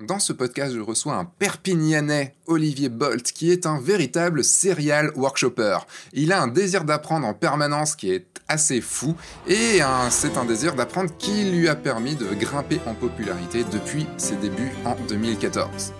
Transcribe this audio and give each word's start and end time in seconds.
Dans 0.00 0.18
ce 0.18 0.32
podcast, 0.32 0.74
je 0.74 0.80
reçois 0.80 1.14
un 1.14 1.26
Perpignanais, 1.26 2.34
Olivier 2.46 2.88
Bolt, 2.88 3.30
qui 3.30 3.50
est 3.52 3.66
un 3.66 3.78
véritable 3.78 4.42
serial 4.42 5.12
workshopper. 5.14 5.78
Il 6.14 6.32
a 6.32 6.40
un 6.40 6.48
désir 6.48 6.84
d'apprendre 6.84 7.26
en 7.26 7.34
permanence 7.34 7.94
qui 7.94 8.10
est 8.10 8.26
assez 8.48 8.80
fou, 8.80 9.14
et 9.46 9.80
c'est 10.10 10.36
un 10.38 10.44
désir 10.46 10.74
d'apprendre 10.74 11.10
qui 11.18 11.44
lui 11.50 11.68
a 11.68 11.76
permis 11.76 12.16
de 12.16 12.34
grimper 12.34 12.80
en 12.86 12.94
popularité 12.94 13.64
depuis 13.70 14.06
ses 14.16 14.36
débuts 14.36 14.72
en 14.84 14.96
2014. 15.08 15.92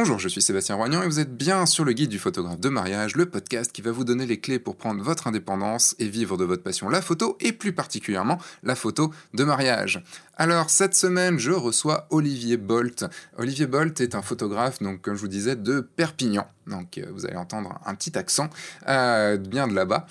Bonjour, 0.00 0.20
je 0.20 0.28
suis 0.28 0.40
Sébastien 0.40 0.76
Roignan 0.76 1.02
et 1.02 1.08
vous 1.08 1.18
êtes 1.18 1.36
bien 1.36 1.66
sur 1.66 1.84
le 1.84 1.92
guide 1.92 2.08
du 2.08 2.20
photographe 2.20 2.60
de 2.60 2.68
mariage, 2.68 3.16
le 3.16 3.26
podcast 3.26 3.72
qui 3.72 3.82
va 3.82 3.90
vous 3.90 4.04
donner 4.04 4.26
les 4.26 4.38
clés 4.38 4.60
pour 4.60 4.76
prendre 4.76 5.02
votre 5.02 5.26
indépendance 5.26 5.96
et 5.98 6.06
vivre 6.06 6.36
de 6.36 6.44
votre 6.44 6.62
passion 6.62 6.88
la 6.88 7.02
photo 7.02 7.36
et 7.40 7.50
plus 7.50 7.72
particulièrement 7.72 8.38
la 8.62 8.76
photo 8.76 9.12
de 9.34 9.42
mariage. 9.42 10.04
Alors 10.40 10.70
cette 10.70 10.94
semaine, 10.94 11.36
je 11.40 11.50
reçois 11.50 12.06
Olivier 12.10 12.58
Bolt. 12.58 13.04
Olivier 13.38 13.66
Bolt 13.66 14.00
est 14.00 14.14
un 14.14 14.22
photographe, 14.22 14.80
donc 14.80 15.02
comme 15.02 15.16
je 15.16 15.20
vous 15.20 15.26
disais, 15.26 15.56
de 15.56 15.80
Perpignan. 15.80 16.46
Donc 16.68 16.96
euh, 16.96 17.06
vous 17.12 17.26
allez 17.26 17.34
entendre 17.34 17.80
un 17.84 17.92
petit 17.96 18.16
accent 18.16 18.48
euh, 18.86 19.36
bien 19.36 19.66
de 19.66 19.74
là-bas. 19.74 20.06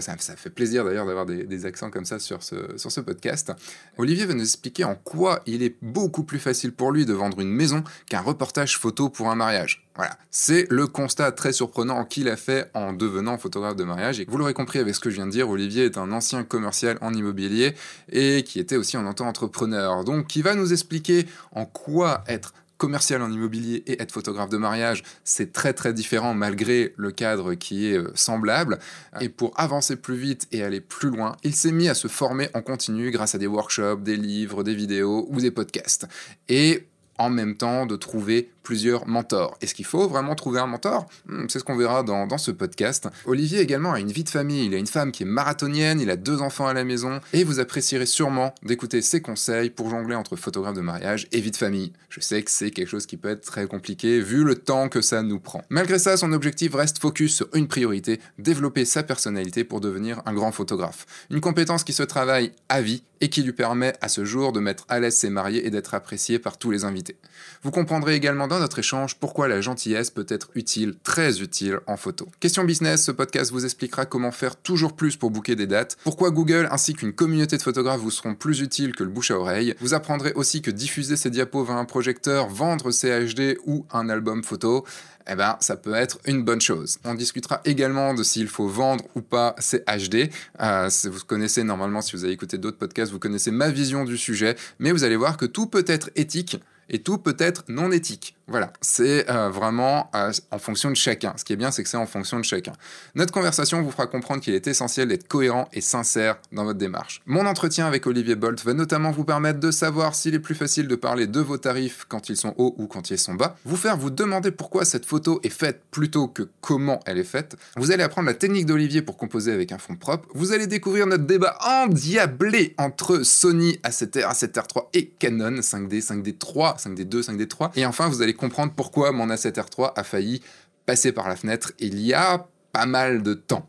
Ça, 0.00 0.16
ça, 0.18 0.34
fait 0.34 0.50
plaisir 0.50 0.84
d'ailleurs 0.84 1.06
d'avoir 1.06 1.24
des, 1.24 1.66
accents 1.66 1.88
comme 1.88 2.04
ça 2.04 2.18
sur 2.18 2.42
ce, 2.42 2.76
sur 2.76 2.90
ce 2.90 3.00
podcast. 3.00 3.52
Olivier 3.96 4.26
va 4.26 4.34
nous 4.34 4.42
expliquer 4.42 4.82
en 4.82 4.96
quoi 4.96 5.40
il 5.46 5.62
est 5.62 5.76
beaucoup 5.82 6.24
plus 6.24 6.40
facile 6.40 6.72
pour 6.72 6.90
lui 6.90 7.06
de 7.06 7.12
vendre 7.12 7.38
une 7.38 7.52
maison 7.52 7.84
qu'un 8.08 8.22
reportage 8.22 8.76
photo 8.76 9.08
pour 9.08 9.30
un 9.30 9.36
mariage. 9.36 9.87
Voilà, 9.98 10.16
c'est 10.30 10.70
le 10.70 10.86
constat 10.86 11.32
très 11.32 11.52
surprenant 11.52 12.04
qu'il 12.04 12.28
a 12.28 12.36
fait 12.36 12.70
en 12.72 12.92
devenant 12.92 13.36
photographe 13.36 13.74
de 13.74 13.82
mariage. 13.82 14.20
Et 14.20 14.26
vous 14.28 14.38
l'aurez 14.38 14.54
compris 14.54 14.78
avec 14.78 14.94
ce 14.94 15.00
que 15.00 15.10
je 15.10 15.16
viens 15.16 15.26
de 15.26 15.32
dire, 15.32 15.50
Olivier 15.50 15.86
est 15.86 15.98
un 15.98 16.12
ancien 16.12 16.44
commercial 16.44 16.98
en 17.00 17.12
immobilier 17.12 17.74
et 18.12 18.44
qui 18.44 18.60
était 18.60 18.76
aussi 18.76 18.96
en 18.96 19.12
tant 19.12 19.26
entrepreneur. 19.26 20.04
Donc, 20.04 20.28
qui 20.28 20.40
va 20.40 20.54
nous 20.54 20.72
expliquer 20.72 21.26
en 21.50 21.66
quoi 21.66 22.22
être 22.28 22.54
commercial 22.76 23.22
en 23.22 23.32
immobilier 23.32 23.82
et 23.88 24.00
être 24.00 24.12
photographe 24.12 24.50
de 24.50 24.56
mariage, 24.56 25.02
c'est 25.24 25.52
très 25.52 25.72
très 25.72 25.92
différent 25.92 26.32
malgré 26.32 26.94
le 26.96 27.10
cadre 27.10 27.54
qui 27.54 27.88
est 27.88 27.98
euh, 27.98 28.12
semblable. 28.14 28.78
Et 29.20 29.28
pour 29.28 29.52
avancer 29.58 29.96
plus 29.96 30.14
vite 30.14 30.46
et 30.52 30.62
aller 30.62 30.80
plus 30.80 31.10
loin, 31.10 31.34
il 31.42 31.56
s'est 31.56 31.72
mis 31.72 31.88
à 31.88 31.94
se 31.94 32.06
former 32.06 32.50
en 32.54 32.62
continu 32.62 33.10
grâce 33.10 33.34
à 33.34 33.38
des 33.38 33.48
workshops, 33.48 34.02
des 34.04 34.16
livres, 34.16 34.62
des 34.62 34.76
vidéos 34.76 35.26
ou 35.28 35.40
des 35.40 35.50
podcasts. 35.50 36.06
Et 36.48 36.86
en 37.18 37.30
même 37.30 37.56
temps 37.56 37.84
de 37.84 37.96
trouver 37.96 38.48
plusieurs 38.68 39.08
mentors. 39.08 39.56
Est-ce 39.62 39.74
qu'il 39.74 39.86
faut 39.86 40.08
vraiment 40.08 40.34
trouver 40.34 40.60
un 40.60 40.66
mentor? 40.66 41.06
Hmm, 41.26 41.46
C'est 41.48 41.58
ce 41.58 41.64
qu'on 41.64 41.78
verra 41.78 42.02
dans, 42.02 42.28
ce 42.36 42.50
podcast. 42.50 43.08
Olivier 43.24 43.60
également 43.60 43.94
a 43.94 43.98
une 43.98 44.12
vie 44.12 44.24
de 44.24 44.28
famille, 44.28 44.66
il 44.66 44.74
a 44.74 44.76
une 44.76 44.86
femme 44.86 45.10
qui 45.10 45.22
est 45.22 45.26
marathonienne, 45.26 46.02
il 46.02 46.10
a 46.10 46.16
deux 46.16 46.42
enfants 46.42 46.66
à 46.66 46.74
la 46.74 46.84
maison, 46.84 47.18
et 47.32 47.44
vous 47.44 47.60
apprécierez 47.60 48.04
sûrement 48.04 48.54
d'écouter 48.62 49.00
ses 49.00 49.22
conseils 49.22 49.70
pour 49.70 49.88
jongler 49.88 50.16
entre 50.16 50.36
photographe 50.36 50.74
de 50.74 50.82
mariage 50.82 51.28
et 51.32 51.40
vie 51.40 51.50
de 51.50 51.56
famille. 51.56 51.94
Je 52.10 52.20
sais 52.20 52.42
que 52.42 52.50
c'est 52.50 52.70
quelque 52.70 52.90
chose 52.90 53.06
qui 53.06 53.16
peut 53.16 53.30
être 53.30 53.40
très 53.40 53.66
compliqué 53.66 54.20
vu 54.20 54.44
le 54.44 54.54
temps 54.54 54.90
que 54.90 55.00
ça 55.00 55.22
nous 55.22 55.40
prend. 55.40 55.64
Malgré 55.70 55.98
ça, 55.98 56.18
son 56.18 56.34
objectif 56.34 56.74
reste 56.74 56.98
focus 56.98 57.36
sur 57.36 57.48
une 57.54 57.68
priorité, 57.68 58.20
développer 58.38 58.84
sa 58.84 59.02
personnalité 59.02 59.64
pour 59.64 59.80
devenir 59.80 60.20
un 60.26 60.34
grand 60.34 60.52
photographe. 60.52 61.06
Une 61.30 61.40
compétence 61.40 61.84
qui 61.84 61.94
se 61.94 62.02
travaille 62.02 62.52
à 62.68 62.82
vie 62.82 63.02
et 63.20 63.30
qui 63.30 63.42
lui 63.42 63.52
permet 63.52 63.94
à 64.00 64.08
ce 64.08 64.24
jour 64.24 64.52
de 64.52 64.60
mettre 64.60 64.84
à 64.88 65.00
l'aise 65.00 65.16
ses 65.16 65.30
mariés 65.30 65.66
et 65.66 65.70
d'être 65.70 65.94
apprécié 65.94 66.38
par 66.38 66.58
tous 66.58 66.70
les 66.70 66.84
invités. 66.84 67.16
Vous 67.62 67.70
comprendrez 67.70 68.14
également 68.14 68.46
dans 68.46 68.57
notre 68.60 68.78
échange 68.78 69.16
pourquoi 69.16 69.48
la 69.48 69.60
gentillesse 69.60 70.10
peut 70.10 70.26
être 70.28 70.50
utile, 70.54 70.94
très 71.02 71.40
utile 71.40 71.80
en 71.86 71.96
photo? 71.96 72.28
Question 72.40 72.64
business, 72.64 73.04
ce 73.04 73.10
podcast 73.10 73.50
vous 73.52 73.64
expliquera 73.64 74.06
comment 74.06 74.32
faire 74.32 74.56
toujours 74.56 74.94
plus 74.94 75.16
pour 75.16 75.30
booker 75.30 75.56
des 75.56 75.66
dates, 75.66 75.96
pourquoi 76.04 76.30
Google 76.30 76.68
ainsi 76.70 76.94
qu'une 76.94 77.12
communauté 77.12 77.56
de 77.56 77.62
photographes 77.62 78.00
vous 78.00 78.10
seront 78.10 78.34
plus 78.34 78.60
utiles 78.60 78.94
que 78.94 79.04
le 79.04 79.10
bouche 79.10 79.30
à 79.30 79.38
oreille? 79.38 79.74
Vous 79.80 79.94
apprendrez 79.94 80.32
aussi 80.34 80.62
que 80.62 80.70
diffuser 80.70 81.16
ses 81.16 81.30
diapos 81.30 81.64
vers 81.64 81.76
un 81.76 81.84
projecteur, 81.84 82.48
vendre 82.48 82.90
ses 82.90 83.26
HD 83.26 83.58
ou 83.66 83.86
un 83.92 84.08
album 84.08 84.42
photo, 84.42 84.84
eh 85.28 85.34
ben, 85.34 85.56
ça 85.60 85.76
peut 85.76 85.94
être 85.94 86.18
une 86.24 86.42
bonne 86.42 86.60
chose. 86.60 86.98
On 87.04 87.14
discutera 87.14 87.60
également 87.64 88.14
de 88.14 88.22
s'il 88.22 88.48
faut 88.48 88.66
vendre 88.66 89.04
ou 89.14 89.20
pas 89.20 89.54
ces 89.58 89.80
HD. 89.80 90.30
Euh, 90.60 90.88
vous 91.04 91.24
connaissez 91.26 91.64
normalement, 91.64 92.00
si 92.00 92.16
vous 92.16 92.24
avez 92.24 92.32
écouté 92.32 92.56
d'autres 92.56 92.78
podcasts, 92.78 93.12
vous 93.12 93.18
connaissez 93.18 93.50
ma 93.50 93.70
vision 93.70 94.04
du 94.04 94.16
sujet, 94.16 94.56
mais 94.78 94.90
vous 94.90 95.04
allez 95.04 95.16
voir 95.16 95.36
que 95.36 95.44
tout 95.44 95.66
peut 95.66 95.84
être 95.86 96.10
éthique 96.16 96.58
et 96.88 97.00
tout 97.00 97.18
peut 97.18 97.36
être 97.38 97.64
non 97.68 97.92
éthique. 97.92 98.37
Voilà, 98.48 98.72
c'est 98.80 99.28
euh, 99.30 99.50
vraiment 99.50 100.10
euh, 100.14 100.32
en 100.50 100.58
fonction 100.58 100.88
de 100.90 100.96
chacun. 100.96 101.34
Ce 101.36 101.44
qui 101.44 101.52
est 101.52 101.56
bien, 101.56 101.70
c'est 101.70 101.82
que 101.82 101.88
c'est 101.88 101.98
en 101.98 102.06
fonction 102.06 102.38
de 102.38 102.44
chacun. 102.44 102.72
Notre 103.14 103.32
conversation 103.32 103.82
vous 103.82 103.90
fera 103.90 104.06
comprendre 104.06 104.40
qu'il 104.40 104.54
est 104.54 104.66
essentiel 104.66 105.08
d'être 105.08 105.28
cohérent 105.28 105.68
et 105.74 105.82
sincère 105.82 106.36
dans 106.50 106.64
votre 106.64 106.78
démarche. 106.78 107.20
Mon 107.26 107.44
entretien 107.44 107.86
avec 107.86 108.06
Olivier 108.06 108.36
Bolt 108.36 108.64
va 108.64 108.72
notamment 108.72 109.10
vous 109.10 109.24
permettre 109.24 109.60
de 109.60 109.70
savoir 109.70 110.14
s'il 110.14 110.34
est 110.34 110.38
plus 110.40 110.54
facile 110.54 110.88
de 110.88 110.96
parler 110.96 111.26
de 111.26 111.40
vos 111.40 111.58
tarifs 111.58 112.06
quand 112.08 112.30
ils 112.30 112.38
sont 112.38 112.54
hauts 112.56 112.74
ou 112.78 112.86
quand 112.86 113.10
ils 113.10 113.18
sont 113.18 113.34
bas, 113.34 113.56
vous 113.66 113.76
faire 113.76 113.98
vous 113.98 114.08
demander 114.08 114.50
pourquoi 114.50 114.86
cette 114.86 115.04
photo 115.04 115.40
est 115.42 115.50
faite 115.50 115.82
plutôt 115.90 116.26
que 116.26 116.48
comment 116.62 117.00
elle 117.04 117.18
est 117.18 117.24
faite. 117.24 117.56
Vous 117.76 117.90
allez 117.90 118.02
apprendre 118.02 118.28
la 118.28 118.34
technique 118.34 118.64
d'Olivier 118.64 119.02
pour 119.02 119.18
composer 119.18 119.52
avec 119.52 119.72
un 119.72 119.78
fond 119.78 119.96
propre. 119.96 120.26
Vous 120.34 120.52
allez 120.52 120.66
découvrir 120.66 121.06
notre 121.06 121.24
débat 121.24 121.58
endiablé 121.60 122.74
entre 122.78 123.22
Sony 123.24 123.78
A7R, 123.84 124.32
A7R3 124.32 124.86
et 124.94 125.08
Canon 125.18 125.60
5D, 125.60 126.02
5D3, 126.02 126.82
5D2, 126.82 127.26
5D3. 127.26 127.70
Et 127.76 127.84
enfin, 127.84 128.08
vous 128.08 128.22
allez 128.22 128.37
comprendre 128.38 128.72
pourquoi 128.74 129.12
mon 129.12 129.28
A7R3 129.28 129.92
a 129.94 130.04
failli 130.04 130.40
passer 130.86 131.12
par 131.12 131.28
la 131.28 131.36
fenêtre 131.36 131.72
il 131.78 132.00
y 132.00 132.14
a 132.14 132.46
pas 132.72 132.86
mal 132.86 133.22
de 133.22 133.34
temps. 133.34 133.68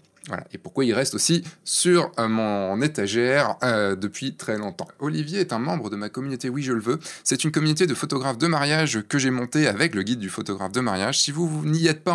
Et 0.52 0.58
pourquoi 0.58 0.86
il 0.86 0.94
reste 0.94 1.16
aussi 1.16 1.44
sur 1.64 2.12
euh, 2.20 2.28
mon 2.28 2.82
étagère 2.82 3.58
euh, 3.64 3.96
depuis 3.96 4.36
très 4.36 4.58
longtemps. 4.58 4.88
Olivier 5.00 5.40
est 5.40 5.54
un 5.54 5.60
membre 5.60 5.90
de 5.90 5.96
ma 5.96 6.10
communauté 6.10 6.50
Oui 6.50 6.62
Je 6.62 6.74
le 6.74 6.82
veux. 6.82 7.00
C'est 7.24 7.44
une 7.44 7.52
communauté 7.52 7.88
de 7.88 7.94
photographes 7.94 8.38
de 8.38 8.48
mariage 8.48 9.02
que 9.08 9.18
j'ai 9.18 9.32
montée 9.32 9.68
avec 9.68 9.96
le 9.96 10.04
guide 10.04 10.20
du 10.20 10.30
photographe 10.30 10.72
de 10.72 10.82
mariage. 10.82 11.20
Si 11.20 11.32
vous 11.32 11.66
n'y 11.66 11.88
êtes 11.88 12.04
pas 12.04 12.14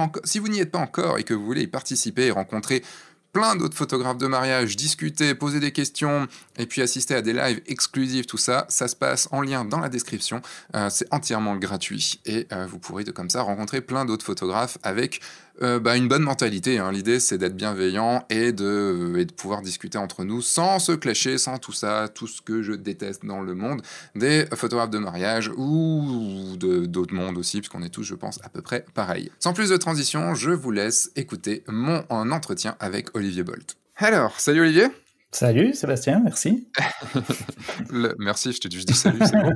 encore 0.78 1.18
et 1.18 1.24
que 1.24 1.34
vous 1.34 1.44
voulez 1.44 1.62
y 1.62 1.66
participer 1.66 2.26
et 2.26 2.30
rencontrer 2.30 2.82
plein 3.34 3.56
d'autres 3.56 3.76
photographes 3.76 4.16
de 4.16 4.28
mariage, 4.28 4.76
discuter, 4.76 5.34
poser 5.34 5.60
des 5.60 5.72
questions 5.72 6.28
et 6.56 6.66
puis 6.66 6.80
assister 6.80 7.16
à 7.16 7.20
des 7.20 7.32
lives 7.32 7.60
exclusifs, 7.66 8.26
tout 8.26 8.38
ça, 8.38 8.64
ça 8.70 8.88
se 8.88 8.94
passe 8.94 9.28
en 9.32 9.42
lien 9.42 9.64
dans 9.64 9.80
la 9.80 9.88
description. 9.88 10.40
Euh, 10.74 10.88
c'est 10.88 11.12
entièrement 11.12 11.56
gratuit 11.56 12.20
et 12.24 12.46
euh, 12.52 12.66
vous 12.66 12.78
pourrez 12.78 13.02
de 13.02 13.10
comme 13.10 13.28
ça 13.28 13.42
rencontrer 13.42 13.80
plein 13.80 14.04
d'autres 14.04 14.24
photographes 14.24 14.78
avec 14.84 15.20
euh, 15.62 15.78
bah, 15.78 15.96
une 15.96 16.08
bonne 16.08 16.22
mentalité. 16.22 16.78
Hein. 16.78 16.92
L'idée, 16.92 17.20
c'est 17.20 17.38
d'être 17.38 17.56
bienveillant 17.56 18.24
et 18.30 18.52
de, 18.52 19.14
et 19.16 19.24
de 19.24 19.32
pouvoir 19.32 19.62
discuter 19.62 19.98
entre 19.98 20.24
nous 20.24 20.42
sans 20.42 20.78
se 20.78 20.92
clasher, 20.92 21.38
sans 21.38 21.58
tout 21.58 21.72
ça, 21.72 22.08
tout 22.08 22.26
ce 22.26 22.42
que 22.42 22.62
je 22.62 22.72
déteste 22.72 23.24
dans 23.24 23.40
le 23.40 23.54
monde 23.54 23.82
des 24.14 24.46
photographes 24.54 24.90
de 24.90 24.98
mariage 24.98 25.50
ou 25.56 26.56
d'autres 26.58 27.14
mondes 27.14 27.38
aussi, 27.38 27.60
puisqu'on 27.60 27.82
est 27.82 27.90
tous, 27.90 28.02
je 28.02 28.14
pense, 28.14 28.40
à 28.42 28.48
peu 28.48 28.62
près 28.62 28.84
pareil. 28.94 29.30
Sans 29.38 29.52
plus 29.52 29.70
de 29.70 29.76
transition, 29.76 30.34
je 30.34 30.50
vous 30.50 30.70
laisse 30.70 31.10
écouter 31.16 31.62
mon 31.68 32.04
entretien 32.10 32.76
avec 32.80 33.16
Olivier 33.16 33.44
Bolt. 33.44 33.76
Alors, 33.96 34.40
salut 34.40 34.62
Olivier 34.62 34.88
Salut 35.34 35.74
Sébastien, 35.74 36.20
merci. 36.22 36.68
merci, 38.20 38.52
je 38.52 38.60
te 38.60 38.68
dis, 38.68 38.78
je 38.78 38.84
dis 38.84 38.94
salut, 38.94 39.18
c'est 39.20 39.36
bon. 39.36 39.50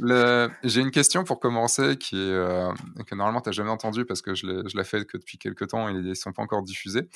J'ai 0.64 0.80
une 0.80 0.90
question 0.90 1.22
pour 1.22 1.38
commencer 1.38 1.96
qui 1.96 2.16
est, 2.16 2.32
euh, 2.32 2.72
que 3.06 3.14
normalement 3.14 3.40
tu 3.40 3.50
n'as 3.50 3.52
jamais 3.52 3.70
entendu 3.70 4.04
parce 4.04 4.20
que 4.20 4.34
je 4.34 4.48
l'ai 4.48 4.82
fait 4.82 5.04
que 5.04 5.16
depuis 5.16 5.38
quelques 5.38 5.68
temps 5.68 5.88
et 5.88 5.92
ils 5.92 6.08
ne 6.08 6.14
sont 6.14 6.32
pas 6.32 6.42
encore 6.42 6.64
diffusés. 6.64 7.08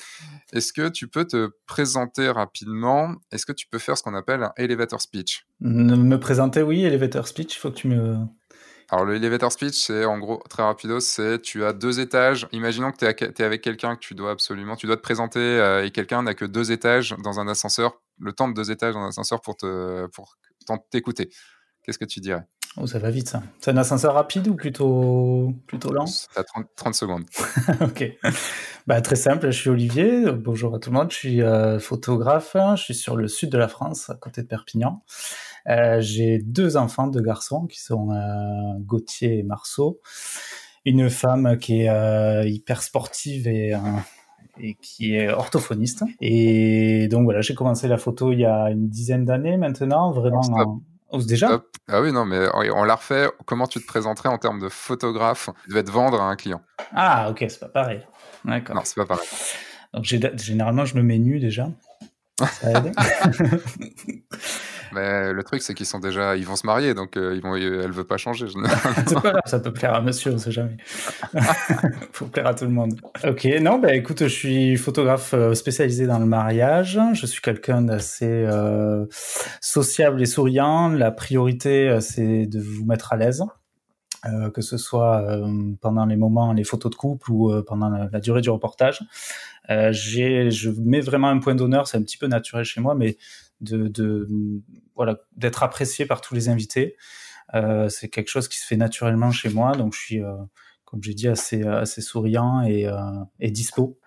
Est-ce 0.53 0.71
que 0.71 0.87
tu 0.87 1.09
peux 1.09 1.25
te 1.25 1.51
présenter 1.65 2.29
rapidement? 2.29 3.13
Est-ce 3.33 3.45
que 3.45 3.51
tu 3.51 3.67
peux 3.67 3.77
faire 3.77 3.97
ce 3.97 4.03
qu'on 4.03 4.15
appelle 4.15 4.43
un 4.43 4.53
elevator 4.55 5.01
speech? 5.01 5.45
Me 5.59 6.15
présenter, 6.15 6.61
oui, 6.61 6.85
elevator 6.85 7.27
speech, 7.27 7.57
il 7.57 7.59
faut 7.59 7.71
que 7.71 7.75
tu 7.75 7.89
me 7.89 8.19
alors 8.91 9.05
le 9.05 9.15
elevator 9.15 9.51
speech, 9.51 9.75
c'est 9.75 10.05
en 10.05 10.17
gros 10.17 10.41
très 10.49 10.63
rapido, 10.63 10.99
c'est 10.99 11.41
tu 11.41 11.63
as 11.63 11.73
deux 11.73 11.99
étages. 11.99 12.47
Imaginons 12.51 12.91
que 12.91 12.97
tu 12.97 13.05
es, 13.05 13.43
avec 13.43 13.61
quelqu'un 13.61 13.95
que 13.95 13.99
tu 13.99 14.15
dois 14.15 14.31
absolument, 14.31 14.75
tu 14.75 14.87
dois 14.87 14.97
te 14.97 15.01
présenter 15.01 15.39
euh, 15.39 15.85
et 15.85 15.91
quelqu'un 15.91 16.23
n'a 16.23 16.33
que 16.33 16.45
deux 16.45 16.71
étages 16.71 17.15
dans 17.23 17.39
un 17.39 17.47
ascenseur, 17.47 18.01
le 18.19 18.33
temps 18.33 18.47
de 18.47 18.53
deux 18.53 18.71
étages 18.71 18.95
dans 18.95 19.01
un 19.01 19.09
ascenseur 19.09 19.41
pour 19.41 19.57
te 19.57 20.07
pour 20.07 20.37
t'écouter. 20.89 21.29
Qu'est-ce 21.83 21.99
que 21.99 22.05
tu 22.05 22.19
dirais? 22.19 22.45
Oh, 22.77 22.85
ça 22.85 22.99
va 22.99 23.09
vite 23.09 23.27
ça. 23.27 23.41
C'est 23.59 23.71
un 23.71 23.77
ascenseur 23.77 24.13
rapide 24.13 24.47
ou 24.47 24.55
plutôt, 24.55 25.53
plutôt 25.65 25.91
lent? 25.91 26.05
Ça 26.05 26.43
30, 26.43 26.67
30 26.75 26.93
secondes. 26.95 27.25
ok. 27.81 28.17
Bah, 28.85 29.01
très 29.01 29.15
simple, 29.15 29.47
je 29.49 29.59
suis 29.59 29.69
Olivier. 29.69 30.31
Bonjour 30.31 30.75
à 30.75 30.79
tout 30.79 30.91
le 30.91 30.97
monde. 30.97 31.11
Je 31.11 31.15
suis 31.15 31.41
euh, 31.41 31.79
photographe. 31.79 32.55
Je 32.75 32.81
suis 32.81 32.93
sur 32.93 33.15
le 33.15 33.27
sud 33.27 33.49
de 33.49 33.57
la 33.57 33.67
France, 33.67 34.09
à 34.09 34.15
côté 34.15 34.43
de 34.43 34.47
Perpignan. 34.47 35.03
Euh, 35.67 35.99
j'ai 36.01 36.39
deux 36.39 36.77
enfants, 36.77 37.07
deux 37.07 37.21
garçons 37.21 37.67
qui 37.67 37.81
sont 37.81 38.11
euh, 38.11 38.79
Gauthier 38.79 39.39
et 39.39 39.43
Marceau. 39.43 39.99
Une 40.85 41.09
femme 41.09 41.57
qui 41.57 41.81
est 41.81 41.89
euh, 41.89 42.47
hyper 42.47 42.81
sportive 42.81 43.47
et, 43.47 43.73
et 44.59 44.75
qui 44.75 45.15
est 45.15 45.29
orthophoniste. 45.29 46.03
Et 46.21 47.07
donc 47.09 47.25
voilà, 47.25 47.41
j'ai 47.41 47.53
commencé 47.53 47.87
la 47.87 47.97
photo 47.97 48.31
il 48.31 48.39
y 48.39 48.45
a 48.45 48.69
une 48.69 48.89
dizaine 48.89 49.25
d'années 49.25 49.57
maintenant, 49.57 50.11
vraiment 50.11 50.81
Oh, 51.11 51.17
déjà 51.23 51.63
Ah 51.87 52.01
oui, 52.01 52.11
non, 52.11 52.23
mais 52.25 52.47
on 52.53 52.83
l'a 52.83 52.95
refait. 52.95 53.29
Comment 53.45 53.65
tu 53.65 53.79
te 53.81 53.87
présenterais 53.87 54.29
en 54.29 54.37
termes 54.37 54.59
de 54.59 54.69
photographe? 54.69 55.49
Tu 55.63 55.69
devais 55.69 55.83
te 55.83 55.91
vendre 55.91 56.21
à 56.21 56.25
un 56.25 56.35
client. 56.35 56.61
Ah, 56.93 57.31
ok, 57.31 57.45
c'est 57.49 57.59
pas 57.59 57.67
pareil. 57.69 58.01
D'accord. 58.45 58.75
Non, 58.75 58.81
c'est 58.85 58.95
pas 58.95 59.07
pareil. 59.07 59.27
Donc, 59.93 60.03
généralement, 60.03 60.85
je 60.85 60.95
me 60.95 61.01
mets 61.01 61.17
nu 61.17 61.39
déjà. 61.39 61.71
Ça 62.39 62.71
aide. 62.71 62.93
Mais 64.91 65.33
le 65.33 65.43
truc, 65.43 65.61
c'est 65.61 65.73
qu'ils 65.73 65.85
sont 65.85 65.99
déjà, 65.99 66.35
ils 66.35 66.45
vont 66.45 66.55
se 66.55 66.65
marier, 66.65 66.93
donc 66.93 67.17
euh, 67.17 67.35
ils 67.35 67.41
vont, 67.41 67.55
elle 67.55 67.91
veut 67.91 68.03
pas 68.03 68.17
changer. 68.17 68.47
c'est 69.07 69.13
pas 69.13 69.31
grave, 69.31 69.41
ça 69.45 69.59
peut 69.59 69.73
plaire 69.73 69.93
à 69.93 70.01
monsieur, 70.01 70.33
on 70.33 70.37
sait 70.37 70.51
jamais. 70.51 70.77
Faut 72.11 72.25
plaire 72.25 72.47
à 72.47 72.53
tout 72.53 72.65
le 72.65 72.71
monde. 72.71 72.99
Ok, 73.25 73.45
non, 73.61 73.79
bah 73.79 73.93
écoute, 73.93 74.23
je 74.23 74.27
suis 74.27 74.77
photographe 74.77 75.33
euh, 75.33 75.53
spécialisé 75.53 76.07
dans 76.07 76.19
le 76.19 76.25
mariage. 76.25 76.99
Je 77.13 77.25
suis 77.25 77.41
quelqu'un 77.41 77.81
d'assez 77.81 78.25
euh, 78.25 79.05
sociable 79.61 80.21
et 80.21 80.25
souriant. 80.25 80.89
La 80.89 81.11
priorité, 81.11 81.89
euh, 81.89 81.99
c'est 81.99 82.45
de 82.45 82.59
vous 82.59 82.85
mettre 82.85 83.13
à 83.13 83.17
l'aise. 83.17 83.43
Euh, 84.25 84.49
que 84.49 84.61
ce 84.61 84.75
soit 84.77 85.25
pendant 85.79 86.05
les 86.05 86.17
moments, 86.17 86.51
les 86.51 86.65
photos 86.65 86.91
de 86.91 86.97
couple 86.97 87.31
ou 87.31 87.53
pendant 87.65 87.87
la, 87.87 88.09
la, 88.11 88.19
durée 88.19 88.41
du 88.41 88.49
reportage. 88.49 88.99
J'ai, 89.91 90.51
je 90.51 90.69
mets 90.69 91.01
vraiment 91.01 91.29
un 91.29 91.39
point 91.39 91.55
d'honneur, 91.55 91.87
c'est 91.87 91.97
un 91.97 92.03
petit 92.03 92.17
peu 92.17 92.27
naturel 92.27 92.65
chez 92.65 92.81
moi, 92.81 92.95
mais 92.95 93.17
de, 93.61 93.87
de 93.87 94.27
voilà 94.95 95.19
d'être 95.35 95.63
apprécié 95.63 96.05
par 96.05 96.21
tous 96.21 96.33
les 96.35 96.49
invités. 96.49 96.95
Euh, 97.55 97.89
c'est 97.89 98.09
quelque 98.09 98.29
chose 98.29 98.47
qui 98.47 98.57
se 98.57 98.65
fait 98.65 98.77
naturellement 98.77 99.31
chez 99.31 99.49
moi, 99.49 99.71
donc 99.73 99.93
je 99.93 99.99
suis, 99.99 100.23
euh, 100.23 100.35
comme 100.85 101.01
j'ai 101.03 101.13
dit, 101.13 101.27
assez 101.27 101.63
assez 101.63 102.01
souriant 102.01 102.61
et, 102.61 102.87
euh, 102.87 102.95
et 103.39 103.51
dispo. 103.51 103.99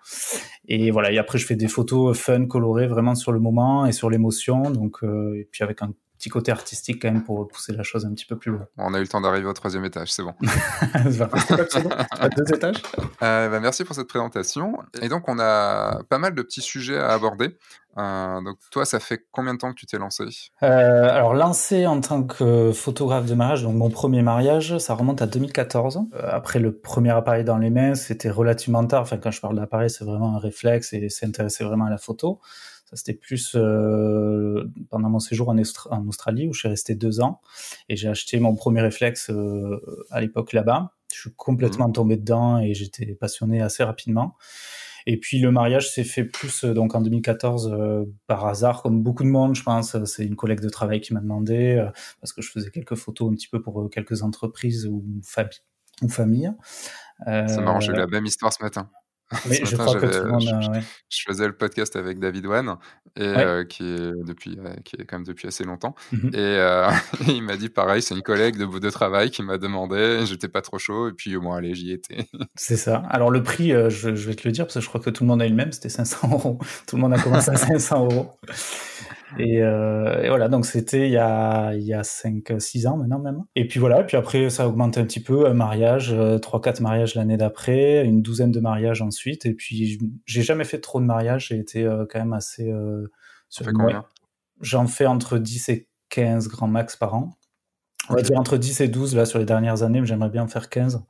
Et 0.67 0.91
voilà. 0.91 1.11
Et 1.11 1.17
après, 1.17 1.37
je 1.37 1.45
fais 1.45 1.55
des 1.55 1.67
photos 1.67 2.17
fun, 2.17 2.45
colorées, 2.45 2.87
vraiment 2.87 3.15
sur 3.15 3.31
le 3.31 3.39
moment 3.39 3.85
et 3.85 3.91
sur 3.91 4.09
l'émotion. 4.09 4.71
Donc, 4.71 5.03
euh, 5.03 5.35
et 5.35 5.47
puis 5.51 5.63
avec 5.63 5.81
un 5.81 5.93
petit 6.23 6.29
côté 6.29 6.51
artistique 6.53 7.01
quand 7.01 7.11
même 7.11 7.23
pour 7.23 7.45
pousser 7.49 7.73
la 7.73 7.83
chose 7.83 8.05
un 8.05 8.13
petit 8.13 8.25
peu 8.25 8.37
plus 8.37 8.51
loin. 8.51 8.65
On 8.77 8.93
a 8.93 8.99
eu 8.99 9.01
le 9.01 9.07
temps 9.09 9.19
d'arriver 9.19 9.45
au 9.45 9.53
troisième 9.53 9.83
étage, 9.83 10.13
c'est 10.13 10.23
bon. 10.23 10.33
deux 12.35 12.53
étages. 12.53 12.81
Euh, 13.21 13.49
bah, 13.49 13.59
merci 13.59 13.83
pour 13.83 13.93
cette 13.93 14.07
présentation. 14.07 14.77
Et 15.01 15.09
donc, 15.09 15.27
on 15.27 15.37
a 15.39 16.01
pas 16.07 16.19
mal 16.19 16.33
de 16.33 16.41
petits 16.41 16.61
sujets 16.61 16.97
à 16.97 17.09
aborder. 17.09 17.57
Euh, 17.97 18.41
donc, 18.41 18.57
toi, 18.71 18.85
ça 18.85 19.01
fait 19.01 19.25
combien 19.31 19.53
de 19.53 19.59
temps 19.59 19.71
que 19.71 19.77
tu 19.77 19.85
t'es 19.85 19.97
lancé? 19.97 20.23
Euh, 20.63 21.09
Alors, 21.09 21.33
lancé 21.33 21.85
en 21.87 21.99
tant 21.99 22.23
que 22.23 22.71
photographe 22.71 23.25
de 23.25 23.33
mariage, 23.35 23.63
donc 23.63 23.75
mon 23.75 23.89
premier 23.89 24.21
mariage, 24.21 24.77
ça 24.77 24.93
remonte 24.95 25.21
à 25.21 25.27
2014. 25.27 25.97
Euh, 25.97 26.29
après 26.31 26.59
le 26.59 26.73
premier 26.73 27.11
appareil 27.11 27.43
dans 27.43 27.57
les 27.57 27.69
mains, 27.69 27.95
c'était 27.95 28.29
relativement 28.29 28.85
tard. 28.85 29.01
Enfin, 29.01 29.17
quand 29.17 29.31
je 29.31 29.41
parle 29.41 29.57
d'appareil, 29.57 29.89
c'est 29.89 30.05
vraiment 30.05 30.37
un 30.37 30.39
réflexe 30.39 30.93
et 30.93 31.09
s'intéresser 31.09 31.65
vraiment 31.65 31.85
à 31.85 31.89
la 31.89 31.97
photo. 31.97 32.39
C'était 32.91 33.13
plus 33.13 33.55
euh, 33.55 34.65
pendant 34.89 35.09
mon 35.09 35.19
séjour 35.19 35.49
en, 35.49 35.57
en, 35.57 36.07
Australie 36.07 36.47
où 36.47 36.53
je 36.53 36.59
suis 36.59 36.67
resté 36.67 36.93
deux 36.93 37.21
ans 37.21 37.41
et 37.89 37.95
j'ai 37.95 38.07
acheté 38.07 38.39
mon 38.39 38.55
premier 38.55 38.81
réflexe 38.81 39.29
euh, 39.31 39.79
à 40.11 40.21
l'époque 40.21 40.53
là-bas. 40.53 40.93
Je 41.11 41.21
suis 41.21 41.33
complètement 41.35 41.89
mmh. 41.89 41.93
tombé 41.93 42.17
dedans 42.17 42.59
et 42.59 42.73
j'étais 42.73 43.15
passionné 43.15 43.61
assez 43.61 43.83
rapidement. 43.83 44.35
Et 45.05 45.17
puis 45.17 45.39
le 45.39 45.51
mariage 45.51 45.91
s'est 45.91 46.03
fait 46.03 46.23
plus 46.23 46.63
euh, 46.63 46.73
donc 46.73 46.95
en 46.95 47.01
2014 47.01 47.71
euh, 47.71 48.05
par 48.27 48.45
hasard, 48.45 48.81
comme 48.81 49.03
beaucoup 49.03 49.23
de 49.23 49.29
monde, 49.29 49.55
je 49.55 49.63
pense. 49.63 50.01
C'est 50.05 50.25
une 50.25 50.35
collègue 50.35 50.61
de 50.61 50.69
travail 50.69 51.01
qui 51.01 51.13
m'a 51.13 51.19
demandé 51.19 51.75
euh, 51.75 51.89
parce 52.21 52.31
que 52.33 52.41
je 52.41 52.49
faisais 52.49 52.71
quelques 52.71 52.95
photos 52.95 53.31
un 53.31 53.35
petit 53.35 53.47
peu 53.47 53.61
pour 53.61 53.89
quelques 53.89 54.23
entreprises 54.23 54.87
ou, 54.87 55.03
familles. 55.23 55.61
Ou 56.01 56.09
familles. 56.09 56.53
C'est 57.25 57.61
marrant, 57.61 57.79
j'ai 57.79 57.91
eu 57.91 57.95
la 57.95 58.07
même 58.07 58.25
histoire 58.25 58.51
ce 58.51 58.63
matin. 58.63 58.89
je 59.49 59.75
crois 59.75 59.99
que 59.99 60.05
tout 60.05 60.23
le 60.23 60.31
monde 60.31 60.43
je, 61.09 61.23
faisais 61.27 61.47
le 61.47 61.55
podcast 61.55 61.95
avec 61.95 62.19
David 62.19 62.45
Wan, 62.45 62.77
et, 63.15 63.21
euh, 63.23 63.63
qui, 63.63 63.83
est 63.83 64.11
depuis, 64.25 64.57
euh, 64.59 64.73
qui 64.83 64.95
est 64.95 65.05
quand 65.05 65.17
même 65.17 65.25
depuis 65.25 65.47
assez 65.47 65.63
longtemps. 65.63 65.95
Mmh 66.11 66.27
et 66.33 66.37
euh, 66.37 66.89
il 67.27 67.43
m'a 67.43 67.57
dit 67.57 67.69
pareil, 67.69 68.01
c'est 68.01 68.15
une 68.15 68.21
collègue 68.21 68.57
de, 68.57 68.65
de 68.65 68.89
travail 68.89 69.31
qui 69.31 69.43
m'a 69.43 69.57
demandé, 69.57 70.25
j'étais 70.25 70.47
pas 70.47 70.61
trop 70.61 70.77
chaud, 70.77 71.09
et 71.09 71.13
puis 71.13 71.37
bon, 71.37 71.53
allez, 71.53 71.73
j'y 71.73 71.91
étais. 71.91 72.27
c'est 72.55 72.77
ça. 72.77 73.03
Alors 73.09 73.31
le 73.31 73.43
prix, 73.43 73.69
je, 73.89 74.09
vais 74.09 74.35
te 74.35 74.47
le 74.47 74.51
dire, 74.51 74.65
parce 74.65 74.75
que 74.75 74.81
je 74.81 74.87
crois 74.87 75.01
que 75.01 75.09
tout 75.09 75.23
le 75.23 75.27
monde 75.27 75.41
a 75.41 75.45
eu 75.45 75.49
le 75.49 75.55
même, 75.55 75.71
c'était 75.71 75.89
500 75.89 76.29
euros. 76.31 76.59
Tout 76.87 76.95
le 76.95 77.01
monde 77.01 77.13
a 77.13 77.19
commencé 77.19 77.49
à 77.49 77.55
500 77.55 78.05
euros. 78.05 78.37
Euh, 79.39 80.21
et, 80.21 80.29
voilà, 80.29 80.47
donc 80.47 80.65
c'était 80.65 81.07
il 81.07 81.11
y 81.11 81.17
a, 81.17 81.73
il 81.73 81.83
y 81.83 81.93
a 81.93 82.01
5-6 82.01 82.87
ans 82.87 82.97
maintenant 82.97 83.19
même. 83.19 83.43
Et 83.55 83.67
puis 83.67 83.79
voilà, 83.79 84.03
puis 84.03 84.17
après 84.17 84.49
ça 84.49 84.63
a 84.63 84.67
augmenté 84.67 84.99
un 84.99 85.05
petit 85.05 85.21
peu, 85.21 85.47
un 85.47 85.53
mariage, 85.53 86.13
3-4 86.13 86.79
euh, 86.79 86.81
mariages 86.81 87.15
l'année 87.15 87.37
d'après, 87.37 88.05
une 88.05 88.21
douzaine 88.21 88.51
de 88.51 88.59
mariages 88.59 89.01
ensuite. 89.01 89.45
Et 89.45 89.53
puis 89.53 89.99
j'ai 90.25 90.41
jamais 90.41 90.65
fait 90.65 90.79
trop 90.79 90.99
de 90.99 91.05
mariages, 91.05 91.47
j'ai 91.49 91.57
été 91.57 91.83
euh, 91.83 92.05
quand 92.09 92.19
même 92.19 92.33
assez... 92.33 92.71
Euh, 92.71 93.11
sur 93.49 93.65
combien? 93.71 94.05
J'en 94.61 94.87
fais 94.87 95.05
entre 95.05 95.37
10 95.37 95.69
et 95.69 95.87
15 96.09 96.47
grands 96.47 96.67
max 96.67 96.95
par 96.95 97.15
an. 97.15 97.37
On 98.09 98.15
va 98.15 98.21
dire 98.21 98.39
entre 98.39 98.57
10 98.57 98.81
et 98.81 98.87
12 98.87 99.15
là 99.15 99.25
sur 99.25 99.39
les 99.39 99.45
dernières 99.45 99.83
années, 99.83 100.01
mais 100.01 100.07
j'aimerais 100.07 100.29
bien 100.29 100.43
en 100.43 100.47
faire 100.47 100.69
15. 100.69 101.03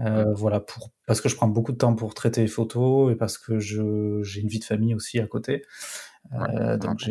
Euh, 0.00 0.32
voilà, 0.34 0.60
pour, 0.60 0.90
parce 1.06 1.20
que 1.20 1.28
je 1.28 1.36
prends 1.36 1.46
beaucoup 1.46 1.72
de 1.72 1.76
temps 1.76 1.94
pour 1.94 2.14
traiter 2.14 2.40
les 2.40 2.48
photos 2.48 3.12
et 3.12 3.16
parce 3.16 3.38
que 3.38 3.58
j'ai 3.58 4.40
une 4.40 4.48
vie 4.48 4.58
de 4.58 4.64
famille 4.64 4.94
aussi 4.94 5.20
à 5.20 5.26
côté. 5.26 5.62
Euh, 6.32 6.76
donc 6.76 7.08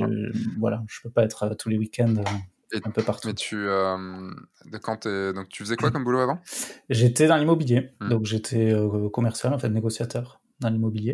voilà, 0.58 0.84
je 0.88 1.02
peux 1.02 1.10
pas 1.10 1.24
être 1.24 1.44
euh, 1.44 1.56
tous 1.56 1.70
les 1.70 1.78
week-ends 1.78 2.16
euh, 2.18 2.80
un 2.84 2.92
peu 2.92 3.04
partout. 3.04 3.28
Mais 3.28 3.34
tu, 3.34 3.68
quand 4.82 5.08
donc 5.08 5.50
tu 5.50 5.64
faisais 5.64 5.76
quoi 5.76 5.92
comme 5.92 6.04
boulot 6.04 6.20
avant? 6.20 6.40
J'étais 6.90 7.28
dans 7.28 7.38
l'immobilier, 7.38 7.92
hmm. 8.02 8.10
donc 8.10 8.26
j'étais 8.26 8.74
commercial 9.12 9.54
en 9.54 9.60
fait, 9.60 9.70
négociateur 9.70 10.42
dans 10.60 10.70
l'immobilier. 10.70 11.14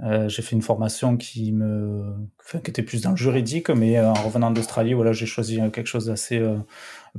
j'ai 0.00 0.42
fait 0.42 0.56
une 0.56 0.62
formation 0.62 1.16
qui 1.16 1.52
me, 1.52 2.14
enfin, 2.40 2.60
qui 2.60 2.70
était 2.70 2.82
plus 2.82 3.02
dans 3.02 3.10
le 3.10 3.16
juridique, 3.16 3.70
mais 3.70 4.00
en 4.00 4.14
revenant 4.14 4.50
d'Australie, 4.50 4.94
voilà, 4.94 5.12
j'ai 5.12 5.26
choisi 5.26 5.58
quelque 5.72 5.88
chose 5.88 6.06
d'assez 6.06 6.40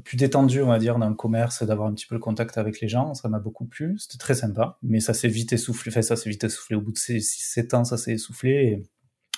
plus 0.03 0.17
détendu, 0.17 0.61
on 0.61 0.67
va 0.67 0.79
dire, 0.79 0.97
dans 0.97 1.09
le 1.09 1.15
commerce, 1.15 1.63
d'avoir 1.63 1.89
un 1.89 1.93
petit 1.93 2.05
peu 2.05 2.15
le 2.15 2.21
contact 2.21 2.57
avec 2.57 2.79
les 2.79 2.87
gens. 2.87 3.13
Ça 3.13 3.27
m'a 3.27 3.39
beaucoup 3.39 3.65
plu, 3.65 3.97
c'était 3.97 4.17
très 4.17 4.35
sympa, 4.35 4.77
mais 4.81 5.01
ça 5.01 5.13
s'est 5.13 5.27
vite 5.27 5.51
essoufflé. 5.51 5.91
Enfin, 5.91 6.01
ça 6.01 6.15
s'est 6.15 6.29
vite 6.29 6.45
essoufflé 6.45 6.77
au 6.77 6.81
bout 6.81 6.91
de 6.91 6.97
6-7 6.97 7.75
ans, 7.75 7.83
ça 7.83 7.97
s'est 7.97 8.13
essoufflé. 8.13 8.51
Et 8.51 8.83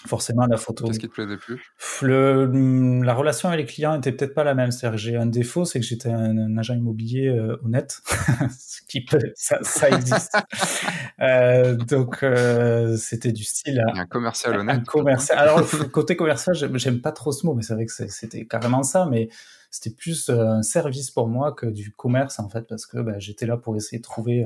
forcément 0.06 0.46
la 0.46 0.58
photo. 0.58 0.86
Qu'est-ce 0.86 1.00
qui 1.00 1.08
te 1.08 1.14
plaisait 1.14 1.38
plus? 1.38 1.62
Le, 2.02 3.02
La 3.04 3.14
relation 3.14 3.50
avec 3.50 3.60
les 3.60 3.66
clients 3.66 3.98
était 3.98 4.12
peut-être 4.12 4.34
pas 4.34 4.44
la 4.44 4.54
même. 4.54 4.72
C'est-à-dire 4.72 4.98
j'ai 4.98 5.16
un 5.16 5.26
défaut, 5.26 5.66
c'est 5.66 5.80
que 5.80 5.86
j'étais 5.86 6.10
un, 6.10 6.58
agent 6.58 6.76
immobilier 6.76 7.28
euh, 7.28 7.58
honnête, 7.64 8.02
ce 8.60 8.82
qui 8.88 9.04
peut, 9.04 9.20
ça, 9.36 9.60
ça 9.62 9.90
existe. 9.90 10.38
euh, 11.22 11.76
donc 11.76 12.24
euh, 12.24 12.96
c'était 12.98 13.32
du 13.32 13.44
style. 13.44 13.84
un 13.94 14.06
commercial 14.06 14.58
honnête. 14.58 14.80
Un 14.80 14.84
commercial. 14.84 15.38
Alors 15.38 15.64
côté 15.92 16.16
commercial, 16.16 16.56
j'aime 16.56 17.02
pas 17.02 17.12
trop 17.12 17.32
ce 17.32 17.46
mot, 17.46 17.54
mais 17.54 17.64
c'est 17.64 17.74
vrai 17.74 17.86
que 17.86 17.92
c'était 17.92 18.46
carrément 18.46 18.84
ça. 18.84 19.08
Mais 19.10 19.30
c'était 19.72 19.96
plus 19.96 20.30
un 20.30 20.62
service 20.62 21.12
pour 21.12 21.28
moi 21.28 21.52
que 21.54 21.66
du 21.66 21.92
commerce 21.92 22.40
en 22.40 22.50
fait, 22.50 22.62
parce 22.68 22.86
que 22.86 23.00
bah, 23.00 23.20
j'étais 23.20 23.46
là 23.46 23.58
pour 23.58 23.76
essayer 23.76 23.98
de 23.98 24.04
trouver 24.04 24.46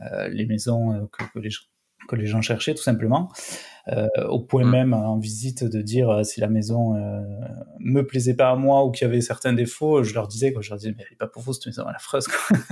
euh, 0.00 0.28
les 0.28 0.46
maisons 0.46 1.08
que, 1.12 1.24
que 1.32 1.38
les 1.38 1.50
gens 1.50 1.64
que 2.08 2.16
les 2.16 2.26
gens 2.26 2.42
cherchaient 2.42 2.74
tout 2.74 2.82
simplement, 2.82 3.30
euh, 3.88 4.06
au 4.28 4.40
point 4.40 4.64
mm. 4.64 4.70
même 4.70 4.94
en 4.94 5.18
visite 5.18 5.64
de 5.64 5.82
dire 5.82 6.08
euh, 6.08 6.22
si 6.22 6.40
la 6.40 6.48
maison 6.48 6.96
euh, 6.96 7.20
me 7.80 8.02
plaisait 8.02 8.34
pas 8.34 8.48
à 8.48 8.56
moi 8.56 8.82
ou 8.84 8.90
qu'il 8.90 9.06
y 9.06 9.10
avait 9.10 9.20
certains 9.20 9.52
défauts, 9.52 10.02
je 10.02 10.14
leur 10.14 10.26
disais 10.26 10.52
quoi, 10.52 10.62
je 10.62 10.70
leur 10.70 10.78
disais 10.78 10.94
mais 10.96 11.04
elle 11.06 11.12
est 11.12 11.16
pas 11.16 11.26
pour 11.26 11.42
vous 11.42 11.52
cette 11.52 11.66
maison, 11.66 11.84
elle 11.86 11.92
est 11.92 11.96
affreuse 11.96 12.26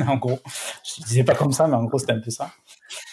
en 0.06 0.16
gros. 0.16 0.38
Je 0.84 1.02
disais 1.04 1.24
pas 1.24 1.34
comme 1.34 1.52
ça, 1.52 1.66
mais 1.66 1.74
en 1.74 1.84
gros 1.84 1.98
c'était 1.98 2.12
un 2.12 2.20
peu 2.20 2.30
ça. 2.30 2.50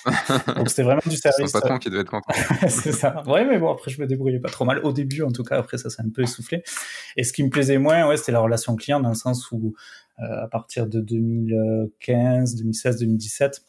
Donc 0.56 0.70
c'était 0.70 0.84
vraiment 0.84 1.02
du 1.06 1.18
service. 1.18 1.52
C'est 1.52 1.60
patron 1.60 1.78
qui 1.78 1.90
devait 1.90 2.02
être 2.04 2.12
content. 2.12 2.34
c'est 2.70 2.94
ça. 2.94 3.22
Ouais, 3.28 3.44
mais 3.46 3.60
bon 3.60 3.70
après 3.72 3.92
je 3.92 4.00
me 4.02 4.08
débrouillais 4.08 4.40
pas 4.40 4.50
trop 4.50 4.64
mal 4.64 4.80
au 4.86 4.94
début 4.94 5.24
en 5.24 5.32
tout 5.32 5.44
cas. 5.44 5.58
Après 5.58 5.78
ça 5.78 5.90
s'est 5.90 6.02
un 6.02 6.10
peu 6.10 6.22
essoufflé. 6.22 6.64
Et 7.18 7.26
ce 7.26 7.34
qui 7.34 7.44
me 7.44 7.50
plaisait 7.50 7.80
moins, 7.80 8.08
ouais, 8.08 8.16
c'était 8.16 8.32
la 8.32 8.40
relation 8.40 8.78
client 8.78 9.02
dans 9.02 9.10
le 9.10 9.16
sens 9.16 9.52
où 9.52 9.74
euh, 10.20 10.44
à 10.44 10.48
partir 10.48 10.88
de 10.88 11.00
2015, 11.02 12.56
2016, 12.56 13.00
2017 13.00 13.62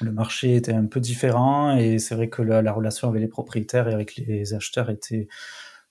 le 0.00 0.12
marché 0.12 0.56
était 0.56 0.72
un 0.72 0.86
peu 0.86 1.00
différent 1.00 1.76
et 1.76 1.98
c'est 1.98 2.14
vrai 2.14 2.28
que 2.28 2.42
la, 2.42 2.72
relation 2.72 3.08
avec 3.08 3.20
les 3.20 3.28
propriétaires 3.28 3.88
et 3.88 3.92
avec 3.92 4.16
les 4.16 4.54
acheteurs 4.54 4.90
était 4.90 5.28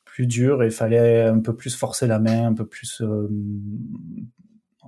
plus 0.05 0.27
dure 0.27 0.63
et 0.63 0.67
il 0.67 0.72
fallait 0.72 1.24
un 1.24 1.39
peu 1.39 1.55
plus 1.55 1.75
forcer 1.75 2.08
la 2.08 2.20
main, 2.20 2.48
un 2.48 2.53
peu 2.53 2.65
plus 2.65 3.01
euh, 3.01 3.29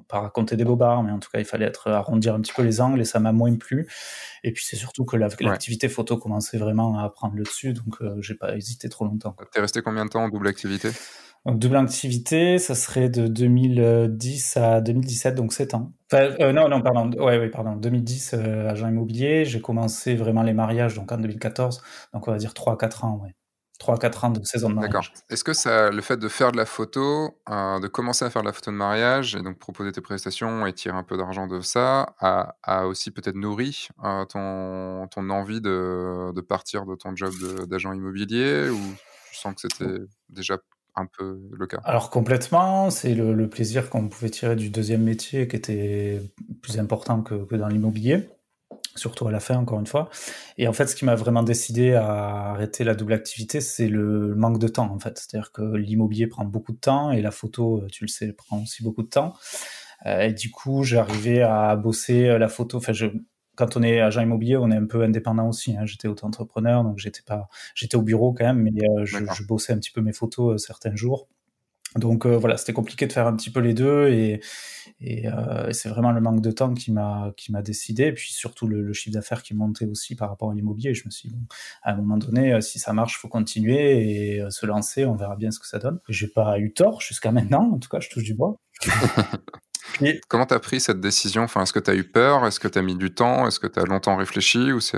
pas 0.08 0.20
raconter 0.20 0.58
des 0.58 0.66
bobards, 0.66 1.04
mais 1.04 1.12
en 1.12 1.20
tout 1.20 1.30
cas 1.32 1.40
il 1.40 1.46
fallait 1.46 1.66
être 1.66 1.90
arrondir 1.90 2.36
un 2.36 2.42
petit 2.42 2.54
peu 2.54 2.62
les 2.62 2.82
angles 2.82 3.02
et 3.02 3.06
ça 3.06 3.20
m'a 3.20 3.32
moins 3.32 3.56
plu. 3.56 3.88
Et 4.44 4.52
puis 4.52 4.66
c'est 4.66 4.76
surtout 4.76 5.06
que 5.06 5.16
l'activité 5.16 5.88
photo 5.90 6.18
commençait 6.18 6.58
vraiment 6.58 7.00
à 7.00 7.10
prendre 7.10 7.36
le 7.36 7.44
dessus, 7.44 7.74
donc 7.74 8.02
euh, 8.02 8.22
j'ai 8.22 8.36
pas 8.36 8.56
hésité 8.56 8.90
trop 8.90 9.06
longtemps. 9.06 9.36
T'es 9.52 9.62
resté 9.62 9.82
combien 9.82 10.06
de 10.06 10.10
temps 10.10 10.24
en 10.24 10.30
double 10.30 10.48
activité? 10.48 10.90
Donc 11.46 11.60
double 11.60 11.76
activité, 11.76 12.58
ça 12.58 12.74
serait 12.74 13.10
de 13.10 13.28
2010 13.28 14.58
à 14.58 14.80
2017, 14.82 15.36
donc 15.36 15.52
7 15.54 15.74
ans. 15.74 15.92
Euh, 16.14 16.54
non, 16.54 16.70
non, 16.70 16.82
pardon. 16.82 17.12
Ouais, 17.22 17.38
ouais, 17.38 17.50
pardon. 17.50 17.76
2010, 17.76 18.34
euh, 18.36 18.70
agent 18.70 18.88
immobilier. 18.88 19.44
J'ai 19.44 19.60
commencé 19.62 20.16
vraiment 20.16 20.44
les 20.44 20.54
mariages 20.54 20.96
donc 20.96 21.12
en 21.12 21.18
2014. 21.18 21.82
Donc 22.14 22.28
on 22.28 22.32
va 22.32 22.38
dire 22.38 22.54
3-4 22.54 23.04
ans, 23.06 23.20
ouais. 23.24 23.36
3-4 23.80 24.26
ans 24.26 24.30
de 24.30 24.42
saison 24.46 24.70
de 24.70 24.76
mariage. 24.76 24.94
D'accord. 24.94 25.24
Est-ce 25.30 25.44
que 25.44 25.52
ça, 25.52 25.90
le 25.90 26.02
fait 26.02 26.16
de 26.16 26.30
faire 26.30 26.54
de 26.54 26.58
la 26.58 26.66
photo, 26.66 27.38
euh, 27.50 27.80
de 27.80 27.88
commencer 27.88 28.24
à 28.24 28.30
faire 28.30 28.44
de 28.44 28.48
la 28.48 28.54
photo 28.54 28.72
de 28.72 28.78
mariage 28.78 29.36
et 29.36 29.42
donc 29.42 29.60
proposer 29.60 29.92
tes 29.92 30.00
prestations 30.00 30.66
et 30.66 30.72
tirer 30.72 30.96
un 30.96 31.04
peu 31.04 31.18
d'argent 31.18 31.48
de 31.48 31.60
ça, 31.60 32.16
a, 32.20 32.56
a 32.64 32.86
aussi 32.88 33.12
peut-être 33.12 33.36
nourri 33.36 33.90
euh, 34.06 34.24
ton, 34.26 35.08
ton 35.08 35.30
envie 35.30 35.60
de, 35.60 36.32
de 36.34 36.42
partir 36.42 36.86
de 36.86 36.96
ton 36.96 37.14
job 37.16 37.34
d'agent 37.68 37.92
immobilier 37.92 38.70
ou 38.70 38.80
tu 39.32 39.36
sens 39.38 39.56
que 39.56 39.62
c'était 39.62 40.00
déjà 40.30 40.58
un 40.96 41.06
peu 41.06 41.42
le 41.52 41.68
cas 41.68 41.80
Alors 41.84 42.10
complètement, 42.10 42.90
c'est 42.90 43.14
le, 43.14 43.50
plaisir 43.50 43.90
qu'on 43.90 44.08
pouvait 44.10 44.30
tirer 44.30 44.56
du 44.56 44.70
deuxième 44.70 45.04
métier 45.04 45.48
qui 45.48 45.56
était 45.56 46.22
plus 46.62 46.80
important 46.80 47.22
que, 47.22 47.56
dans 47.56 47.68
l'immobilier 47.68 48.30
surtout 48.96 49.28
à 49.28 49.32
la 49.32 49.40
fin, 49.40 49.58
encore 49.58 49.80
une 49.80 49.88
fois. 49.88 50.12
Et 50.60 50.68
en 50.68 50.74
fait, 50.74 50.86
ce 50.86 50.96
qui 50.96 51.04
m'a 51.04 51.16
vraiment 51.16 51.42
décidé 51.42 51.96
à 51.96 52.52
arrêter 52.52 52.84
la 52.84 52.94
double 52.94 53.14
activité, 53.14 53.60
c'est 53.60 53.88
le 53.88 54.36
manque 54.36 54.60
de 54.60 54.68
temps, 54.68 54.92
en 54.94 55.00
fait. 55.00 55.18
C'est-à-dire 55.18 55.52
que 55.52 55.64
l'immobilier 55.64 56.28
prend 56.28 56.46
beaucoup 56.46 56.74
de 56.74 56.78
temps 56.78 57.12
et 57.12 57.24
la 57.24 57.32
photo, 57.32 57.84
tu 57.92 58.04
le 58.04 58.08
sais, 58.08 58.32
prend 58.34 58.62
aussi 58.62 58.84
beaucoup 58.84 59.02
de 59.02 59.10
temps. 59.10 59.34
Euh, 60.06 60.22
et 60.22 60.34
du 60.34 60.52
coup, 60.52 60.84
j'arrivais 60.84 61.42
à 61.42 61.76
bosser 61.76 62.38
la 62.38 62.48
photo. 62.48 62.78
Enfin, 62.78 62.94
je, 62.94 63.08
quand 63.56 63.78
on 63.78 63.84
est 63.84 64.00
agent 64.00 64.22
immobilier, 64.22 64.58
on 64.58 64.72
est 64.72 64.76
un 64.76 64.86
peu 64.86 65.04
indépendant 65.04 65.48
aussi. 65.48 65.76
Hein. 65.78 65.86
J'étais 65.86 66.08
auto-entrepreneur, 66.08 66.84
donc 66.84 66.98
j'étais 66.98 67.22
pas, 67.22 67.50
j'étais 67.76 67.96
au 67.96 68.02
bureau 68.02 68.34
quand 68.34 68.46
même, 68.46 68.62
mais 68.62 68.72
euh, 68.72 69.06
je, 69.06 69.18
je, 69.34 69.44
bossais 69.44 69.74
un 69.74 69.78
petit 69.78 69.92
peu 69.92 70.02
mes 70.02 70.14
photos 70.14 70.54
euh, 70.54 70.58
certains 70.58 70.96
jours. 70.96 71.28
Donc 71.96 72.26
euh, 72.26 72.38
voilà, 72.38 72.58
c'était 72.58 72.74
compliqué 72.74 73.06
de 73.06 73.14
faire 73.14 73.28
un 73.28 73.36
petit 73.36 73.52
peu 73.52 73.60
les 73.60 73.74
deux 73.74 74.08
et, 74.08 74.42
et, 75.00 75.28
euh, 75.28 75.72
c'est 75.74 75.90
vraiment 75.90 76.12
le 76.12 76.22
manque 76.22 76.42
de 76.42 76.50
temps 76.50 76.74
qui 76.74 76.92
m'a 76.92 77.32
qui 77.38 77.52
m'a 77.52 77.62
décidé. 77.62 78.06
Et 78.06 78.14
puis 78.14 78.34
surtout 78.34 78.68
le, 78.68 78.94
chiffre 78.94 79.14
d'affaires 79.14 79.44
qui 79.44 79.54
montait 79.54 79.86
aussi 79.86 80.16
par 80.16 80.30
rapport 80.30 80.52
à 80.52 80.56
l'immobilier. 80.56 80.94
Je 80.94 81.06
me 81.06 81.12
suis 81.12 81.30
dit, 81.30 81.36
bon, 81.36 81.46
à 81.84 81.92
un 81.92 81.96
moment 81.96 82.18
donné, 82.18 82.60
si 82.62 82.80
ça 82.80 82.94
marche, 82.94 83.18
faut 83.20 83.28
continuer 83.28 84.38
et 84.38 84.44
se 84.50 84.66
lancer. 84.66 85.06
On 85.06 85.16
verra 85.16 85.36
bien 85.36 85.52
ce 85.52 85.60
que 85.60 85.68
ça 85.68 85.78
donne. 85.80 86.00
J'ai 86.10 86.28
pas 86.28 86.60
eu 86.60 86.74
tort 86.74 87.02
jusqu'à 87.02 87.32
maintenant. 87.32 87.72
En 87.74 87.80
tout 87.80 87.90
cas, 87.90 88.00
je 88.00 88.10
touche 88.10 88.24
du 88.24 88.34
bois. 88.34 88.58
Et... 90.02 90.22
Comment 90.28 90.46
tu 90.46 90.54
as 90.54 90.60
pris 90.60 90.80
cette 90.80 91.00
décision? 91.00 91.44
Enfin, 91.44 91.64
Est-ce 91.64 91.74
que 91.74 91.80
tu 91.80 91.92
as 91.92 91.96
eu 91.96 92.04
peur? 92.04 92.46
Est-ce 92.46 92.60
que 92.60 92.68
tu 92.68 92.80
as 92.80 92.82
mis 92.82 92.96
du 92.96 93.14
temps? 93.14 93.48
Est-ce 93.48 93.60
que 93.60 93.68
tu 93.68 93.80
as 93.80 93.84
longtemps 93.84 94.16
réfléchi? 94.16 94.72
Ou 94.72 94.80
c'est 94.80 94.98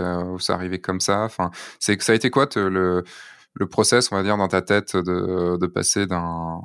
arrivé 0.50 0.80
comme 0.80 1.00
ça? 1.00 1.24
Enfin, 1.24 1.52
Ça 1.80 1.94
a 1.94 2.16
été 2.16 2.30
quoi 2.30 2.48
le, 2.56 3.04
le 3.54 3.68
process, 3.68 4.12
on 4.12 4.16
va 4.16 4.24
dire, 4.24 4.38
dans 4.38 4.48
ta 4.48 4.62
tête 4.62 4.96
de, 4.96 5.58
de 5.58 5.68
passer 5.68 6.06
d'un 6.06 6.62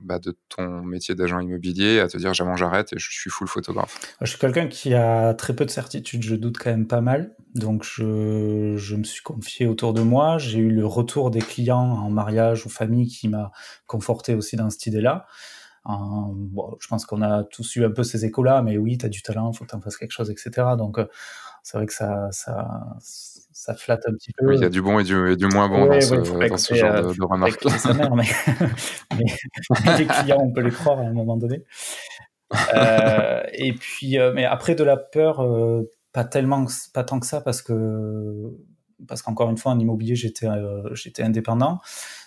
bah, 0.00 0.18
de 0.18 0.36
ton 0.48 0.82
métier 0.82 1.14
d'agent 1.14 1.40
immobilier 1.40 1.98
à 2.00 2.08
te 2.08 2.16
dire 2.16 2.32
jamais 2.32 2.56
j'arrête 2.56 2.92
et 2.92 2.98
je 2.98 3.10
suis 3.10 3.30
full 3.30 3.48
photographe? 3.48 3.98
Je 4.20 4.26
suis 4.26 4.38
quelqu'un 4.38 4.68
qui 4.68 4.94
a 4.94 5.34
très 5.34 5.54
peu 5.54 5.64
de 5.64 5.70
certitude, 5.70 6.22
je 6.22 6.36
doute 6.36 6.56
quand 6.58 6.70
même 6.70 6.86
pas 6.86 7.00
mal. 7.00 7.34
Donc 7.54 7.82
je, 7.82 8.74
je 8.76 8.96
me 8.96 9.02
suis 9.02 9.22
confié 9.22 9.66
autour 9.66 9.94
de 9.94 10.02
moi. 10.02 10.38
J'ai 10.38 10.60
eu 10.60 10.70
le 10.70 10.86
retour 10.86 11.30
des 11.30 11.40
clients 11.40 11.76
en 11.78 12.10
mariage 12.10 12.64
ou 12.64 12.68
famille 12.68 13.08
qui 13.08 13.28
m'a 13.28 13.50
conforté 13.86 14.34
aussi 14.34 14.56
dans 14.56 14.70
cette 14.70 14.86
idée-là. 14.86 15.26
Bon, 15.88 16.76
je 16.80 16.88
pense 16.88 17.06
qu'on 17.06 17.22
a 17.22 17.44
tous 17.44 17.76
eu 17.76 17.84
un 17.84 17.90
peu 17.90 18.02
ces 18.02 18.24
échos-là, 18.24 18.62
mais 18.62 18.76
oui, 18.76 18.98
tu 18.98 19.06
as 19.06 19.08
du 19.08 19.22
talent, 19.22 19.50
il 19.52 19.56
faut 19.56 19.64
que 19.64 19.70
tu 19.70 19.76
en 19.76 19.80
fasses 19.80 19.96
quelque 19.96 20.12
chose, 20.12 20.30
etc. 20.30 20.50
Donc 20.76 20.98
euh, 20.98 21.06
c'est 21.62 21.78
vrai 21.78 21.86
que 21.86 21.92
ça, 21.92 22.28
ça, 22.30 22.96
ça 23.00 23.74
flatte 23.74 24.06
un 24.06 24.12
petit 24.12 24.32
peu. 24.36 24.46
Oui, 24.46 24.56
il 24.56 24.62
y 24.62 24.64
a 24.64 24.68
du 24.68 24.82
bon 24.82 24.98
et 24.98 25.04
du, 25.04 25.32
et 25.32 25.36
du 25.36 25.46
moins 25.46 25.68
bon 25.68 25.86
dans, 25.86 26.00
ce, 26.00 26.14
dans 26.14 26.56
ce, 26.56 26.74
genre 26.74 27.08
de, 27.08 27.14
de 27.14 27.24
remarques. 27.24 27.64
Mais, 28.14 29.24
mais, 29.84 29.98
les 29.98 30.06
clients, 30.06 30.38
on 30.40 30.52
peut 30.52 30.60
les 30.60 30.70
croire 30.70 30.98
à 30.98 31.02
un 31.02 31.12
moment 31.12 31.36
donné. 31.36 31.64
Euh, 32.74 33.42
et 33.52 33.72
puis, 33.72 34.18
euh, 34.18 34.32
mais 34.34 34.44
après 34.44 34.74
de 34.74 34.84
la 34.84 34.96
peur, 34.96 35.40
euh, 35.40 35.90
pas 36.12 36.24
tellement, 36.24 36.64
pas 36.94 37.04
tant 37.04 37.20
que 37.20 37.26
ça, 37.26 37.40
parce 37.40 37.62
que 37.62 38.52
parce 39.06 39.22
qu'encore 39.22 39.50
une 39.50 39.56
fois, 39.56 39.72
en 39.72 39.78
immobilier, 39.78 40.16
j'étais 40.16 40.46
euh, 40.46 40.94
j'étais 40.94 41.22
indépendant, 41.22 41.80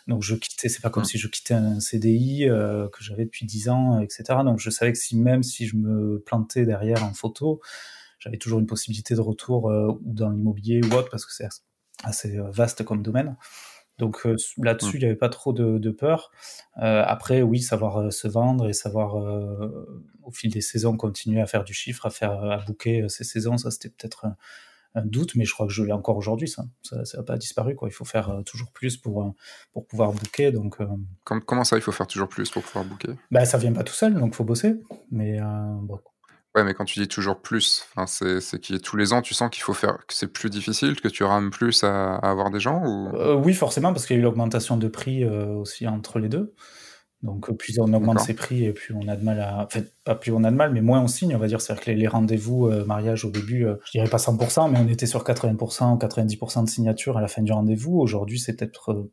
donc 0.07 0.23
je 0.23 0.35
quittais. 0.35 0.69
C'est 0.69 0.81
pas 0.81 0.89
comme 0.89 1.03
mmh. 1.03 1.07
si 1.07 1.17
je 1.17 1.27
quittais 1.27 1.53
un 1.53 1.79
CDI 1.79 2.49
euh, 2.49 2.87
que 2.89 3.03
j'avais 3.03 3.25
depuis 3.25 3.45
10 3.45 3.69
ans, 3.69 3.99
etc. 3.99 4.23
Donc 4.43 4.59
je 4.59 4.69
savais 4.69 4.91
que 4.91 4.97
si 4.97 5.17
même 5.17 5.43
si 5.43 5.67
je 5.67 5.75
me 5.75 6.19
plantais 6.19 6.65
derrière 6.65 7.03
en 7.03 7.13
photo, 7.13 7.61
j'avais 8.21 8.37
toujours 8.37 8.59
une 8.59 8.67
possibilité 8.67 9.15
de 9.15 9.21
retour 9.21 9.69
euh, 9.69 9.99
dans 10.01 10.29
l'immobilier 10.29 10.81
ou 10.83 10.93
autre 10.93 11.09
parce 11.09 11.25
que 11.25 11.33
c'est 11.33 11.49
assez 12.03 12.37
euh, 12.37 12.49
vaste 12.51 12.85
comme 12.85 13.01
domaine. 13.01 13.35
Donc 13.97 14.25
euh, 14.25 14.35
là-dessus, 14.57 14.97
mmh. 14.97 14.99
il 14.99 14.99
n'y 14.99 15.05
avait 15.05 15.15
pas 15.15 15.29
trop 15.29 15.53
de, 15.53 15.91
peur. 15.91 16.31
après, 16.75 17.41
oui, 17.41 17.61
savoir 17.61 18.13
se 18.13 18.27
vendre 18.27 18.69
et 18.69 18.73
savoir 18.73 19.15
au 20.23 20.31
fil 20.31 20.51
des 20.51 20.61
saisons 20.61 20.95
continuer 20.97 21.41
à 21.41 21.45
faire 21.45 21.63
du 21.63 21.73
chiffre, 21.73 22.05
à 22.05 22.09
faire 22.09 22.31
à 22.31 22.57
booker 22.59 23.07
ces 23.09 23.23
saisons, 23.23 23.57
ça 23.57 23.69
c'était 23.69 23.89
peut-être 23.89 24.27
un, 24.95 25.05
doute, 25.05 25.35
mais 25.35 25.45
je 25.45 25.53
crois 25.53 25.67
que 25.67 25.73
je 25.73 25.83
l'ai 25.83 25.91
encore 25.91 26.17
aujourd'hui. 26.17 26.47
Ça, 26.47 26.63
ça 26.81 27.17
n'a 27.17 27.23
pas 27.23 27.37
disparu. 27.37 27.75
Quoi. 27.75 27.89
Il 27.89 27.93
faut 27.93 28.05
faire 28.05 28.41
toujours 28.45 28.71
plus 28.71 28.97
pour 28.97 29.33
pour 29.73 29.87
pouvoir 29.87 30.11
booker. 30.11 30.51
Donc 30.51 30.77
comment 31.23 31.63
ça, 31.63 31.77
il 31.77 31.81
faut 31.81 31.91
faire 31.91 32.07
toujours 32.07 32.29
plus 32.29 32.49
pour 32.49 32.63
pouvoir 32.63 32.85
booker? 32.85 33.13
Bah 33.31 33.45
ça 33.45 33.57
vient 33.57 33.73
pas 33.73 33.83
tout 33.83 33.93
seul, 33.93 34.13
donc 34.13 34.35
faut 34.35 34.43
bosser. 34.43 34.75
Mais 35.11 35.39
bon, 35.39 35.99
Ouais, 36.55 36.65
mais 36.65 36.73
quand 36.73 36.83
tu 36.83 36.99
dis 36.99 37.07
toujours 37.07 37.39
plus, 37.39 37.85
c'est 38.07 38.41
c'est 38.41 38.59
qui 38.59 38.77
tous 38.81 38.97
les 38.97 39.13
ans, 39.13 39.21
tu 39.21 39.33
sens 39.33 39.49
qu'il 39.49 39.63
faut 39.63 39.73
faire 39.73 39.99
que 40.05 40.13
c'est 40.13 40.27
plus 40.27 40.49
difficile, 40.49 40.99
que 40.99 41.07
tu 41.07 41.23
rames 41.23 41.49
plus 41.49 41.83
à, 41.85 42.15
avoir 42.15 42.51
des 42.51 42.59
gens 42.59 42.83
ou? 42.85 43.15
Euh, 43.15 43.35
Oui, 43.35 43.53
forcément, 43.53 43.93
parce 43.93 44.05
qu'il 44.05 44.17
y 44.17 44.19
a 44.19 44.21
eu 44.21 44.23
l'augmentation 44.23 44.75
de 44.75 44.87
prix 44.89 45.23
euh, 45.23 45.45
aussi 45.53 45.87
entre 45.87 46.19
les 46.19 46.27
deux. 46.27 46.53
Donc 47.23 47.49
euh, 47.49 47.53
plus 47.53 47.79
on 47.79 47.93
augmente 47.93 48.19
ses 48.19 48.33
prix 48.33 48.65
et 48.65 48.73
plus 48.73 48.95
on 48.95 49.07
a 49.07 49.15
de 49.15 49.23
mal 49.23 49.39
à... 49.39 49.65
Enfin, 49.65 49.81
pas 50.03 50.15
plus 50.15 50.31
on 50.31 50.43
a 50.43 50.51
de 50.51 50.55
mal, 50.55 50.73
mais 50.73 50.81
moins 50.81 51.01
on 51.01 51.07
signe, 51.07 51.35
on 51.35 51.39
va 51.39 51.47
dire. 51.47 51.61
C'est-à-dire 51.61 51.83
que 51.83 51.91
les, 51.91 52.07
rendez-vous 52.07 52.69
mariage 52.85 53.25
au 53.25 53.29
début, 53.29 53.65
je 53.85 53.91
dirais 53.91 54.09
pas 54.09 54.17
100%, 54.17 54.71
mais 54.71 54.79
on 54.79 54.87
était 54.87 55.05
sur 55.05 55.23
80% 55.23 55.93
ou 55.93 55.97
90% 55.97 56.63
de 56.65 56.69
signatures 56.69 57.17
à 57.17 57.21
la 57.21 57.27
fin 57.27 57.41
du 57.41 57.51
rendez-vous. 57.51 57.99
Aujourd'hui, 57.99 58.39
c'est 58.39 58.55
peut-être 58.55 59.11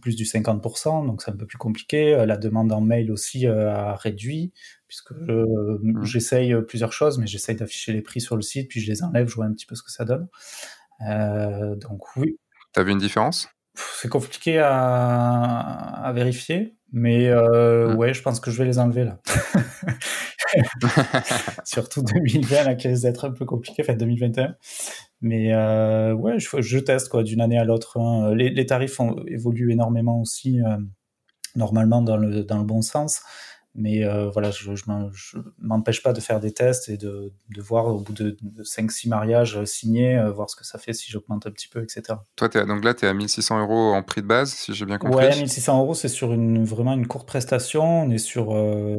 plus 0.00 0.16
du 0.16 0.24
50%, 0.24 1.06
donc 1.06 1.20
c'est 1.20 1.30
un 1.30 1.36
peu 1.36 1.46
plus 1.46 1.58
compliqué. 1.58 2.24
La 2.26 2.38
demande 2.38 2.72
en 2.72 2.80
mail 2.80 3.12
aussi 3.12 3.46
a 3.46 3.94
réduit 3.96 4.52
puisque 4.88 5.12
mmh. 5.12 6.04
j'essaye 6.04 6.54
plusieurs 6.68 6.92
choses, 6.92 7.18
mais 7.18 7.26
j'essaye 7.26 7.56
d'afficher 7.56 7.92
les 7.92 8.02
prix 8.02 8.20
sur 8.20 8.36
le 8.36 8.42
site, 8.42 8.68
puis 8.68 8.80
je 8.80 8.90
les 8.90 9.02
enlève, 9.02 9.26
je 9.26 9.34
vois 9.34 9.46
un 9.46 9.52
petit 9.52 9.66
peu 9.66 9.74
ce 9.74 9.82
que 9.82 9.90
ça 9.90 10.04
donne. 10.04 10.28
Euh, 11.08 11.74
donc 11.76 12.16
oui. 12.16 12.38
Tu 12.74 12.80
as 12.80 12.82
vu 12.82 12.92
une 12.92 12.98
différence? 12.98 13.48
C'est 13.74 14.08
compliqué 14.08 14.58
à, 14.58 16.12
vérifier, 16.14 16.76
mais 16.92 17.28
euh, 17.28 17.88
mmh. 17.88 17.96
ouais, 17.96 18.14
je 18.14 18.22
pense 18.22 18.38
que 18.40 18.50
je 18.50 18.58
vais 18.58 18.66
les 18.66 18.78
enlever 18.78 19.04
là. 19.04 19.18
Surtout 21.64 22.02
2020, 22.02 22.64
là, 22.64 22.74
qui 22.74 22.88
risque 22.88 23.02
d'être 23.02 23.24
un 23.24 23.30
peu 23.30 23.46
compliqué, 23.46 23.82
enfin 23.82 23.94
2021. 23.94 24.54
Mais 25.22 25.54
euh, 25.54 26.12
ouais, 26.12 26.38
je, 26.38 26.60
je, 26.60 26.78
teste 26.78 27.08
quoi 27.08 27.22
d'une 27.22 27.40
année 27.40 27.58
à 27.58 27.64
l'autre. 27.64 27.98
Hein. 27.98 28.34
Les, 28.34 28.66
tarifs 28.66 29.00
ont, 29.00 29.16
évoluent 29.26 29.72
énormément 29.72 30.20
aussi, 30.20 30.60
normalement 31.56 32.02
dans 32.02 32.18
le, 32.18 32.44
dans 32.44 32.58
le 32.58 32.64
bon 32.64 32.82
sens. 32.82 33.22
Mais 33.74 34.04
euh, 34.04 34.28
voilà, 34.28 34.50
je 34.50 34.70
ne 34.70 35.42
m'empêche 35.58 36.02
pas 36.02 36.12
de 36.12 36.20
faire 36.20 36.40
des 36.40 36.52
tests 36.52 36.90
et 36.90 36.98
de, 36.98 37.32
de 37.54 37.62
voir 37.62 37.86
au 37.86 37.98
bout 37.98 38.12
de, 38.12 38.36
de 38.42 38.62
5-6 38.62 39.08
mariages 39.08 39.56
euh, 39.56 39.64
signés, 39.64 40.18
euh, 40.18 40.30
voir 40.30 40.50
ce 40.50 40.56
que 40.56 40.66
ça 40.66 40.78
fait 40.78 40.92
si 40.92 41.10
j'augmente 41.10 41.46
un 41.46 41.50
petit 41.50 41.68
peu, 41.68 41.82
etc. 41.82 42.18
Toi, 42.36 42.50
es 42.54 42.66
donc 42.66 42.84
là, 42.84 42.92
tu 42.92 43.06
es 43.06 43.08
à 43.08 43.14
1600 43.14 43.60
euros 43.60 43.94
en 43.94 44.02
prix 44.02 44.20
de 44.20 44.26
base, 44.26 44.52
si 44.52 44.74
j'ai 44.74 44.84
bien 44.84 44.98
compris. 44.98 45.24
Ouais, 45.24 45.36
1600 45.36 45.78
euros, 45.80 45.94
c'est 45.94 46.08
sur 46.08 46.34
une, 46.34 46.64
vraiment 46.64 46.92
une 46.92 47.06
courte 47.06 47.26
prestation. 47.26 48.02
On 48.02 48.10
est 48.10 48.18
sur, 48.18 48.54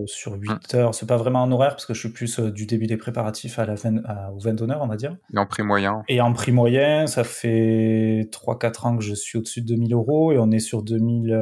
sur 0.07 0.33
8 0.33 0.49
hum. 0.49 0.59
heures. 0.73 0.95
C'est 0.95 1.05
pas 1.05 1.17
vraiment 1.17 1.43
en 1.43 1.51
horaire 1.51 1.71
parce 1.71 1.85
que 1.85 1.93
je 1.93 1.99
suis 1.99 2.09
plus 2.09 2.39
du 2.39 2.65
début 2.65 2.87
des 2.87 2.97
préparatifs 2.97 3.59
à 3.59 3.65
la 3.65 3.75
20, 3.75 4.03
à, 4.05 4.31
aux 4.31 4.39
20 4.39 4.59
on 4.79 4.87
va 4.87 4.95
dire. 4.95 5.15
Et 5.33 5.37
en 5.37 5.45
prix 5.45 5.61
moyen 5.61 6.03
Et 6.07 6.19
en 6.19 6.33
prix 6.33 6.51
moyen, 6.51 7.05
ça 7.05 7.23
fait 7.23 8.27
3-4 8.31 8.87
ans 8.87 8.97
que 8.97 9.03
je 9.03 9.13
suis 9.13 9.37
au-dessus 9.37 9.61
de 9.61 9.67
2000 9.67 9.93
euros 9.93 10.31
et 10.31 10.39
on 10.39 10.49
est 10.49 10.59
sur 10.59 10.81
2000, 10.81 11.35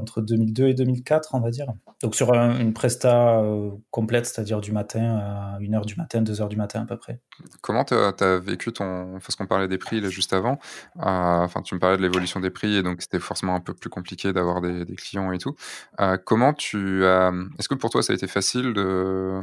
entre 0.00 0.20
2002 0.20 0.68
et 0.68 0.74
2004, 0.74 1.30
on 1.34 1.40
va 1.40 1.50
dire. 1.50 1.66
Donc 2.02 2.14
sur 2.14 2.32
une 2.32 2.74
presta 2.76 3.40
euh, 3.40 3.70
complète, 3.90 4.26
c'est-à-dire 4.26 4.60
du 4.60 4.70
matin 4.70 5.16
à 5.16 5.58
1h 5.60 5.86
du 5.86 5.96
matin, 5.96 6.22
2h 6.22 6.48
du 6.48 6.56
matin 6.56 6.82
à 6.82 6.84
peu 6.84 6.98
près. 6.98 7.20
Comment 7.62 7.84
tu 7.84 7.94
as, 7.94 8.38
vécu 8.38 8.70
ton... 8.70 9.12
Parce 9.14 9.34
qu'on 9.34 9.46
parlait 9.46 9.66
des 9.66 9.78
prix 9.78 10.00
là, 10.00 10.10
juste 10.10 10.34
avant, 10.34 10.58
euh, 10.98 11.00
enfin 11.00 11.62
tu 11.62 11.74
me 11.74 11.80
parlais 11.80 11.96
de 11.96 12.02
l'évolution 12.02 12.38
des 12.38 12.50
prix 12.50 12.76
et 12.76 12.82
donc 12.82 13.00
c'était 13.00 13.18
forcément 13.18 13.54
un 13.54 13.60
peu 13.60 13.72
plus 13.72 13.88
compliqué 13.88 14.32
d'avoir 14.34 14.60
des, 14.60 14.84
clients 14.96 15.32
et 15.32 15.38
tout. 15.38 15.56
Euh, 16.00 16.18
comment 16.22 16.52
tu 16.52 17.04
as... 17.06 17.32
Est-ce 17.58 17.68
que 17.68 17.74
pour 17.74 17.88
toi 17.88 18.02
ça 18.02 18.12
a 18.12 18.16
été 18.16 18.26
facile 18.26 18.74
de 18.74 19.42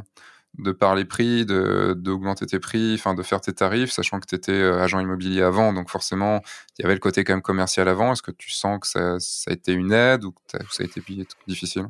de 0.60 0.72
par 0.72 0.94
les 0.94 1.04
prix, 1.04 1.48
d'augmenter 1.48 2.46
tes 2.46 2.60
prix, 2.60 2.94
enfin 2.94 3.16
de 3.16 3.24
faire 3.24 3.42
tes 3.42 3.54
tarifs, 3.54 3.92
sachant 3.92 4.20
que 4.20 4.28
tu 4.28 4.36
étais 4.36 4.62
agent 4.62 5.00
immobilier 5.00 5.42
avant, 5.42 5.74
donc 5.74 5.90
forcément 5.90 6.42
il 6.78 6.84
y 6.84 6.86
avait 6.86 6.94
le 6.94 7.00
côté 7.00 7.24
quand 7.24 7.34
même 7.34 7.42
commercial 7.42 7.88
avant. 7.88 8.14
Est-ce 8.14 8.22
que 8.22 8.30
tu 8.30 8.52
sens 8.52 8.80
que 8.80 8.86
ça, 8.88 9.20
ça, 9.20 9.50
a 9.50 9.54
été 9.56 9.74
une 9.74 9.92
aide 9.92 10.26
ou 10.26 10.32
que 10.32 10.38
ça 10.70 10.84
a 10.84 10.86
été 10.86 11.02
difficile? 11.48 11.88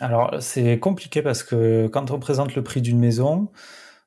Alors, 0.00 0.36
c'est 0.40 0.78
compliqué 0.78 1.22
parce 1.22 1.42
que 1.42 1.88
quand 1.88 2.10
on 2.10 2.18
présente 2.18 2.54
le 2.54 2.62
prix 2.62 2.80
d'une 2.80 2.98
maison, 2.98 3.48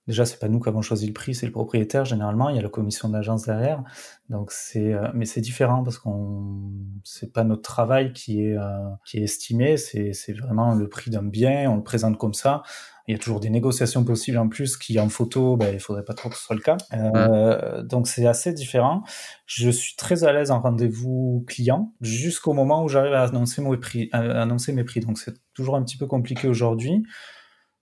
déjà, 0.08 0.26
c'est 0.26 0.40
pas 0.40 0.48
nous 0.48 0.60
qui 0.60 0.70
avons 0.70 0.82
choisi 0.82 1.08
le 1.08 1.14
prix, 1.14 1.36
c'est 1.36 1.46
le 1.46 1.52
propriétaire 1.52 2.06
généralement. 2.06 2.50
Il 2.50 2.56
y 2.56 2.60
a 2.60 2.62
la 2.62 2.70
commission 2.70 3.10
d'agence 3.10 3.46
derrière. 3.46 3.84
Donc, 4.30 4.52
c'est, 4.52 4.94
euh, 4.94 5.08
mais 5.14 5.26
c'est 5.26 5.42
différent 5.42 5.84
parce 5.84 5.98
qu'on, 5.98 6.72
c'est 7.04 7.32
pas 7.34 7.44
notre 7.44 7.62
travail 7.62 8.14
qui 8.14 8.46
est, 8.46 8.58
euh, 8.58 8.90
qui 9.06 9.20
est 9.20 9.24
estimé, 9.24 9.78
c'est, 9.78 10.14
c'est 10.14 10.34
vraiment 10.34 10.74
le 10.74 10.88
prix 10.88 11.12
d'un 11.12 11.24
bien, 11.24 11.70
on 11.70 11.76
le 11.76 11.84
présente 11.84 12.18
comme 12.18 12.34
ça. 12.34 12.64
Il 13.08 13.14
y 13.14 13.16
a 13.16 13.18
toujours 13.18 13.40
des 13.40 13.50
négociations 13.50 14.04
possibles 14.04 14.38
en 14.38 14.48
plus 14.48 14.78
qui 14.78 15.00
en 15.00 15.10
photo, 15.10 15.58
ben, 15.58 15.74
il 15.74 15.80
faudrait 15.80 16.06
pas 16.06 16.14
trop 16.14 16.30
que 16.30 16.36
ce 16.36 16.44
soit 16.44 16.56
le 16.56 16.62
cas. 16.62 16.78
Euh, 16.94 17.84
donc 17.84 18.08
c'est 18.08 18.26
assez 18.26 18.54
différent. 18.54 19.04
Je 19.46 19.70
suis 19.70 19.96
très 19.96 20.24
à 20.24 20.32
l'aise 20.32 20.52
en 20.52 20.62
rendez-vous 20.62 21.44
client 21.48 21.94
jusqu'au 22.00 22.54
moment 22.54 22.84
où 22.84 22.88
j'arrive 22.88 23.14
à 23.14 23.24
annoncer 23.24 23.62
mes 23.62 23.76
prix. 23.78 24.10
À 24.14 24.42
annoncer 24.42 24.72
mes 24.72 24.84
prix. 24.84 25.00
Donc 25.00 25.18
c'est 25.18 25.34
toujours 25.54 25.76
un 25.76 25.84
petit 25.84 25.98
peu 25.98 26.06
compliqué 26.06 26.48
aujourd'hui. 26.48 27.04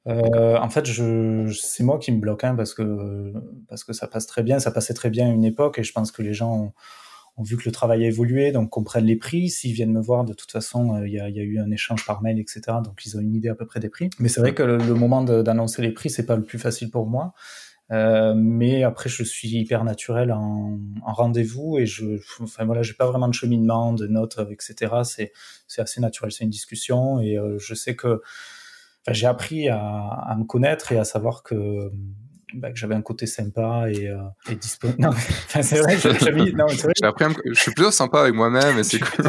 Euh, 0.07 0.57
en 0.57 0.69
fait, 0.69 0.85
je, 0.85 1.51
c'est 1.51 1.83
moi 1.83 1.99
qui 1.99 2.11
me 2.11 2.19
bloque 2.19 2.43
hein, 2.43 2.55
parce 2.55 2.73
que 2.73 3.33
parce 3.67 3.83
que 3.83 3.93
ça 3.93 4.07
passe 4.07 4.25
très 4.25 4.43
bien, 4.43 4.59
ça 4.59 4.71
passait 4.71 4.93
très 4.93 5.09
bien 5.09 5.27
à 5.27 5.29
une 5.29 5.43
époque 5.43 5.77
et 5.79 5.83
je 5.83 5.91
pense 5.91 6.11
que 6.11 6.21
les 6.21 6.33
gens 6.33 6.53
ont, 6.55 6.73
ont 7.37 7.43
vu 7.43 7.57
que 7.57 7.63
le 7.65 7.71
travail 7.71 8.05
a 8.05 8.07
évolué, 8.07 8.51
donc 8.51 8.69
comprennent 8.69 9.05
les 9.05 9.17
prix. 9.17 9.49
S'ils 9.49 9.73
viennent 9.73 9.91
me 9.91 10.01
voir, 10.01 10.25
de 10.25 10.33
toute 10.33 10.51
façon, 10.51 11.03
il 11.03 11.11
y, 11.11 11.19
a, 11.19 11.29
y, 11.29 11.39
a, 11.39 11.43
eu 11.43 11.59
un 11.59 11.69
échange 11.71 12.05
par 12.05 12.21
mail, 12.21 12.39
etc. 12.39 12.61
Donc 12.83 13.05
ils 13.05 13.17
ont 13.17 13.19
une 13.19 13.35
idée 13.35 13.49
à 13.49 13.55
peu 13.55 13.65
près 13.65 13.79
des 13.79 13.89
prix. 13.89 14.09
Mais 14.19 14.29
c'est 14.29 14.41
vrai 14.41 14.53
que 14.53 14.63
le, 14.63 14.77
le 14.77 14.93
moment 14.93 15.23
d'annoncer 15.23 15.81
les 15.81 15.91
prix, 15.91 16.09
c'est 16.09 16.25
pas 16.25 16.35
le 16.35 16.43
plus 16.43 16.59
facile 16.59 16.89
pour 16.89 17.05
moi. 17.05 17.33
Euh, 17.91 18.35
mais 18.35 18.83
après, 18.83 19.09
je 19.09 19.23
suis 19.23 19.49
hyper 19.49 19.83
naturel 19.83 20.31
en, 20.31 20.79
en 21.03 21.13
rendez-vous 21.13 21.79
et 21.79 21.87
je, 21.87 22.19
enfin 22.39 22.65
voilà, 22.65 22.83
j'ai 22.83 22.93
pas 22.93 23.07
vraiment 23.07 23.27
de 23.27 23.33
cheminement, 23.33 23.93
de 23.93 24.05
notes, 24.05 24.39
etc. 24.51 24.93
C'est, 25.03 25.31
c'est 25.67 25.81
assez 25.81 25.99
naturel, 25.99 26.31
c'est 26.31 26.43
une 26.43 26.51
discussion 26.51 27.19
et 27.19 27.37
euh, 27.37 27.57
je 27.57 27.73
sais 27.73 27.95
que, 27.95 28.21
enfin, 29.05 29.13
j'ai 29.13 29.27
appris 29.27 29.69
à, 29.69 29.79
à, 29.79 30.35
me 30.35 30.43
connaître 30.43 30.91
et 30.91 30.97
à 30.97 31.03
savoir 31.03 31.43
que 31.43 31.91
bah, 32.53 32.71
que 32.71 32.77
j'avais 32.77 32.95
un 32.95 33.01
côté 33.01 33.27
sympa 33.27 33.85
et, 33.91 34.07
euh, 34.07 34.17
et 34.49 34.55
disponible. 34.55 34.99
Non, 35.03 35.09
enfin, 35.09 35.61
c'est 35.61 35.79
vrai, 35.79 35.97
j'ai 35.97 37.05
appris, 37.05 37.25
je 37.45 37.59
suis 37.59 37.71
plutôt 37.71 37.91
sympa 37.91 38.21
avec 38.21 38.33
moi-même 38.33 38.79
et 38.79 38.83
c'est 38.83 38.99
cool. 38.99 39.25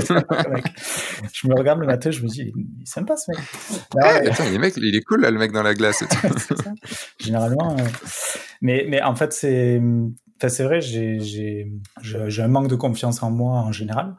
je 1.33 1.49
me 1.49 1.55
regarde 1.55 1.81
le 1.81 1.87
matin, 1.87 2.11
je 2.11 2.23
me 2.23 2.29
dis, 2.29 2.53
il 2.55 2.83
est 2.83 2.87
sympa 2.87 3.17
ce 3.17 3.31
mec. 3.31 3.41
Ouais, 3.95 4.31
attends, 4.31 4.45
il, 4.47 4.55
est 4.55 4.59
mec, 4.59 4.75
il 4.77 4.97
est 4.97 5.03
cool 5.03 5.21
là, 5.21 5.31
le 5.31 5.39
mec 5.39 5.53
dans 5.53 5.62
la 5.62 5.75
glace. 5.75 6.03
Généralement, 7.19 7.77
euh... 7.79 7.85
mais 8.62 8.87
mais 8.89 9.03
en 9.03 9.15
fait 9.15 9.33
c'est, 9.33 9.81
enfin, 10.39 10.49
c'est 10.49 10.65
vrai, 10.65 10.81
j'ai 10.81 11.69
un 12.39 12.49
manque 12.49 12.69
de 12.69 12.77
confiance 12.77 13.23
en 13.23 13.31
moi 13.31 13.59
en 13.59 13.73
général. 13.73 14.17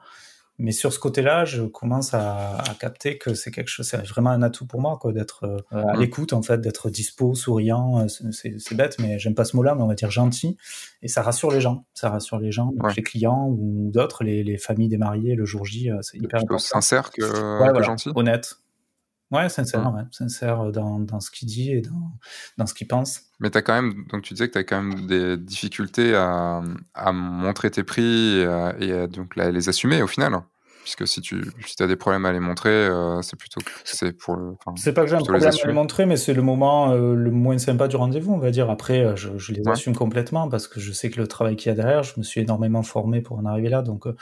Mais 0.61 0.71
sur 0.71 0.93
ce 0.93 0.99
côté-là, 0.99 1.43
je 1.43 1.63
commence 1.63 2.13
à, 2.13 2.59
à 2.59 2.75
capter 2.79 3.17
que 3.17 3.33
c'est 3.33 3.49
quelque 3.49 3.67
chose, 3.67 3.87
c'est 3.87 3.97
vraiment 4.07 4.29
un 4.29 4.43
atout 4.43 4.67
pour 4.67 4.79
moi, 4.79 4.99
quoi, 5.01 5.11
d'être 5.11 5.43
euh, 5.43 5.83
à 5.87 5.97
l'écoute, 5.97 6.33
en 6.33 6.43
fait, 6.43 6.61
d'être 6.61 6.91
dispo, 6.91 7.33
souriant. 7.33 8.05
Euh, 8.05 8.07
c'est 8.31 8.75
bête, 8.75 8.97
mais 8.99 9.17
j'aime 9.17 9.33
pas 9.33 9.43
ce 9.43 9.55
mot-là, 9.55 9.73
mais 9.73 9.81
on 9.81 9.87
va 9.87 9.95
dire 9.95 10.11
gentil. 10.11 10.57
Et 11.01 11.07
ça 11.07 11.23
rassure 11.23 11.49
les 11.49 11.61
gens. 11.61 11.87
Ça 11.95 12.11
rassure 12.11 12.37
les 12.37 12.51
gens, 12.51 12.73
ouais. 12.77 12.93
les 12.95 13.01
clients 13.01 13.47
ou 13.49 13.89
d'autres, 13.91 14.23
les, 14.23 14.43
les, 14.43 14.59
familles 14.59 14.89
des 14.89 14.99
mariés 14.99 15.33
le 15.33 15.45
jour 15.45 15.65
J. 15.65 15.89
Euh, 15.89 15.97
c'est 16.03 16.19
hyper 16.19 16.41
important. 16.41 16.59
sincère 16.59 17.09
que, 17.09 17.23
ouais, 17.23 17.29
que 17.31 17.57
voilà, 17.57 17.81
gentil. 17.81 18.11
Honnête. 18.13 18.57
Ouais, 19.31 19.49
sincère, 19.49 19.91
ouais, 19.95 20.03
sincère 20.11 20.71
dans, 20.71 20.99
dans 20.99 21.21
ce 21.21 21.31
qu'il 21.31 21.47
dit 21.47 21.71
et 21.71 21.81
dans, 21.81 22.11
dans 22.57 22.65
ce 22.67 22.73
qu'il 22.73 22.87
pense. 22.87 23.21
Mais 23.39 23.49
tu 23.49 23.57
as 23.57 23.61
quand 23.61 23.81
même, 23.81 24.05
donc 24.11 24.23
tu 24.23 24.33
disais 24.33 24.47
que 24.47 24.53
tu 24.53 24.59
as 24.59 24.63
quand 24.65 24.83
même 24.83 25.07
des 25.07 25.37
difficultés 25.37 26.13
à, 26.13 26.61
à 26.93 27.11
montrer 27.13 27.71
tes 27.71 27.83
prix 27.83 28.39
et 28.39 28.45
à, 28.45 28.75
et 28.77 28.91
à 28.91 29.07
donc 29.07 29.37
à 29.37 29.49
les 29.49 29.69
assumer 29.69 30.01
au 30.01 30.07
final. 30.07 30.43
Puisque 30.83 31.07
si 31.07 31.21
tu 31.21 31.43
si 31.65 31.81
as 31.81 31.87
des 31.87 31.95
problèmes 31.95 32.25
à 32.25 32.31
les 32.31 32.39
montrer, 32.39 32.69
euh, 32.69 33.21
c'est 33.21 33.37
plutôt 33.37 33.61
c'est 33.83 34.17
pour 34.17 34.35
le. 34.35 34.55
C'est 34.75 34.93
pas 34.93 35.01
que 35.01 35.07
j'ai 35.07 35.15
un 35.15 35.19
problème 35.19 35.41
les 35.41 35.61
à 35.61 35.67
les 35.67 35.73
montrer, 35.73 36.05
mais 36.05 36.17
c'est 36.17 36.33
le 36.33 36.41
moment 36.41 36.91
euh, 36.91 37.13
le 37.13 37.31
moins 37.31 37.57
sympa 37.57 37.87
du 37.87 37.95
rendez-vous, 37.95 38.33
on 38.33 38.39
va 38.39 38.51
dire. 38.51 38.69
Après, 38.69 39.03
euh, 39.03 39.15
je, 39.15 39.37
je 39.37 39.53
les 39.53 39.61
ouais. 39.61 39.71
assume 39.71 39.95
complètement 39.95 40.49
parce 40.49 40.67
que 40.67 40.79
je 40.79 40.91
sais 40.91 41.09
que 41.09 41.19
le 41.19 41.27
travail 41.27 41.55
qu'il 41.55 41.69
y 41.69 41.73
a 41.73 41.75
derrière, 41.75 42.03
je 42.03 42.13
me 42.17 42.23
suis 42.23 42.41
énormément 42.41 42.81
formé 42.81 43.21
pour 43.21 43.37
en 43.37 43.45
arriver 43.45 43.69
là, 43.69 43.83
donc 43.83 44.07
euh, 44.07 44.15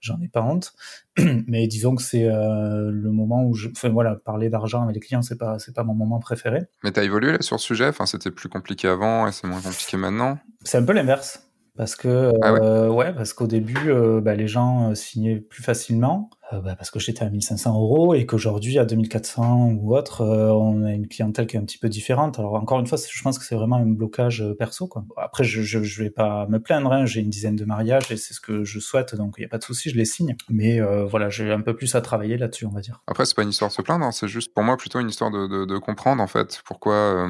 j'en 0.00 0.20
ai 0.20 0.28
pas 0.28 0.42
honte. 0.42 0.74
mais 1.46 1.66
disons 1.66 1.94
que 1.94 2.02
c'est 2.02 2.24
le 2.26 3.10
moment 3.10 3.44
où 3.44 3.54
je, 3.54 3.68
enfin 3.68 3.88
voilà, 3.88 4.16
parler 4.16 4.50
d'argent 4.50 4.82
avec 4.82 4.94
les 4.94 5.00
clients, 5.00 5.22
c'est 5.22 5.38
pas 5.38 5.58
c'est 5.58 5.74
pas 5.74 5.84
mon 5.84 5.94
moment 5.94 6.20
préféré. 6.20 6.62
Mais 6.84 6.92
t'as 6.92 7.04
évolué 7.04 7.32
là, 7.32 7.38
sur 7.40 7.58
ce 7.58 7.66
sujet? 7.66 7.88
Enfin, 7.88 8.06
c'était 8.06 8.30
plus 8.30 8.48
compliqué 8.48 8.88
avant 8.88 9.26
et 9.26 9.32
c'est 9.32 9.46
moins 9.46 9.60
compliqué 9.60 9.96
maintenant? 9.96 10.38
C'est 10.62 10.78
un 10.78 10.84
peu 10.84 10.92
l'inverse. 10.92 11.51
Parce 11.76 11.96
que 11.96 12.32
ah 12.42 12.52
ouais. 12.52 12.60
Euh, 12.62 12.88
ouais. 12.90 13.14
parce 13.14 13.32
qu'au 13.32 13.46
début, 13.46 13.90
euh, 13.90 14.20
bah, 14.20 14.34
les 14.34 14.46
gens 14.46 14.90
euh, 14.90 14.94
signaient 14.94 15.36
plus 15.36 15.62
facilement, 15.62 16.28
euh, 16.52 16.60
bah, 16.60 16.76
parce 16.76 16.90
que 16.90 17.00
j'étais 17.00 17.24
à 17.24 17.30
1500 17.30 17.74
euros 17.74 18.14
et 18.14 18.26
qu'aujourd'hui 18.26 18.78
à 18.78 18.84
2400 18.84 19.78
ou 19.80 19.96
autre, 19.96 20.20
euh, 20.20 20.50
on 20.50 20.84
a 20.84 20.92
une 20.92 21.08
clientèle 21.08 21.46
qui 21.46 21.56
est 21.56 21.58
un 21.58 21.64
petit 21.64 21.78
peu 21.78 21.88
différente. 21.88 22.38
Alors 22.38 22.54
encore 22.56 22.78
une 22.78 22.86
fois, 22.86 22.98
je 22.98 23.22
pense 23.22 23.38
que 23.38 23.46
c'est 23.46 23.54
vraiment 23.54 23.76
un 23.76 23.86
blocage 23.86 24.44
perso. 24.58 24.86
Quoi. 24.86 25.06
Après, 25.16 25.44
je, 25.44 25.62
je, 25.62 25.82
je 25.82 26.02
vais 26.02 26.10
pas 26.10 26.46
me 26.50 26.58
plaindre. 26.60 26.92
Hein. 26.92 27.06
J'ai 27.06 27.22
une 27.22 27.30
dizaine 27.30 27.56
de 27.56 27.64
mariages 27.64 28.12
et 28.12 28.18
c'est 28.18 28.34
ce 28.34 28.40
que 28.40 28.64
je 28.64 28.78
souhaite, 28.78 29.14
donc 29.14 29.36
il 29.38 29.40
n'y 29.40 29.46
a 29.46 29.48
pas 29.48 29.58
de 29.58 29.64
souci, 29.64 29.88
je 29.88 29.96
les 29.96 30.04
signe. 30.04 30.36
Mais 30.50 30.78
voilà, 30.80 31.30
j'ai 31.30 31.50
un 31.50 31.62
peu 31.62 31.74
plus 31.74 31.94
à 31.94 32.02
travailler 32.02 32.36
là-dessus, 32.36 32.66
on 32.66 32.70
va 32.70 32.80
dire. 32.80 33.00
Après, 33.06 33.24
c'est 33.24 33.34
pas 33.34 33.44
une 33.44 33.48
histoire 33.48 33.70
de 33.70 33.74
se 33.74 33.82
plaindre, 33.82 34.04
hein. 34.04 34.12
c'est 34.12 34.28
juste 34.28 34.52
pour 34.52 34.62
moi 34.62 34.76
plutôt 34.76 35.00
une 35.00 35.08
histoire 35.08 35.30
de, 35.30 35.46
de, 35.46 35.64
de 35.64 35.78
comprendre 35.78 36.22
en 36.22 36.26
fait 36.26 36.60
pourquoi 36.66 37.26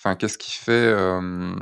enfin 0.00 0.16
qu'est-ce 0.16 0.38
qui 0.38 0.52
fait 0.52 0.72
euh, 0.72 1.54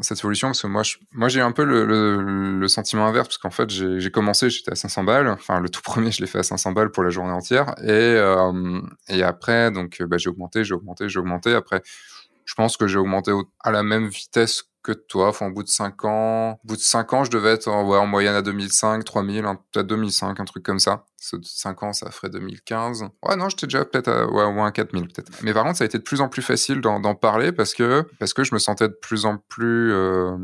cette 0.00 0.18
solution? 0.18 0.48
Parce 0.48 0.62
que 0.62 0.68
moi 0.68 0.82
moi 1.12 1.28
j'ai 1.28 1.40
un 1.40 1.50
peu 1.50 1.64
le, 1.64 2.68
sentiment 2.68 3.06
inverse 3.06 3.26
parce 3.28 3.38
qu'en 3.38 3.50
fait 3.50 3.68
j'ai 3.68 4.10
commencé 4.10 4.48
j'étais 4.48 4.70
à 4.72 4.76
500 4.76 5.04
balles. 5.04 5.28
Enfin 5.28 5.60
le 5.60 5.68
tout 5.68 5.82
premier 5.84 6.12
je 6.12 6.20
l'ai 6.20 6.28
fait 6.28 6.38
à 6.38 6.42
500 6.44 6.72
balles 6.72 6.90
pour 6.90 7.02
la 7.02 7.10
journée 7.10 7.32
entière. 7.32 7.74
Et 7.82 7.90
euh, 7.90 8.80
et 9.08 9.22
après 9.22 9.70
donc 9.72 10.00
bah, 10.02 10.18
j'ai 10.18 10.30
augmenté 10.30 10.64
j'ai 10.64 10.74
augmenté 10.74 11.08
j'ai 11.08 11.18
augmenté. 11.18 11.54
Après 11.54 11.82
je 12.44 12.54
pense 12.54 12.76
que 12.76 12.86
j'ai 12.86 12.98
augmenté 12.98 13.32
au, 13.32 13.44
à 13.60 13.70
la 13.72 13.82
même 13.82 14.08
vitesse 14.08 14.69
que 14.82 14.92
toi. 14.92 15.28
Enfin, 15.28 15.48
au 15.48 15.50
bout 15.50 15.62
de 15.62 15.68
5 15.68 16.04
ans, 16.04 16.52
au 16.52 16.68
bout 16.68 16.76
de 16.76 16.80
5 16.80 17.12
ans, 17.12 17.24
je 17.24 17.30
devais 17.30 17.50
être 17.50 17.68
en, 17.68 17.86
ouais, 17.86 17.98
en 17.98 18.06
moyenne 18.06 18.34
à 18.34 18.42
2005, 18.42 19.04
3000, 19.04 19.42
peut-être 19.72 19.86
2005, 19.86 20.40
un 20.40 20.44
truc 20.44 20.62
comme 20.62 20.78
ça. 20.78 21.06
5 21.18 21.82
ans, 21.82 21.92
ça 21.92 22.10
ferait 22.10 22.30
2015. 22.30 23.04
Ouais, 23.22 23.36
non, 23.36 23.48
j'étais 23.48 23.66
déjà 23.66 23.84
peut-être 23.84 24.08
à 24.08 24.26
au 24.26 24.52
moins 24.52 24.70
4000 24.70 25.08
peut-être. 25.08 25.30
Mais 25.42 25.52
par 25.52 25.64
contre, 25.64 25.76
ça 25.76 25.84
a 25.84 25.86
été 25.86 25.98
de 25.98 26.02
plus 26.02 26.20
en 26.20 26.28
plus 26.28 26.42
facile 26.42 26.80
d'en 26.80 27.14
parler 27.14 27.52
parce 27.52 27.74
que, 27.74 28.06
parce 28.18 28.32
que 28.32 28.42
je 28.42 28.54
me 28.54 28.58
sentais 28.58 28.88
de 28.88 28.96
plus 29.00 29.26
en 29.26 29.36
plus, 29.36 29.92
euh, 29.92 30.36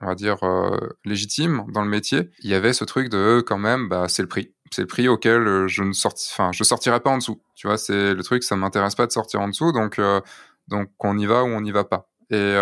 on 0.00 0.06
va 0.06 0.14
dire, 0.14 0.42
euh, 0.42 0.76
légitime 1.04 1.64
dans 1.72 1.82
le 1.82 1.88
métier. 1.88 2.30
Il 2.40 2.50
y 2.50 2.54
avait 2.54 2.72
ce 2.72 2.84
truc 2.84 3.08
de, 3.08 3.42
quand 3.46 3.58
même, 3.58 3.88
bah, 3.88 4.06
c'est 4.08 4.22
le 4.22 4.28
prix. 4.28 4.52
C'est 4.70 4.82
le 4.82 4.86
prix 4.86 5.08
auquel 5.08 5.66
je 5.66 5.82
ne 5.82 5.92
sorti, 5.92 6.28
enfin, 6.32 6.50
je 6.52 6.62
sortirais 6.62 7.00
pas 7.00 7.10
en 7.10 7.18
dessous. 7.18 7.40
Tu 7.54 7.66
vois, 7.66 7.78
c'est 7.78 8.12
le 8.14 8.22
truc, 8.22 8.44
ça 8.44 8.54
m'intéresse 8.54 8.94
pas 8.94 9.06
de 9.06 9.12
sortir 9.12 9.40
en 9.40 9.48
dessous, 9.48 9.72
donc, 9.72 9.98
euh, 9.98 10.20
donc 10.68 10.90
on 11.00 11.16
y 11.16 11.24
va 11.24 11.42
ou 11.42 11.46
on 11.46 11.62
n'y 11.62 11.72
va 11.72 11.84
pas. 11.84 12.08
Et 12.30 12.56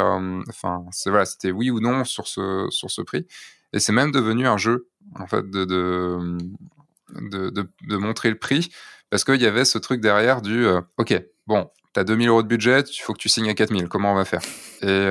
enfin, 0.48 0.84
c'est 0.92 1.10
voilà, 1.10 1.24
c'était 1.24 1.50
oui 1.50 1.70
ou 1.70 1.80
non 1.80 2.04
sur 2.04 2.26
ce 2.26 2.66
sur 2.70 2.90
ce 2.90 3.02
prix. 3.02 3.26
Et 3.72 3.80
c'est 3.80 3.92
même 3.92 4.12
devenu 4.12 4.46
un 4.46 4.56
jeu 4.56 4.88
en 5.16 5.26
fait 5.26 5.48
de 5.50 5.64
de, 5.64 7.50
de, 7.50 7.68
de, 7.88 7.96
montrer 7.96 8.30
le 8.30 8.38
prix 8.38 8.70
parce 9.10 9.24
qu'il 9.24 9.40
y 9.40 9.46
avait 9.46 9.64
ce 9.64 9.78
truc 9.78 10.00
derrière 10.00 10.42
du 10.42 10.66
ok 10.98 11.22
bon 11.46 11.70
t'as 11.92 12.02
2000 12.02 12.28
euros 12.28 12.42
de 12.42 12.48
budget 12.48 12.80
il 12.80 13.00
faut 13.00 13.12
que 13.12 13.18
tu 13.18 13.28
signes 13.28 13.48
à 13.48 13.54
4000 13.54 13.88
comment 13.88 14.12
on 14.12 14.16
va 14.16 14.24
faire? 14.24 14.42
Et, 14.82 15.08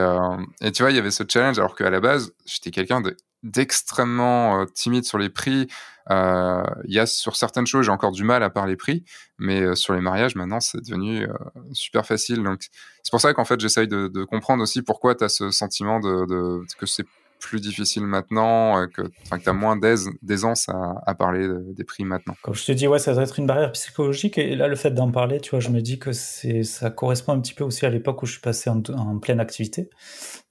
et 0.62 0.72
tu 0.74 0.84
vois 0.84 0.92
il 0.92 0.96
y 0.96 1.00
avait 1.00 1.12
ce 1.12 1.24
challenge 1.28 1.58
alors 1.58 1.76
qu'à 1.76 1.90
la 1.90 2.02
base 2.02 2.34
j'étais 2.46 2.72
quelqu'un 2.72 3.00
de 3.00 3.16
d'extrêmement 3.46 4.60
euh, 4.60 4.66
timide 4.66 5.06
sur 5.06 5.18
les 5.18 5.30
prix. 5.30 5.68
Euh, 6.10 6.64
il 6.86 6.94
y 6.94 7.00
a 7.00 7.06
sur 7.06 7.36
certaines 7.36 7.68
choses, 7.68 7.86
j'ai 7.86 7.92
encore 7.92 8.12
du 8.12 8.24
mal 8.24 8.44
à 8.44 8.50
parler 8.50 8.76
prix, 8.76 9.06
mais 9.38 9.62
euh, 9.62 9.76
sur 9.76 9.94
les 9.94 10.02
mariages, 10.02 10.36
maintenant, 10.36 10.60
c'est 10.60 10.80
devenu 10.80 11.28
super 11.72 12.06
facile. 12.06 12.44
Donc, 12.44 12.68
c'est 13.04 13.12
pour 13.12 13.22
ça 13.22 13.34
qu'en 13.34 13.46
fait, 13.46 13.60
j'essaye 13.60 13.88
de, 13.88 14.24
comprendre 14.26 14.64
aussi 14.64 14.82
pourquoi 14.82 15.16
tu 15.16 15.24
as 15.24 15.30
ce 15.30 15.52
sentiment 15.52 16.00
de 16.00 16.62
que 16.78 16.86
c'est 16.86 17.06
plus 17.46 17.62
difficile 17.62 18.04
maintenant, 18.04 18.88
que, 18.88 19.04
que 19.04 19.38
tu 19.38 19.50
as 19.50 19.54
moins 19.54 19.78
d'aisance 19.78 20.68
à, 20.70 21.02
à, 21.06 21.16
parler 21.16 21.48
des 21.76 21.84
prix 21.84 22.04
maintenant. 22.04 22.36
Comme 22.42 22.56
je 22.56 22.66
te 22.66 22.72
dis, 22.72 22.88
ouais, 22.88 23.00
ça 23.00 23.14
doit 23.14 23.24
être 23.24 23.40
une 23.40 23.46
barrière 23.46 23.72
psychologique. 23.72 24.38
Et 24.38 24.56
là, 24.56 24.68
le 24.68 24.76
fait 24.76 24.92
d'en 24.92 25.12
parler, 25.12 25.40
tu 25.40 25.52
vois, 25.52 25.60
je 25.60 25.70
me 25.70 25.82
dis 25.82 26.00
que 26.00 26.12
ça 26.12 26.90
correspond 26.90 27.34
un 27.34 27.40
petit 27.40 27.54
peu 27.54 27.64
aussi 27.64 27.86
à 27.86 27.90
l'époque 27.90 28.24
où 28.24 28.26
je 28.26 28.34
suis 28.34 28.42
passé 28.42 28.70
en, 28.70 28.82
en 28.90 29.20
pleine 29.20 29.40
activité. 29.40 29.90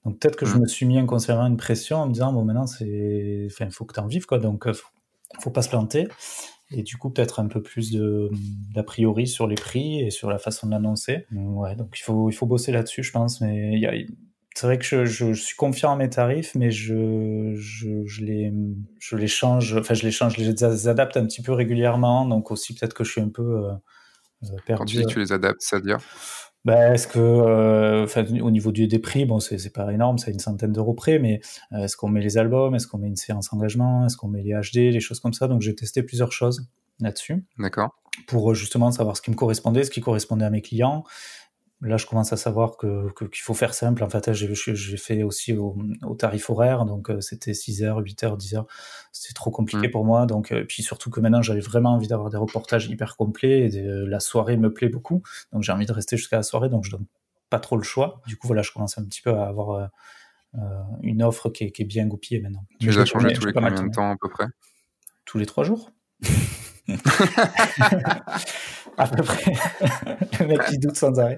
Donc 0.05 0.19
peut-être 0.19 0.37
que 0.37 0.45
mmh. 0.45 0.49
je 0.49 0.57
me 0.57 0.67
suis 0.67 0.85
mis 0.85 0.97
inconsciemment 0.97 1.45
une 1.47 1.57
pression 1.57 1.97
en 1.97 2.07
me 2.07 2.13
disant, 2.13 2.31
bon, 2.31 2.45
maintenant, 2.45 2.67
c'est, 2.67 3.47
enfin, 3.51 3.65
il 3.65 3.71
faut 3.71 3.85
que 3.85 3.93
tu 3.93 3.99
en 3.99 4.07
vives, 4.07 4.25
quoi. 4.25 4.39
Donc, 4.39 4.71
faut, 4.71 4.87
faut 5.41 5.51
pas 5.51 5.61
se 5.61 5.69
planter. 5.69 6.07
Et 6.71 6.81
du 6.81 6.97
coup, 6.97 7.11
peut-être 7.11 7.39
un 7.39 7.47
peu 7.47 7.61
plus 7.61 7.95
d'a 8.73 8.83
priori 8.83 9.27
sur 9.27 9.47
les 9.47 9.55
prix 9.55 10.01
et 10.01 10.09
sur 10.09 10.29
la 10.29 10.39
façon 10.39 10.67
de 10.67 10.71
l'annoncer. 10.71 11.25
Ouais, 11.31 11.75
donc 11.75 11.97
il 11.97 12.01
faut, 12.01 12.29
il 12.29 12.33
faut 12.33 12.47
bosser 12.47 12.71
là-dessus, 12.71 13.03
je 13.03 13.11
pense. 13.11 13.39
Mais 13.41 13.73
il 13.73 13.79
y 13.79 13.85
a, 13.85 13.93
c'est 14.55 14.67
vrai 14.67 14.77
que 14.77 14.85
je, 14.85 15.05
je, 15.05 15.33
je, 15.33 15.41
suis 15.41 15.55
confiant 15.55 15.91
en 15.91 15.97
mes 15.97 16.09
tarifs, 16.09 16.55
mais 16.55 16.71
je, 16.71 17.53
je, 17.55 18.05
je, 18.05 18.23
les, 18.23 18.53
je 18.99 19.17
les 19.17 19.27
change, 19.27 19.75
enfin 19.77 19.93
je 19.93 20.03
les 20.03 20.11
change, 20.11 20.37
je 20.37 20.49
les 20.49 20.87
adapte 20.87 21.17
un 21.17 21.25
petit 21.25 21.41
peu 21.41 21.51
régulièrement, 21.51 22.25
donc 22.25 22.51
aussi 22.51 22.73
peut-être 22.73 22.93
que 22.93 23.03
je 23.03 23.11
suis 23.11 23.21
un 23.21 23.29
peu 23.29 23.67
euh, 23.67 24.57
perdu. 24.65 24.79
Quand 24.79 24.85
tu 24.85 24.97
dis 24.97 25.03
que 25.03 25.11
tu 25.11 25.19
les 25.19 25.33
adaptes, 25.33 25.61
c'est-à-dire 25.61 25.99
bah, 26.63 26.95
est-ce 26.95 27.07
que, 27.07 27.19
euh, 27.19 28.07
au 28.41 28.49
niveau 28.49 28.71
du, 28.71 28.87
des 28.87 28.97
prix, 28.97 29.25
bon, 29.25 29.39
c'est 29.39 29.71
pas 29.71 29.93
énorme, 29.93 30.17
c'est 30.17 30.31
une 30.31 30.39
centaine 30.39 30.71
d'euros 30.71 30.95
près, 30.95 31.19
mais 31.19 31.39
euh, 31.73 31.83
est-ce 31.83 31.95
qu'on 31.95 32.09
met 32.09 32.21
les 32.21 32.39
albums, 32.39 32.73
est-ce 32.73 32.87
qu'on 32.87 32.97
met 32.97 33.07
une 33.07 33.15
séance 33.15 33.53
engagement, 33.53 34.07
est-ce 34.07 34.17
qu'on 34.17 34.29
met 34.29 34.41
les 34.41 34.53
HD, 34.53 34.91
les 34.91 34.99
choses 34.99 35.19
comme 35.19 35.33
ça? 35.33 35.47
Donc 35.47 35.61
j'ai 35.61 35.75
testé 35.75 36.01
plusieurs 36.01 36.31
choses 36.31 36.67
là-dessus. 36.99 37.45
D'accord. 37.59 37.93
Pour 38.25 38.55
justement 38.55 38.89
savoir 38.91 39.15
ce 39.15 39.21
qui 39.21 39.29
me 39.29 39.35
correspondait, 39.35 39.83
ce 39.83 39.91
qui 39.91 40.01
correspondait 40.01 40.45
à 40.45 40.49
mes 40.49 40.61
clients, 40.61 41.03
Là, 41.81 41.97
je 41.97 42.05
commence 42.05 42.31
à 42.31 42.37
savoir 42.37 42.77
que 42.77 43.11
qu'il 43.27 43.41
faut 43.41 43.53
faire 43.53 43.73
simple. 43.73 44.03
En 44.03 44.09
fait, 44.09 44.31
j'ai 44.31 44.97
fait 44.97 45.23
aussi 45.23 45.53
au, 45.53 45.77
au, 46.03 46.15
tarif 46.15 46.49
horaire, 46.49 46.85
donc 46.85 47.09
euh, 47.09 47.19
c'était 47.19 47.53
6 47.53 47.83
heures, 47.83 47.97
8 47.97 48.23
heures, 48.23 48.37
10 48.37 48.55
heures. 48.55 48.67
C'était 49.11 49.33
trop 49.33 49.51
compliqué 49.51 49.89
mmh. 49.89 49.91
pour 49.91 50.05
moi. 50.05 50.25
Donc, 50.25 50.51
euh, 50.51 50.63
puis 50.65 50.83
surtout 50.83 51.09
que 51.09 51.19
maintenant, 51.19 51.41
j'avais 51.41 51.59
vraiment 51.59 51.93
envie 51.93 52.07
d'avoir 52.07 52.29
des 52.29 52.37
reportages 52.37 52.87
hyper 52.87 53.17
complets. 53.17 53.65
Et 53.65 53.69
de, 53.69 54.05
la 54.05 54.21
soirée 54.21 54.55
me 54.55 54.73
plaît 54.73 54.87
beaucoup, 54.87 55.21
donc 55.51 55.63
j'ai 55.63 55.73
envie 55.73 55.85
de 55.85 55.91
rester 55.91 56.15
jusqu'à 56.15 56.37
la 56.37 56.43
soirée. 56.43 56.69
Donc, 56.69 56.85
je 56.85 56.91
donne 56.91 57.05
pas 57.49 57.59
trop 57.59 57.75
le 57.75 57.83
choix. 57.83 58.21
Du 58.25 58.37
coup, 58.37 58.47
voilà, 58.47 58.61
je 58.61 58.71
commence 58.71 58.97
un 58.97 59.03
petit 59.03 59.21
peu 59.21 59.31
à 59.31 59.45
avoir 59.45 59.71
euh, 59.71 59.85
euh 60.55 60.81
une 61.01 61.21
offre 61.23 61.49
qui 61.49 61.65
est, 61.65 61.71
qui 61.71 61.81
est, 61.81 61.85
bien 61.85 62.07
goupillée 62.07 62.39
maintenant. 62.39 62.65
Tu 62.79 62.87
les 62.87 62.97
as 62.97 63.05
changé 63.05 63.33
tous 63.33 63.45
les 63.45 63.53
combien 63.53 63.71
de 63.71 63.93
temps 63.93 64.11
à 64.11 64.15
peu 64.19 64.29
près? 64.29 64.47
Tous 65.25 65.37
les 65.37 65.45
trois 65.45 65.65
jours. 65.65 65.91
à 68.97 69.07
peu 69.07 69.23
près. 69.23 69.53
le 70.39 70.47
mec 70.47 70.65
qui 70.65 70.77
doute 70.77 70.95
sans 70.95 71.19
arrêt. 71.19 71.37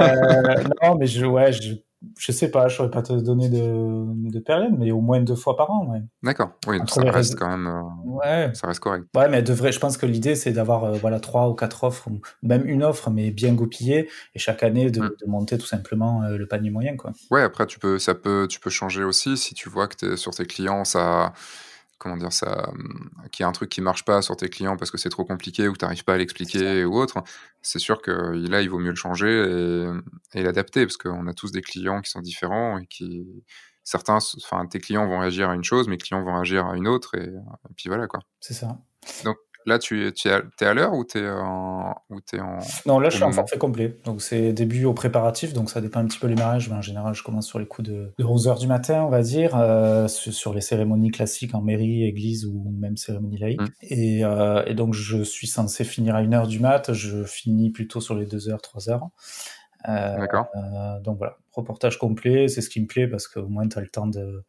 Euh, 0.00 0.64
non, 0.82 0.96
mais 0.96 1.06
je, 1.06 1.24
ouais, 1.26 1.52
je, 1.52 1.74
je 2.16 2.32
sais 2.32 2.50
pas, 2.50 2.68
je 2.68 2.76
saurais 2.76 2.90
pas 2.90 3.02
te 3.02 3.12
donner 3.12 3.48
de, 3.48 4.30
de 4.30 4.38
période, 4.38 4.74
mais 4.78 4.92
au 4.92 5.00
moins 5.00 5.20
deux 5.20 5.34
fois 5.34 5.56
par 5.56 5.70
an, 5.70 5.86
ouais. 5.90 6.02
D'accord, 6.22 6.52
oui, 6.66 6.78
ça 6.86 7.02
reste 7.02 7.36
quand 7.36 7.48
même, 7.48 7.66
euh, 7.66 7.82
ouais. 8.12 8.50
ça 8.54 8.68
reste 8.68 8.80
correct. 8.80 9.06
Ouais, 9.16 9.28
mais 9.28 9.42
devrait, 9.42 9.72
je 9.72 9.80
pense 9.80 9.96
que 9.96 10.06
l'idée 10.06 10.36
c'est 10.36 10.52
d'avoir 10.52 10.84
euh, 10.84 10.92
voilà 10.92 11.18
trois 11.18 11.48
ou 11.48 11.54
quatre 11.54 11.84
offres, 11.84 12.08
même 12.42 12.66
une 12.66 12.84
offre, 12.84 13.10
mais 13.10 13.30
bien 13.30 13.52
goupillée, 13.52 14.08
et 14.34 14.38
chaque 14.38 14.62
année 14.62 14.90
de, 14.90 15.00
mm. 15.00 15.10
de 15.20 15.26
monter 15.26 15.58
tout 15.58 15.66
simplement 15.66 16.22
euh, 16.22 16.36
le 16.36 16.46
panier 16.46 16.70
moyen, 16.70 16.96
quoi. 16.96 17.12
Ouais, 17.30 17.42
après 17.42 17.66
tu 17.66 17.78
peux, 17.78 17.98
ça 17.98 18.14
peut, 18.14 18.46
tu 18.48 18.60
peux 18.60 18.70
changer 18.70 19.02
aussi 19.02 19.36
si 19.36 19.54
tu 19.54 19.68
vois 19.68 19.88
que 19.88 20.14
es, 20.14 20.16
sur 20.16 20.32
tes 20.32 20.46
clients 20.46 20.84
ça 20.84 21.32
comment 21.98 22.16
dire 22.16 22.32
ça, 22.32 22.72
qu'il 23.32 23.42
y 23.42 23.46
a 23.46 23.48
un 23.48 23.52
truc 23.52 23.68
qui 23.68 23.80
marche 23.80 24.04
pas 24.04 24.22
sur 24.22 24.36
tes 24.36 24.48
clients 24.48 24.76
parce 24.76 24.90
que 24.90 24.98
c'est 24.98 25.08
trop 25.08 25.24
compliqué 25.24 25.68
ou 25.68 25.72
que 25.72 25.78
tu 25.78 25.84
n'arrives 25.84 26.04
pas 26.04 26.14
à 26.14 26.18
l'expliquer 26.18 26.84
ou 26.84 26.94
autre, 26.96 27.22
c'est 27.62 27.78
sûr 27.78 28.00
que 28.00 28.10
là, 28.10 28.62
il 28.62 28.70
vaut 28.70 28.78
mieux 28.78 28.90
le 28.90 28.96
changer 28.96 29.28
et, 30.34 30.42
l'adapter 30.42 30.86
parce 30.86 30.96
qu'on 30.96 31.26
a 31.26 31.34
tous 31.34 31.52
des 31.52 31.62
clients 31.62 32.00
qui 32.00 32.10
sont 32.10 32.20
différents 32.20 32.78
et 32.78 32.86
qui, 32.86 33.26
certains, 33.84 34.18
enfin, 34.42 34.66
tes 34.66 34.78
clients 34.78 35.06
vont 35.06 35.18
réagir 35.18 35.50
à 35.50 35.54
une 35.54 35.64
chose, 35.64 35.88
mes 35.88 35.98
clients 35.98 36.22
vont 36.22 36.34
réagir 36.34 36.66
à 36.66 36.76
une 36.76 36.88
autre 36.88 37.16
et, 37.16 37.26
et 37.26 37.74
puis 37.76 37.88
voilà 37.88 38.06
quoi. 38.06 38.20
C'est 38.40 38.54
ça. 38.54 38.78
Donc, 39.24 39.36
Là, 39.68 39.78
tu, 39.78 40.10
tu 40.14 40.28
es 40.28 40.64
à 40.64 40.72
l'heure 40.72 40.94
ou 40.94 41.04
tu 41.04 41.18
es, 41.18 41.28
en, 41.28 41.94
es 42.32 42.40
en. 42.40 42.58
Non, 42.86 42.98
là, 42.98 43.10
je 43.10 43.16
suis 43.16 43.24
en 43.24 43.32
forfait 43.32 43.58
complet. 43.58 43.98
Donc, 44.06 44.22
c'est 44.22 44.54
début 44.54 44.86
au 44.86 44.94
préparatif. 44.94 45.52
Donc, 45.52 45.68
ça 45.68 45.82
dépend 45.82 46.00
un 46.00 46.06
petit 46.06 46.18
peu 46.18 46.26
les 46.26 46.36
mariages. 46.36 46.70
Mais 46.70 46.76
en 46.76 46.80
général, 46.80 47.12
je 47.12 47.22
commence 47.22 47.46
sur 47.46 47.58
les 47.58 47.66
coups 47.66 47.90
de, 47.90 48.10
11h 48.18 48.58
du 48.60 48.66
matin, 48.66 49.02
on 49.04 49.10
va 49.10 49.20
dire, 49.20 49.54
euh, 49.56 50.08
sur 50.08 50.54
les 50.54 50.62
cérémonies 50.62 51.10
classiques 51.10 51.54
en 51.54 51.60
mairie, 51.60 52.04
église 52.04 52.46
ou 52.46 52.74
même 52.78 52.96
cérémonie 52.96 53.36
laïque. 53.36 53.60
Mmh. 53.60 53.66
Et, 53.82 54.24
euh, 54.24 54.64
et, 54.64 54.74
donc, 54.74 54.94
je 54.94 55.22
suis 55.22 55.46
censé 55.46 55.84
finir 55.84 56.16
à 56.16 56.22
1h 56.22 56.46
du 56.46 56.60
mat. 56.60 56.94
Je 56.94 57.24
finis 57.24 57.68
plutôt 57.68 58.00
sur 58.00 58.14
les 58.14 58.24
2h, 58.24 58.58
3h. 58.62 59.00
Euh, 59.86 60.18
D'accord. 60.18 60.46
donc, 61.04 61.18
voilà. 61.18 61.36
Reportage 61.52 61.98
complet, 61.98 62.48
c'est 62.48 62.62
ce 62.62 62.70
qui 62.70 62.80
me 62.80 62.86
plaît 62.86 63.06
parce 63.06 63.28
qu'au 63.28 63.48
moins, 63.48 63.68
tu 63.68 63.76
as 63.76 63.82
le 63.82 63.88
temps 63.88 64.06
de 64.06 64.44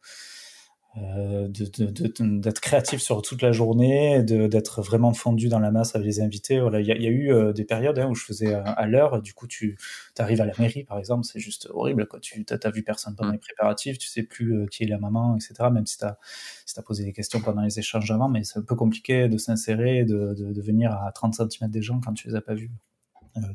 euh, 0.96 1.46
d'être 1.48 2.60
créatif 2.60 3.00
sur 3.00 3.22
toute 3.22 3.42
la 3.42 3.52
journée, 3.52 4.24
d'être 4.24 4.82
vraiment 4.82 5.14
fondu 5.14 5.48
dans 5.48 5.60
la 5.60 5.70
masse 5.70 5.94
avec 5.94 6.04
les 6.04 6.20
invités. 6.20 6.58
Voilà, 6.58 6.80
il 6.80 6.86
y, 6.86 6.90
a 6.90 7.10
eu 7.10 7.32
euh, 7.32 7.52
des 7.52 7.64
périodes 7.64 7.98
hein, 8.00 8.08
où 8.08 8.16
je 8.16 8.24
faisais 8.24 8.52
à, 8.52 8.86
l'heure. 8.86 9.22
Du 9.22 9.32
coup, 9.32 9.46
tu 9.46 9.78
arrives 10.18 10.40
à 10.40 10.46
la 10.46 10.52
mairie, 10.58 10.82
par 10.82 10.98
exemple, 10.98 11.24
c'est 11.24 11.38
juste 11.38 11.68
horrible. 11.70 12.08
Quoi. 12.08 12.18
Tu 12.18 12.44
n'as 12.44 12.70
vu 12.70 12.82
personne 12.82 13.14
pendant 13.14 13.30
les 13.30 13.38
préparatifs, 13.38 13.98
tu 13.98 14.08
sais 14.08 14.24
plus 14.24 14.52
euh, 14.52 14.66
qui 14.66 14.82
est 14.82 14.88
la 14.88 14.98
maman, 14.98 15.36
etc. 15.36 15.70
Même 15.72 15.86
si 15.86 15.96
tu 15.96 16.04
as, 16.04 16.18
si 16.66 16.78
as 16.78 16.82
posé 16.82 17.04
des 17.04 17.12
questions 17.12 17.40
pendant 17.40 17.62
les 17.62 17.78
échanges 17.78 18.10
avant, 18.10 18.28
mais 18.28 18.42
c'est 18.42 18.58
un 18.58 18.62
peu 18.62 18.74
compliqué 18.74 19.28
de 19.28 19.38
s'insérer, 19.38 20.04
de, 20.04 20.34
de, 20.34 20.60
venir 20.60 20.92
à 20.92 21.12
30 21.12 21.34
cm 21.34 21.70
des 21.70 21.82
gens 21.82 22.00
quand 22.04 22.14
tu 22.14 22.26
les 22.26 22.34
as 22.34 22.40
pas 22.40 22.54
vus. 22.54 22.70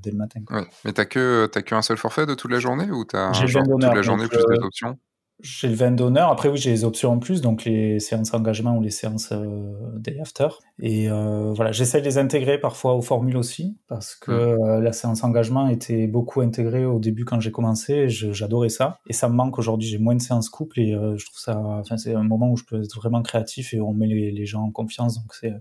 dès 0.02 0.12
le 0.12 0.18
matin. 0.18 0.40
Ouais. 0.52 0.66
Mais 0.86 0.94
t'as 0.94 1.06
que 1.06 1.50
as 1.54 1.62
qu'un 1.64 1.82
seul 1.82 1.98
forfait 1.98 2.26
de 2.26 2.34
toute 2.34 2.52
la 2.52 2.60
journée 2.60 2.90
ou 2.92 3.04
t'as 3.04 3.32
toute 3.34 3.84
la 3.84 4.02
journée 4.02 4.28
plus 4.30 4.38
des 4.38 4.64
options? 4.64 4.98
J'ai 5.42 5.68
le 5.68 5.76
vin 5.76 5.92
d'honneur. 5.92 6.30
Après, 6.30 6.48
oui, 6.50 6.58
j'ai 6.58 6.72
les 6.72 6.84
options 6.86 7.12
en 7.12 7.20
plus, 7.20 7.42
donc 7.42 7.66
les 7.66 8.00
séances 8.00 8.32
d'engagement 8.32 8.78
ou 8.78 8.82
les 8.82 8.90
séances 8.90 9.30
euh, 9.32 9.74
day 9.98 10.18
after. 10.20 10.48
Et 10.80 11.10
euh, 11.10 11.52
voilà, 11.54 11.72
j'essaie 11.72 12.00
de 12.00 12.06
les 12.06 12.18
intégrer 12.18 12.58
parfois 12.58 12.96
aux 12.96 13.02
formules 13.02 13.36
aussi, 13.36 13.78
parce 13.88 14.16
que 14.16 14.32
mm. 14.32 14.34
euh, 14.34 14.82
la 14.82 14.94
séance 14.94 15.24
engagement 15.24 15.68
était 15.68 16.08
beaucoup 16.08 16.42
intégrée 16.42 16.86
au 16.86 17.00
début 17.00 17.26
quand 17.26 17.40
j'ai 17.42 17.52
commencé. 17.52 18.08
J'adorais 18.08 18.70
ça. 18.70 19.00
Et 19.08 19.14
ça 19.14 19.28
me 19.28 19.36
manque 19.36 19.60
aujourd'hui. 19.60 19.90
J'ai 19.90 19.98
moins 19.98 20.16
de 20.16 20.22
séances 20.22 20.50
couple 20.50 20.80
et 20.80 20.92
je 20.92 21.26
trouve 21.26 21.40
ça. 21.40 21.58
Enfin, 21.58 21.98
c'est 21.98 22.16
un 22.16 22.24
moment 22.24 22.52
où 22.52 22.58
je 22.58 22.64
peux 22.64 22.82
être 22.82 22.96
vraiment 22.96 23.22
créatif 23.22 23.74
et 23.74 23.82
on 23.82 23.94
met 23.94 24.08
les, 24.08 24.32
les 24.32 24.46
gens 24.46 24.62
en 24.62 24.72
confiance, 24.72 25.16
donc 25.16 25.34
c'est 25.34 25.54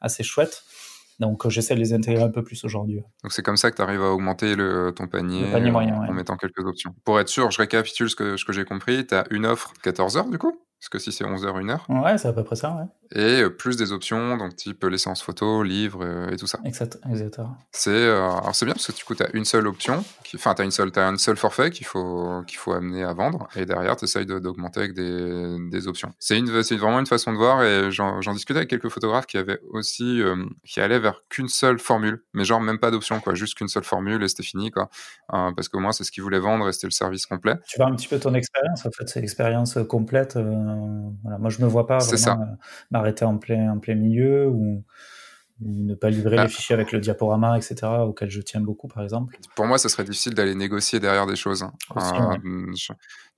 assez 0.00 0.22
chouette. 0.22 0.64
Donc 1.18 1.48
j'essaie 1.48 1.74
de 1.74 1.80
les 1.80 1.92
intégrer 1.92 2.22
un 2.22 2.30
peu 2.30 2.42
plus 2.42 2.64
aujourd'hui. 2.64 3.02
Donc 3.22 3.32
c'est 3.32 3.42
comme 3.42 3.56
ça 3.56 3.70
que 3.70 3.76
tu 3.76 3.82
arrives 3.82 4.02
à 4.02 4.10
augmenter 4.10 4.54
le, 4.54 4.92
ton 4.94 5.06
panier, 5.06 5.44
en 5.54 6.12
mettant 6.12 6.36
quelques 6.36 6.64
options. 6.64 6.94
Pour 7.04 7.18
être 7.20 7.28
sûr, 7.28 7.50
je 7.50 7.58
récapitule 7.58 8.10
ce 8.10 8.16
que, 8.16 8.36
ce 8.36 8.44
que 8.44 8.52
j'ai 8.52 8.64
compris. 8.64 9.06
Tu 9.06 9.14
as 9.14 9.24
une 9.30 9.46
offre 9.46 9.72
14 9.82 10.16
heures 10.16 10.28
du 10.28 10.38
coup? 10.38 10.60
Parce 10.80 10.88
que 10.88 10.98
si 10.98 11.12
c'est 11.12 11.24
11h, 11.24 11.62
1h. 11.62 12.02
Ouais, 12.02 12.18
c'est 12.18 12.28
à 12.28 12.32
peu 12.32 12.44
près 12.44 12.56
ça, 12.56 12.70
ouais. 12.74 12.84
Et 13.14 13.42
euh, 13.42 13.50
plus 13.50 13.76
des 13.76 13.92
options, 13.92 14.36
donc 14.36 14.56
type 14.56 14.84
les 14.84 14.98
séances 14.98 15.22
photo, 15.22 15.62
livres 15.62 16.00
euh, 16.02 16.30
et 16.30 16.36
tout 16.36 16.46
ça. 16.46 16.58
Exact, 16.64 16.98
exactement. 17.08 17.56
C'est, 17.70 17.90
euh, 17.90 18.18
alors 18.18 18.54
c'est 18.54 18.66
bien 18.66 18.74
parce 18.74 18.86
que 18.86 18.92
du 18.92 19.04
coup, 19.04 19.14
tu 19.14 19.22
as 19.22 19.28
une 19.34 19.44
seule 19.44 19.66
option, 19.66 20.04
enfin, 20.34 20.54
tu 20.54 20.62
as 20.62 20.64
une 20.64 20.70
seule, 20.70 20.90
as 20.96 21.08
un 21.08 21.16
seul 21.16 21.36
forfait 21.36 21.70
qu'il 21.70 21.86
faut, 21.86 22.42
qu'il 22.46 22.58
faut 22.58 22.72
amener 22.72 23.04
à 23.04 23.12
vendre. 23.12 23.48
Et 23.54 23.64
derrière, 23.64 23.96
tu 23.96 24.04
essayes 24.04 24.26
d'augmenter 24.26 24.80
avec 24.80 24.94
des, 24.94 25.56
des 25.70 25.88
options. 25.88 26.12
C'est, 26.18 26.36
une, 26.36 26.46
vraiment 26.46 26.98
une 26.98 27.06
façon 27.06 27.32
de 27.32 27.36
voir. 27.36 27.62
Et 27.62 27.90
j'en, 27.92 28.20
discutais 28.32 28.58
avec 28.58 28.70
quelques 28.70 28.88
photographes 28.88 29.26
qui 29.26 29.38
avaient 29.38 29.60
aussi, 29.70 30.20
qui 30.64 30.80
allaient 30.80 30.98
vers 30.98 31.22
qu'une 31.28 31.48
seule 31.48 31.78
formule, 31.78 32.24
mais 32.34 32.44
genre 32.44 32.60
même 32.60 32.78
pas 32.78 32.90
d'option, 32.90 33.20
quoi, 33.20 33.34
juste 33.34 33.54
qu'une 33.54 33.68
seule 33.68 33.84
formule 33.84 34.22
et 34.22 34.28
c'était 34.28 34.42
fini, 34.42 34.70
quoi. 34.70 34.90
parce 35.28 35.68
qu'au 35.68 35.78
moins, 35.78 35.92
c'est 35.92 36.04
ce 36.04 36.10
qu'ils 36.10 36.22
voulaient 36.22 36.40
vendre 36.40 36.68
et 36.68 36.72
c'était 36.72 36.88
le 36.88 36.92
service 36.92 37.26
complet. 37.26 37.54
Tu 37.68 37.78
vois 37.78 37.86
un 37.86 37.94
petit 37.94 38.08
peu 38.08 38.18
ton 38.18 38.34
expérience, 38.34 38.84
en 38.84 38.90
fait, 38.90 39.08
c'est 39.08 39.20
l'expérience 39.20 39.78
complète. 39.88 40.36
Voilà. 41.22 41.38
Moi, 41.38 41.50
je 41.50 41.62
me 41.62 41.66
vois 41.66 41.86
pas 41.86 41.98
vraiment 41.98 42.56
m'arrêter 42.90 43.24
en 43.24 43.38
plein, 43.38 43.72
en 43.72 43.78
plein 43.78 43.94
milieu 43.94 44.48
ou, 44.48 44.84
ne 45.60 45.94
pas 45.94 46.10
livrer 46.10 46.36
les 46.36 46.42
ah. 46.42 46.48
fichiers 46.48 46.74
avec 46.74 46.92
le 46.92 47.00
diaporama, 47.00 47.56
etc., 47.56 47.76
auquel 48.06 48.30
je 48.30 48.40
tiens 48.40 48.60
beaucoup, 48.60 48.88
par 48.88 49.02
exemple. 49.02 49.38
Pour 49.54 49.66
moi, 49.66 49.78
ce 49.78 49.88
serait 49.88 50.04
difficile 50.04 50.34
d'aller 50.34 50.54
négocier 50.54 51.00
derrière 51.00 51.26
des 51.26 51.36
choses. 51.36 51.62
Hein. 51.62 51.72
Euh, 51.96 52.72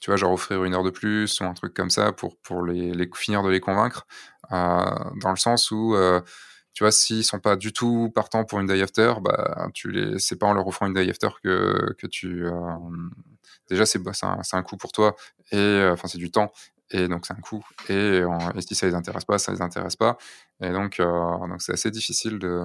tu 0.00 0.10
vois, 0.10 0.16
genre 0.16 0.32
offrir 0.32 0.64
une 0.64 0.74
heure 0.74 0.82
de 0.82 0.90
plus 0.90 1.40
ou 1.40 1.44
un 1.44 1.54
truc 1.54 1.74
comme 1.74 1.90
ça 1.90 2.12
pour, 2.12 2.36
pour 2.38 2.64
les, 2.64 2.92
les 2.92 3.08
finir 3.14 3.42
de 3.42 3.48
les 3.48 3.60
convaincre, 3.60 4.06
euh, 4.52 4.84
dans 5.22 5.30
le 5.30 5.36
sens 5.36 5.70
où 5.70 5.94
euh, 5.94 6.20
tu 6.74 6.84
vois, 6.84 6.92
s'ils 6.92 7.24
sont 7.24 7.40
pas 7.40 7.56
du 7.56 7.72
tout 7.72 8.10
partants 8.14 8.44
pour 8.44 8.60
une 8.60 8.66
day 8.66 8.80
after, 8.82 9.14
bah, 9.20 9.68
tu 9.74 9.90
les, 9.90 10.18
c'est 10.18 10.38
pas 10.38 10.46
en 10.46 10.54
leur 10.54 10.66
offrant 10.66 10.86
une 10.86 10.94
day 10.94 11.08
after 11.08 11.28
que, 11.42 11.94
que 11.98 12.06
tu, 12.06 12.46
déjà, 13.68 13.86
c'est, 13.86 14.00
c'est 14.12 14.26
un, 14.26 14.40
un, 14.52 14.62
coût 14.62 14.76
pour 14.76 14.92
toi 14.92 15.14
et, 15.50 15.88
enfin, 15.90 16.08
c'est 16.08 16.18
du 16.18 16.30
temps 16.30 16.52
et 16.90 17.08
donc 17.08 17.26
c'est 17.26 17.34
un 17.34 17.40
coût. 17.40 17.64
Et, 17.88 18.22
si 18.60 18.74
ça 18.74 18.86
les 18.86 18.94
intéresse 18.94 19.24
pas, 19.24 19.38
ça 19.38 19.52
les 19.52 19.62
intéresse 19.62 19.96
pas. 19.96 20.16
Et 20.62 20.70
donc, 20.70 21.00
euh, 21.00 21.48
donc 21.48 21.60
c'est 21.60 21.72
assez 21.72 21.90
difficile 21.90 22.38
de. 22.38 22.62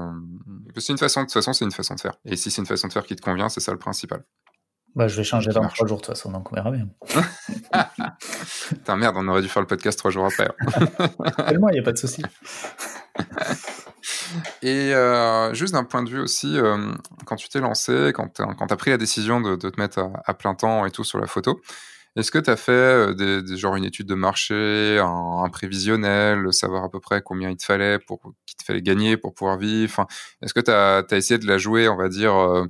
C'est 0.77 0.93
une 0.93 0.97
façon, 0.97 1.21
de 1.21 1.25
toute 1.25 1.33
façon, 1.33 1.53
c'est 1.53 1.65
une 1.65 1.71
façon 1.71 1.95
de 1.95 1.99
faire. 1.99 2.15
Et 2.25 2.35
si 2.35 2.51
c'est 2.51 2.61
une 2.61 2.67
façon 2.67 2.87
de 2.87 2.93
faire 2.93 3.05
qui 3.05 3.15
te 3.15 3.21
convient, 3.21 3.49
c'est 3.49 3.59
ça 3.59 3.71
le 3.71 3.79
principal. 3.79 4.23
Bah, 4.95 5.07
je 5.07 5.17
vais 5.17 5.23
changer 5.23 5.51
dans 5.51 5.67
trois 5.67 5.87
jours 5.87 5.97
de 5.97 6.03
toute 6.03 6.15
façon, 6.15 6.31
donc 6.31 6.51
on 6.51 6.55
verra 6.55 6.69
bien. 6.69 6.87
Putain, 8.69 8.95
merde, 8.95 9.15
on 9.17 9.27
aurait 9.27 9.41
dû 9.41 9.49
faire 9.49 9.63
le 9.63 9.67
podcast 9.67 9.97
trois 9.97 10.11
jours 10.11 10.25
après. 10.25 10.49
Tellement, 11.47 11.69
il 11.69 11.73
n'y 11.73 11.79
a 11.79 11.83
pas 11.83 11.93
de 11.93 11.97
souci. 11.97 12.21
Et 14.61 14.93
euh, 14.93 15.53
juste 15.53 15.73
d'un 15.73 15.83
point 15.83 16.03
de 16.03 16.09
vue 16.09 16.19
aussi, 16.19 16.57
euh, 16.57 16.91
quand 17.25 17.37
tu 17.37 17.49
t'es 17.49 17.59
lancé, 17.59 18.11
quand 18.13 18.29
tu 18.33 18.43
as 18.43 18.77
pris 18.77 18.91
la 18.91 18.97
décision 18.97 19.41
de, 19.41 19.55
te 19.55 19.79
mettre 19.79 19.99
à, 19.99 20.11
à, 20.25 20.33
plein 20.33 20.53
temps 20.53 20.85
et 20.85 20.91
tout 20.91 21.03
sur 21.03 21.19
la 21.19 21.27
photo, 21.27 21.59
est-ce 22.15 22.29
que 22.31 22.37
tu 22.37 22.49
as 22.49 22.55
fait 22.55 22.71
euh, 22.71 23.41
des, 23.41 23.57
genre 23.57 23.75
une 23.75 23.85
étude 23.85 24.07
de 24.07 24.13
marché, 24.13 24.99
un, 24.99 25.49
prévisionnel, 25.49 26.53
savoir 26.53 26.83
à 26.83 26.89
peu 26.89 26.99
près 26.99 27.21
combien 27.21 27.49
il 27.49 27.57
te 27.57 27.65
fallait 27.65 27.97
pour 27.97 28.21
qu'il 28.45 28.55
te 28.55 28.63
fallait 28.63 28.81
gagner 28.81 29.17
pour 29.17 29.33
pouvoir 29.33 29.57
vivre? 29.57 29.91
Enfin, 29.91 30.07
Est-ce 30.41 30.53
que 30.53 30.59
tu 30.59 30.71
as, 30.71 31.03
essayé 31.11 31.39
de 31.39 31.47
la 31.47 31.57
jouer, 31.57 31.87
on 31.89 31.95
va 31.95 32.09
dire, 32.09 32.35
euh, 32.35 32.65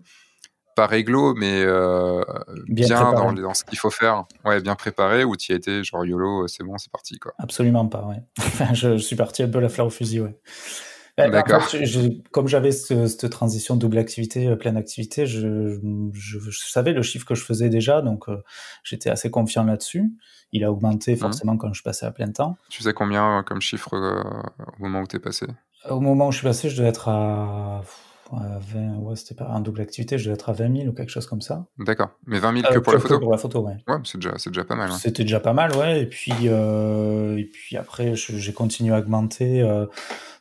pas 0.78 0.88
réglo, 0.88 1.34
mais 1.36 1.62
euh, 1.66 2.24
bien, 2.68 3.12
dans, 3.12 3.34
dans, 3.34 3.54
ce 3.54 3.66
qu'il 3.66 3.78
faut 3.78 3.92
faire? 3.92 4.24
Ouais, 4.46 4.62
bien 4.62 4.76
préparé, 4.76 5.26
ou 5.26 5.36
tu 5.36 5.52
y 5.52 5.54
as 5.54 5.58
été 5.58 5.84
genre 5.84 6.06
YOLO, 6.06 6.48
c'est 6.48 6.64
bon, 6.64 6.78
c'est 6.78 6.92
parti 6.92 7.20
quoi 7.20 7.34
Absolument 7.38 7.88
pas, 7.88 8.06
ouais. 8.06 8.24
je, 8.74 8.98
je, 8.98 9.04
suis 9.04 9.18
parti 9.18 9.44
un 9.44 9.50
peu 9.50 9.60
la 9.60 9.70
fleur 9.70 9.88
au 9.88 9.92
fusil, 9.92 10.22
ouais. 10.22 10.40
D'accord. 11.17 11.67
comme 12.32 12.47
j'avais 12.47 12.71
cette 12.71 13.30
transition 13.30 13.76
double 13.76 13.99
activité, 13.99 14.47
euh, 14.47 14.56
pleine 14.56 14.78
activité, 14.78 15.28
je, 15.28 15.80
savais 16.52 16.91
le 16.91 17.04
chiffre 17.04 17.26
que 17.26 17.36
je 17.36 17.43
faisais 17.43 17.69
déjà, 17.69 18.02
donc 18.02 18.28
euh, 18.30 18.43
j'étais 18.84 19.12
assez 19.12 19.30
confiant 19.30 19.63
là-dessus. 19.63 20.12
Il 20.54 20.63
a 20.63 20.71
augmenté 20.71 21.13
mmh. 21.13 21.17
forcément 21.17 21.58
quand 21.58 21.71
je 21.73 21.84
passais 21.84 22.08
à 22.08 22.12
plein 22.12 22.32
temps. 22.32 22.58
Tu 22.69 22.82
sais 22.82 22.93
combien 22.93 23.39
euh, 23.39 23.43
comme 23.43 23.62
chiffre 23.62 23.93
au 23.93 24.82
moment 24.82 25.02
où 25.02 25.08
tu 25.08 25.17
es 25.17 25.19
passé? 25.19 25.45
Au 25.88 25.99
moment 25.99 26.28
où 26.28 26.32
je 26.32 26.38
suis 26.38 26.47
passé, 26.47 26.69
je 26.69 26.78
devais 26.78 26.89
être 26.89 27.10
à 27.10 27.84
20, 28.32 28.98
ouais, 28.98 29.16
c'était 29.16 29.36
pas 29.36 29.48
un 29.48 29.62
double 29.62 29.82
activité, 29.82 30.18
je 30.18 30.26
devais 30.26 30.36
être 30.36 30.50
à 30.50 30.54
20 30.54 30.78
000 30.78 30.88
ou 30.90 30.94
quelque 30.94 31.10
chose 31.10 31.28
comme 31.28 31.42
ça. 31.42 31.66
D'accord. 31.78 32.10
Mais 32.26 32.40
20 32.40 32.62
000 32.62 32.74
que 32.74 32.80
pour 32.80 32.94
la 32.94 33.00
photo 33.00 33.20
Pour 33.20 33.32
la 33.32 33.38
photo, 33.38 33.60
ouais. 33.62 33.78
Ouais, 33.88 33.98
c'est 34.04 34.18
déjà, 34.18 34.32
déjà 34.32 34.64
pas 34.64 34.76
mal. 34.76 34.92
Hein. 34.92 34.98
C'était 35.00 35.24
déjà 35.24 35.40
pas 35.40 35.54
mal, 35.54 35.76
ouais. 35.76 36.02
Et 36.02 36.06
puis, 36.08 36.46
et 36.46 37.50
puis 37.52 37.78
après, 37.78 38.16
j'ai 38.16 38.54
continué 38.54 38.94
à 38.94 39.00
augmenter 39.00 39.64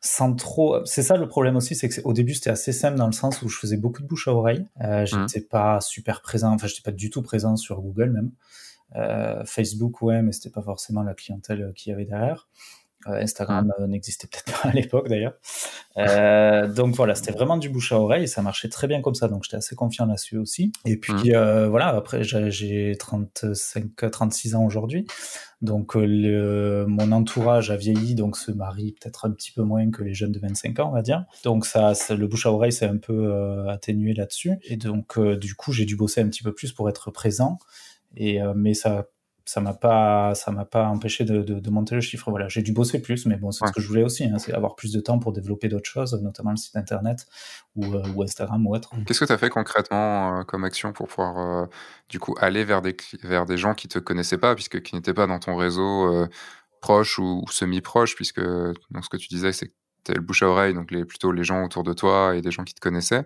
sans 0.02 0.34
trop. 0.34 0.84
C'est 0.84 1.02
ça 1.02 1.16
le 1.16 1.28
problème 1.28 1.56
aussi, 1.56 1.76
c'est 1.76 1.88
qu'au 1.88 2.12
début 2.12 2.34
c'était 2.34 2.50
assez 2.50 2.72
simple 2.72 2.98
dans 2.98 3.06
le 3.06 3.12
sens 3.12 3.40
où 3.42 3.48
je 3.48 3.56
faisais 3.56 3.76
beaucoup 3.76 4.02
de 4.02 4.08
bouche 4.08 4.26
à 4.26 4.32
oreille. 4.32 4.66
Euh, 4.82 5.04
mmh. 5.04 5.06
j'étais 5.06 5.40
pas 5.40 5.80
super 5.80 6.20
présent, 6.20 6.52
enfin 6.52 6.66
j'étais 6.66 6.82
pas 6.82 6.90
du 6.90 7.08
tout 7.08 7.22
présent 7.22 7.56
sur 7.56 7.80
Google 7.80 8.10
même. 8.10 8.32
Euh, 8.96 9.42
Facebook 9.46 10.02
ouais, 10.02 10.20
mais 10.20 10.32
c'était 10.32 10.50
pas 10.50 10.60
forcément 10.60 11.02
la 11.02 11.14
clientèle 11.14 11.72
qui 11.76 11.90
y 11.90 11.92
avait 11.92 12.04
derrière. 12.04 12.48
Euh, 13.06 13.22
Instagram 13.22 13.72
mmh. 13.78 13.84
n'existait 13.86 14.26
peut-être 14.26 14.62
pas 14.62 14.68
à 14.70 14.72
l'époque 14.72 15.08
d'ailleurs. 15.08 15.34
donc 16.74 16.94
voilà, 16.94 17.14
c'était 17.14 17.32
vraiment 17.32 17.56
du 17.56 17.68
bouche 17.68 17.92
à 17.92 17.98
oreille 17.98 18.24
et 18.24 18.28
ça 18.28 18.42
marchait 18.42 18.68
très 18.68 18.86
bien 18.86 19.00
comme 19.00 19.14
ça. 19.14 19.28
Donc 19.28 19.44
j'étais 19.44 19.56
assez 19.56 19.74
confiant 19.74 20.06
là-dessus 20.06 20.38
aussi. 20.38 20.72
Et 20.84 20.96
puis 20.96 21.32
mmh. 21.32 21.66
voilà, 21.66 21.88
après 21.88 22.22
j'ai 22.22 22.96
35, 22.98 24.10
36 24.10 24.54
ans 24.54 24.64
aujourd'hui. 24.64 25.06
Donc 25.62 25.96
euh, 25.96 26.04
le, 26.04 26.86
mon 26.88 27.12
entourage 27.12 27.70
a 27.70 27.76
vieilli, 27.76 28.16
donc 28.16 28.36
se 28.36 28.50
marie 28.50 28.96
peut-être 29.00 29.26
un 29.26 29.30
petit 29.30 29.52
peu 29.52 29.62
moins 29.62 29.88
que 29.90 30.02
les 30.02 30.12
jeunes 30.12 30.32
de 30.32 30.40
25 30.40 30.80
ans, 30.80 30.88
on 30.88 30.92
va 30.92 31.02
dire. 31.02 31.24
Donc 31.44 31.64
ça, 31.66 31.92
le 32.10 32.26
bouche 32.26 32.46
à 32.46 32.52
oreille 32.52 32.72
s'est 32.72 32.86
un 32.86 32.98
peu 32.98 33.32
euh, 33.32 33.68
atténué 33.68 34.12
là-dessus. 34.12 34.58
Et 34.64 34.76
donc 34.76 35.16
euh, 35.16 35.36
du 35.36 35.54
coup, 35.54 35.72
j'ai 35.72 35.84
dû 35.84 35.94
bosser 35.94 36.20
un 36.20 36.28
petit 36.28 36.42
peu 36.42 36.52
plus 36.52 36.72
pour 36.72 36.88
être 36.88 37.12
présent. 37.12 37.58
Et, 38.14 38.40
mais 38.54 38.74
ça 38.74 39.06
ça 39.44 39.60
m'a 39.60 39.74
pas 39.74 40.34
ça 40.34 40.50
m'a 40.50 40.64
pas 40.64 40.86
empêché 40.86 41.24
de, 41.24 41.42
de, 41.42 41.70
monter 41.70 41.94
le 41.94 42.00
chiffre. 42.00 42.30
Voilà 42.30 42.48
j'ai 42.48 42.62
dû 42.62 42.72
bosser 42.72 43.00
plus 43.00 43.26
mais 43.26 43.36
bon 43.36 43.50
c'est 43.50 43.66
ce 43.66 43.72
que 43.72 43.80
je 43.80 43.88
voulais 43.88 44.04
aussi 44.04 44.24
hein, 44.24 44.38
c'est 44.38 44.52
avoir 44.52 44.74
plus 44.74 44.92
de 44.92 45.00
temps 45.00 45.18
pour 45.18 45.32
développer 45.32 45.68
d'autres 45.68 45.88
choses 45.88 46.14
notamment 46.22 46.50
le 46.50 46.56
site 46.56 46.76
internet 46.76 47.26
ou, 47.76 47.84
euh, 47.84 48.02
ou 48.14 48.22
Instagram 48.22 48.66
ou 48.66 48.74
autre. 48.74 48.90
Qu'est-ce 49.06 49.20
que 49.20 49.24
tu 49.24 49.32
as 49.32 49.38
fait 49.38 49.50
concrètement 49.50 50.40
euh, 50.40 50.42
comme 50.44 50.64
action 50.64 50.92
pour 50.92 51.08
pouvoir 51.08 51.38
euh, 51.38 51.66
du 52.08 52.18
coup 52.18 52.34
aller 52.40 52.64
vers 52.64 52.82
des 52.82 52.96
vers 53.22 53.46
des 53.46 53.56
gens 53.56 53.74
qui 53.74 53.88
te 53.88 53.98
connaissaient 53.98 54.38
pas 54.38 54.54
puisque 54.54 54.82
qui 54.82 54.94
n'étaient 54.94 55.14
pas 55.14 55.26
dans 55.26 55.38
ton 55.38 55.56
réseau 55.56 56.26
proche 56.80 57.18
ou, 57.18 57.44
semi 57.50 57.80
proche 57.80 58.14
puisque 58.14 58.40
donc 58.40 59.04
ce 59.04 59.08
que 59.08 59.16
tu 59.16 59.28
disais 59.28 59.52
c'est 59.52 59.72
le 60.08 60.20
bouche 60.20 60.42
à 60.42 60.46
oreille, 60.46 60.74
donc 60.74 60.90
les, 60.90 61.04
plutôt 61.04 61.32
les 61.32 61.44
gens 61.44 61.64
autour 61.64 61.82
de 61.82 61.92
toi 61.92 62.34
et 62.36 62.42
des 62.42 62.50
gens 62.50 62.64
qui 62.64 62.74
te 62.74 62.80
connaissaient, 62.80 63.24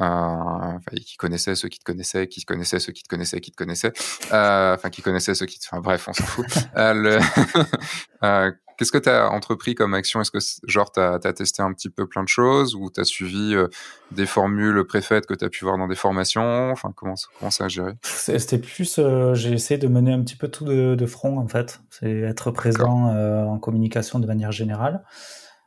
euh, 0.00 0.78
qui 1.04 1.16
connaissaient 1.16 1.54
ceux 1.54 1.68
qui 1.68 1.78
te 1.78 1.84
connaissaient, 1.84 2.26
qui 2.28 2.44
connaissaient 2.44 2.80
ceux 2.80 2.92
qui 2.92 3.02
te 3.02 3.08
connaissaient, 3.08 3.40
qui 3.40 3.50
te 3.50 3.56
connaissaient, 3.56 3.92
euh, 4.32 4.74
enfin 4.74 4.90
qui 4.90 5.02
connaissaient 5.02 5.34
ceux 5.34 5.46
qui 5.46 5.58
te... 5.58 5.66
Enfin 5.70 5.80
bref, 5.80 6.08
on 6.08 6.12
s'en 6.12 6.24
fout. 6.24 6.46
euh, 6.76 8.50
Qu'est-ce 8.76 8.90
que 8.90 8.98
tu 8.98 9.08
as 9.08 9.30
entrepris 9.30 9.76
comme 9.76 9.94
action? 9.94 10.20
Est-ce 10.20 10.32
que, 10.32 10.38
genre, 10.68 10.90
tu 10.90 10.98
as, 10.98 11.18
testé 11.32 11.62
un 11.62 11.72
petit 11.72 11.90
peu 11.90 12.08
plein 12.08 12.24
de 12.24 12.28
choses 12.28 12.74
ou 12.74 12.90
tu 12.90 13.00
as 13.00 13.04
suivi 13.04 13.54
euh, 13.54 13.68
des 14.10 14.26
formules 14.26 14.84
préfaites 14.84 15.26
que 15.26 15.34
tu 15.34 15.44
as 15.44 15.48
pu 15.48 15.64
voir 15.64 15.78
dans 15.78 15.86
des 15.86 15.94
formations? 15.94 16.72
Enfin, 16.72 16.92
comment, 16.96 17.14
comment 17.38 17.52
ça 17.52 17.66
a 17.66 17.68
géré? 17.68 17.92
C'était 18.02 18.58
plus, 18.58 18.98
j'ai 19.34 19.52
essayé 19.52 19.78
de 19.78 19.86
mener 19.86 20.12
un 20.12 20.22
petit 20.22 20.34
peu 20.34 20.48
tout 20.48 20.64
de, 20.64 20.96
de 20.96 21.06
front, 21.06 21.38
en 21.38 21.46
fait. 21.46 21.80
C'est 21.90 22.10
être 22.10 22.50
présent 22.50 23.14
en 23.14 23.58
communication 23.60 24.18
de 24.18 24.26
manière 24.26 24.50
générale. 24.50 25.04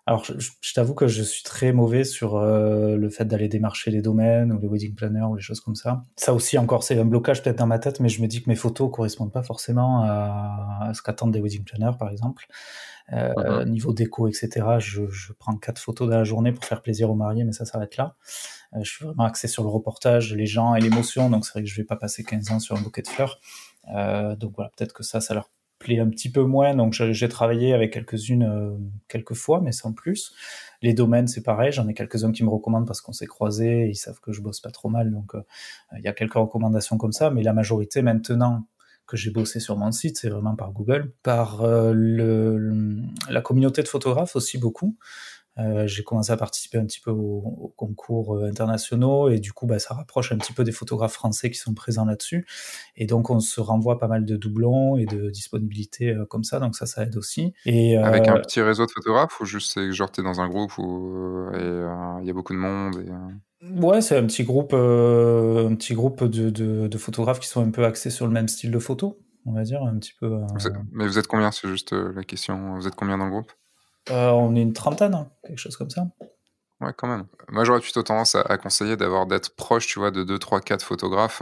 Alors, 0.08 0.24
je, 0.24 0.74
t'avoue 0.74 0.94
que 0.94 1.10
je 1.10 1.22
suis 1.22 1.44
très 1.44 1.74
mauvais 1.74 2.06
sur 2.06 2.38
euh, 2.38 2.96
le 2.96 3.10
fait 3.10 3.26
d'aller 3.26 3.50
démarcher 3.50 3.92
les 3.92 4.02
domaines 4.02 4.54
ou 4.54 4.58
les 4.58 4.70
wedding 4.70 4.96
planners 4.96 5.26
ou 5.26 5.36
les 5.36 5.42
choses 5.42 5.60
comme 5.60 5.76
ça. 5.76 6.02
Ça 6.16 6.34
aussi, 6.34 6.58
encore, 6.58 6.84
c'est 6.84 6.98
un 6.98 7.04
blocage 7.04 7.44
peut-être 7.44 7.58
dans 7.58 7.68
ma 7.68 7.78
tête, 7.78 8.00
mais 8.00 8.08
je 8.08 8.22
me 8.22 8.28
dis 8.28 8.42
que 8.42 8.50
mes 8.50 8.56
photos 8.56 8.90
correspondent 8.90 9.34
pas 9.34 9.44
forcément 9.44 10.04
à, 10.06 10.92
ce 10.94 11.02
qu'attendent 11.02 11.34
des 11.34 11.42
wedding 11.42 11.66
planners, 11.66 11.98
par 12.00 12.10
exemple. 12.10 12.48
Euh. 13.12 13.66
Niveau 13.66 13.92
déco, 13.92 14.30
etc., 14.30 14.50
je, 14.80 15.10
je, 15.10 15.34
prends 15.34 15.58
quatre 15.58 15.80
photos 15.80 16.10
dans 16.10 16.18
la 16.18 16.24
journée 16.24 16.54
pour 16.54 16.64
faire 16.64 16.82
plaisir 16.82 17.10
aux 17.12 17.16
mariés, 17.16 17.44
mais 17.44 17.52
ça 17.52 17.66
s'arrête 17.66 17.98
là. 17.98 18.16
Euh, 18.76 18.80
je 18.84 18.90
suis 18.90 19.04
vraiment 19.04 19.26
axé 19.26 19.50
sur 19.50 19.64
le 19.64 19.70
reportage, 19.70 20.34
les 20.34 20.46
gens 20.46 20.74
et 20.74 20.80
l'émotion, 20.80 21.30
donc 21.30 21.46
c'est 21.46 21.52
vrai 21.52 21.64
que 21.64 21.70
je 21.70 21.76
vais 21.76 21.86
pas 21.86 21.98
passer 21.98 22.24
15 22.24 22.52
ans 22.52 22.60
sur 22.60 22.78
un 22.78 22.82
bouquet 22.82 23.02
de 23.02 23.10
fleurs. 23.10 23.42
Donc 24.38 24.54
voilà, 24.56 24.72
peut-être 24.78 24.94
que 24.94 25.04
ça, 25.04 25.20
ça 25.20 25.34
leur 25.34 25.50
plaît 25.80 26.00
un 26.00 26.10
petit 26.10 26.32
peu 26.32 26.44
moins. 26.44 26.76
Donc 26.76 26.94
j'ai 26.94 27.30
travaillé 27.30 27.74
avec 27.74 27.94
quelques-unes 27.94 28.44
euh, 28.44 28.78
quelques 29.08 29.34
fois, 29.34 29.62
mais 29.62 29.72
sans 29.72 29.94
plus. 29.94 30.34
Les 30.82 30.94
domaines, 30.94 31.28
c'est 31.28 31.44
pareil. 31.44 31.72
J'en 31.72 31.88
ai 31.88 31.94
quelques-uns 31.94 32.32
qui 32.32 32.44
me 32.44 32.50
recommandent 32.50 32.88
parce 32.88 33.02
qu'on 33.02 33.14
s'est 33.14 33.26
croisés. 33.26 33.88
Ils 33.90 33.96
savent 33.96 34.20
que 34.20 34.32
je 34.32 34.42
bosse 34.42 34.60
pas 34.60 34.72
trop 34.72 34.90
mal, 34.90 35.12
donc 35.12 35.36
euh, 35.36 35.42
il 35.98 36.04
y 36.04 36.08
a 36.08 36.14
quelques 36.14 36.36
recommandations 36.36 36.98
comme 36.98 37.14
ça. 37.14 37.30
Mais 37.32 37.44
la 37.44 37.54
majorité 37.54 38.02
maintenant 38.02 38.68
que 39.08 39.16
j'ai 39.16 39.32
bossé 39.32 39.60
sur 39.60 39.78
mon 39.78 39.92
site, 39.92 40.18
c'est 40.18 40.30
vraiment 40.30 40.56
par 40.56 40.74
Google, 40.74 41.14
par 41.24 41.62
euh, 41.62 41.94
le, 41.94 43.02
la 43.30 43.42
communauté 43.42 43.82
de 43.82 43.88
photographes 43.88 44.36
aussi 44.36 44.58
beaucoup. 44.58 44.98
Euh, 45.60 45.88
j'ai 45.88 46.04
commencé 46.04 46.32
à 46.32 46.38
participer 46.38 46.78
un 46.78 46.86
petit 46.86 47.00
peu 47.00 47.12
aux, 47.12 47.74
concours 47.76 48.36
euh, 48.36 48.48
internationaux 48.48 49.30
et 49.30 49.40
du 49.40 49.54
coup, 49.54 49.66
bah, 49.66 49.80
ça 49.80 49.94
rapproche 49.96 50.32
un 50.32 50.38
petit 50.38 50.54
peu 50.54 50.64
des 50.64 50.72
photographes 50.72 51.14
français 51.14 51.50
qui 51.50 51.58
sont 51.58 51.74
présents 51.74 52.06
là-dessus. 52.06 52.46
Et 52.96 53.06
donc, 53.06 53.30
on 53.30 53.40
se 53.40 53.60
renvoie 53.60 53.98
pas 53.98 54.08
mal 54.08 54.26
de 54.26 54.38
doublons 54.38 54.98
et 54.98 55.06
de 55.06 55.30
disponibilité 55.30 56.12
euh, 56.12 56.26
comme 56.26 56.44
ça, 56.44 56.60
donc 56.60 56.76
ça, 56.76 56.86
ça 56.86 57.04
aide 57.04 57.18
aussi. 57.18 57.54
Et, 57.66 57.98
Avec 57.98 58.28
un 58.28 58.40
petit 58.40 58.62
réseau 58.62 58.86
de 58.86 58.92
photographes 58.92 59.40
ou 59.40 59.46
juste 59.46 59.74
c'est 59.74 59.92
genre 59.92 60.12
t'es 60.12 60.22
dans 60.22 60.42
un 60.42 60.48
groupe 60.48 60.78
où 60.78 61.50
il 61.54 62.26
y 62.26 62.30
a 62.30 62.34
beaucoup 62.34 62.54
de 62.54 62.60
monde 62.60 62.98
et, 62.98 63.12
Ouais, 63.82 64.02
c'est 64.02 64.16
un 64.16 64.26
petit 64.28 64.44
groupe, 64.44 64.74
un 64.74 65.76
petit 65.76 65.96
groupe 65.96 66.24
de, 66.24 66.52
de, 66.52 66.88
de, 66.88 66.98
photographes 67.00 67.40
qui 67.40 67.48
sont 67.48 67.66
un 67.66 67.72
peu 67.72 67.86
axés 67.86 68.12
sur 68.12 68.28
le 68.28 68.32
même 68.32 68.48
style 68.48 68.70
de 68.70 68.78
photo, 68.78 69.20
on 69.48 69.54
va 69.54 69.64
dire, 69.64 69.82
un 69.82 69.98
petit 69.98 70.14
peu. 70.20 70.42
Mais 70.92 71.08
vous 71.08 71.18
êtes 71.18 71.26
combien? 71.26 71.52
C'est 71.52 71.68
juste 71.68 71.92
la 71.92 72.24
question. 72.24 72.76
Vous 72.76 72.88
êtes 72.88 72.96
combien 72.96 73.18
dans 73.18 73.26
le 73.26 73.32
groupe? 73.32 73.52
Euh, 74.12 74.30
on 74.30 74.56
est 74.56 74.62
une 74.62 74.74
trentaine, 74.74 75.14
hein, 75.14 75.30
quelque 75.46 75.60
chose 75.60 75.76
comme 75.78 75.90
ça. 75.90 76.08
Ouais, 76.80 76.94
quand 76.96 77.08
même. 77.08 77.26
Moi, 77.50 77.64
j'aurais 77.64 77.80
plutôt 77.80 78.04
tendance 78.04 78.36
à, 78.36 78.58
conseiller 78.58 78.98
d'avoir 78.98 79.26
d'être 79.26 79.56
proche, 79.56 79.88
tu 79.88 79.98
vois, 80.00 80.12
de 80.12 80.24
2, 80.24 80.38
3, 80.38 80.62
4 80.62 80.84
photographes 80.84 81.42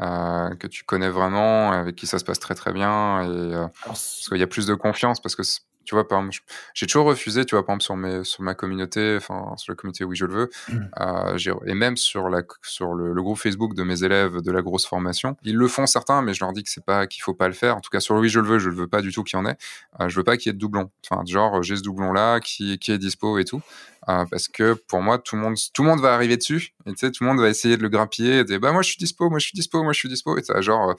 euh, 0.00 0.54
que 0.56 0.66
tu 0.66 0.84
connais 0.84 1.08
vraiment, 1.08 1.72
avec 1.72 1.96
qui 1.96 2.06
ça 2.06 2.18
se 2.18 2.24
passe 2.24 2.38
très 2.38 2.54
très 2.54 2.72
bien, 2.72 3.22
et 3.22 3.54
euh, 3.54 3.66
parce 3.86 4.28
qu'il 4.28 4.38
y 4.38 4.42
a 4.42 4.46
plus 4.46 4.66
de 4.66 4.74
confiance, 4.74 5.20
parce 5.20 5.36
que 5.36 5.42
tu 5.84 5.94
vois, 5.94 6.06
par 6.06 6.20
exemple, 6.20 6.38
j'ai 6.74 6.86
toujours 6.86 7.06
refusé, 7.06 7.44
tu 7.44 7.54
vois, 7.54 7.64
par 7.64 7.74
exemple, 7.74 7.84
sur, 7.84 7.96
mes, 7.96 8.24
sur 8.24 8.42
ma 8.42 8.54
communauté, 8.54 9.16
enfin, 9.16 9.54
sur 9.56 9.72
la 9.72 9.76
communauté 9.76 10.04
Oui, 10.04 10.16
je 10.16 10.26
le 10.26 10.34
veux, 10.34 10.50
mmh. 10.68 10.78
euh, 11.00 11.54
et 11.66 11.74
même 11.74 11.96
sur, 11.96 12.28
la, 12.28 12.42
sur 12.62 12.94
le, 12.94 13.14
groupe 13.22 13.38
Facebook 13.38 13.74
de 13.74 13.82
mes 13.82 14.04
élèves 14.04 14.42
de 14.42 14.52
la 14.52 14.62
grosse 14.62 14.86
formation. 14.86 15.36
Ils 15.42 15.56
le 15.56 15.68
font 15.68 15.86
certains, 15.86 16.22
mais 16.22 16.34
je 16.34 16.44
leur 16.44 16.52
dis 16.52 16.62
que 16.62 16.70
c'est 16.70 16.84
pas, 16.84 17.06
qu'il 17.06 17.22
faut 17.22 17.34
pas 17.34 17.48
le 17.48 17.54
faire. 17.54 17.76
En 17.76 17.80
tout 17.80 17.90
cas, 17.90 18.00
sur 18.00 18.14
le 18.14 18.20
Oui, 18.20 18.28
je 18.28 18.40
le 18.40 18.46
veux, 18.46 18.58
je 18.58 18.68
le 18.68 18.76
veux 18.76 18.88
pas 18.88 19.00
du 19.00 19.12
tout 19.12 19.22
qu'il 19.22 19.38
y 19.38 19.40
en 19.40 19.46
ait. 19.46 19.56
Euh, 20.00 20.08
je 20.08 20.16
veux 20.16 20.24
pas 20.24 20.36
qu'il 20.36 20.48
y 20.48 20.50
ait 20.50 20.54
de 20.54 20.58
doublons. 20.58 20.90
Enfin, 21.08 21.22
genre, 21.26 21.62
j'ai 21.62 21.76
ce 21.76 21.82
doublon-là 21.82 22.40
qui, 22.40 22.78
qui 22.78 22.92
est 22.92 22.98
dispo 22.98 23.38
et 23.38 23.44
tout. 23.44 23.62
Euh, 24.08 24.24
parce 24.30 24.48
que 24.48 24.74
pour 24.74 25.00
moi, 25.00 25.18
tout 25.18 25.36
le 25.36 25.42
monde, 25.42 25.56
tout 25.72 25.82
le 25.82 25.88
monde 25.88 26.00
va 26.00 26.14
arriver 26.14 26.36
dessus. 26.36 26.74
Et 26.86 26.90
tu 26.90 26.98
sais, 26.98 27.10
tout 27.10 27.24
le 27.24 27.30
monde 27.30 27.40
va 27.40 27.48
essayer 27.48 27.76
de 27.76 27.82
le 27.82 27.88
grappiller 27.88 28.40
et 28.40 28.44
dire, 28.44 28.60
bah, 28.60 28.72
moi, 28.72 28.82
je 28.82 28.88
suis 28.88 28.98
dispo, 28.98 29.30
moi, 29.30 29.38
je 29.38 29.46
suis 29.46 29.54
dispo, 29.54 29.82
moi, 29.82 29.92
je 29.92 29.98
suis 29.98 30.08
dispo. 30.08 30.36
Et 30.36 30.42
ça, 30.42 30.60
genre, 30.60 30.94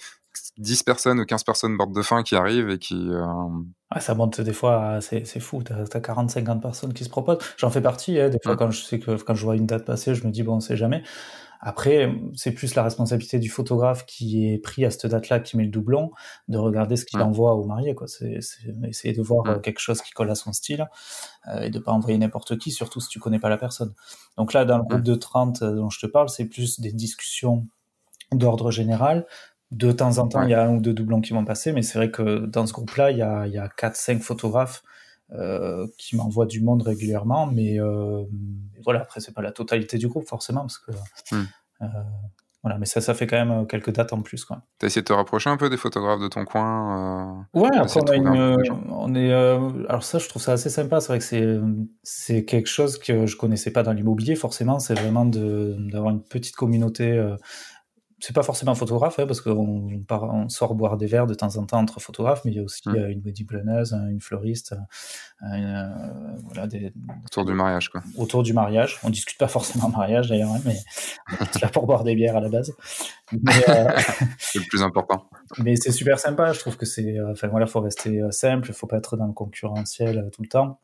10 0.57 0.83
personnes 0.83 1.19
ou 1.19 1.25
15 1.25 1.43
personnes 1.43 1.77
bord 1.77 1.87
de 1.87 2.01
fin 2.01 2.23
qui 2.23 2.35
arrivent 2.35 2.69
et 2.69 2.79
qui. 2.79 3.09
Euh, 3.09 3.25
ah, 3.89 3.99
ça 3.99 4.13
monte 4.15 4.41
des 4.41 4.53
fois, 4.53 4.99
c'est 5.01 5.39
fou. 5.39 5.63
T'as 5.63 5.81
as 5.81 5.99
40, 5.99 6.29
50 6.29 6.61
personnes 6.61 6.93
qui 6.93 7.03
se 7.03 7.09
proposent. 7.09 7.39
J'en 7.57 7.69
fais 7.69 7.81
partie. 7.81 8.19
Hein, 8.19 8.29
des 8.29 8.39
fois, 8.43 8.55
quand 8.55 8.71
je 8.71 8.81
sais 8.81 8.99
que 8.99 9.21
quand 9.21 9.35
je 9.35 9.45
vois 9.45 9.55
une 9.55 9.65
date 9.65 9.85
passer, 9.85 10.15
je 10.15 10.25
me 10.25 10.31
dis 10.31 10.43
bon, 10.43 10.55
on 10.55 10.59
sait 10.59 10.77
jamais. 10.77 11.03
Après, 11.61 12.13
c'est 12.35 12.51
plus 12.51 12.75
la 12.75 12.83
responsabilité 12.83 13.39
du 13.39 13.49
photographe 13.49 14.05
qui 14.05 14.53
est 14.53 14.59
pris 14.59 14.85
à 14.85 14.91
cette 14.91 15.07
date-là, 15.07 15.39
qui 15.39 15.57
met 15.57 15.63
le 15.63 15.71
doublon, 15.71 16.11
de 16.47 16.57
regarder 16.57 16.95
ce 16.95 17.05
qu'il 17.05 17.19
envoie 17.21 17.55
au 17.55 17.65
marié. 17.65 17.95
Quoi. 17.95 18.07
C'est, 18.07 18.39
essayer 18.83 19.15
de 19.15 19.21
voir 19.21 19.47
euh, 19.47 19.59
quelque 19.59 19.79
chose 19.79 20.01
qui 20.01 20.11
colle 20.11 20.29
à 20.29 20.35
son 20.35 20.53
style 20.53 20.87
euh, 21.47 21.61
et 21.61 21.71
de 21.71 21.79
pas 21.79 21.91
envoyer 21.91 22.17
n'importe 22.19 22.57
qui, 22.59 22.69
surtout 22.71 22.99
si 22.99 23.09
tu 23.09 23.19
connais 23.19 23.39
pas 23.39 23.49
la 23.49 23.57
personne. 23.57 23.93
Donc 24.37 24.53
là, 24.53 24.63
dans 24.63 24.77
le 24.77 24.83
groupe 24.83 25.01
de 25.01 25.15
30 25.15 25.63
dont 25.63 25.89
je 25.89 25.99
te 25.99 26.05
parle, 26.05 26.29
c'est 26.29 26.45
plus 26.45 26.79
des 26.79 26.91
discussions 26.91 27.67
d'ordre 28.31 28.69
général 28.69 29.25
de 29.71 29.91
temps 29.91 30.17
en 30.19 30.27
temps, 30.27 30.43
il 30.43 30.49
y 30.49 30.53
a 30.53 30.63
un 30.63 30.75
ou 30.75 30.79
deux 30.79 30.93
doublons 30.93 31.21
qui 31.21 31.33
vont 31.33 31.45
passer, 31.45 31.73
mais 31.73 31.81
c'est 31.81 31.97
vrai 31.97 32.11
que 32.11 32.45
dans 32.45 32.65
ce 32.65 32.73
groupe-là, 32.73 33.11
il 33.11 33.17
y 33.17 33.21
a, 33.21 33.47
y 33.47 33.57
a 33.57 33.67
4-5 33.67 34.19
photographes 34.19 34.83
euh, 35.33 35.87
qui 35.97 36.15
m'envoient 36.15 36.45
du 36.45 36.61
monde 36.61 36.83
régulièrement, 36.83 37.47
mais 37.47 37.79
euh, 37.79 38.23
voilà, 38.83 39.01
après, 39.01 39.19
c'est 39.19 39.33
pas 39.33 39.41
la 39.41 39.51
totalité 39.51 39.97
du 39.97 40.07
groupe, 40.07 40.27
forcément, 40.27 40.61
parce 40.61 40.77
que. 40.77 40.91
Hmm. 41.31 41.45
Euh, 41.81 41.87
voilà, 42.61 42.79
mais 42.79 42.85
ça, 42.85 42.99
ça 42.99 43.13
fait 43.13 43.27
quand 43.27 43.43
même 43.43 43.67
quelques 43.67 43.91
dates 43.91 44.13
en 44.13 44.21
plus. 44.21 44.45
Tu 44.45 44.53
as 44.53 44.85
essayé 44.87 45.01
de 45.01 45.07
te 45.07 45.13
rapprocher 45.13 45.51
un 45.51 45.57
peu 45.57 45.69
des 45.69 45.77
photographes 45.77 46.19
de 46.19 46.27
ton 46.27 46.45
coin 46.45 47.47
Ouais, 47.53 47.69
après, 47.75 47.99
on, 48.03 48.07
a 48.07 48.15
une, 48.15 48.57
on 48.89 49.13
est. 49.13 49.31
alors, 49.31 50.03
ça, 50.03 50.17
je 50.17 50.27
trouve 50.27 50.41
ça 50.41 50.53
assez 50.53 50.71
sympa. 50.71 50.99
C'est 50.99 51.09
vrai 51.09 51.19
que 51.19 51.25
c'est, 51.25 51.59
c'est 52.01 52.43
quelque 52.43 52.67
chose 52.67 52.97
que 52.97 53.27
je 53.27 53.37
connaissais 53.37 53.71
pas 53.71 53.83
dans 53.83 53.93
l'immobilier, 53.93 54.35
forcément. 54.35 54.79
C'est 54.79 54.95
vraiment 54.95 55.25
d'avoir 55.25 56.09
une 56.09 56.23
petite 56.23 56.55
communauté 56.55 57.35
c'est 58.25 58.33
pas 58.33 58.41
forcément 58.41 58.71
un 58.71 58.75
photographe, 58.75 59.19
hein, 59.19 59.27
parce 59.27 59.39
qu'on 59.39 59.87
on 60.09 60.49
sort 60.49 60.73
boire 60.73 60.97
des 60.97 61.05
verres 61.05 61.27
de 61.27 61.35
temps 61.35 61.57
en 61.57 61.65
temps 61.67 61.77
entre 61.77 61.99
photographes, 61.99 62.41
mais 62.43 62.51
il 62.51 62.57
y 62.57 62.59
a 62.59 62.63
aussi 62.63 62.81
mmh. 62.89 62.95
euh, 62.95 63.11
une 63.11 63.21
wedding 63.21 63.45
planeuse, 63.45 63.93
une 63.93 64.19
fleuriste, 64.19 64.73
euh, 65.43 65.55
euh, 65.55 65.85
voilà, 66.45 66.65
des, 66.65 66.91
autour 67.23 67.45
du 67.45 67.53
mariage, 67.53 67.89
quoi. 67.89 68.01
Autour 68.17 68.41
du 68.41 68.51
mariage. 68.53 68.97
On 69.03 69.11
discute 69.11 69.37
pas 69.37 69.47
forcément 69.47 69.89
mariage 69.89 70.29
d'ailleurs, 70.29 70.49
hein, 70.49 70.61
mais 70.65 70.75
c'est 71.51 71.61
là 71.61 71.67
pour 71.67 71.85
boire 71.85 72.03
des 72.03 72.15
bières 72.15 72.35
à 72.35 72.41
la 72.41 72.49
base. 72.49 72.73
c'est 74.39 74.59
le 74.59 74.67
plus 74.69 74.81
important. 74.81 75.29
Mais 75.59 75.75
c'est 75.75 75.91
super 75.91 76.17
sympa. 76.17 76.51
Je 76.51 76.59
trouve 76.59 76.77
que 76.77 76.87
c'est, 76.87 77.17
enfin 77.29 77.47
voilà, 77.47 77.67
faut 77.67 77.81
rester 77.81 78.23
simple, 78.31 78.69
il 78.69 78.73
faut 78.73 78.87
pas 78.87 78.97
être 78.97 79.17
dans 79.17 79.27
le 79.27 79.33
concurrentiel 79.33 80.31
tout 80.33 80.41
le 80.41 80.47
temps. 80.47 80.79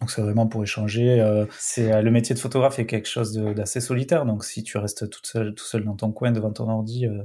Donc 0.00 0.10
c'est 0.10 0.22
vraiment 0.22 0.46
pour 0.46 0.62
échanger. 0.62 1.20
Euh, 1.20 1.46
c'est 1.58 1.92
euh, 1.92 2.02
le 2.02 2.10
métier 2.10 2.34
de 2.34 2.40
photographe 2.40 2.78
est 2.78 2.86
quelque 2.86 3.08
chose 3.08 3.32
d'assez 3.34 3.80
solitaire. 3.80 4.24
Donc 4.24 4.44
si 4.44 4.62
tu 4.62 4.78
restes 4.78 5.10
tout 5.10 5.20
seul, 5.24 5.54
tout 5.54 5.64
seul 5.64 5.84
dans 5.84 5.96
ton 5.96 6.12
coin 6.12 6.30
devant 6.30 6.52
ton 6.52 6.68
ordi, 6.68 7.06
euh, 7.06 7.22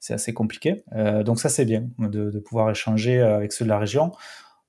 c'est 0.00 0.14
assez 0.14 0.32
compliqué. 0.32 0.84
donc 1.24 1.40
ça 1.40 1.48
c'est 1.48 1.64
bien 1.64 1.84
de, 1.98 2.38
pouvoir 2.40 2.70
échanger 2.70 3.20
avec 3.20 3.52
ceux 3.52 3.64
de 3.64 3.70
la 3.70 3.78
région. 3.78 4.12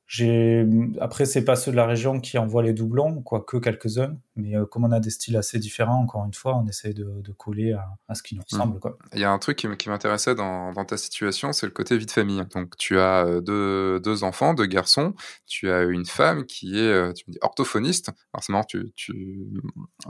J'ai 0.08 0.68
après 1.02 1.26
c'est 1.26 1.44
pas 1.44 1.56
ceux 1.56 1.72
de 1.72 1.76
la 1.76 1.88
région 1.88 2.20
qui 2.20 2.38
envoient 2.38 2.62
les 2.62 2.74
doublons, 2.74 3.24
quoique 3.24 3.58
quelques-uns, 3.58 4.18
mais 4.36 4.56
euh, 4.56 4.66
comme 4.66 4.84
on 4.84 4.92
a 4.92 5.00
des 5.00 5.10
styles 5.10 5.36
assez 5.36 5.58
différents, 5.58 6.00
encore 6.00 6.26
une 6.26 6.34
fois, 6.34 6.56
on 6.56 6.68
essaie 6.68 6.94
de, 6.94 7.22
de 7.22 7.32
coller 7.32 7.74
à, 7.74 7.88
à, 8.08 8.14
ce 8.14 8.22
qui 8.22 8.36
nous 8.36 8.42
mmh. 8.42 8.46
ressemble. 8.52 8.80
Quoi. 8.80 9.00
Il 9.14 9.20
y 9.20 9.24
a 9.24 9.32
un 9.32 9.40
truc 9.40 9.58
qui 9.58 9.90
m'intéressait 9.90 10.36
dans, 10.36 10.74
dans, 10.74 10.86
ta 10.86 10.98
situation, 10.98 11.54
c'est 11.54 11.66
le 11.66 11.72
côté 11.72 11.98
vie 11.98 12.06
de 12.06 12.12
famille. 12.12 12.44
Donc 12.54 12.78
tu 12.78 13.00
as 13.00 13.26
euh, 13.26 13.42
deux, 13.42 14.00
deux, 14.00 14.24
enfants, 14.24 14.54
deux 14.54 14.68
garçons, 14.68 15.16
tu 15.48 15.72
as 15.72 15.82
une 15.82 16.06
femme 16.06 16.46
qui 16.46 16.78
est 16.78 16.92
euh, 16.92 17.12
tu 17.12 17.26
me 17.28 17.34
dis, 17.34 17.40
orthophoniste. 17.42 18.10
Alors 18.32 18.44
c'est 18.44 18.52
marrant, 18.52 18.66
tu, 18.66 18.92
tu, 18.96 19.50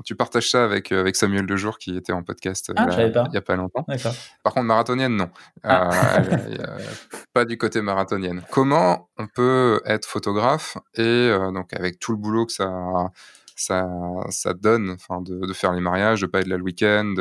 tu, 0.03 0.15
partages 0.15 0.51
ça 0.51 0.65
avec, 0.65 0.91
avec 0.91 1.15
Samuel 1.15 1.45
Lejour 1.45 1.77
qui 1.77 1.95
était 1.95 2.11
en 2.11 2.23
podcast 2.23 2.69
ah, 2.75 2.87
il 2.99 3.29
n'y 3.31 3.37
a 3.37 3.41
pas 3.41 3.55
longtemps. 3.55 3.85
Par 4.43 4.53
contre, 4.53 4.65
marathonienne, 4.65 5.15
non. 5.15 5.29
Ah. 5.63 6.21
pas 7.33 7.45
du 7.45 7.57
côté 7.57 7.81
marathonienne. 7.81 8.41
Comment 8.51 9.09
on 9.17 9.27
peut 9.27 9.81
être 9.85 10.05
photographe 10.05 10.77
et 10.95 11.01
euh, 11.01 11.51
donc 11.51 11.73
avec 11.73 11.99
tout 11.99 12.11
le 12.11 12.17
boulot 12.17 12.45
que 12.45 12.53
ça 12.53 13.11
ça, 13.55 13.87
ça 14.29 14.53
donne, 14.53 14.91
enfin, 14.91 15.21
de, 15.21 15.53
faire 15.53 15.73
les 15.73 15.81
mariages, 15.81 16.21
de 16.21 16.27
pas 16.27 16.41
être 16.41 16.47
là 16.47 16.57
le 16.57 16.63
week-end, 16.63 17.13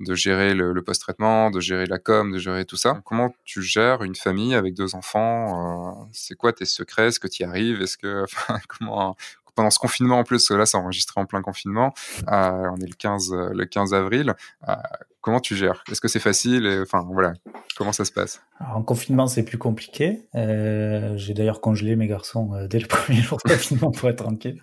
de, 0.00 0.14
gérer 0.14 0.54
le, 0.54 0.80
post-traitement, 0.82 1.50
de 1.50 1.60
gérer 1.60 1.86
la 1.86 1.98
com, 1.98 2.32
de 2.32 2.38
gérer 2.38 2.64
tout 2.64 2.76
ça. 2.76 3.02
Comment 3.04 3.34
tu 3.44 3.62
gères 3.62 4.02
une 4.02 4.14
famille 4.14 4.54
avec 4.54 4.74
deux 4.74 4.94
enfants 4.94 6.08
C'est 6.12 6.36
quoi 6.36 6.52
tes 6.52 6.64
secrets? 6.64 7.08
Est-ce 7.08 7.20
que 7.20 7.28
tu 7.28 7.42
y 7.42 7.46
arrives? 7.46 7.82
Est-ce 7.82 7.98
que, 7.98 8.22
enfin, 8.24 8.60
comment, 8.68 9.16
pendant 9.54 9.70
ce 9.70 9.78
confinement 9.78 10.18
en 10.18 10.24
plus, 10.24 10.50
là, 10.50 10.66
c'est 10.66 10.76
enregistré 10.76 11.20
en 11.20 11.26
plein 11.26 11.42
confinement. 11.42 11.92
Euh, 12.28 12.70
on 12.70 12.76
est 12.76 12.88
le 12.88 12.94
15, 12.96 13.32
le 13.32 13.64
15 13.64 13.94
avril. 13.94 14.34
Euh, 14.68 14.74
comment 15.20 15.40
tu 15.40 15.56
gères? 15.56 15.84
Est-ce 15.90 16.00
que 16.00 16.08
c'est 16.08 16.20
facile 16.20 16.66
Enfin, 16.82 17.06
voilà, 17.10 17.32
comment 17.76 17.92
ça 17.92 18.04
se 18.04 18.12
passe? 18.12 18.42
En 18.60 18.82
confinement, 18.82 19.26
c'est 19.26 19.44
plus 19.44 19.58
compliqué. 19.58 20.22
Euh, 20.34 21.16
j'ai 21.16 21.34
d'ailleurs 21.34 21.60
congelé 21.60 21.96
mes 21.96 22.06
garçons 22.06 22.66
dès 22.68 22.78
le 22.78 22.86
premier 22.88 23.20
jour 23.20 23.38
de 23.44 23.50
confinement 23.52 23.90
pour 23.90 24.08
être 24.08 24.24
tranquille. 24.24 24.62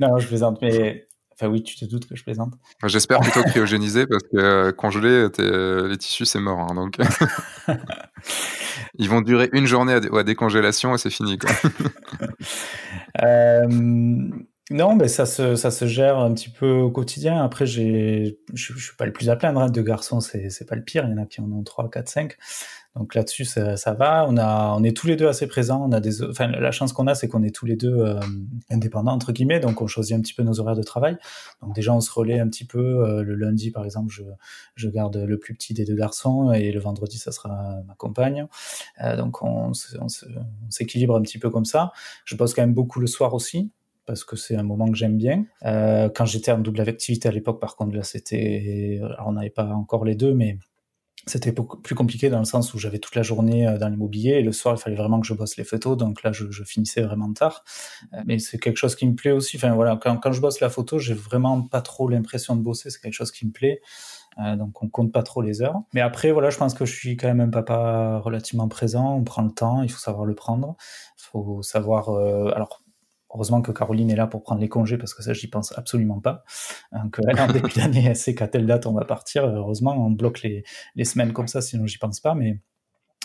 non, 0.00 0.18
je 0.18 0.26
plaisante, 0.26 0.58
mais 0.62 1.07
Enfin 1.40 1.50
oui, 1.52 1.62
tu 1.62 1.76
te 1.76 1.84
doutes 1.84 2.08
que 2.08 2.16
je 2.16 2.24
plaisante. 2.24 2.54
J'espère 2.84 3.20
plutôt 3.20 3.42
cryogéniser 3.48 4.06
parce 4.06 4.24
que 4.24 4.70
congelé, 4.72 5.28
les 5.88 5.96
tissus, 5.96 6.26
c'est 6.26 6.40
mort. 6.40 6.58
Hein, 6.60 6.74
donc 6.74 6.96
ils 8.98 9.08
vont 9.08 9.20
durer 9.20 9.48
une 9.52 9.66
journée 9.66 9.92
à, 9.92 10.22
décongélation 10.24 10.94
et 10.94 10.98
c'est 10.98 11.10
fini. 11.10 11.38
Quoi. 11.38 11.50
euh, 13.22 13.68
non, 14.70 14.96
mais 14.96 15.06
ça 15.06 15.26
se, 15.26 15.54
ça 15.54 15.70
se 15.70 15.86
gère 15.86 16.18
un 16.18 16.34
petit 16.34 16.50
peu 16.50 16.70
au 16.70 16.90
quotidien. 16.90 17.42
Après, 17.42 17.66
je, 17.66 18.34
je 18.52 18.76
suis 18.76 18.96
pas 18.96 19.06
le 19.06 19.12
plus 19.12 19.30
à 19.30 19.36
plaindre. 19.36 19.60
Hein, 19.60 19.70
de 19.70 19.80
garçons, 19.80 20.20
c'est, 20.20 20.50
c'est 20.50 20.66
pas 20.66 20.74
le 20.74 20.82
pire. 20.82 21.04
Il 21.06 21.10
y 21.10 21.14
en 21.14 21.22
a 21.22 21.26
qui 21.26 21.40
en 21.40 21.50
ont 21.52 21.62
3, 21.62 21.88
4, 21.88 22.08
5. 22.08 22.36
Donc 22.98 23.14
là-dessus, 23.14 23.44
ça, 23.44 23.94
va. 23.94 24.26
On 24.28 24.36
a, 24.36 24.74
on 24.76 24.82
est 24.82 24.96
tous 24.96 25.06
les 25.06 25.14
deux 25.14 25.28
assez 25.28 25.46
présents. 25.46 25.84
On 25.88 25.92
a 25.92 26.00
des, 26.00 26.22
enfin, 26.24 26.48
la 26.48 26.72
chance 26.72 26.92
qu'on 26.92 27.06
a, 27.06 27.14
c'est 27.14 27.28
qu'on 27.28 27.44
est 27.44 27.54
tous 27.54 27.64
les 27.64 27.76
deux 27.76 27.96
euh, 27.96 28.18
indépendants 28.70 29.12
entre 29.12 29.30
guillemets. 29.30 29.60
Donc 29.60 29.80
on 29.80 29.86
choisit 29.86 30.16
un 30.16 30.20
petit 30.20 30.34
peu 30.34 30.42
nos 30.42 30.58
horaires 30.58 30.74
de 30.74 30.82
travail. 30.82 31.16
Donc 31.62 31.74
déjà, 31.74 31.94
on 31.94 32.00
se 32.00 32.10
relaie 32.10 32.40
un 32.40 32.48
petit 32.48 32.64
peu. 32.64 32.78
Euh, 32.78 33.22
le 33.22 33.36
lundi, 33.36 33.70
par 33.70 33.84
exemple, 33.84 34.12
je, 34.12 34.22
je 34.74 34.88
garde 34.88 35.16
le 35.16 35.38
plus 35.38 35.54
petit 35.54 35.74
des 35.74 35.84
deux 35.84 35.94
garçons 35.94 36.52
et 36.52 36.72
le 36.72 36.80
vendredi, 36.80 37.18
ça 37.18 37.30
sera 37.30 37.76
ma 37.86 37.94
compagne. 37.94 38.46
Euh, 39.02 39.16
donc 39.16 39.42
on, 39.42 39.72
s'équilibre 40.68 41.16
un 41.16 41.22
petit 41.22 41.38
peu 41.38 41.50
comme 41.50 41.64
ça. 41.64 41.92
Je 42.24 42.34
bosse 42.34 42.52
quand 42.52 42.62
même 42.62 42.74
beaucoup 42.74 42.98
le 42.98 43.06
soir 43.06 43.32
aussi 43.32 43.70
parce 44.06 44.24
que 44.24 44.34
c'est 44.34 44.56
un 44.56 44.62
moment 44.62 44.90
que 44.90 44.96
j'aime 44.96 45.18
bien. 45.18 45.44
Quand 45.62 46.24
j'étais 46.24 46.50
en 46.50 46.58
double 46.58 46.80
activité 46.80 47.28
à 47.28 47.32
l'époque, 47.32 47.60
par 47.60 47.76
contre, 47.76 47.94
là, 47.94 48.02
c'était, 48.02 49.00
on 49.24 49.32
n'avait 49.32 49.50
pas 49.50 49.66
encore 49.66 50.06
les 50.06 50.14
deux, 50.14 50.32
mais 50.32 50.56
c'était 51.26 51.52
plus 51.52 51.94
compliqué 51.94 52.30
dans 52.30 52.38
le 52.38 52.44
sens 52.44 52.74
où 52.74 52.78
j'avais 52.78 52.98
toute 52.98 53.14
la 53.14 53.22
journée 53.22 53.66
euh, 53.66 53.78
dans 53.78 53.88
l'immobilier 53.88 54.32
et 54.32 54.42
le 54.42 54.52
soir, 54.52 54.74
il 54.76 54.80
fallait 54.80 54.96
vraiment 54.96 55.20
que 55.20 55.26
je 55.26 55.34
bosse 55.34 55.56
les 55.56 55.64
photos, 55.64 55.96
donc 55.96 56.22
là, 56.22 56.32
je, 56.32 56.50
je 56.50 56.64
finissais 56.64 57.02
vraiment 57.02 57.32
tard. 57.32 57.64
Euh, 58.12 58.22
mais 58.26 58.38
c'est 58.38 58.58
quelque 58.58 58.76
chose 58.76 58.96
qui 58.96 59.06
me 59.06 59.14
plaît 59.14 59.32
aussi. 59.32 59.56
Enfin 59.56 59.74
voilà, 59.74 59.98
quand, 60.00 60.16
quand 60.18 60.32
je 60.32 60.40
bosse 60.40 60.60
la 60.60 60.70
photo, 60.70 60.98
j'ai 60.98 61.14
vraiment 61.14 61.62
pas 61.62 61.80
trop 61.80 62.08
l'impression 62.08 62.56
de 62.56 62.62
bosser. 62.62 62.90
C'est 62.90 63.00
quelque 63.00 63.14
chose 63.14 63.32
qui 63.32 63.46
me 63.46 63.52
plaît. 63.52 63.80
Euh, 64.40 64.56
donc 64.56 64.82
on 64.82 64.88
compte 64.88 65.12
pas 65.12 65.22
trop 65.22 65.42
les 65.42 65.62
heures. 65.62 65.82
Mais 65.94 66.00
après, 66.00 66.30
voilà, 66.30 66.50
je 66.50 66.58
pense 66.58 66.74
que 66.74 66.84
je 66.84 66.94
suis 66.94 67.16
quand 67.16 67.28
même 67.28 67.40
un 67.40 67.50
papa 67.50 68.18
relativement 68.18 68.68
présent. 68.68 69.16
On 69.16 69.24
prend 69.24 69.42
le 69.42 69.50
temps, 69.50 69.82
il 69.82 69.90
faut 69.90 69.98
savoir 69.98 70.24
le 70.24 70.34
prendre. 70.34 70.76
Il 71.18 71.22
faut 71.22 71.62
savoir. 71.62 72.10
Euh, 72.10 72.50
alors 72.54 72.82
Heureusement 73.34 73.60
que 73.60 73.72
Caroline 73.72 74.10
est 74.10 74.16
là 74.16 74.26
pour 74.26 74.42
prendre 74.42 74.60
les 74.60 74.68
congés 74.68 74.96
parce 74.96 75.12
que 75.14 75.22
ça, 75.22 75.32
j'y 75.34 75.48
pense 75.48 75.76
absolument 75.76 76.20
pas. 76.20 76.44
Donc, 76.92 77.20
elle, 77.26 77.40
en 77.40 77.52
début 77.52 77.72
d'année, 77.76 78.04
elle 78.06 78.16
sait 78.16 78.34
qu'à 78.34 78.48
telle 78.48 78.66
date 78.66 78.86
on 78.86 78.92
va 78.92 79.04
partir. 79.04 79.44
Heureusement, 79.44 79.94
on 79.94 80.10
bloque 80.10 80.42
les, 80.42 80.64
les 80.94 81.04
semaines 81.04 81.32
comme 81.32 81.48
ça, 81.48 81.60
sinon 81.60 81.86
j'y 81.86 81.98
pense 81.98 82.20
pas. 82.20 82.34
Mais 82.34 82.60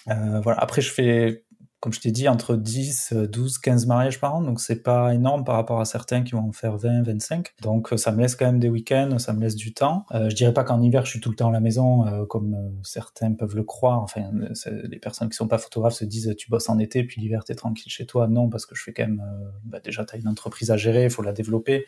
euh, 0.09 0.41
voilà. 0.41 0.59
Après, 0.59 0.81
je 0.81 0.91
fais 0.91 1.45
comme 1.83 1.91
je 1.91 1.99
t'ai 1.99 2.11
dit, 2.11 2.29
entre 2.29 2.55
10, 2.55 3.11
12, 3.29 3.57
15 3.57 3.87
mariages 3.87 4.17
par 4.21 4.33
an, 4.35 4.41
donc 4.41 4.61
c'est 4.61 4.81
pas 4.81 5.13
énorme 5.13 5.43
par 5.43 5.55
rapport 5.55 5.81
à 5.81 5.85
certains 5.85 6.23
qui 6.23 6.31
vont 6.31 6.47
en 6.47 6.53
faire 6.53 6.77
20, 6.77 7.01
25. 7.01 7.55
Donc 7.61 7.89
ça 7.97 8.13
me 8.13 8.21
laisse 8.21 8.37
quand 8.37 8.45
même 8.45 8.61
des 8.61 8.69
week-ends, 8.69 9.19
ça 9.19 9.33
me 9.33 9.41
laisse 9.41 9.57
du 9.57 9.73
temps. 9.73 10.05
Euh, 10.13 10.29
je 10.29 10.35
dirais 10.35 10.53
pas 10.53 10.63
qu'en 10.63 10.81
hiver 10.81 11.03
je 11.05 11.09
suis 11.09 11.19
tout 11.19 11.29
le 11.29 11.35
temps 11.35 11.49
à 11.49 11.51
la 11.51 11.59
maison, 11.59 12.07
euh, 12.07 12.25
comme 12.25 12.53
euh, 12.53 12.69
certains 12.83 13.33
peuvent 13.33 13.57
le 13.57 13.63
croire. 13.63 13.99
Enfin, 14.01 14.31
les 14.65 14.97
personnes 14.97 15.27
qui 15.27 15.35
sont 15.35 15.49
pas 15.49 15.57
photographes 15.57 15.95
se 15.95 16.05
disent 16.05 16.33
tu 16.37 16.49
bosses 16.49 16.69
en 16.69 16.79
été, 16.79 17.03
puis 17.03 17.19
l'hiver 17.19 17.43
t'es 17.43 17.53
tranquille 17.53 17.91
chez 17.91 18.05
toi. 18.05 18.29
Non, 18.29 18.47
parce 18.47 18.65
que 18.65 18.75
je 18.75 18.83
fais 18.83 18.93
quand 18.93 19.03
même, 19.03 19.21
euh, 19.21 19.49
bah, 19.65 19.81
déjà 19.81 20.05
t'as 20.05 20.17
une 20.17 20.29
entreprise 20.29 20.71
à 20.71 20.77
gérer, 20.77 21.03
il 21.03 21.09
faut 21.09 21.21
la 21.21 21.33
développer 21.33 21.85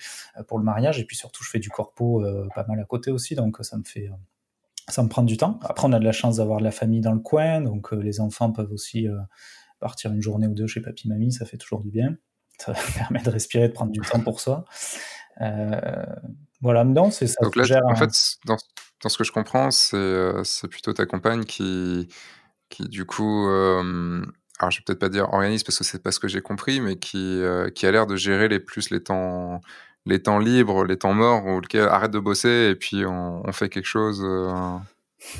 pour 0.49 0.57
le 0.57 0.65
mariage, 0.65 0.99
et 0.99 1.05
puis 1.05 1.15
surtout 1.15 1.41
je 1.45 1.49
fais 1.49 1.59
du 1.59 1.69
corpo 1.69 2.21
pas 2.53 2.65
mal 2.67 2.81
à 2.81 2.83
côté 2.83 3.11
aussi, 3.11 3.33
donc 3.33 3.59
ça 3.61 3.77
me 3.77 3.83
fait 3.85 4.09
ça 4.89 5.01
me 5.03 5.07
prend 5.07 5.23
du 5.23 5.37
temps. 5.37 5.57
Après, 5.63 5.87
on 5.87 5.93
a 5.93 5.99
de 5.99 6.03
la 6.03 6.11
chance 6.11 6.35
d'avoir 6.35 6.59
de 6.59 6.65
la 6.65 6.71
famille 6.71 7.01
dans 7.01 7.13
le 7.13 7.19
coin, 7.19 7.61
donc 7.61 7.93
les 7.93 8.19
enfants 8.19 8.51
peuvent 8.51 8.73
aussi 8.73 9.07
partir 9.85 10.11
une 10.11 10.21
journée 10.21 10.47
ou 10.47 10.55
deux 10.55 10.65
chez 10.65 10.81
papy 10.81 11.07
mamie, 11.07 11.31
ça 11.31 11.45
fait 11.45 11.57
toujours 11.57 11.81
du 11.81 11.91
bien. 11.91 12.17
Ça 12.59 12.73
permet 12.97 13.21
de 13.21 13.29
respirer, 13.29 13.67
de 13.67 13.73
prendre 13.73 13.91
du 13.91 14.01
temps 14.01 14.19
pour 14.19 14.39
soi. 14.39 14.65
Euh, 15.41 16.05
voilà, 16.59 16.83
non, 16.83 17.11
c'est 17.11 17.27
ça. 17.27 17.43
Donc 17.43 17.55
là, 17.55 17.81
en 17.85 17.95
fait, 17.95 18.09
dans, 18.45 18.57
ce 19.07 19.17
que 19.17 19.23
je 19.23 19.31
comprends, 19.31 19.69
euh, 19.93 20.43
c'est 20.43 20.67
plutôt 20.67 20.91
ta 20.91 21.05
compagne 21.05 21.43
qui, 21.43 22.07
qui 22.69 22.89
du 22.89 23.05
coup, 23.05 23.47
euh, 23.47 24.25
alors 24.57 24.71
je 24.71 24.79
vais 24.79 24.83
peut-être 24.87 24.99
pas 24.99 25.09
dire 25.09 25.31
organise 25.31 25.63
parce 25.63 25.77
que 25.77 25.83
c'est 25.83 26.01
pas 26.01 26.11
ce 26.11 26.19
que 26.19 26.27
j'ai 26.27 26.41
compris, 26.41 26.81
mais 26.81 26.95
qui, 26.95 27.43
qui 27.75 27.85
a 27.85 27.91
l'air 27.91 28.07
de 28.07 28.15
gérer 28.15 28.47
les 28.47 28.59
plus 28.59 28.89
les 28.89 29.03
temps, 29.03 29.61
les 30.07 30.19
temps 30.19 30.39
libres, 30.39 30.83
les 30.83 30.97
temps 30.97 31.13
morts, 31.13 31.45
ou 31.45 31.61
lequel 31.61 31.83
arrête 31.83 32.11
de 32.11 32.19
bosser 32.19 32.69
et 32.71 32.75
puis 32.75 33.05
on, 33.05 33.47
on 33.47 33.51
fait 33.51 33.69
quelque 33.69 33.85
chose. 33.85 34.25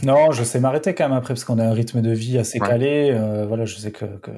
Non, 0.04 0.32
je 0.32 0.44
sais 0.44 0.60
m'arrêter 0.60 0.94
quand 0.94 1.08
même 1.08 1.18
après 1.18 1.34
parce 1.34 1.46
qu'on 1.46 1.60
a 1.60 1.66
un 1.66 1.74
rythme 1.74 2.02
de 2.02 2.12
vie 2.12 2.38
assez 2.38 2.60
calé. 2.60 3.12
Euh, 3.12 3.46
voilà, 3.46 3.66
je 3.66 3.76
sais 3.76 3.92
que, 3.92 4.06
que, 4.06 4.32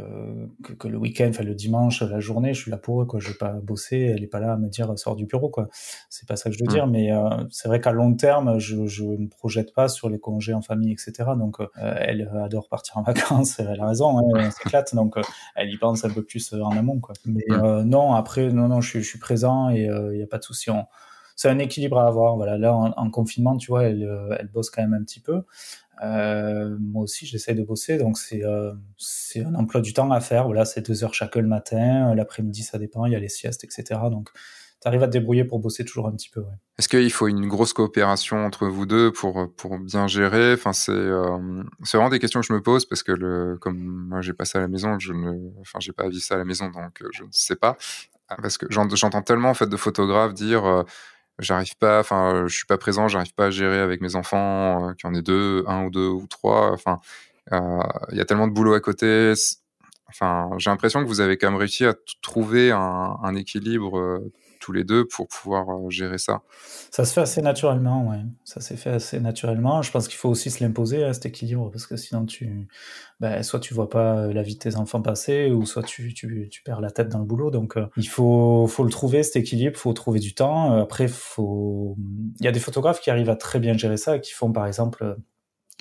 que, 0.74 0.88
le 0.88 0.98
week-end, 0.98 1.28
enfin 1.30 1.44
le 1.44 1.56
dimanche, 1.56 2.02
la 2.02 2.20
journée, 2.20 2.54
je 2.54 2.62
suis 2.62 2.72
là 2.72 2.78
pour 2.78 3.02
eux. 3.02 3.06
Quoi. 3.06 3.20
Je 3.20 3.30
vais 3.30 3.38
pas 3.38 3.54
bosser. 3.54 4.14
Elle 4.16 4.24
est 4.24 4.28
pas 4.28 4.40
là 4.40 4.54
à 4.54 4.58
me 4.58 4.68
dire 4.70 4.92
sors 4.98 5.16
du 5.16 5.26
bureau. 5.26 5.50
Quoi. 5.50 5.68
C'est 6.10 6.28
pas 6.28 6.36
ça 6.36 6.50
que 6.50 6.56
je 6.56 6.64
veux 6.64 6.68
dire. 6.68 6.88
Mais 6.88 7.12
euh, 7.12 7.30
c'est 7.50 7.68
vrai 7.68 7.82
qu'à 7.82 7.92
long 7.92 8.14
terme, 8.14 8.60
je 8.60 8.86
je 8.88 9.04
me 9.04 9.28
projette 9.30 9.74
pas 9.74 9.88
sur 9.88 10.10
les 10.10 10.20
congés 10.20 10.54
en 10.54 10.62
famille, 10.62 10.92
etc. 10.92 11.30
Donc 11.38 11.60
euh, 11.60 11.68
elle 11.82 12.30
adore 12.44 12.68
partir 12.70 12.98
en 12.98 13.02
vacances. 13.04 13.60
Elle 13.60 13.80
a 13.80 13.88
raison. 13.88 14.20
Hein, 14.20 14.24
elle 14.40 14.52
s'éclate. 14.52 14.96
Donc 14.96 15.16
elle 15.56 15.70
y 15.70 15.78
pense 15.78 16.06
un 16.06 16.10
peu 16.10 16.24
plus 16.24 16.54
en 16.54 16.72
amont. 16.72 17.00
Quoi. 17.00 17.16
Mais 17.26 17.46
non, 17.86 18.14
après, 18.14 18.50
non, 18.50 18.68
non, 18.68 18.82
je, 18.82 18.90
suis, 18.90 19.04
je 19.04 19.08
suis 19.08 19.20
présent 19.20 19.70
et 19.70 19.90
il 20.14 20.18
y 20.18 20.24
a 20.24 20.28
pas 20.28 20.38
de 20.38 20.44
souci. 20.44 20.70
On, 20.70 20.86
c'est 21.38 21.50
un 21.50 21.60
équilibre 21.60 22.00
à 22.00 22.08
avoir. 22.08 22.36
Voilà, 22.36 22.58
là 22.58 22.74
en, 22.74 23.10
confinement, 23.12 23.56
tu 23.56 23.68
vois, 23.68 23.84
elle, 23.84 24.04
euh, 24.04 24.36
elle 24.38 24.48
bosse 24.48 24.70
quand 24.70 24.82
même 24.82 24.96
un 24.96 25.04
petit 25.04 25.22
peu. 25.22 25.44
Euh, 26.04 26.76
moi 26.80 27.04
aussi, 27.04 27.26
j'essaie 27.26 27.54
de 27.54 27.64
bosser, 27.64 27.98
donc 27.98 28.18
c'est 28.18 28.44
euh, 28.44 28.74
c'est 28.98 29.44
un 29.44 29.56
emploi 29.56 29.82
du 29.82 29.94
temps 29.94 30.12
à 30.12 30.20
faire. 30.20 30.46
Voilà, 30.46 30.66
c'est 30.66 30.86
deux 30.86 31.04
heures 31.04 31.14
chaque 31.14 31.36
le 31.36 31.48
matin, 31.48 32.14
l'après-midi 32.16 32.64
ça 32.64 32.78
dépend, 32.78 33.06
il 33.06 33.14
y 33.14 33.16
a 33.16 33.20
les 33.20 33.30
siestes, 33.30 33.64
etc. 33.64 34.00
Donc 34.12 34.30
tu 34.82 34.88
arrives 34.88 35.02
à 35.04 35.08
te 35.08 35.12
débrouiller 35.12 35.44
pour 35.44 35.60
bosser 35.60 35.86
toujours 35.86 36.08
un 36.08 36.12
petit 36.12 36.30
peu. 36.30 36.44
Est-ce 36.80 36.90
qu'il 36.90 37.12
faut 37.12 37.28
une 37.28 37.48
grosse 37.48 37.74
coopération 37.74 38.38
entre 38.38 38.68
vous 38.68 38.86
deux 38.88 39.12
pour, 39.12 39.52
pour 39.56 39.78
bien 39.80 40.08
gérer? 40.08 40.54
Enfin, 40.54 40.74
c'est 40.74 41.10
c'est 41.84 41.98
vraiment 41.98 42.10
des 42.10 42.20
questions 42.20 42.42
que 42.42 42.48
je 42.48 42.54
me 42.54 42.62
pose 42.62 42.86
parce 42.86 43.04
que 43.04 43.12
le, 43.12 43.58
comme 43.60 43.78
moi 43.78 44.22
j'ai 44.22 44.34
passé 44.34 44.58
à 44.58 44.62
la 44.62 44.68
maison, 44.68 44.98
je 44.98 45.14
ne, 45.14 45.52
enfin 45.62 45.80
j'ai 45.80 45.94
pas 45.94 46.08
vu 46.10 46.20
ça 46.20 46.34
à 46.36 46.38
la 46.38 46.46
maison, 46.46 46.70
donc 46.70 47.04
je 47.12 47.24
ne 47.24 47.30
sais 47.32 47.56
pas. 47.56 47.78
Parce 48.42 48.58
que 48.58 48.66
j'entends 48.70 49.22
tellement 49.22 49.50
en 49.50 49.54
fait 49.54 49.68
de 49.68 49.78
photographes 49.78 50.34
dire 50.34 50.86
j'arrive 51.40 51.76
pas, 51.78 52.00
enfin, 52.00 52.46
je 52.48 52.56
suis 52.56 52.66
pas 52.66 52.78
présent, 52.78 53.08
j'arrive 53.08 53.34
pas 53.34 53.48
à 53.48 53.50
gérer 53.50 53.80
avec 53.80 54.02
mes 54.02 54.16
enfants, 54.16 54.90
euh, 54.90 54.94
qui 54.94 55.08
en 55.08 55.14
est 55.14 55.22
deux, 55.22 55.64
un 55.68 55.86
ou 55.86 55.90
deux 55.90 56.08
ou 56.08 56.28
trois. 56.28 56.72
Enfin, 56.72 57.00
euh, 57.54 57.80
il 58.12 58.18
y 58.18 58.22
a 58.22 58.26
tellement 58.26 58.48
de 58.48 58.54
boulot 58.54 58.74
à 58.74 58.80
côté. 58.80 59.34
Enfin, 60.10 60.50
j'ai 60.58 60.70
l'impression 60.70 61.02
que 61.04 61.08
vous 61.08 61.22
avez 61.22 61.38
quand 61.38 61.50
même 61.50 61.60
réussi 61.60 61.86
à 61.86 61.94
trouver 62.22 62.72
un, 62.72 63.36
équilibre 63.36 63.98
euh, 64.00 64.32
tous 64.68 64.74
les 64.74 64.84
deux 64.84 65.08
pour 65.08 65.30
pouvoir 65.30 65.70
euh, 65.70 65.90
gérer 65.90 66.18
ça 66.18 66.42
Ça 66.92 67.06
se 67.06 67.14
fait 67.14 67.22
assez 67.22 67.42
naturellement, 67.42 68.10
ouais. 68.10 68.20
Ça 68.44 68.60
s'est 68.60 68.76
fait 68.76 68.90
assez 68.90 69.22
naturellement. 69.22 69.82
Je 69.82 69.92
pense 69.92 70.10
qu'il 70.10 70.18
faut 70.18 70.28
aussi 70.28 70.52
se 70.52 70.62
l'imposer 70.62 71.06
à 71.06 71.14
cet 71.14 71.26
équilibre 71.26 71.72
parce 71.72 71.88
que 71.88 71.96
sinon 71.96 72.26
tu, 72.26 72.68
ben, 73.22 73.42
soit 73.44 73.62
tu 73.62 73.74
vois 73.74 73.90
pas 73.90 74.28
la 74.28 74.42
vie 74.44 74.56
de 74.56 74.60
tes 74.60 74.76
enfants 74.76 75.02
passer 75.02 75.52
ou 75.52 75.66
soit 75.66 75.84
tu, 75.84 76.14
tu, 76.14 76.50
tu 76.52 76.64
perds 76.64 76.82
la 76.82 76.92
tête 76.92 77.08
dans 77.08 77.20
le 77.20 77.26
boulot. 77.26 77.50
Donc 77.50 77.78
euh, 77.78 77.88
il 77.96 78.10
faut, 78.10 78.68
faut 78.68 78.84
le 78.84 78.90
trouver 78.90 79.24
cet 79.24 79.38
équilibre, 79.38 79.78
faut 79.78 79.94
trouver 79.94 80.20
du 80.20 80.34
temps. 80.34 80.74
Euh, 80.74 80.82
après, 80.82 81.08
faut, 81.08 81.96
il 82.38 82.46
y 82.46 82.50
a 82.50 82.52
des 82.52 82.60
photographes 82.60 83.00
qui 83.00 83.10
arrivent 83.10 83.30
à 83.30 83.38
très 83.38 83.60
bien 83.60 83.78
gérer 83.78 83.96
ça, 83.96 84.20
qui 84.20 84.34
font 84.34 84.52
par 84.52 84.68
exemple, 84.68 85.16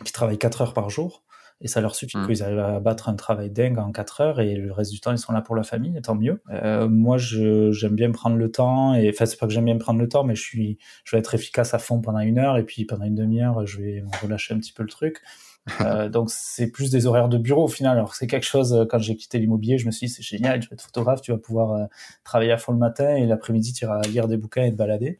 qui 0.04 0.12
travaillent 0.12 0.38
4 0.38 0.60
heures 0.62 0.74
par 0.74 0.90
jour 0.90 1.24
et 1.60 1.68
ça 1.68 1.80
leur 1.80 1.94
suffit 1.94 2.18
mmh. 2.18 2.26
qu'ils 2.26 2.42
arrivent 2.42 2.58
à 2.58 2.80
battre 2.80 3.08
un 3.08 3.14
travail 3.14 3.50
dingue 3.50 3.78
en 3.78 3.92
4 3.92 4.20
heures 4.20 4.40
et 4.40 4.56
le 4.56 4.72
reste 4.72 4.92
du 4.92 5.00
temps 5.00 5.12
ils 5.12 5.18
sont 5.18 5.32
là 5.32 5.40
pour 5.40 5.56
la 5.56 5.62
famille, 5.62 6.00
tant 6.02 6.14
mieux. 6.14 6.42
Euh, 6.50 6.88
moi 6.88 7.16
j'aime 7.18 7.94
bien 7.94 8.10
prendre 8.10 8.36
le 8.36 8.50
temps 8.50 8.94
et 8.94 9.08
enfin 9.10 9.26
c'est 9.26 9.38
pas 9.38 9.46
que 9.46 9.52
j'aime 9.52 9.64
bien 9.64 9.78
prendre 9.78 9.98
le 9.98 10.08
temps 10.08 10.24
mais 10.24 10.34
je 10.34 10.42
suis 10.42 10.78
je 11.04 11.16
vais 11.16 11.20
être 11.20 11.34
efficace 11.34 11.74
à 11.74 11.78
fond 11.78 12.00
pendant 12.00 12.20
une 12.20 12.38
heure 12.38 12.56
et 12.56 12.64
puis 12.64 12.84
pendant 12.84 13.04
une 13.04 13.14
demi-heure 13.14 13.66
je 13.66 13.80
vais 13.80 14.04
relâcher 14.22 14.54
un 14.54 14.58
petit 14.58 14.72
peu 14.72 14.82
le 14.82 14.88
truc. 14.88 15.22
Euh, 15.80 16.08
donc 16.08 16.30
c'est 16.30 16.68
plus 16.68 16.90
des 16.90 17.06
horaires 17.06 17.28
de 17.28 17.38
bureau 17.38 17.64
au 17.64 17.68
final. 17.68 17.96
Alors 17.96 18.14
c'est 18.14 18.26
quelque 18.26 18.46
chose 18.46 18.72
euh, 18.72 18.84
quand 18.84 18.98
j'ai 18.98 19.16
quitté 19.16 19.38
l'immobilier, 19.38 19.78
je 19.78 19.86
me 19.86 19.90
suis 19.90 20.06
dit 20.06 20.12
c'est 20.12 20.22
génial, 20.22 20.62
je 20.62 20.68
vais 20.68 20.74
être 20.74 20.82
photographe, 20.82 21.20
tu 21.22 21.32
vas 21.32 21.38
pouvoir 21.38 21.72
euh, 21.72 21.84
travailler 22.22 22.52
à 22.52 22.56
fond 22.56 22.72
le 22.72 22.78
matin 22.78 23.16
et 23.16 23.26
l'après-midi 23.26 23.72
tu 23.72 23.84
iras 23.84 24.00
lire 24.02 24.28
des 24.28 24.36
bouquins 24.36 24.62
et 24.62 24.70
te 24.70 24.76
balader. 24.76 25.18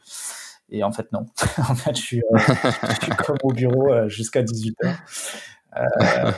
Et 0.69 0.85
en 0.85 0.93
fait 0.93 1.11
non. 1.13 1.27
en 1.59 1.75
fait 1.75 1.97
je 1.97 2.01
suis, 2.01 2.23
je 2.33 2.95
suis 3.03 3.13
comme 3.17 3.39
au 3.43 3.53
bureau 3.53 4.09
jusqu'à 4.09 4.43
18h. 4.43 4.97
Euh, 5.79 6.33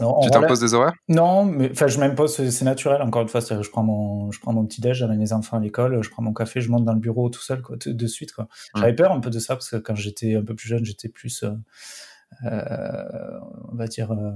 tu 0.22 0.30
t'imposes 0.30 0.60
des 0.60 0.74
horaires? 0.74 0.94
Non, 1.08 1.44
mais 1.44 1.70
enfin 1.70 1.86
je 1.86 1.98
m'impose, 1.98 2.34
c'est 2.50 2.64
naturel. 2.64 3.02
Encore 3.02 3.22
une 3.22 3.28
fois, 3.28 3.40
je 3.40 3.70
prends 3.70 3.82
mon, 3.82 4.30
je 4.30 4.40
prends 4.40 4.52
mon 4.52 4.66
petit 4.66 4.80
déj, 4.80 4.98
j'amène 4.98 5.20
les 5.20 5.32
enfants 5.32 5.56
à 5.56 5.60
l'école, 5.60 6.02
je 6.02 6.10
prends 6.10 6.22
mon 6.22 6.32
café, 6.32 6.60
je 6.60 6.70
monte 6.70 6.84
dans 6.84 6.92
le 6.92 7.00
bureau 7.00 7.28
tout 7.28 7.40
seul, 7.40 7.62
quoi, 7.62 7.76
de 7.84 8.06
suite. 8.06 8.32
Quoi. 8.32 8.44
Mmh. 8.44 8.80
J'avais 8.80 8.94
peur 8.94 9.12
un 9.12 9.20
peu 9.20 9.30
de 9.30 9.38
ça 9.38 9.54
parce 9.54 9.70
que 9.70 9.76
quand 9.76 9.94
j'étais 9.94 10.34
un 10.34 10.44
peu 10.44 10.54
plus 10.54 10.68
jeune, 10.68 10.84
j'étais 10.84 11.08
plus, 11.08 11.44
euh, 11.44 11.52
euh 12.44 13.40
on 13.72 13.76
va 13.76 13.86
dire, 13.86 14.12
euh, 14.12 14.32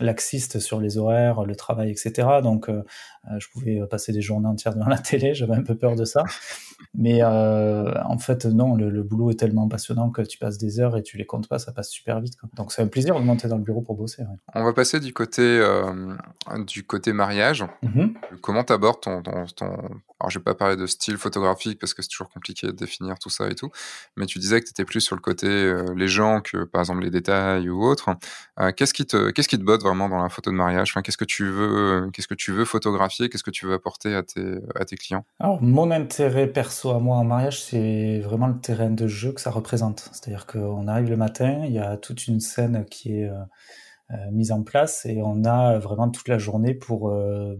laxiste 0.00 0.60
sur 0.60 0.80
les 0.80 0.98
horaires, 0.98 1.44
le 1.44 1.56
travail, 1.56 1.90
etc. 1.90 2.28
Donc, 2.42 2.68
euh, 2.68 2.82
euh, 3.30 3.38
je 3.38 3.48
pouvais 3.50 3.80
passer 3.90 4.12
des 4.12 4.22
journées 4.22 4.48
entières 4.48 4.74
devant 4.74 4.88
la 4.88 4.98
télé. 4.98 5.34
J'avais 5.34 5.54
un 5.54 5.62
peu 5.62 5.74
peur 5.74 5.96
de 5.96 6.04
ça. 6.04 6.24
Mais 6.94 7.22
euh, 7.22 7.92
en 8.04 8.18
fait, 8.18 8.44
non, 8.46 8.76
le, 8.76 9.02
boulot 9.02 9.30
est 9.30 9.38
tellement 9.38 9.68
passionnant 9.68 10.10
que 10.10 10.22
tu 10.22 10.38
passes 10.38 10.58
des 10.58 10.80
heures 10.80 10.96
et 10.96 11.02
tu 11.02 11.16
les 11.16 11.26
comptes 11.26 11.48
pas, 11.48 11.58
ça 11.58 11.72
passe 11.72 11.90
super 11.90 12.20
vite. 12.20 12.34
Donc, 12.54 12.72
c'est 12.72 12.82
un 12.82 12.86
plaisir 12.86 13.18
de 13.18 13.24
monter 13.24 13.48
dans 13.48 13.56
le 13.56 13.62
bureau 13.62 13.82
pour 13.82 13.96
bosser. 13.96 14.24
On 14.54 14.64
va 14.64 14.72
passer 14.72 15.00
du 15.00 15.12
côté, 15.12 15.60
du 16.66 16.84
côté 16.84 17.12
mariage. 17.12 17.64
Mm-hmm. 17.82 18.14
Comment 18.42 18.64
tu 18.64 18.72
abordes 18.72 19.00
ton, 19.00 19.22
ton, 19.22 19.66
Alors, 19.66 20.30
je 20.30 20.38
vais 20.38 20.44
pas 20.44 20.54
parler 20.54 20.76
de 20.76 20.86
style 20.86 21.16
photographique 21.16 21.78
parce 21.80 21.94
que 21.94 22.02
c'est 22.02 22.08
toujours 22.08 22.28
compliqué 22.28 22.68
de 22.68 22.72
définir 22.72 23.18
tout 23.18 23.30
ça 23.30 23.48
et 23.48 23.54
tout. 23.54 23.70
Mais 24.16 24.26
tu 24.26 24.38
disais 24.38 24.60
que 24.60 24.66
tu 24.66 24.70
étais 24.70 24.84
plus 24.84 25.00
sur 25.00 25.16
le 25.16 25.22
côté 25.22 25.74
les 25.96 26.08
gens 26.08 26.40
que, 26.40 26.64
par 26.64 26.80
exemple, 26.80 27.02
les 27.02 27.10
détails 27.10 27.68
ou 27.68 27.82
autre. 27.82 28.10
qu'est-ce 28.76 28.94
qui 28.94 29.06
te, 29.06 29.30
qu'est-ce 29.30 29.48
qui 29.48 29.58
te 29.58 29.64
botte 29.64 29.82
vraiment 29.88 30.08
dans 30.08 30.22
la 30.22 30.28
photo 30.28 30.50
de 30.50 30.56
mariage? 30.56 30.94
Qu'est-ce 31.04 31.16
que 31.16 31.24
tu 31.24 31.44
veux, 31.50 32.10
qu'est-ce 32.12 32.28
que 32.28 32.34
tu 32.34 32.52
veux 32.52 32.64
photographier? 32.64 33.28
Qu'est-ce 33.28 33.42
que 33.42 33.50
tu 33.50 33.66
veux 33.66 33.74
apporter 33.74 34.14
à 34.14 34.22
tes, 34.22 34.56
à 34.74 34.84
tes 34.84 34.96
clients? 34.96 35.24
Alors, 35.40 35.62
mon 35.62 35.90
intérêt 35.90 36.46
perso 36.46 36.90
à 36.90 36.98
moi 36.98 37.16
en 37.16 37.24
mariage, 37.24 37.62
c'est 37.62 38.20
vraiment 38.20 38.46
le 38.46 38.60
terrain 38.60 38.90
de 38.90 39.06
jeu 39.06 39.32
que 39.32 39.40
ça 39.40 39.50
représente. 39.50 40.08
C'est-à-dire 40.12 40.46
qu'on 40.46 40.86
arrive 40.88 41.10
le 41.10 41.16
matin, 41.16 41.62
il 41.64 41.72
y 41.72 41.78
a 41.78 41.96
toute 41.96 42.26
une 42.26 42.40
scène 42.40 42.84
qui 42.84 43.20
est 43.20 43.28
euh, 43.28 43.34
euh, 44.10 44.16
mise 44.32 44.52
en 44.52 44.62
place 44.62 45.04
et 45.04 45.20
on 45.22 45.44
a 45.44 45.78
vraiment 45.78 46.08
toute 46.08 46.28
la 46.28 46.38
journée 46.38 46.72
pour 46.72 47.10
euh, 47.10 47.58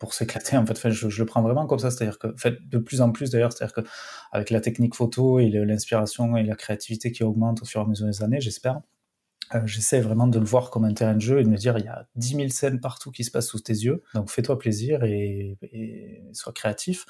pour 0.00 0.12
s'éclater 0.12 0.56
en 0.56 0.66
fait. 0.66 0.90
je, 0.90 1.06
le 1.06 1.24
prends 1.24 1.42
vraiment 1.42 1.66
comme 1.66 1.78
ça, 1.78 1.90
c'est-à-dire 1.90 2.18
que, 2.18 2.28
de 2.68 2.78
plus 2.78 3.00
en 3.00 3.12
plus 3.12 3.30
d'ailleurs, 3.30 3.52
c'est-à-dire 3.52 3.74
que 3.74 3.88
avec 4.32 4.50
la 4.50 4.60
technique 4.60 4.94
photo 4.94 5.38
et 5.38 5.48
l'inspiration 5.48 6.36
et 6.36 6.42
la 6.42 6.56
créativité 6.56 7.12
qui 7.12 7.24
augmente 7.24 7.62
au 7.62 7.64
fur 7.64 7.80
et 7.80 7.84
à 7.84 7.86
mesure 7.86 8.06
des 8.06 8.22
années, 8.22 8.40
j'espère, 8.40 8.80
euh, 9.54 9.60
j'essaie 9.66 10.00
vraiment 10.00 10.26
de 10.26 10.38
le 10.38 10.44
voir 10.44 10.70
comme 10.70 10.84
un 10.84 10.92
terrain 10.92 11.14
de 11.14 11.20
jeu 11.20 11.40
et 11.40 11.44
de 11.44 11.48
me 11.48 11.56
dire 11.56 11.78
il 11.78 11.84
y 11.84 11.88
a 11.88 12.06
10 12.16 12.36
000 12.36 12.48
scènes 12.48 12.80
partout 12.80 13.10
qui 13.10 13.24
se 13.24 13.30
passent 13.30 13.48
sous 13.48 13.60
tes 13.60 13.72
yeux, 13.72 14.02
donc 14.14 14.30
fais-toi 14.30 14.58
plaisir 14.58 15.04
et, 15.04 15.58
et 15.62 16.22
sois 16.32 16.52
créatif. 16.52 17.06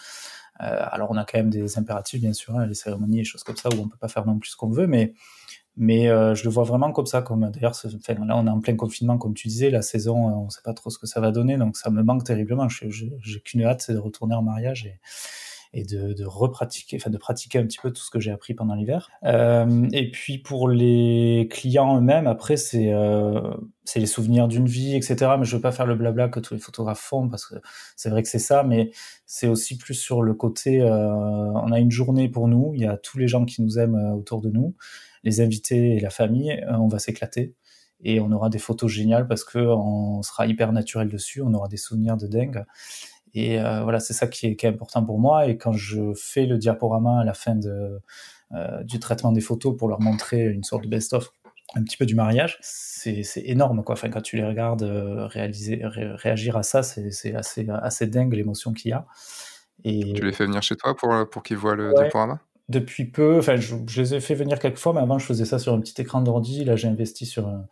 Euh, 0.60 0.64
alors 0.90 1.10
on 1.10 1.16
a 1.16 1.24
quand 1.24 1.38
même 1.38 1.50
des 1.50 1.78
impératifs 1.78 2.20
bien 2.20 2.32
sûr, 2.32 2.56
hein, 2.56 2.66
les 2.66 2.74
cérémonies 2.74 3.20
et 3.20 3.24
choses 3.24 3.44
comme 3.44 3.56
ça 3.56 3.68
où 3.70 3.80
on 3.80 3.88
peut 3.88 3.96
pas 3.96 4.08
faire 4.08 4.26
non 4.26 4.38
plus 4.38 4.50
ce 4.50 4.56
qu'on 4.56 4.70
veut, 4.70 4.86
mais 4.86 5.14
mais 5.80 6.08
euh, 6.08 6.34
je 6.34 6.42
le 6.42 6.50
vois 6.50 6.64
vraiment 6.64 6.90
comme 6.90 7.06
ça, 7.06 7.22
comme 7.22 7.48
d'ailleurs, 7.52 7.72
enfin, 7.84 8.14
là 8.26 8.36
on 8.36 8.46
est 8.48 8.50
en 8.50 8.60
plein 8.60 8.74
confinement, 8.74 9.16
comme 9.16 9.34
tu 9.34 9.46
disais, 9.46 9.70
la 9.70 9.82
saison, 9.82 10.26
on 10.26 10.50
sait 10.50 10.62
pas 10.64 10.74
trop 10.74 10.90
ce 10.90 10.98
que 10.98 11.06
ça 11.06 11.20
va 11.20 11.30
donner, 11.30 11.56
donc 11.56 11.76
ça 11.76 11.90
me 11.90 12.02
manque 12.02 12.24
terriblement. 12.24 12.68
J'ai 12.68 13.40
qu'une 13.44 13.62
hâte, 13.62 13.82
c'est 13.82 13.92
de 13.92 13.98
retourner 13.98 14.34
en 14.34 14.42
mariage 14.42 14.86
et, 14.86 14.98
et 15.72 15.84
de, 15.84 16.12
de 16.12 16.24
repratiquer, 16.24 16.96
enfin 16.96 17.10
de 17.10 17.18
pratiquer 17.18 17.58
un 17.58 17.64
petit 17.64 17.78
peu 17.80 17.92
tout 17.92 18.02
ce 18.02 18.10
que 18.10 18.20
j'ai 18.20 18.30
appris 18.30 18.54
pendant 18.54 18.74
l'hiver. 18.74 19.10
Euh, 19.24 19.88
et 19.92 20.10
puis 20.10 20.38
pour 20.38 20.68
les 20.68 21.48
clients 21.50 21.98
eux-mêmes, 21.98 22.26
après 22.26 22.56
c'est 22.56 22.92
euh, 22.92 23.40
c'est 23.88 24.00
les 24.00 24.06
souvenirs 24.06 24.48
d'une 24.48 24.66
vie, 24.66 24.94
etc. 24.94 25.32
Mais 25.38 25.44
je 25.44 25.56
veux 25.56 25.62
pas 25.62 25.72
faire 25.72 25.86
le 25.86 25.94
blabla 25.94 26.28
que 26.28 26.40
tous 26.40 26.54
les 26.54 26.60
photographes 26.60 27.00
font 27.00 27.28
parce 27.28 27.46
que 27.46 27.54
c'est 27.96 28.10
vrai 28.10 28.22
que 28.22 28.28
c'est 28.28 28.38
ça, 28.38 28.62
mais 28.62 28.90
c'est 29.26 29.48
aussi 29.48 29.78
plus 29.78 29.94
sur 29.94 30.22
le 30.22 30.34
côté. 30.34 30.80
Euh, 30.82 30.90
on 30.90 31.72
a 31.72 31.78
une 31.78 31.90
journée 31.90 32.28
pour 32.28 32.48
nous, 32.48 32.72
il 32.74 32.82
y 32.82 32.86
a 32.86 32.96
tous 32.96 33.18
les 33.18 33.28
gens 33.28 33.44
qui 33.44 33.62
nous 33.62 33.78
aiment 33.78 33.96
euh, 33.96 34.14
autour 34.14 34.40
de 34.42 34.50
nous, 34.50 34.74
les 35.24 35.40
invités 35.40 35.96
et 35.96 36.00
la 36.00 36.10
famille, 36.10 36.52
euh, 36.52 36.76
on 36.76 36.88
va 36.88 36.98
s'éclater 36.98 37.54
et 38.00 38.20
on 38.20 38.30
aura 38.30 38.48
des 38.48 38.58
photos 38.58 38.90
géniales 38.90 39.26
parce 39.26 39.42
que 39.42 39.58
on 39.58 40.22
sera 40.22 40.46
hyper 40.46 40.72
naturel 40.72 41.08
dessus, 41.08 41.42
on 41.42 41.52
aura 41.54 41.68
des 41.68 41.76
souvenirs 41.76 42.16
de 42.16 42.26
dingue. 42.26 42.64
Et 43.40 43.60
euh, 43.60 43.84
voilà, 43.84 44.00
c'est 44.00 44.14
ça 44.14 44.26
qui 44.26 44.48
est, 44.48 44.56
qui 44.56 44.66
est, 44.66 44.68
important 44.68 45.04
pour 45.04 45.20
moi. 45.20 45.46
Et 45.46 45.56
quand 45.56 45.72
je 45.72 46.12
fais 46.16 46.44
le 46.44 46.58
diaporama 46.58 47.20
à 47.20 47.24
la 47.24 47.34
fin 47.34 47.54
de, 47.54 48.00
euh, 48.52 48.82
du 48.82 48.98
traitement 48.98 49.30
des 49.30 49.40
photos 49.40 49.76
pour 49.76 49.86
leur 49.86 50.00
montrer 50.00 50.44
une 50.46 50.64
sorte 50.64 50.82
de 50.82 50.88
best-of, 50.88 51.30
un 51.76 51.84
petit 51.84 51.96
peu 51.96 52.04
du 52.04 52.16
mariage, 52.16 52.58
c'est 52.62 53.22
énorme. 53.36 53.84
Quoi. 53.84 53.92
Enfin, 53.92 54.08
quand 54.08 54.22
tu 54.22 54.36
les 54.36 54.44
regardes 54.44 54.82
euh, 54.82 55.28
réaliser, 55.28 55.80
réagir 55.84 56.56
à 56.56 56.64
ça, 56.64 56.82
c'est 56.82 57.32
assez, 57.32 57.68
assez 57.68 58.06
dingue 58.08 58.34
l'émotion 58.34 58.72
qu'il 58.72 58.90
y 58.90 58.94
a. 58.94 59.06
Et... 59.84 60.14
Tu 60.14 60.24
les 60.24 60.32
fais 60.32 60.46
venir 60.46 60.62
chez 60.62 60.74
toi 60.74 60.96
pour, 60.96 61.14
pour 61.30 61.44
qu'ils 61.44 61.58
voient 61.58 61.76
le 61.76 61.94
diaporama? 61.94 62.40
Depuis 62.68 63.04
peu, 63.04 63.38
enfin, 63.38 63.54
je, 63.54 63.76
je, 63.86 64.02
les 64.02 64.14
ai 64.14 64.20
fait 64.20 64.34
venir 64.34 64.58
quelques 64.58 64.78
fois, 64.78 64.92
mais 64.92 65.00
avant, 65.00 65.20
je 65.20 65.26
faisais 65.26 65.44
ça 65.44 65.60
sur 65.60 65.74
un 65.74 65.80
petit 65.80 66.00
écran 66.02 66.22
d'ordi. 66.22 66.64
Là, 66.64 66.74
j'ai 66.74 66.88
investi 66.88 67.24
sur 67.24 67.46
un, 67.46 67.66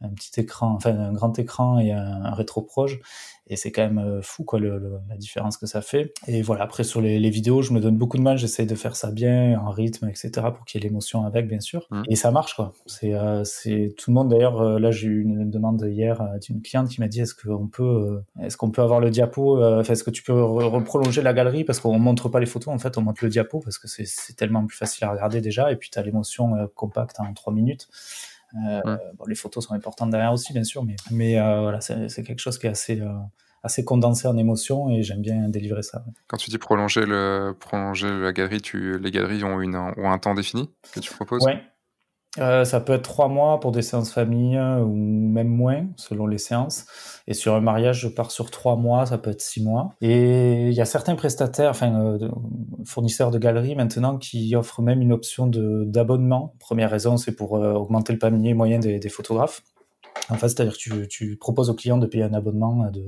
un, 0.00 0.08
petit 0.10 0.40
écran, 0.40 0.74
enfin, 0.74 0.98
un 0.98 1.12
grand 1.12 1.38
écran 1.38 1.78
et 1.78 1.92
un, 1.92 2.24
un 2.24 2.34
rétro-proche 2.34 2.98
et 3.48 3.56
c'est 3.56 3.70
quand 3.70 3.82
même 3.82 3.98
euh, 3.98 4.22
fou 4.22 4.44
quoi 4.44 4.58
le, 4.58 4.98
la 5.08 5.16
différence 5.16 5.56
que 5.56 5.66
ça 5.66 5.80
fait. 5.80 6.12
Et 6.26 6.42
voilà 6.42 6.64
après 6.64 6.84
sur 6.84 7.00
les, 7.00 7.18
les 7.18 7.30
vidéos 7.30 7.62
je 7.62 7.72
me 7.72 7.80
donne 7.80 7.96
beaucoup 7.96 8.16
de 8.16 8.22
mal. 8.22 8.38
J'essaie 8.38 8.66
de 8.66 8.74
faire 8.74 8.96
ça 8.96 9.10
bien 9.10 9.58
en 9.60 9.70
rythme 9.70 10.08
etc 10.08 10.48
pour 10.54 10.64
qu'il 10.64 10.80
y 10.80 10.84
ait 10.84 10.88
l'émotion 10.88 11.24
avec 11.24 11.46
bien 11.46 11.60
sûr. 11.60 11.86
Mmh. 11.90 12.02
et 12.08 12.16
ça 12.16 12.30
marche 12.30 12.54
quoi. 12.54 12.72
C'est 12.86 13.14
euh, 13.14 13.44
c'est 13.44 13.94
tout 13.96 14.10
le 14.10 14.14
monde 14.14 14.30
d'ailleurs 14.30 14.60
euh, 14.60 14.78
là 14.78 14.90
j'ai 14.90 15.06
eu 15.06 15.22
une 15.22 15.48
demande 15.48 15.84
hier 15.88 16.22
d'une 16.42 16.60
cliente 16.60 16.88
qui 16.88 17.00
m'a 17.00 17.08
dit 17.08 17.20
est-ce 17.20 17.34
qu'on 17.34 17.68
peut 17.68 18.22
est-ce 18.42 18.56
qu'on 18.56 18.70
peut 18.70 18.82
avoir 18.82 19.00
le 19.00 19.10
diapo 19.10 19.62
est-ce 19.82 20.02
que 20.02 20.10
tu 20.10 20.22
peux 20.22 20.42
reprolonger 20.42 21.22
la 21.22 21.32
galerie? 21.32 21.64
Parce 21.64 21.80
qu'on 21.80 21.98
montre 21.98 22.28
pas 22.28 22.40
les 22.40 22.46
photos 22.46 22.74
en 22.74 22.78
fait 22.78 22.98
on 22.98 23.02
montre 23.02 23.22
le 23.22 23.30
diapo 23.30 23.60
parce 23.60 23.78
que 23.78 23.86
c'est 23.86 24.36
tellement 24.36 24.66
plus 24.66 24.76
facile 24.76 25.04
à 25.04 25.12
regarder 25.12 25.40
déjà. 25.40 25.70
Et 25.70 25.76
puis 25.76 25.90
tu 25.90 25.98
as 25.98 26.02
l'émotion 26.02 26.68
compacte 26.74 27.20
en 27.20 27.32
trois 27.32 27.52
minutes 27.52 27.88
euh, 28.64 28.96
bon, 29.18 29.24
les 29.26 29.34
photos 29.34 29.66
sont 29.66 29.74
importantes 29.74 30.10
derrière 30.10 30.32
aussi, 30.32 30.52
bien 30.52 30.64
sûr, 30.64 30.84
mais, 30.84 30.96
mais 31.10 31.38
euh, 31.38 31.60
voilà, 31.62 31.80
c'est 31.80 32.22
quelque 32.22 32.38
chose 32.38 32.58
qui 32.58 32.66
est 32.66 32.70
assez, 32.70 33.00
euh, 33.00 33.12
assez 33.62 33.84
condensé 33.84 34.28
en 34.28 34.36
émotion 34.36 34.90
et 34.90 35.02
j'aime 35.02 35.20
bien 35.20 35.48
délivrer 35.48 35.82
ça. 35.82 36.04
Quand 36.26 36.36
tu 36.36 36.50
dis 36.50 36.58
prolonger, 36.58 37.04
le, 37.04 37.54
prolonger 37.58 38.08
la 38.08 38.32
galerie, 38.32 38.60
tu, 38.60 38.98
les 38.98 39.10
galeries 39.10 39.44
ont, 39.44 39.60
une, 39.60 39.76
ont 39.76 40.10
un 40.10 40.18
temps 40.18 40.34
défini 40.34 40.70
que 40.92 41.00
tu 41.00 41.12
proposes? 41.12 41.44
Oui, 41.44 41.52
euh, 42.38 42.64
ça 42.64 42.80
peut 42.80 42.94
être 42.94 43.02
trois 43.02 43.28
mois 43.28 43.60
pour 43.60 43.72
des 43.72 43.82
séances 43.82 44.12
famille 44.12 44.56
euh, 44.56 44.80
ou 44.80 44.94
même 44.94 45.48
moins 45.48 45.86
selon 45.96 46.26
les 46.26 46.38
séances. 46.38 46.86
Et 47.26 47.34
sur 47.34 47.54
un 47.54 47.60
mariage, 47.60 48.00
je 48.00 48.08
pars 48.08 48.30
sur 48.30 48.50
trois 48.50 48.76
mois, 48.76 49.06
ça 49.06 49.18
peut 49.18 49.30
être 49.30 49.40
six 49.40 49.62
mois. 49.62 49.94
Et 50.00 50.68
il 50.68 50.74
y 50.74 50.80
a 50.80 50.84
certains 50.84 51.16
prestataires, 51.16 51.70
enfin 51.70 51.98
euh, 52.00 52.28
fournisseurs 52.84 53.30
de 53.30 53.38
galeries 53.38 53.74
maintenant 53.74 54.18
qui 54.18 54.54
offrent 54.54 54.82
même 54.82 55.02
une 55.02 55.12
option 55.12 55.46
d'abonnement. 55.46 56.54
Première 56.58 56.90
raison, 56.90 57.16
c'est 57.16 57.34
pour 57.34 57.52
augmenter 57.52 58.12
le 58.12 58.18
panier 58.18 58.54
moyen 58.54 58.78
des, 58.78 58.98
des 58.98 59.08
photographes. 59.08 59.62
En 60.28 60.34
fait, 60.34 60.48
c'est-à-dire 60.48 60.72
que 60.72 60.78
tu, 60.78 61.08
tu, 61.08 61.36
proposes 61.36 61.70
au 61.70 61.74
client 61.74 61.98
de 61.98 62.06
payer 62.06 62.24
un 62.24 62.34
abonnement, 62.34 62.90
de, 62.90 63.04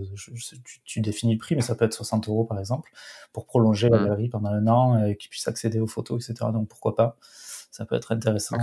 tu, 0.64 0.83
tu, 0.85 1.01
définis 1.01 1.33
le 1.33 1.39
prix, 1.39 1.57
mais 1.57 1.62
ça 1.62 1.74
peut 1.74 1.85
être 1.85 1.95
60 1.95 2.29
euros 2.29 2.45
par 2.45 2.61
exemple, 2.61 2.93
pour 3.33 3.47
prolonger 3.47 3.89
la 3.89 3.99
mmh. 3.99 4.05
galerie 4.05 4.29
pendant 4.29 4.51
un 4.51 4.66
an 4.68 5.05
et 5.05 5.16
qu'il 5.16 5.29
puisse 5.29 5.49
accéder 5.49 5.81
aux 5.81 5.87
photos, 5.87 6.29
etc. 6.29 6.51
Donc 6.53 6.68
pourquoi 6.68 6.95
pas 6.95 7.16
ça 7.71 7.85
peut 7.85 7.95
être 7.95 8.12
intéressant. 8.12 8.57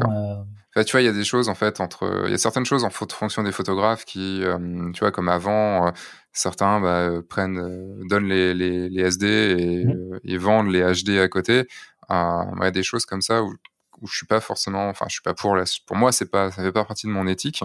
Euh... 0.76 0.84
tu 0.84 0.92
vois, 0.92 1.02
il 1.02 1.06
y 1.06 1.10
a 1.10 1.14
des 1.14 1.24
choses 1.24 1.50
en 1.50 1.56
fait 1.56 1.80
entre, 1.80 2.24
il 2.26 2.32
y 2.32 2.34
a 2.34 2.38
certaines 2.38 2.66
choses 2.66 2.84
en 2.84 2.90
fonction 2.90 3.44
des 3.44 3.52
photographes 3.52 4.06
qui, 4.06 4.44
euh, 4.44 4.92
tu 4.94 5.00
vois, 5.02 5.12
comme 5.12 5.30
avant, 5.30 5.88
euh, 5.88 5.92
certains 6.34 6.80
bah, 6.80 7.10
prennent, 7.28 7.60
euh, 7.60 8.04
donnent 8.10 8.28
les, 8.28 8.54
les, 8.54 8.90
les 8.90 9.02
SD 9.04 9.28
et, 9.28 9.86
mmh. 9.86 10.20
et, 10.24 10.38
vendent 10.38 10.72
les 10.72 10.82
HD 10.82 11.20
à 11.20 11.28
côté. 11.28 11.68
il 12.10 12.14
y 12.62 12.66
a 12.66 12.72
des 12.72 12.84
choses 12.84 13.06
comme 13.06 13.22
ça 13.22 13.44
où 13.44 13.54
où 14.02 14.08
je 14.08 14.18
suis 14.18 14.26
pas 14.26 14.42
forcément, 14.42 14.90
enfin, 14.90 15.06
je 15.08 15.14
suis 15.14 15.22
pas 15.22 15.34
pour 15.34 15.56
la, 15.56 15.64
pour 15.86 15.96
moi, 15.96 16.12
c'est 16.12 16.30
pas, 16.30 16.52
ça 16.52 16.62
fait 16.64 16.72
pas 16.72 16.86
partie 16.86 17.08
de 17.08 17.12
mon 17.12 17.28
éthique. 17.28 17.64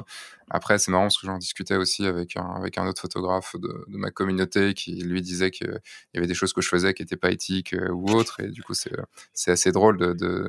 Après, 0.48 0.78
c'est 0.78 0.90
marrant 0.90 1.04
parce 1.04 1.18
que 1.18 1.26
j'en 1.26 1.38
discutais 1.38 1.76
aussi 1.76 2.06
avec 2.06 2.36
un, 2.36 2.54
avec 2.56 2.78
un 2.78 2.86
autre 2.86 3.02
photographe 3.02 3.56
de, 3.56 3.84
de 3.88 3.96
ma 3.96 4.10
communauté 4.10 4.74
qui 4.74 4.94
lui 5.02 5.22
disait 5.22 5.50
qu'il 5.50 5.80
y 6.14 6.18
avait 6.18 6.26
des 6.26 6.34
choses 6.34 6.52
que 6.52 6.60
je 6.60 6.68
faisais 6.68 6.94
qui 6.94 7.02
étaient 7.02 7.16
pas 7.16 7.30
éthiques 7.30 7.74
ou 7.90 8.10
autres. 8.12 8.40
Et 8.40 8.50
du 8.50 8.62
coup, 8.62 8.74
c'est, 8.74 8.92
c'est 9.32 9.50
assez 9.50 9.72
drôle 9.72 9.98
de, 9.98 10.12
de, 10.12 10.48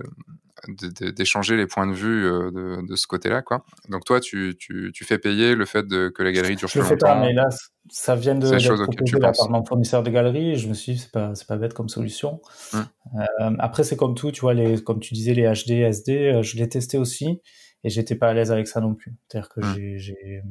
d'échanger 0.68 1.57
les 1.57 1.68
points 1.68 1.88
de 1.88 1.93
vue 1.93 2.26
euh, 2.26 2.51
de, 2.51 2.88
de 2.88 2.95
ce 2.95 3.07
côté-là, 3.07 3.41
quoi. 3.41 3.66
Donc 3.89 4.05
toi, 4.05 4.20
tu, 4.20 4.55
tu, 4.59 4.91
tu, 4.93 5.05
fais 5.05 5.18
payer 5.18 5.55
le 5.55 5.66
fait 5.66 5.88
de, 5.88 6.09
que 6.09 6.24
la 6.24 6.32
galerie 6.32 6.55
dure 6.55 6.68
je 6.68 6.80
plus 6.80 6.89
longtemps. 6.89 7.07
Pas, 7.07 7.20
mais 7.20 7.34
là, 7.34 7.49
ça 7.89 8.16
vient 8.16 8.36
de 8.36 8.47
proposer 8.47 9.20
par 9.20 9.49
mon 9.49 9.66
fournisseur 9.66 10.03
de 10.03 10.09
galerie. 10.09 10.51
Et 10.51 10.55
je 10.55 10.68
me 10.68 10.74
suis 10.74 10.93
dit, 10.93 10.99
c'est 10.99 11.12
pas, 11.12 11.34
pas 11.47 11.57
bête 11.57 11.74
comme 11.74 11.89
solution. 11.89 12.41
Hum. 12.74 12.86
Euh, 13.16 13.55
après, 13.59 13.84
c'est 13.84 13.97
comme 13.97 14.16
tout, 14.16 14.32
tu 14.32 14.41
vois, 14.41 14.53
les, 14.53 14.82
comme 14.82 14.99
tu 14.99 15.14
disais, 15.14 15.34
les 15.34 15.43
HD, 15.43 15.72
SD, 15.72 16.14
euh, 16.14 16.43
je 16.43 16.57
l'ai 16.57 16.70
testé 16.70 16.97
aussi 16.97 17.41
et 17.84 17.89
j'étais 17.89 18.16
pas 18.16 18.30
à 18.30 18.34
l'aise 18.34 18.51
avec 18.51 18.68
ça 18.68 18.80
non 18.80 18.93
plus. 18.93 19.16
C'est-à-dire 19.28 19.49
que 19.49 19.62
hum. 19.62 19.74
j'ai, 19.76 20.43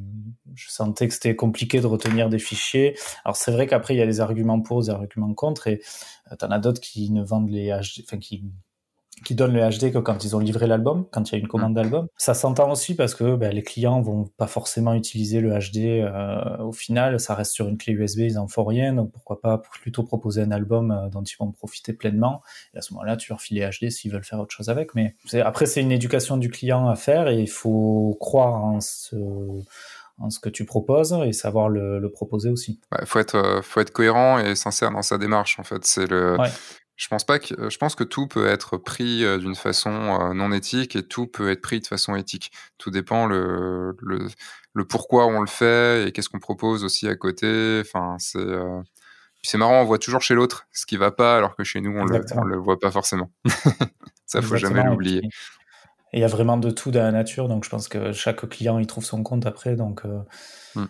je 0.53 0.69
sentais 0.69 1.07
que 1.07 1.13
c'était 1.13 1.35
compliqué 1.35 1.79
de 1.79 1.87
retenir 1.87 2.29
des 2.29 2.39
fichiers. 2.39 2.97
Alors 3.23 3.35
c'est 3.35 3.51
vrai 3.51 3.67
qu'après 3.67 3.95
il 3.95 3.97
y 3.97 4.01
a 4.01 4.05
des 4.05 4.19
arguments 4.19 4.61
pour, 4.61 4.81
des 4.81 4.89
arguments 4.89 5.33
contre, 5.33 5.67
et 5.67 5.81
euh, 6.31 6.35
t'en 6.35 6.51
as 6.51 6.59
d'autres 6.59 6.81
qui 6.81 7.11
ne 7.11 7.23
vendent 7.23 7.49
les 7.49 7.69
HD, 7.69 8.03
enfin 8.05 8.17
qui 8.17 8.43
qui 9.23 9.35
donnent 9.35 9.53
le 9.53 9.61
HD 9.61 9.91
que 9.91 9.99
quand 9.99 10.23
ils 10.23 10.35
ont 10.35 10.39
livré 10.39 10.67
l'album, 10.67 11.05
quand 11.11 11.29
il 11.29 11.33
y 11.33 11.35
a 11.35 11.39
une 11.39 11.47
commande 11.47 11.71
mm. 11.71 11.75
d'album. 11.75 12.07
Ça 12.17 12.33
s'entend 12.33 12.71
aussi 12.71 12.95
parce 12.95 13.15
que 13.15 13.35
ben, 13.35 13.53
les 13.53 13.63
clients 13.63 14.01
vont 14.01 14.25
pas 14.37 14.47
forcément 14.47 14.93
utiliser 14.93 15.39
le 15.39 15.51
HD 15.51 16.01
euh, 16.01 16.57
au 16.59 16.71
final, 16.71 17.19
ça 17.19 17.35
reste 17.35 17.53
sur 17.53 17.67
une 17.67 17.77
clé 17.77 17.93
USB, 17.93 18.19
ils 18.19 18.39
en 18.39 18.47
font 18.47 18.63
rien, 18.63 18.93
donc 18.93 19.11
pourquoi 19.11 19.39
pas 19.39 19.57
plutôt 19.57 20.03
proposer 20.03 20.41
un 20.41 20.51
album 20.51 20.91
euh, 20.91 21.09
dont 21.09 21.23
ils 21.23 21.35
vont 21.39 21.51
profiter 21.51 21.93
pleinement. 21.93 22.41
Et 22.73 22.77
à 22.77 22.81
ce 22.81 22.93
moment-là, 22.93 23.17
tu 23.17 23.31
leur 23.31 23.41
files 23.41 23.57
les 23.57 23.69
HD 23.69 23.89
s'ils 23.89 24.11
veulent 24.11 24.23
faire 24.23 24.39
autre 24.39 24.53
chose 24.53 24.69
avec. 24.69 24.95
Mais 24.95 25.15
après, 25.43 25.65
c'est 25.65 25.81
une 25.81 25.91
éducation 25.91 26.37
du 26.37 26.49
client 26.49 26.87
à 26.87 26.95
faire 26.95 27.27
et 27.27 27.39
il 27.39 27.49
faut 27.49 28.17
croire 28.19 28.63
en 28.63 28.81
ce 28.81 29.15
en 30.17 30.29
ce 30.29 30.39
que 30.39 30.49
tu 30.49 30.65
proposes 30.65 31.17
et 31.25 31.33
savoir 31.33 31.67
le, 31.67 32.07
proposer 32.11 32.49
aussi. 32.49 32.79
Il 32.99 33.07
faut 33.07 33.17
être 33.17 33.61
faut 33.63 33.79
être 33.79 33.89
cohérent 33.91 34.37
et 34.37 34.53
sincère 34.55 34.91
dans 34.91 35.01
sa 35.01 35.17
démarche 35.17 35.59
en 35.59 35.63
fait. 35.63 35.83
C'est 35.83 36.05
le 36.05 36.37
je 37.01 37.07
pense 37.07 37.25
pas 37.25 37.39
que 37.39 37.69
je 37.69 37.77
pense 37.77 37.95
que 37.95 38.03
tout 38.03 38.27
peut 38.27 38.47
être 38.47 38.77
pris 38.77 39.25
d'une 39.39 39.55
façon 39.55 40.33
non 40.35 40.51
éthique 40.51 40.95
et 40.95 41.01
tout 41.01 41.25
peut 41.25 41.49
être 41.49 41.61
pris 41.61 41.79
de 41.79 41.87
façon 41.87 42.15
éthique. 42.15 42.51
Tout 42.77 42.91
dépend 42.91 43.25
le 43.25 43.95
le, 44.01 44.27
le 44.73 44.85
pourquoi 44.85 45.25
on 45.25 45.41
le 45.41 45.47
fait 45.47 46.07
et 46.07 46.11
qu'est-ce 46.11 46.29
qu'on 46.29 46.39
propose 46.39 46.83
aussi 46.83 47.07
à 47.07 47.15
côté. 47.15 47.81
Enfin 47.83 48.17
c'est 48.19 48.45
c'est 49.43 49.57
marrant, 49.57 49.81
on 49.81 49.85
voit 49.85 49.97
toujours 49.97 50.21
chez 50.21 50.35
l'autre 50.35 50.67
ce 50.71 50.85
qui 50.85 50.97
va 50.97 51.11
pas, 51.11 51.37
alors 51.37 51.55
que 51.55 51.63
chez 51.63 51.81
nous, 51.81 51.91
on, 51.97 52.05
le, 52.05 52.21
le 52.45 52.57
voit 52.57 52.79
pas 52.79 52.91
forcément. 52.91 53.31
ça, 54.25 54.41
faut 54.41 54.57
jamais 54.57 54.83
l'oublier. 54.83 55.21
Et 56.13 56.17
il 56.17 56.21
y 56.21 56.25
a 56.25 56.27
vraiment 56.27 56.57
de 56.57 56.69
tout 56.69 56.91
dans 56.91 57.01
la 57.01 57.11
nature, 57.11 57.47
donc 57.47 57.63
je 57.63 57.69
pense 57.69 57.87
que 57.87 58.11
chaque 58.11 58.47
client, 58.49 58.79
il 58.79 58.87
trouve 58.87 59.05
son 59.05 59.23
compte 59.23 59.45
après. 59.45 59.75
Donc 59.75 60.05
euh, 60.05 60.19
hmm. 60.75 60.85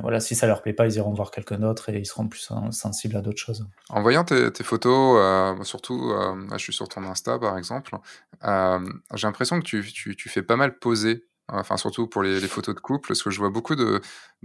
Voilà, 0.00 0.20
si 0.20 0.34
ça 0.34 0.46
leur 0.46 0.62
plaît 0.62 0.72
pas, 0.72 0.86
ils 0.86 0.96
iront 0.96 1.12
voir 1.12 1.30
quelqu'un 1.30 1.58
d'autre 1.58 1.88
et 1.90 1.98
ils 1.98 2.06
seront 2.06 2.28
plus 2.28 2.50
sensibles 2.70 3.16
à 3.16 3.20
d'autres 3.20 3.40
choses. 3.40 3.66
En 3.88 4.02
voyant 4.02 4.24
tes, 4.24 4.50
photos, 4.62 5.16
euh, 5.18 5.62
surtout, 5.64 6.10
euh, 6.10 6.34
je 6.52 6.58
suis 6.58 6.72
sur 6.72 6.88
ton 6.88 7.04
Insta 7.04 7.38
par 7.38 7.56
exemple, 7.58 7.96
j'ai 8.42 9.26
l'impression 9.26 9.60
que 9.60 9.64
tu, 9.64 9.84
tu, 9.92 10.16
tu, 10.16 10.28
fais 10.28 10.42
pas 10.42 10.56
mal 10.56 10.78
poser 10.78 11.26
enfin 11.52 11.76
surtout 11.76 12.06
pour 12.06 12.22
les, 12.22 12.40
photos 12.40 12.74
de 12.74 12.80
couple, 12.80 13.08
parce 13.08 13.22
que 13.22 13.30
je 13.30 13.38
vois 13.38 13.50
beaucoup 13.50 13.74
de, 13.74 14.00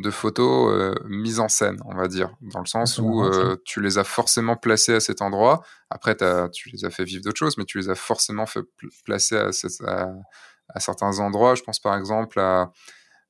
photos 0.09 0.73
euh, 0.73 0.95
mises 1.07 1.39
en 1.39 1.47
scène, 1.47 1.77
on 1.85 1.95
va 1.95 2.07
dire, 2.07 2.31
dans 2.41 2.59
le 2.59 2.65
sens 2.65 2.97
où 2.97 3.23
euh, 3.23 3.57
tu 3.65 3.81
les 3.81 3.97
as 3.97 4.03
forcément 4.03 4.55
placées 4.55 4.95
à 4.95 4.99
cet 4.99 5.21
endroit. 5.21 5.63
Après, 5.89 6.15
tu 6.51 6.69
les 6.69 6.85
as 6.85 6.89
fait 6.89 7.03
vivre 7.03 7.23
d'autres 7.23 7.37
choses, 7.37 7.57
mais 7.57 7.65
tu 7.65 7.79
les 7.79 7.89
as 7.89 7.95
forcément 7.95 8.45
fait 8.45 8.63
placer 9.03 9.37
à, 9.37 9.49
à, 10.69 10.79
certains 10.79 11.19
endroits. 11.19 11.55
Je 11.55 11.63
pense 11.63 11.79
par 11.79 11.95
exemple 11.95 12.39
à, 12.39 12.71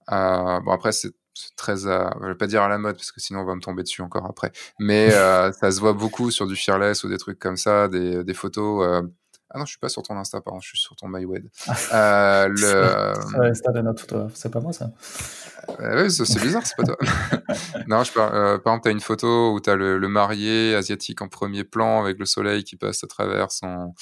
bon 0.08 0.72
après 0.72 0.92
c'est 0.92 1.14
très 1.56 1.88
à, 1.88 2.16
je 2.22 2.28
vais 2.28 2.36
pas 2.36 2.48
dire 2.48 2.62
à 2.62 2.70
la 2.70 2.78
mode 2.78 2.96
parce 2.96 3.12
que 3.12 3.20
sinon 3.20 3.42
on 3.42 3.46
va 3.46 3.56
me 3.56 3.62
tomber 3.62 3.84
dessus 3.84 4.02
encore 4.02 4.26
après. 4.26 4.52
Mais 4.80 5.14
euh, 5.14 5.52
ça 5.60 5.72
se 5.72 5.80
voit 5.80 5.94
beaucoup 5.94 6.32
sur 6.32 6.48
du 6.48 6.56
fearless 6.56 7.04
ou 7.04 7.10
des 7.10 7.18
trucs 7.18 7.40
comme 7.40 7.58
ça, 7.58 7.88
des, 7.88 8.24
des 8.24 8.34
photos 8.34 9.06
ah 9.56 9.60
non, 9.60 9.66
je 9.66 9.70
suis 9.70 9.80
pas 9.80 9.88
sur 9.88 10.04
ton 10.04 10.18
Insta, 10.18 10.42
pardon, 10.42 10.60
je 10.60 10.68
suis 10.68 10.78
sur 10.78 10.98
ton 10.98 11.08
MyWed. 11.08 11.50
euh, 11.94 12.48
le... 12.50 13.42
Insta 13.50 13.72
de 13.72 13.82
notre 13.82 14.28
c'est 14.34 14.52
pas 14.52 14.60
moi 14.60 14.74
ça. 14.74 14.92
Euh, 15.80 16.04
oui, 16.04 16.12
c'est 16.12 16.42
bizarre, 16.42 16.64
c'est 16.66 16.76
pas 16.76 16.84
toi. 16.84 16.98
non, 17.88 18.04
je 18.04 18.12
par, 18.12 18.36
euh, 18.36 18.58
par 18.58 18.74
exemple, 18.74 18.84
tu 18.84 18.90
as 18.90 18.92
une 18.92 19.00
photo 19.00 19.54
où 19.54 19.62
tu 19.62 19.70
as 19.70 19.76
le, 19.76 20.00
marié 20.10 20.76
asiatique 20.76 21.22
en 21.22 21.30
premier 21.30 21.64
plan 21.64 22.04
avec 22.04 22.20
le 22.20 22.26
soleil 22.26 22.66
qui 22.66 22.76
passe 22.76 23.04
à 23.06 23.08
travers 23.08 23.52
son, 23.52 23.94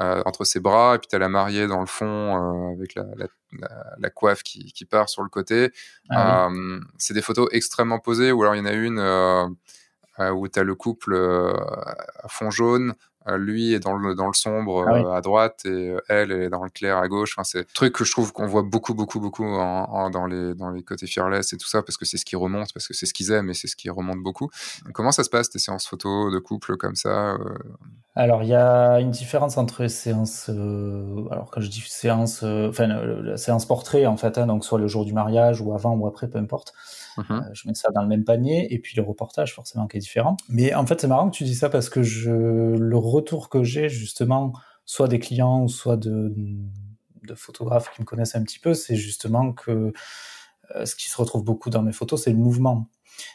euh, 0.00 0.22
entre 0.24 0.44
ses 0.44 0.60
bras, 0.60 0.94
et 0.94 0.98
puis 0.98 1.08
tu 1.08 1.16
as 1.16 1.18
la 1.18 1.28
mariée 1.28 1.66
dans 1.66 1.80
le 1.80 1.86
fond 1.86 2.72
avec 2.74 2.94
la, 2.94 3.04
la, 3.98 4.10
coiffe 4.10 4.42
qui, 4.42 4.72
qui, 4.72 4.84
part 4.84 5.08
sur 5.08 5.22
le 5.22 5.28
côté. 5.28 5.70
Ah 6.10 6.48
c'est 6.98 7.14
des 7.14 7.22
photos 7.22 7.48
extrêmement 7.52 7.98
posées, 7.98 8.32
ou 8.32 8.42
alors 8.42 8.54
il 8.54 8.58
y 8.58 8.62
en 8.62 8.66
a 8.66 8.72
une 8.72 8.98
où 10.32 10.48
tu 10.48 10.58
as 10.58 10.62
le 10.62 10.74
couple 10.74 11.16
à 11.16 12.28
fond 12.28 12.50
jaune 12.50 12.90
euh, 12.90 13.09
lui 13.28 13.74
est 13.74 13.80
dans 13.80 13.94
le, 13.94 14.14
dans 14.14 14.26
le 14.26 14.32
sombre 14.32 14.84
ah 14.88 14.94
euh, 14.94 15.12
à 15.12 15.20
droite 15.20 15.60
et 15.64 15.90
euh, 15.90 16.00
elle 16.08 16.32
est 16.32 16.48
dans 16.48 16.62
le 16.64 16.70
clair 16.70 16.96
à 16.98 17.08
gauche. 17.08 17.34
Enfin, 17.36 17.44
c'est 17.44 17.60
un 17.60 17.74
truc 17.74 17.94
que 17.94 18.04
je 18.04 18.12
trouve 18.12 18.32
qu'on 18.32 18.46
voit 18.46 18.62
beaucoup, 18.62 18.94
beaucoup, 18.94 19.20
beaucoup 19.20 19.44
dans, 19.44 20.26
les, 20.26 20.54
dans 20.54 20.70
les 20.70 20.82
côtés 20.82 21.06
fearless 21.06 21.52
et 21.52 21.56
tout 21.56 21.68
ça 21.68 21.82
parce 21.82 21.96
que 21.96 22.04
c'est 22.04 22.16
ce 22.16 22.24
qui 22.24 22.36
remonte, 22.36 22.72
parce 22.72 22.88
que 22.88 22.94
c'est 22.94 23.06
ce 23.06 23.14
qu'ils 23.14 23.30
aiment 23.30 23.50
et 23.50 23.54
c'est 23.54 23.68
ce 23.68 23.76
qui 23.76 23.90
remonte 23.90 24.22
beaucoup. 24.22 24.50
Comment 24.92 25.12
ça 25.12 25.24
se 25.24 25.30
passe 25.30 25.50
tes 25.50 25.58
séances 25.58 25.86
photos 25.86 26.32
de 26.32 26.38
couple 26.38 26.76
comme 26.76 26.94
ça 26.94 27.36
Alors, 28.14 28.42
il 28.42 28.48
y 28.48 28.54
a 28.54 29.00
une 29.00 29.10
différence 29.10 29.58
entre 29.58 29.82
les 29.82 29.88
séances. 29.88 30.48
alors, 30.48 31.50
quand 31.52 31.60
je 31.60 31.68
dis 31.68 31.80
séance, 31.86 32.42
enfin, 32.42 32.86
la 32.86 33.36
séance 33.36 33.66
portrait 33.66 34.06
en 34.06 34.16
fait, 34.16 34.38
hein, 34.38 34.46
donc 34.46 34.64
soit 34.64 34.78
le 34.78 34.88
jour 34.88 35.04
du 35.04 35.12
mariage 35.12 35.60
ou 35.60 35.74
avant 35.74 35.94
ou 35.94 36.06
après, 36.06 36.28
peu 36.28 36.38
importe. 36.38 36.72
Mmh 37.16 37.22
euh, 37.30 37.40
je 37.52 37.68
mets 37.68 37.74
ça 37.74 37.90
dans 37.90 38.02
le 38.02 38.08
même 38.08 38.24
panier. 38.24 38.72
Et 38.72 38.78
puis 38.78 38.96
le 38.96 39.02
reportage, 39.02 39.54
forcément, 39.54 39.86
qui 39.86 39.96
est 39.96 40.00
différent. 40.00 40.36
Mais 40.48 40.74
en 40.74 40.86
fait, 40.86 41.00
c'est 41.00 41.08
marrant 41.08 41.30
que 41.30 41.36
tu 41.36 41.44
dis 41.44 41.54
ça 41.54 41.68
parce 41.68 41.88
que 41.88 42.00
le 42.00 42.96
retour 42.96 43.48
que 43.48 43.62
j'ai, 43.62 43.88
justement, 43.88 44.52
soit 44.84 45.08
des 45.08 45.18
clients 45.18 45.68
soit 45.68 45.96
de, 45.96 46.34
de 46.34 47.34
photographes 47.34 47.92
qui 47.94 48.00
me 48.00 48.06
connaissent 48.06 48.34
un 48.34 48.42
petit 48.42 48.58
peu, 48.58 48.74
c'est 48.74 48.96
justement 48.96 49.52
que 49.52 49.92
euh, 50.76 50.86
ce 50.86 50.94
qui 50.94 51.08
se 51.08 51.16
retrouve 51.16 51.44
beaucoup 51.44 51.70
dans 51.70 51.82
mes 51.82 51.92
photos, 51.92 52.24
c'est 52.24 52.30
le 52.30 52.36
mouvement. 52.36 52.88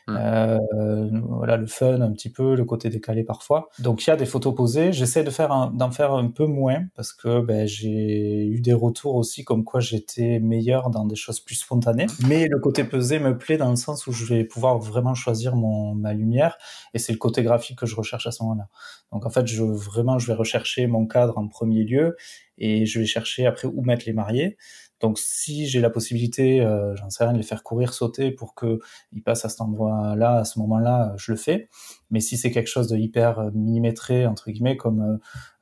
Mmh. 0.07 0.17
Euh, 0.17 1.09
voilà 1.23 1.57
le 1.57 1.67
fun 1.67 2.01
un 2.01 2.11
petit 2.11 2.29
peu, 2.29 2.55
le 2.55 2.65
côté 2.65 2.89
décalé 2.89 3.23
parfois. 3.23 3.69
Donc 3.79 4.05
il 4.05 4.09
y 4.09 4.13
a 4.13 4.15
des 4.15 4.25
photos 4.25 4.53
posées. 4.55 4.93
J'essaie 4.93 5.23
de 5.23 5.29
faire 5.29 5.71
d'en 5.71 5.91
faire 5.91 6.13
un 6.13 6.27
peu 6.27 6.45
moins 6.45 6.83
parce 6.95 7.13
que 7.13 7.41
ben, 7.41 7.67
j'ai 7.67 8.45
eu 8.45 8.61
des 8.61 8.73
retours 8.73 9.15
aussi 9.15 9.43
comme 9.43 9.63
quoi 9.63 9.79
j'étais 9.79 10.39
meilleur 10.39 10.89
dans 10.89 11.05
des 11.05 11.15
choses 11.15 11.39
plus 11.39 11.55
spontanées. 11.55 12.07
Mais 12.27 12.47
le 12.47 12.59
côté 12.59 12.83
pesé 12.83 13.19
me 13.19 13.37
plaît 13.37 13.57
dans 13.57 13.69
le 13.69 13.75
sens 13.75 14.07
où 14.07 14.11
je 14.11 14.25
vais 14.25 14.43
pouvoir 14.43 14.77
vraiment 14.79 15.13
choisir 15.13 15.55
mon 15.55 15.95
ma 15.95 16.13
lumière 16.13 16.57
et 16.93 16.99
c'est 16.99 17.13
le 17.13 17.17
côté 17.17 17.43
graphique 17.43 17.79
que 17.79 17.85
je 17.85 17.95
recherche 17.95 18.27
à 18.27 18.31
ce 18.31 18.43
moment-là. 18.43 18.67
Donc 19.11 19.25
en 19.25 19.29
fait 19.29 19.47
je 19.47 19.63
vraiment 19.63 20.19
je 20.19 20.27
vais 20.27 20.33
rechercher 20.33 20.87
mon 20.87 21.07
cadre 21.07 21.37
en 21.37 21.47
premier 21.47 21.83
lieu 21.83 22.15
et 22.57 22.85
je 22.85 22.99
vais 22.99 23.05
chercher 23.05 23.45
après 23.45 23.67
où 23.67 23.81
mettre 23.81 24.05
les 24.05 24.13
mariés. 24.13 24.57
Donc 25.05 25.19
si 25.19 25.67
j'ai 25.67 25.81
la 25.81 25.91
possibilité, 25.91 26.61
euh, 26.61 26.95
j'en 26.95 27.11
sais 27.11 27.23
rien, 27.23 27.33
de 27.33 27.37
les 27.37 27.43
faire 27.43 27.61
courir, 27.61 27.93
sauter 27.93 28.31
pour 28.31 28.55
qu'ils 28.55 29.21
passent 29.23 29.45
à 29.45 29.49
cet 29.49 29.61
endroit-là, 29.61 30.37
à 30.37 30.45
ce 30.45 30.57
moment-là, 30.57 31.13
je 31.15 31.31
le 31.31 31.37
fais. 31.37 31.69
Mais 32.09 32.19
si 32.19 32.37
c'est 32.37 32.49
quelque 32.49 32.69
chose 32.69 32.87
de 32.87 32.97
hyper 32.97 33.37
euh, 33.37 33.51
millimétré, 33.53 34.25
entre 34.25 34.49
guillemets, 34.49 34.77
comme 34.77 35.19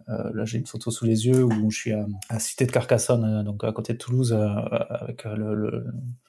euh, 0.08 0.32
là 0.34 0.46
j'ai 0.46 0.60
une 0.60 0.66
photo 0.66 0.92
sous 0.92 1.04
les 1.04 1.28
yeux 1.28 1.44
où 1.44 1.70
je 1.70 1.78
suis 1.78 1.92
à, 1.92 2.06
à 2.30 2.40
Cité 2.40 2.66
de 2.66 2.72
Carcassonne, 2.72 3.44
donc 3.44 3.66
à 3.66 3.74
côté 3.74 3.92
de 3.92 3.98
Toulouse, 3.98 4.32
avec 4.32 5.26
le, 5.26 5.86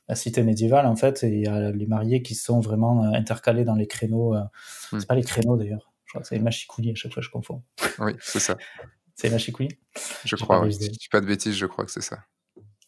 la 0.09 0.17
cité 0.17 0.43
médiévale 0.43 0.87
en 0.87 0.97
fait, 0.97 1.23
et 1.23 1.29
il 1.29 1.43
y 1.43 1.47
a 1.47 1.71
les 1.71 1.87
mariés 1.87 2.21
qui 2.21 2.35
sont 2.35 2.59
vraiment 2.59 3.05
intercalés 3.15 3.63
dans 3.63 3.77
les 3.77 3.87
créneaux. 3.87 4.35
Hmm. 4.35 4.99
C'est 4.99 5.07
pas 5.07 5.15
les 5.15 5.23
créneaux 5.23 5.57
d'ailleurs, 5.57 5.93
je 6.07 6.11
crois 6.11 6.23
que 6.23 6.27
c'est 6.27 6.35
les 6.35 6.43
machicoulis 6.43 6.91
à 6.91 6.95
chaque 6.97 7.13
fois 7.13 7.23
je 7.23 7.31
confonds. 7.31 7.63
Oui, 8.01 8.15
c'est 8.21 8.41
ça. 8.41 8.57
c'est 9.15 9.29
les 9.29 9.35
machicoulis 9.35 9.79
Je 10.25 10.35
crois, 10.35 10.65
oui. 10.65 10.75
Si 10.75 10.87
je 10.87 10.91
dis 10.91 11.09
pas 11.09 11.21
de 11.21 11.27
bêtises, 11.27 11.55
je 11.55 11.67
crois 11.67 11.85
que 11.85 11.93
c'est 11.93 12.03
ça. 12.03 12.19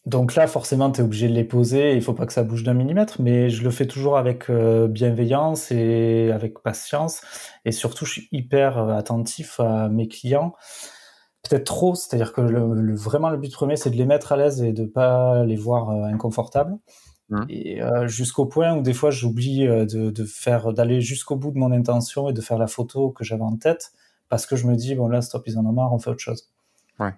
Donc 0.07 0.35
là, 0.35 0.47
forcément, 0.47 0.89
tu 0.89 1.01
es 1.01 1.03
obligé 1.03 1.27
de 1.27 1.33
les 1.33 1.43
poser. 1.43 1.93
Il 1.93 2.01
faut 2.01 2.13
pas 2.13 2.25
que 2.25 2.31
ça 2.31 2.43
bouge 2.43 2.63
d'un 2.63 2.73
millimètre, 2.73 3.21
mais 3.21 3.49
je 3.49 3.61
le 3.61 3.69
fais 3.71 3.87
toujours 3.87 4.17
avec 4.17 4.49
euh, 4.49 4.87
bienveillance 4.87 5.69
et 5.69 6.31
avec 6.31 6.59
patience. 6.59 7.19
Et 7.65 7.73
surtout, 7.73 8.05
je 8.05 8.13
suis 8.13 8.29
hyper 8.31 8.77
euh, 8.77 8.93
attentif 8.93 9.59
à 9.59 9.89
mes 9.89 10.07
clients. 10.07 10.53
Peut-être 11.43 11.65
trop, 11.65 11.93
c'est-à-dire 11.93 12.31
que 12.31 12.39
le, 12.39 12.95
vraiment 12.95 13.29
le 13.29 13.35
but 13.35 13.51
premier, 13.51 13.75
c'est 13.75 13.89
de 13.89 13.97
les 13.97 14.05
mettre 14.05 14.31
à 14.31 14.37
l'aise 14.37 14.63
et 14.63 14.71
de 14.71 14.85
pas 14.85 15.43
les 15.43 15.57
voir 15.57 15.89
euh, 15.89 16.03
inconfortables. 16.05 16.77
Mmh. 17.27 17.41
Et 17.49 17.81
jusqu'au 18.05 18.45
point 18.45 18.77
où 18.77 18.81
des 18.81 18.93
fois, 18.93 19.11
j'oublie 19.11 19.67
de, 19.67 20.09
de, 20.11 20.23
faire, 20.23 20.71
d'aller 20.71 21.01
jusqu'au 21.01 21.35
bout 21.35 21.51
de 21.51 21.57
mon 21.57 21.73
intention 21.73 22.29
et 22.29 22.33
de 22.33 22.39
faire 22.39 22.57
la 22.57 22.67
photo 22.67 23.11
que 23.11 23.25
j'avais 23.25 23.43
en 23.43 23.57
tête, 23.57 23.91
parce 24.29 24.45
que 24.45 24.55
je 24.55 24.65
me 24.67 24.77
dis 24.77 24.95
bon 24.95 25.09
là, 25.09 25.21
stop, 25.21 25.43
ils 25.45 25.57
en 25.59 25.65
ont 25.65 25.73
marre, 25.73 25.91
on 25.91 25.99
fait 25.99 26.11
autre 26.11 26.21
chose. 26.21 26.49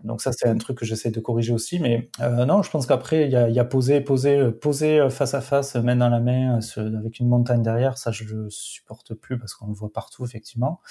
Donc 0.04 0.22
ça, 0.22 0.32
c'est 0.34 0.48
un 0.48 0.58
truc 0.58 0.78
que 0.78 0.86
j'essaie 0.86 1.12
de 1.12 1.20
corriger 1.20 1.54
aussi. 1.54 1.80
Mais 1.80 2.10
euh, 2.20 2.46
non, 2.46 2.62
je 2.62 2.70
pense 2.70 2.86
qu'après, 2.86 3.26
il 3.26 3.32
y 3.32 3.36
a, 3.36 3.50
y 3.50 3.60
a 3.60 3.66
poser, 3.66 4.02
poser 4.02 5.00
euh, 5.00 5.10
face 5.10 5.34
à 5.34 5.42
face, 5.42 5.76
main 5.76 5.96
dans 5.96 6.10
la 6.10 6.20
main, 6.20 6.60
euh, 6.78 6.98
avec 6.98 7.20
une 7.20 7.28
montagne 7.30 7.64
derrière. 7.64 7.98
Ça, 7.98 8.12
je 8.12 8.26
le 8.26 8.50
supporte 8.50 9.14
plus 9.14 9.40
parce 9.40 9.54
qu'on 9.54 9.68
le 9.68 9.74
voit 9.74 9.92
partout, 9.92 10.26
effectivement. 10.26 10.82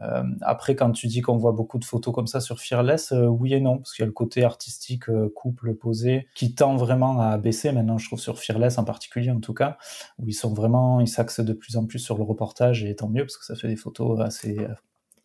Euh, 0.00 0.24
après, 0.40 0.74
quand 0.74 0.90
tu 0.92 1.06
dis 1.06 1.20
qu'on 1.20 1.36
voit 1.36 1.52
beaucoup 1.52 1.78
de 1.78 1.84
photos 1.84 2.14
comme 2.14 2.26
ça 2.26 2.40
sur 2.40 2.58
Fearless, 2.60 3.12
oui 3.12 3.54
et 3.54 3.60
non, 3.60 3.78
parce 3.78 3.92
qu'il 3.94 4.02
y 4.02 4.04
a 4.04 4.06
le 4.06 4.12
côté 4.12 4.42
artistique, 4.42 5.04
couple, 5.34 5.74
posé, 5.74 6.26
qui 6.34 6.54
tend 6.54 6.76
vraiment 6.76 7.20
à 7.20 7.38
baisser 7.38 7.70
maintenant, 7.72 7.98
je 7.98 8.06
trouve, 8.08 8.18
sur 8.20 8.38
Fearless 8.40 8.78
en 8.78 8.84
particulier, 8.84 9.30
en 9.30 9.40
tout 9.40 9.54
cas, 9.54 9.78
où 10.18 10.28
ils 10.28 10.32
sont 10.34 10.52
vraiment, 10.52 11.00
ils 11.00 11.08
s'axent 11.08 11.40
de 11.40 11.52
plus 11.52 11.76
en 11.76 11.86
plus 11.86 12.00
sur 12.00 12.16
le 12.18 12.24
reportage, 12.24 12.84
et 12.84 12.96
tant 12.96 13.08
mieux, 13.08 13.22
parce 13.24 13.36
que 13.36 13.44
ça 13.44 13.54
fait 13.54 13.68
des 13.68 13.76
photos 13.76 14.20
assez 14.20 14.66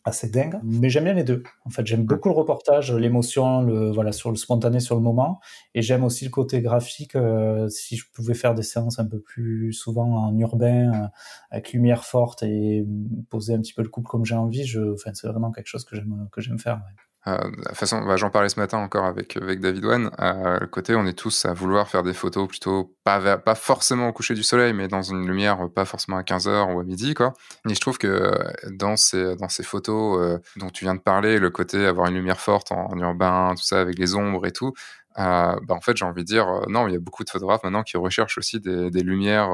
assez 0.04 0.28
dingue. 0.30 0.58
Mais 0.62 0.88
j'aime 0.88 1.04
bien 1.04 1.14
les 1.14 1.24
deux. 1.24 1.42
En 1.64 1.70
fait, 1.70 1.86
j'aime 1.86 2.04
beaucoup 2.04 2.28
le 2.28 2.34
reportage, 2.34 2.92
l'émotion, 2.92 3.62
le 3.62 3.90
voilà 3.90 4.12
sur 4.12 4.30
le 4.30 4.36
spontané 4.36 4.80
sur 4.80 4.94
le 4.94 5.02
moment, 5.02 5.40
et 5.74 5.82
j'aime 5.82 6.04
aussi 6.04 6.24
le 6.24 6.30
côté 6.30 6.62
graphique. 6.62 7.16
Euh, 7.16 7.68
si 7.68 7.96
je 7.96 8.04
pouvais 8.12 8.34
faire 8.34 8.54
des 8.54 8.62
séances 8.62 8.98
un 8.98 9.06
peu 9.06 9.20
plus 9.20 9.72
souvent 9.72 10.26
en 10.26 10.38
urbain, 10.38 11.04
euh, 11.04 11.06
avec 11.50 11.72
lumière 11.72 12.04
forte 12.04 12.42
et 12.42 12.86
poser 13.28 13.54
un 13.54 13.60
petit 13.60 13.74
peu 13.74 13.82
le 13.82 13.88
couple 13.88 14.08
comme 14.08 14.24
j'ai 14.24 14.36
envie, 14.36 14.64
je, 14.64 14.94
enfin, 14.94 15.12
c'est 15.14 15.28
vraiment 15.28 15.52
quelque 15.52 15.68
chose 15.68 15.84
que 15.84 15.96
j'aime 15.96 16.28
que 16.32 16.40
j'aime 16.40 16.58
faire. 16.58 16.80
Euh, 17.26 17.36
de 17.36 17.56
toute 17.56 17.74
façon, 17.74 18.00
bah, 18.00 18.16
j'en 18.16 18.30
parlais 18.30 18.48
ce 18.48 18.58
matin 18.58 18.78
encore 18.78 19.04
avec, 19.04 19.36
avec 19.36 19.60
David 19.60 19.84
Wan. 19.84 20.10
Euh, 20.20 20.58
le 20.60 20.66
côté, 20.66 20.94
on 20.94 21.04
est 21.06 21.18
tous 21.18 21.44
à 21.44 21.52
vouloir 21.52 21.88
faire 21.88 22.02
des 22.02 22.14
photos 22.14 22.48
plutôt 22.48 22.96
pas, 23.04 23.36
pas 23.36 23.54
forcément 23.54 24.08
au 24.08 24.12
coucher 24.12 24.34
du 24.34 24.42
soleil, 24.42 24.72
mais 24.72 24.88
dans 24.88 25.02
une 25.02 25.26
lumière 25.26 25.68
pas 25.74 25.84
forcément 25.84 26.16
à 26.16 26.22
15h 26.22 26.72
ou 26.72 26.80
à 26.80 26.84
midi. 26.84 27.12
Quoi. 27.14 27.34
Et 27.68 27.74
je 27.74 27.80
trouve 27.80 27.98
que 27.98 28.32
dans 28.70 28.96
ces, 28.96 29.36
dans 29.36 29.50
ces 29.50 29.62
photos 29.62 30.18
euh, 30.18 30.38
dont 30.56 30.70
tu 30.70 30.84
viens 30.84 30.94
de 30.94 31.00
parler, 31.00 31.38
le 31.38 31.50
côté 31.50 31.86
avoir 31.86 32.08
une 32.08 32.14
lumière 32.14 32.40
forte 32.40 32.72
en, 32.72 32.96
urbain, 32.98 33.54
tout 33.54 33.64
ça, 33.64 33.80
avec 33.80 33.98
les 33.98 34.14
ombres 34.14 34.46
et 34.46 34.52
tout, 34.52 34.72
bah, 35.16 35.58
en 35.68 35.80
fait, 35.82 35.96
j'ai 35.98 36.06
envie 36.06 36.22
de 36.22 36.28
dire, 36.28 36.46
non, 36.68 36.88
il 36.88 36.94
y 36.94 36.96
a 36.96 37.00
beaucoup 37.00 37.24
de 37.24 37.30
photographes 37.30 37.62
maintenant 37.62 37.82
qui 37.82 37.98
recherchent 37.98 38.38
aussi 38.38 38.60
des, 38.60 38.90
des 38.90 39.02
lumières 39.02 39.50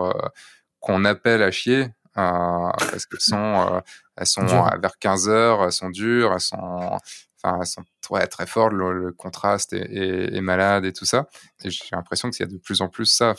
qu'on 0.78 1.04
appelle 1.04 1.42
à 1.42 1.50
chier, 1.50 1.88
parce 2.14 3.06
qu'elles 3.06 3.20
sont, 3.20 3.82
elles 4.16 4.26
sont 4.26 4.46
vers 4.46 4.98
15 5.00 5.28
heures, 5.28 5.64
elles 5.64 5.72
sont 5.72 5.90
dures, 5.90 6.32
elles 6.32 6.40
sont, 6.40 7.00
enfin, 7.43 7.59
elles 7.61 7.66
sont 7.66 7.84
ouais, 8.11 8.26
très 8.26 8.47
fortes, 8.47 8.72
le, 8.72 9.12
contraste 9.12 9.72
est, 9.72 10.34
est, 10.34 10.41
malade 10.41 10.84
et 10.84 10.93
tout 10.93 11.05
ça. 11.05 11.28
Et 11.64 11.70
j'ai 11.70 11.84
l'impression 11.93 12.30
qu'il 12.30 12.47
y 12.47 12.49
a 12.49 12.53
de 12.53 12.59
plus 12.59 12.80
en 12.80 12.89
plus 12.89 13.07
ça. 13.07 13.34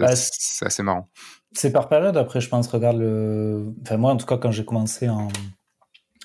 Bah, 0.00 0.16
c'est 0.16 0.66
assez 0.66 0.82
marrant. 0.82 1.08
C'est 1.52 1.70
par 1.70 1.88
période. 1.88 2.16
Après, 2.16 2.40
je 2.40 2.48
pense, 2.48 2.66
regarde 2.68 2.98
le. 2.98 3.72
Enfin, 3.82 3.96
moi, 3.96 4.12
en 4.12 4.16
tout 4.16 4.26
cas, 4.26 4.36
quand 4.36 4.50
j'ai 4.50 4.64
commencé 4.64 5.08
en. 5.08 5.28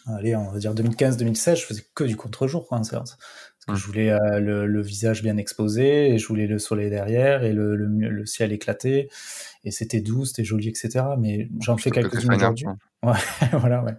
Allez, 0.07 0.35
on 0.35 0.51
va 0.51 0.57
dire 0.57 0.73
2015-2016, 0.73 1.57
je 1.57 1.65
faisais 1.65 1.85
que 1.93 2.03
du 2.03 2.15
contre-jour 2.15 2.65
en 2.71 2.83
séance. 2.83 3.17
Parce 3.17 3.65
que 3.67 3.75
je 3.75 3.85
mmh. 3.85 3.91
voulais 3.91 4.11
euh, 4.11 4.65
le, 4.65 4.81
visage 4.81 5.21
bien 5.21 5.37
exposé, 5.37 6.09
et 6.11 6.17
je 6.17 6.27
voulais 6.27 6.47
le 6.47 6.57
soleil 6.57 6.89
derrière, 6.89 7.43
et 7.43 7.53
le, 7.53 7.75
le, 7.75 8.25
ciel 8.25 8.51
éclaté, 8.51 9.09
et 9.63 9.69
c'était 9.69 10.01
doux, 10.01 10.25
c'était 10.25 10.43
joli, 10.43 10.69
etc. 10.69 11.05
Mais 11.19 11.49
j'en 11.59 11.77
fais 11.77 11.91
quelques-unes 11.91 12.33
aujourd'hui. 12.33 12.65
Ouais, 13.03 13.13
voilà, 13.53 13.83
ouais. 13.83 13.95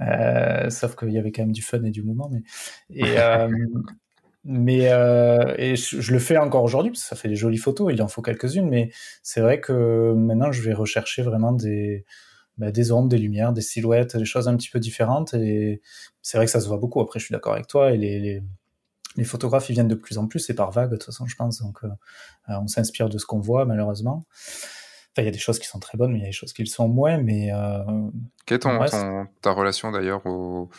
Euh, 0.00 0.70
sauf 0.70 0.96
qu'il 0.96 1.10
y 1.10 1.18
avait 1.18 1.32
quand 1.32 1.42
même 1.42 1.52
du 1.52 1.62
fun 1.62 1.82
et 1.84 1.90
du 1.90 2.02
mouvement. 2.02 2.30
Mais, 2.30 2.42
et, 2.90 3.18
euh, 3.18 3.48
mais 4.44 4.90
euh, 4.90 5.54
et 5.58 5.76
je, 5.76 6.12
le 6.12 6.18
fais 6.18 6.38
encore 6.38 6.64
aujourd'hui 6.64 6.90
parce 6.90 7.02
que 7.02 7.08
ça 7.08 7.16
fait 7.16 7.28
des 7.28 7.36
jolies 7.36 7.58
photos. 7.58 7.92
Il 7.92 8.02
en 8.02 8.08
faut 8.08 8.22
quelques-unes, 8.22 8.68
mais 8.68 8.90
c'est 9.22 9.40
vrai 9.40 9.60
que 9.60 10.14
maintenant 10.14 10.52
je 10.52 10.62
vais 10.62 10.72
rechercher 10.72 11.22
vraiment 11.22 11.52
des 11.52 12.06
bah, 12.56 12.70
des 12.70 12.92
ombres, 12.92 13.08
des 13.08 13.18
lumières, 13.18 13.52
des 13.52 13.60
silhouettes, 13.60 14.16
des 14.16 14.24
choses 14.24 14.48
un 14.48 14.56
petit 14.56 14.70
peu 14.70 14.80
différentes. 14.80 15.34
Et 15.34 15.82
c'est 16.22 16.38
vrai 16.38 16.46
que 16.46 16.52
ça 16.52 16.60
se 16.60 16.68
voit 16.68 16.78
beaucoup. 16.78 17.00
Après, 17.00 17.18
je 17.18 17.26
suis 17.26 17.32
d'accord 17.32 17.54
avec 17.54 17.66
toi. 17.66 17.92
Et 17.92 17.96
les, 17.98 18.42
les, 19.16 19.24
photographes, 19.24 19.70
ils 19.70 19.74
viennent 19.74 19.88
de 19.88 19.94
plus 19.94 20.18
en 20.18 20.26
plus. 20.26 20.40
C'est 20.40 20.54
par 20.54 20.70
vague, 20.70 20.90
de 20.90 20.96
toute 20.96 21.04
façon, 21.06 21.26
je 21.26 21.36
pense. 21.36 21.62
Donc, 21.62 21.80
on 22.48 22.66
s'inspire 22.66 23.08
de 23.08 23.16
ce 23.16 23.24
qu'on 23.24 23.40
voit, 23.40 23.64
malheureusement. 23.64 24.26
Enfin, 25.12 25.22
il 25.22 25.24
y 25.24 25.28
a 25.28 25.32
des 25.32 25.38
choses 25.38 25.58
qui 25.58 25.66
sont 25.66 25.80
très 25.80 25.98
bonnes, 25.98 26.12
mais 26.12 26.18
il 26.18 26.22
y 26.22 26.24
a 26.24 26.28
des 26.28 26.32
choses 26.32 26.52
qui 26.52 26.62
le 26.62 26.68
sont 26.68 26.88
moins. 26.88 27.18
Mais 27.18 27.52
euh, 27.52 27.82
quelle 28.46 28.56
est 28.56 28.60
ton, 28.60 29.26
ta 29.42 29.50
relation 29.52 29.90
d'ailleurs 29.90 30.24
au 30.26 30.70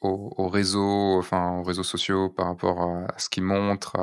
aux, 0.00 0.48
réseaux, 0.48 1.18
enfin 1.18 1.58
aux 1.58 1.62
réseaux 1.62 1.82
sociaux 1.82 2.28
par 2.28 2.46
rapport 2.46 2.80
à, 2.82 3.18
ce 3.18 3.28
qu'ils 3.28 3.42
montrent, 3.42 3.96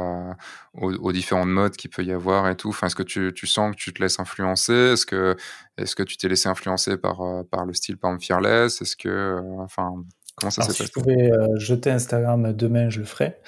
aux, 0.74 1.12
différentes 1.12 1.50
modes 1.50 1.76
qu'il 1.76 1.90
peut 1.90 2.04
y 2.04 2.12
avoir 2.12 2.50
et 2.50 2.58
tout? 2.58 2.70
Enfin, 2.70 2.88
est-ce 2.88 2.96
que 2.96 3.04
tu, 3.04 3.32
tu, 3.34 3.48
sens 3.48 3.72
que 3.72 3.78
tu 3.78 3.94
te 3.94 4.02
laisses 4.02 4.20
influencer? 4.20 4.94
Est-ce 4.94 5.06
que, 5.06 5.38
est-ce 5.78 5.96
que 5.96 6.04
tu 6.04 6.18
t'es 6.18 6.28
laissé 6.28 6.50
influencer 6.50 6.98
par, 6.98 7.22
euh, 7.22 7.44
par 7.44 7.66
le 7.66 7.74
style 7.74 7.98
par 7.98 8.12
exemple 8.12 8.26
Fearless? 8.26 8.82
Est-ce 8.82 8.98
que, 8.98 9.10
euh, 9.10 9.42
enfin, 9.60 9.94
comment 10.36 10.52
ça 10.52 10.62
s'est 10.64 10.68
passé 10.68 10.84
Si 10.84 10.88
je 10.88 10.92
pouvais 10.92 11.32
euh, 11.32 11.58
jeter 11.58 11.92
Instagram 11.92 12.54
demain, 12.54 12.90
je 12.90 13.00
le 13.00 13.06
ferais. 13.06 13.40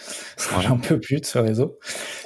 J'en 0.62 0.78
peux 0.78 1.00
plus 1.00 1.22
de 1.22 1.26
ce 1.26 1.38
réseau. 1.38 1.78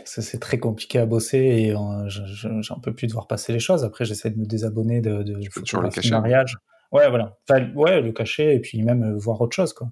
C'est 0.06 0.40
très 0.40 0.60
compliqué 0.60 1.00
à 1.00 1.06
bosser 1.06 1.38
et 1.38 1.74
j'en 1.74 2.80
peux 2.80 2.94
plus 2.94 3.08
de 3.08 3.14
voir 3.14 3.28
passer 3.28 3.54
les 3.54 3.60
choses. 3.60 3.84
Après, 3.84 4.06
j'essaie 4.06 4.30
de 4.30 4.40
me 4.40 4.46
désabonner 4.46 5.02
de, 5.02 5.24
de, 5.24 5.34
de 5.34 6.10
mariage. 6.10 6.58
Ouais, 6.92 7.10
voilà. 7.10 7.38
ouais, 7.76 8.02
le 8.02 8.12
cacher 8.12 8.54
et 8.54 8.60
puis 8.60 8.84
même 8.84 9.04
euh, 9.04 9.18
voir 9.18 9.40
autre 9.40 9.56
chose, 9.56 9.72
quoi. 9.72 9.90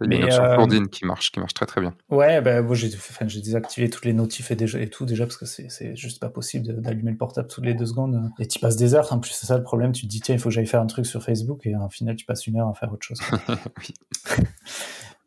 Il 0.00 0.12
y 0.12 0.16
a 0.16 0.18
une 0.18 0.84
euh, 0.84 0.86
qui 0.86 1.04
marche, 1.04 1.30
qui 1.30 1.38
marche 1.38 1.54
très 1.54 1.66
très 1.66 1.80
bien. 1.80 1.94
Ouais, 2.08 2.40
ben 2.40 2.62
moi 2.62 2.74
j'ai, 2.74 2.90
j'ai 3.26 3.40
désactivé 3.40 3.88
toutes 3.88 4.04
les 4.04 4.12
notifs 4.12 4.50
et, 4.50 4.56
déjà, 4.56 4.80
et 4.80 4.88
tout 4.88 5.06
déjà 5.06 5.26
parce 5.26 5.36
que 5.36 5.46
c'est, 5.46 5.94
juste 5.94 6.20
pas 6.20 6.28
possible 6.28 6.80
d'allumer 6.80 7.12
le 7.12 7.16
portable 7.16 7.48
toutes 7.48 7.64
les 7.64 7.74
deux 7.74 7.86
secondes. 7.86 8.30
Et 8.40 8.48
tu 8.48 8.58
passes 8.58 8.76
des 8.76 8.94
heures. 8.94 9.12
En 9.12 9.20
plus, 9.20 9.30
c'est 9.30 9.46
ça 9.46 9.56
le 9.56 9.62
problème. 9.62 9.92
Tu 9.92 10.02
te 10.02 10.06
dis 10.06 10.20
tiens, 10.20 10.34
il 10.34 10.40
faut 10.40 10.48
que 10.48 10.54
j'aille 10.54 10.66
faire 10.66 10.80
un 10.80 10.86
truc 10.86 11.06
sur 11.06 11.22
Facebook 11.22 11.66
et 11.66 11.76
en 11.76 11.88
final 11.88 12.16
tu 12.16 12.26
passes 12.26 12.46
une 12.46 12.58
heure 12.58 12.68
à 12.68 12.74
faire 12.74 12.92
autre 12.92 13.04
chose. 13.04 13.20
oui. 13.78 13.94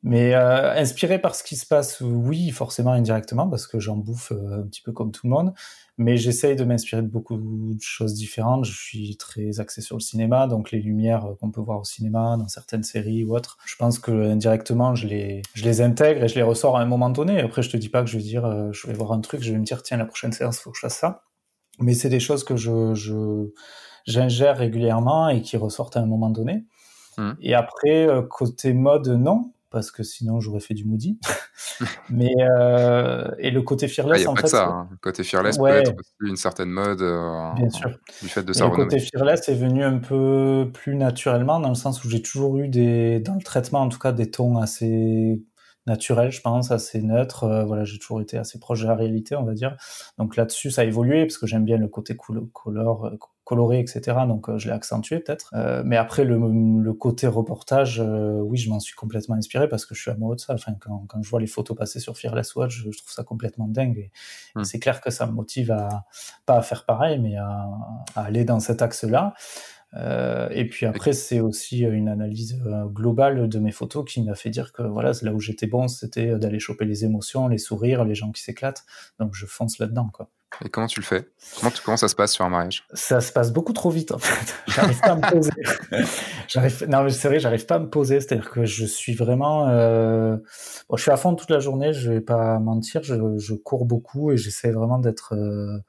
Mais 0.06 0.36
euh, 0.36 0.74
inspiré 0.74 1.18
par 1.18 1.34
ce 1.34 1.44
qui 1.44 1.56
se 1.56 1.66
passe, 1.66 2.02
oui, 2.02 2.50
forcément 2.52 2.92
indirectement, 2.92 3.48
parce 3.48 3.68
que 3.68 3.80
j'en 3.80 3.96
bouffe 3.96 4.34
euh, 4.34 4.60
un 4.60 4.64
petit 4.64 4.82
peu 4.82 4.92
comme 4.92 5.14
tout 5.14 5.28
le 5.28 5.32
monde. 5.32 5.54
Mais 5.98 6.18
j'essaye 6.18 6.58
de 6.58 6.66
m'inspirer 6.66 7.02
de 7.02 7.08
beaucoup 7.08 7.38
de 7.38 7.82
choses 7.82 8.14
différentes. 8.14 8.66
Je 8.66 8.74
suis 8.74 9.16
très 9.16 9.62
axé 9.62 9.80
sur 9.80 9.96
le 9.96 10.02
cinéma, 10.02 10.48
donc 10.48 10.72
les 10.72 10.82
lumières 10.82 11.26
qu'on 11.40 11.52
peut 11.52 11.62
voir 11.62 11.80
au 11.80 11.84
cinéma, 11.86 12.36
dans 12.38 12.50
certaines 12.50 12.84
séries 12.84 13.24
ou 13.24 13.34
autres. 13.34 13.58
Je 13.66 13.78
pense 13.78 13.98
que 13.98 14.12
indirectement, 14.12 14.94
je 14.94 15.08
les, 15.08 15.42
je 15.54 15.64
les 15.64 15.80
intègre 15.80 16.26
et 16.26 16.28
je 16.28 16.36
les 16.36 16.44
ressors 16.44 16.78
à 16.78 16.82
un 16.82 16.86
moment 16.86 17.10
donné. 17.10 17.40
Après, 17.40 17.62
je 17.62 17.70
te 17.70 17.78
dis 17.78 17.90
pas 17.90 18.04
que 18.04 18.10
je 18.10 18.18
vais 18.18 18.24
dire, 18.24 18.44
euh, 18.44 18.72
je 18.74 18.88
vais 18.88 18.94
voir 18.94 19.14
un 19.14 19.22
truc, 19.22 19.42
je 19.42 19.54
vais 19.54 19.58
me 19.58 19.64
dire, 19.64 19.84
tiens, 19.84 19.96
la 19.96 20.06
prochaine 20.06 20.34
séance, 20.34 20.60
faut 20.60 20.72
que 20.72 20.78
je 20.78 20.82
fasse 20.82 20.98
ça. 20.98 21.24
Mais 21.80 21.94
c'est 21.94 22.10
des 22.10 22.20
choses 22.20 22.44
que 22.44 22.58
je, 22.58 22.94
je, 22.94 23.54
j'ingère 24.06 24.58
régulièrement 24.58 25.30
et 25.30 25.42
qui 25.42 25.56
ressortent 25.56 25.96
à 25.96 26.02
un 26.02 26.08
moment 26.08 26.30
donné. 26.30 26.66
Mmh. 27.18 27.32
Et 27.42 27.54
après, 27.54 28.08
côté 28.30 28.74
mode, 28.74 29.08
non 29.08 29.53
parce 29.74 29.90
que 29.90 30.04
sinon 30.04 30.40
j'aurais 30.40 30.60
fait 30.60 30.76
du 30.76 30.86
Moody. 30.86 31.20
mais 32.10 32.32
euh, 32.40 33.28
et 33.40 33.50
le 33.50 33.62
côté 33.64 33.88
fearless, 33.88 34.20
ah, 34.20 34.24
y 34.24 34.26
a 34.28 34.30
en 34.30 34.36
pas 34.36 34.42
fait, 34.42 34.48
ça. 34.48 34.68
Hein. 34.68 34.90
Côté 35.02 35.24
fearless 35.24 35.58
peut 35.58 35.68
être 35.68 35.92
aussi 35.92 36.30
une 36.30 36.38
certaine 36.38 36.70
mode. 36.70 37.02
Euh, 37.02 37.54
Bien 37.56 37.70
sûr. 37.72 37.90
Du 38.22 38.30
fait 38.30 38.44
de 38.44 38.54
ça. 38.54 38.66
Le 38.66 38.72
côté 38.72 39.00
fearless 39.00 39.50
est 39.50 39.56
venu 39.56 39.84
un 39.84 39.98
peu 39.98 40.70
plus 40.72 40.96
naturellement 40.96 41.60
dans 41.60 41.70
le 41.70 41.76
sens 41.76 42.04
où 42.06 42.10
j'ai 42.10 42.22
toujours 42.22 42.60
eu 42.60 42.70
des, 42.70 43.20
dans 43.20 43.34
le 43.34 43.42
traitement 43.42 43.82
en 43.82 43.90
tout 43.90 44.00
cas, 44.00 44.12
des 44.12 44.30
tons 44.30 44.58
assez 44.58 45.42
naturels, 45.88 46.32
je 46.32 46.42
pense, 46.42 46.70
assez 46.70 47.02
neutres. 47.02 47.44
Euh, 47.44 47.66
voilà, 47.66 47.84
j'ai 47.84 47.98
toujours 47.98 48.22
été 48.22 48.38
assez 48.38 48.60
proche 48.60 48.82
de 48.82 48.88
la 48.88 48.96
réalité, 48.96 49.36
on 49.36 49.44
va 49.44 49.56
dire. 49.56 49.76
Donc 50.20 50.38
là-dessus, 50.38 50.70
ça 50.70 50.82
a 50.82 50.86
évolué 50.86 51.26
parce 51.26 51.40
que 51.40 51.48
j'aime 51.48 51.66
bien 51.66 51.78
le 51.78 51.88
côté 51.88 52.16
cool, 52.16 52.48
color, 52.54 53.12
coloré, 53.44 53.80
etc. 53.80 54.18
Donc 54.28 54.50
euh, 54.50 54.58
je 54.58 54.68
l'ai 54.68 54.74
accentué 54.74 55.20
peut-être. 55.20 55.52
Euh, 55.54 55.84
mais 55.86 55.98
après 55.98 56.24
le, 56.24 56.38
le 56.38 56.94
côté 56.94 57.28
reportage, 57.28 58.00
euh, 58.00 58.40
oui, 58.42 58.58
je 58.58 58.70
m'en 58.70 58.80
suis 58.80 58.96
complètement 58.96 59.36
inspiré 59.36 59.68
parce 59.68 59.86
que 59.86 59.96
je 59.96 60.02
suis 60.02 60.12
amoureux 60.12 60.36
de 60.36 60.42
ça. 60.42 60.54
Enfin, 60.54 60.74
quand, 60.80 61.06
quand 61.08 61.22
je 61.22 61.30
vois 61.30 61.42
les 61.42 61.48
photos 61.48 61.76
passer 61.78 62.00
sur 62.00 62.18
Fearless 62.18 62.56
Watch, 62.56 62.84
je, 62.84 62.84
trouve 62.84 63.12
ça 63.12 63.24
complètement 63.24 63.68
dingue. 63.68 63.98
Et, 63.98 64.12
hmm. 64.56 64.64
c'est 64.64 64.80
clair 64.80 65.02
que 65.02 65.12
ça 65.12 65.26
me 65.26 65.34
motive 65.34 65.72
à 65.72 66.06
pas 66.46 66.58
à 66.58 66.62
faire 66.62 66.86
pareil, 66.86 67.20
mais 67.20 67.36
à, 67.36 67.68
à 68.16 68.24
aller 68.24 68.46
dans 68.46 68.60
cet 68.60 68.82
axe-là. 68.82 69.34
Euh, 69.96 70.50
et 70.52 70.68
puis 70.68 70.86
après, 70.86 71.14
c'est 71.14 71.40
aussi 71.40 71.82
une 71.82 72.08
analyse 72.08 72.60
globale 72.88 73.48
de 73.48 73.60
mes 73.60 73.72
photos 73.72 74.06
qui 74.06 74.24
m'a 74.24 74.36
fait 74.36 74.50
dire 74.50 74.72
que 74.72 74.82
voilà, 74.82 75.12
là 75.22 75.34
où 75.34 75.40
j'étais 75.40 75.68
bon, 75.68 75.88
c'était 75.88 76.40
d'aller 76.40 76.60
choper 76.60 76.86
les 76.86 77.06
émotions, 77.06 77.48
les 77.48 77.60
sourires, 77.60 78.04
les 78.06 78.16
gens 78.16 78.32
qui 78.32 78.42
s'éclatent. 78.42 78.86
Donc 79.20 79.36
je 79.36 79.46
fonce 79.46 79.78
là-dedans, 79.80 80.10
quoi. 80.12 80.30
Et 80.64 80.70
comment 80.70 80.88
tu 80.88 81.00
le 81.00 81.06
fais? 81.06 81.28
Comment, 81.60 81.72
tu, 81.72 81.82
comment 81.82 81.98
ça 81.98 82.08
se 82.08 82.16
passe 82.16 82.34
sur 82.34 82.46
un 82.46 82.50
mariage? 82.50 82.86
Ça 82.94 83.22
se 83.22 83.32
passe 83.32 83.52
beaucoup 83.52 83.74
trop 83.74 83.90
vite 83.90 84.12
en 84.12 84.20
fait. 84.20 84.56
J'arrive 84.68 85.00
pas 85.00 85.12
à 85.12 85.16
me 85.16 85.32
poser. 85.32 85.52
j'arrive, 86.48 86.86
non 86.88 87.04
mais 87.04 87.10
c'est 87.10 87.28
vrai, 87.28 87.40
j'arrive 87.40 87.66
pas 87.66 87.76
à 87.76 87.80
me 87.80 87.90
poser. 87.90 88.22
C'est-à-dire 88.22 88.52
que 88.52 88.66
je 88.66 88.86
suis 88.86 89.14
vraiment, 89.14 89.68
euh... 89.70 90.38
bon, 90.90 90.98
je 90.98 91.02
suis 91.02 91.12
à 91.12 91.18
fond 91.18 91.36
toute 91.36 91.50
la 91.50 91.60
journée. 91.60 91.94
Je 91.94 92.12
vais 92.12 92.22
pas 92.22 92.60
mentir, 92.60 93.04
je, 93.04 93.16
je 93.38 93.54
cours 93.54 93.86
beaucoup 93.86 94.32
et 94.32 94.38
j'essaie 94.38 94.72
vraiment 94.72 95.00
d'être, 95.00 95.34
euh... 95.36 95.80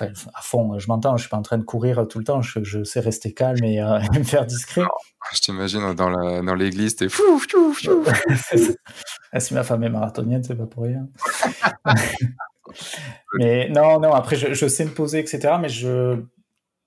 enfin 0.00 0.12
à 0.34 0.42
fond. 0.42 0.78
Je 0.78 0.86
m'entends, 0.88 1.16
je 1.16 1.22
suis 1.22 1.30
pas 1.30 1.38
en 1.38 1.42
train 1.42 1.58
de 1.58 1.64
courir 1.64 2.06
tout 2.08 2.18
le 2.18 2.24
temps. 2.24 2.42
Je, 2.42 2.62
je 2.62 2.84
sais 2.84 3.00
rester 3.00 3.32
calme 3.32 3.64
et 3.64 3.80
euh, 3.80 4.00
me 4.14 4.22
faire 4.22 4.46
discret. 4.46 4.82
Je 5.32 5.40
t'imagine 5.40 5.94
dans, 5.94 6.10
la, 6.10 6.42
dans 6.42 6.54
l'église, 6.54 6.96
t'es 6.96 7.08
fou, 7.08 7.38
fou, 7.38 7.72
fou. 7.72 8.04
si 9.38 9.54
ma 9.54 9.64
femme 9.64 9.82
est 9.82 9.90
marathonienne, 9.90 10.44
c'est 10.44 10.56
pas 10.56 10.66
pour 10.66 10.84
rien. 10.84 11.08
Mais 13.38 13.68
non, 13.68 14.00
non, 14.00 14.12
après, 14.12 14.36
je, 14.36 14.66
sais 14.66 14.84
me 14.84 14.90
poser, 14.90 15.18
etc. 15.18 15.54
Mais 15.60 15.68
je, 15.68 16.22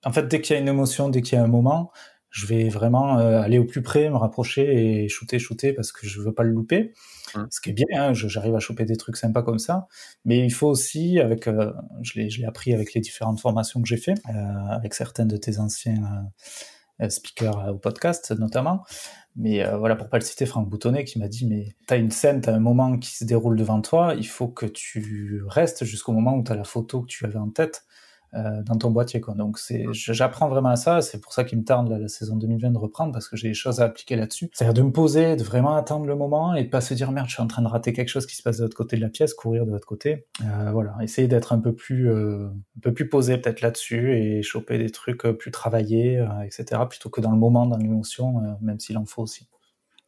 en 0.04 0.12
fait, 0.12 0.28
dès 0.28 0.42
qu'il 0.42 0.56
y 0.56 0.58
a 0.58 0.62
une 0.62 0.68
émotion, 0.68 1.10
dès 1.10 1.22
qu'il 1.22 1.38
y 1.38 1.42
a 1.42 1.44
un 1.44 1.48
moment, 1.48 1.92
je 2.30 2.46
vais 2.48 2.68
vraiment 2.68 3.18
euh, 3.18 3.42
aller 3.42 3.60
au 3.60 3.66
plus 3.66 3.82
près, 3.82 4.10
me 4.10 4.18
rapprocher 4.18 5.04
et 5.04 5.08
shooter, 5.08 5.40
shooter 5.40 5.74
parce 5.74 5.92
que 5.92 6.06
je 6.06 6.22
veux 6.22 6.34
pas 6.34 6.44
le 6.44 6.52
louper. 6.52 6.94
Mmh. 7.34 7.44
Ce 7.50 7.62
qui 7.62 7.70
est 7.70 7.74
bien, 7.74 7.86
hein, 7.94 8.14
j'arrive 8.14 8.56
à 8.56 8.60
choper 8.60 8.86
des 8.86 8.98
trucs 8.98 9.16
sympas 9.16 9.42
comme 9.42 9.60
ça. 9.60 9.88
Mais 10.26 10.40
il 10.40 10.52
faut 10.52 10.68
aussi, 10.68 11.20
avec, 11.20 11.48
euh, 11.48 11.72
je 12.02 12.20
l'ai 12.20 12.46
appris 12.46 12.74
avec 12.74 12.94
les 12.94 13.02
différentes 13.02 13.40
formations 13.40 13.82
que 13.82 13.88
j'ai 13.88 13.98
fait, 13.98 14.16
euh, 14.30 14.68
avec 14.70 14.94
certains 14.94 15.26
de 15.26 15.38
tes 15.38 15.60
anciens 15.60 16.28
speakers 17.10 17.74
au 17.74 17.78
podcast 17.78 18.32
notamment, 18.32 18.84
mais 19.36 19.66
euh, 19.66 19.78
voilà, 19.78 19.96
pour 19.96 20.08
pas 20.08 20.18
le 20.18 20.24
citer, 20.24 20.46
Franck 20.46 20.70
Boutonnet 20.70 21.04
qui 21.04 21.20
m'a 21.20 21.28
dit 21.28 21.46
Mais 21.46 21.76
t'as 21.88 21.98
une 21.98 22.12
scène, 22.12 22.42
t'as 22.42 22.54
un 22.54 22.60
moment 22.60 22.98
qui 22.98 23.16
se 23.16 23.26
déroule 23.26 23.58
devant 23.58 23.82
toi, 23.82 24.16
il 24.18 24.28
faut 24.28 24.48
que 24.48 24.66
tu 24.66 25.42
restes 25.48 25.84
jusqu'au 25.84 26.14
moment 26.14 26.36
où 26.36 26.44
t'as 26.44 26.56
la 26.56 26.64
photo 26.64 27.02
que 27.02 27.08
tu 27.08 27.26
avais 27.26 27.38
en 27.38 27.50
tête. 27.50 27.84
Euh, 28.36 28.62
dans 28.64 28.76
ton 28.76 28.92
boîtier. 28.92 29.22
Quoi. 29.22 29.34
Donc 29.34 29.58
c'est, 29.58 29.86
j'apprends 29.94 30.50
vraiment 30.50 30.70
à 30.70 30.76
ça. 30.76 31.02
C'est 31.02 31.22
pour 31.22 31.32
ça 31.32 31.46
qu'il 31.46 31.58
me 31.58 31.64
tarde 31.64 31.90
la, 31.90 32.10
saison 32.10 32.36
2020 32.36 32.72
de 32.72 32.78
reprendre 32.78 33.14
parce 33.14 33.30
que 33.30 33.38
j'ai 33.38 33.48
des 33.48 33.54
choses 33.54 33.80
à 33.80 33.86
appliquer 33.86 34.18
là-dessus. 34.18 34.50
C'est-à-dire 34.52 34.74
de 34.74 34.82
me 34.82 34.92
poser, 34.92 35.38
de 35.38 35.44
vraiment 35.44 35.76
attendre 35.76 36.06
le 36.06 36.16
moment 36.16 36.54
et 36.54 36.66
de 36.66 36.70
pas 36.70 36.82
se 36.82 36.94
dire 36.94 37.12
merde, 37.14 37.28
je 37.30 37.36
suis 37.36 37.44
en 37.44 37.48
train 37.48 37.62
de 37.62 37.68
rater 37.68 37.94
quelque 37.94 38.10
chose 38.10 38.26
qui 38.26 38.36
se 38.36 38.44
passe 38.44 38.58
de 38.58 38.64
l'autre 38.64 38.76
côté 38.76 38.98
de 38.98 39.02
la 39.02 39.08
pièce, 39.08 39.34
courir 39.34 39.66
de 39.66 39.72
l'autre 39.72 39.88
côté. 39.88 40.26
Euh, 40.42 40.72
voilà, 40.72 40.96
essayer 41.02 41.30
d'être 41.30 41.54
un 41.54 41.60
peu 41.60 41.74
plus, 41.74 42.12
euh, 42.12 42.48
un 42.48 42.80
peu 42.82 42.94
plus 42.94 43.08
posé 43.08 43.38
peut-être 43.38 43.62
là-dessus 43.62 44.18
et 44.18 44.44
choper 44.44 44.80
des 44.80 44.90
trucs 44.90 45.22
plus 45.22 45.52
travaillés, 45.52 46.26
etc. 46.44 46.82
Plutôt 46.90 47.10
que 47.10 47.22
dans 47.22 47.32
le 47.32 47.38
moment, 47.38 47.66
dans 47.66 47.78
l'émotion, 47.78 48.58
même 48.62 48.80
s'il 48.80 48.98
en 48.98 49.06
faut 49.06 49.22
aussi. 49.22 49.48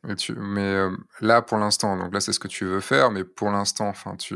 Mais, 0.07 0.15
tu, 0.15 0.33
mais 0.35 0.61
euh, 0.61 0.95
là, 1.19 1.41
pour 1.41 1.57
l'instant, 1.57 1.97
donc 1.97 2.13
là, 2.13 2.21
c'est 2.21 2.31
ce 2.31 2.39
que 2.39 2.47
tu 2.47 2.63
veux 2.63 2.79
faire, 2.79 3.11
mais 3.11 3.25
pour 3.25 3.49
l'instant, 3.49 3.89
enfin, 3.89 4.15
tu, 4.15 4.35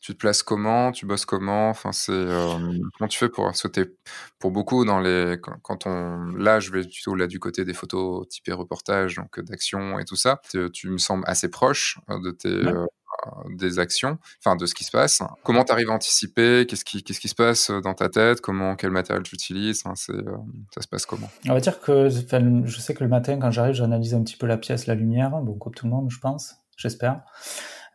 tu 0.00 0.12
te 0.12 0.18
places 0.18 0.44
comment, 0.44 0.92
tu 0.92 1.04
bosses 1.04 1.26
comment, 1.26 1.68
enfin, 1.68 1.90
c'est 1.90 2.12
euh, 2.12 2.56
comment 2.96 3.08
tu 3.08 3.18
fais 3.18 3.28
pour 3.28 3.54
sauter 3.56 3.86
pour 4.38 4.52
beaucoup 4.52 4.84
dans 4.84 5.00
les 5.00 5.36
quand, 5.62 5.86
on 5.86 6.26
là, 6.36 6.60
je 6.60 6.70
vais 6.70 6.82
plutôt 6.82 7.16
là 7.16 7.26
du 7.26 7.40
côté 7.40 7.64
des 7.64 7.74
photos 7.74 8.28
typées 8.28 8.52
reportage, 8.52 9.16
donc 9.16 9.40
d'action 9.40 9.98
et 9.98 10.04
tout 10.04 10.16
ça. 10.16 10.40
Tu, 10.72 10.88
me 10.88 10.98
sembles 10.98 11.24
assez 11.26 11.50
proche 11.50 11.98
euh, 12.10 12.20
de 12.20 12.30
tes 12.30 12.62
des 13.50 13.78
actions, 13.78 14.18
enfin 14.38 14.56
de 14.56 14.66
ce 14.66 14.74
qui 14.74 14.84
se 14.84 14.90
passe. 14.90 15.22
Comment 15.42 15.64
tu 15.64 15.72
arrives 15.72 15.90
à 15.90 15.94
anticiper? 15.94 16.66
Qu'est-ce 16.66 16.84
qui, 16.84 17.28
se 17.28 17.34
passe 17.34 17.70
euh, 17.70 17.80
dans 17.80 17.94
ta 17.94 18.08
tête? 18.08 18.40
Comment, 18.40 18.76
quel 18.76 18.90
matériel 18.90 19.22
tu 19.22 19.34
utilises? 19.34 19.82
C'est, 19.94 20.12
euh, 20.12 20.36
Ça 20.74 20.82
se 20.82 20.88
passe 20.88 21.06
comment? 21.06 21.30
On 21.48 21.54
va 21.54 21.60
dire 21.60 21.80
que 21.80 22.08
je 22.08 22.78
sais 22.80 22.94
que 22.94 23.02
le 23.02 23.10
matin, 23.10 23.38
quand 23.38 23.50
j'arrive, 23.50 23.74
j'analyse 23.74 24.14
un 24.14 24.22
petit 24.22 24.36
peu 24.36 24.46
la 24.46 24.56
pièce, 24.56 24.86
la 24.86 24.94
lumière, 24.94 25.30
bon, 25.30 25.54
comme 25.54 25.74
tout 25.74 25.86
le 25.86 25.92
monde, 25.92 26.10
je 26.10 26.18
pense, 26.18 26.56
j'espère. 26.76 27.22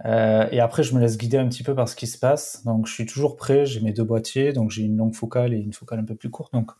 et 0.05 0.59
après, 0.59 0.84
je 0.84 0.95
me 0.95 0.99
laisse 0.99 1.17
guider 1.17 1.38
un 1.38 1.47
petit 1.47 1.63
peu 1.63 1.75
par 1.75 1.89
ce 1.89 1.95
qui 1.95 2.07
se 2.07 2.17
passe. 2.17 2.63
Donc, 2.65 2.88
je 2.88 2.93
suis 2.93 3.05
toujours 3.05 3.36
prêt. 3.36 3.65
J'ai 3.65 3.82
mes 3.82 3.93
deux 3.93 4.03
boîtiers, 4.03 4.53
donc 4.53 4.71
j'ai 4.71 4.84
une 4.84 4.97
longue 4.97 5.15
focale 5.15 5.53
et 5.53 5.57
une 5.57 5.73
focale 5.73 5.99
un 5.99 6.05
peu 6.05 6.15
plus 6.15 6.30
courte. 6.30 6.53
Donc, 6.53 6.71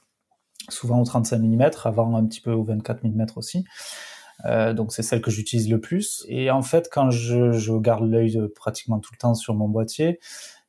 souvent 0.70 1.00
au 1.00 1.06
35 1.06 1.38
mm, 1.39 1.72
avant 1.84 2.16
un 2.16 2.26
petit 2.26 2.41
peu 2.41 2.52
au 2.52 2.64
24 2.64 3.04
mm 3.04 3.26
aussi. 3.36 3.66
Euh, 4.46 4.74
donc 4.74 4.94
c'est 4.94 5.04
celle 5.04 5.22
que 5.22 5.32
j'utilise 5.32 5.70
le 5.70 5.80
plus. 5.80 6.26
Et 6.28 6.52
en 6.52 6.62
fait, 6.62 6.90
quand 6.92 7.12
je, 7.12 7.52
je 7.52 7.74
garde 7.74 8.10
l'œil 8.10 8.40
pratiquement 8.56 9.00
tout 9.00 9.12
le 9.14 9.18
temps 9.18 9.34
sur 9.34 9.54
mon 9.54 9.68
boîtier, 9.68 10.20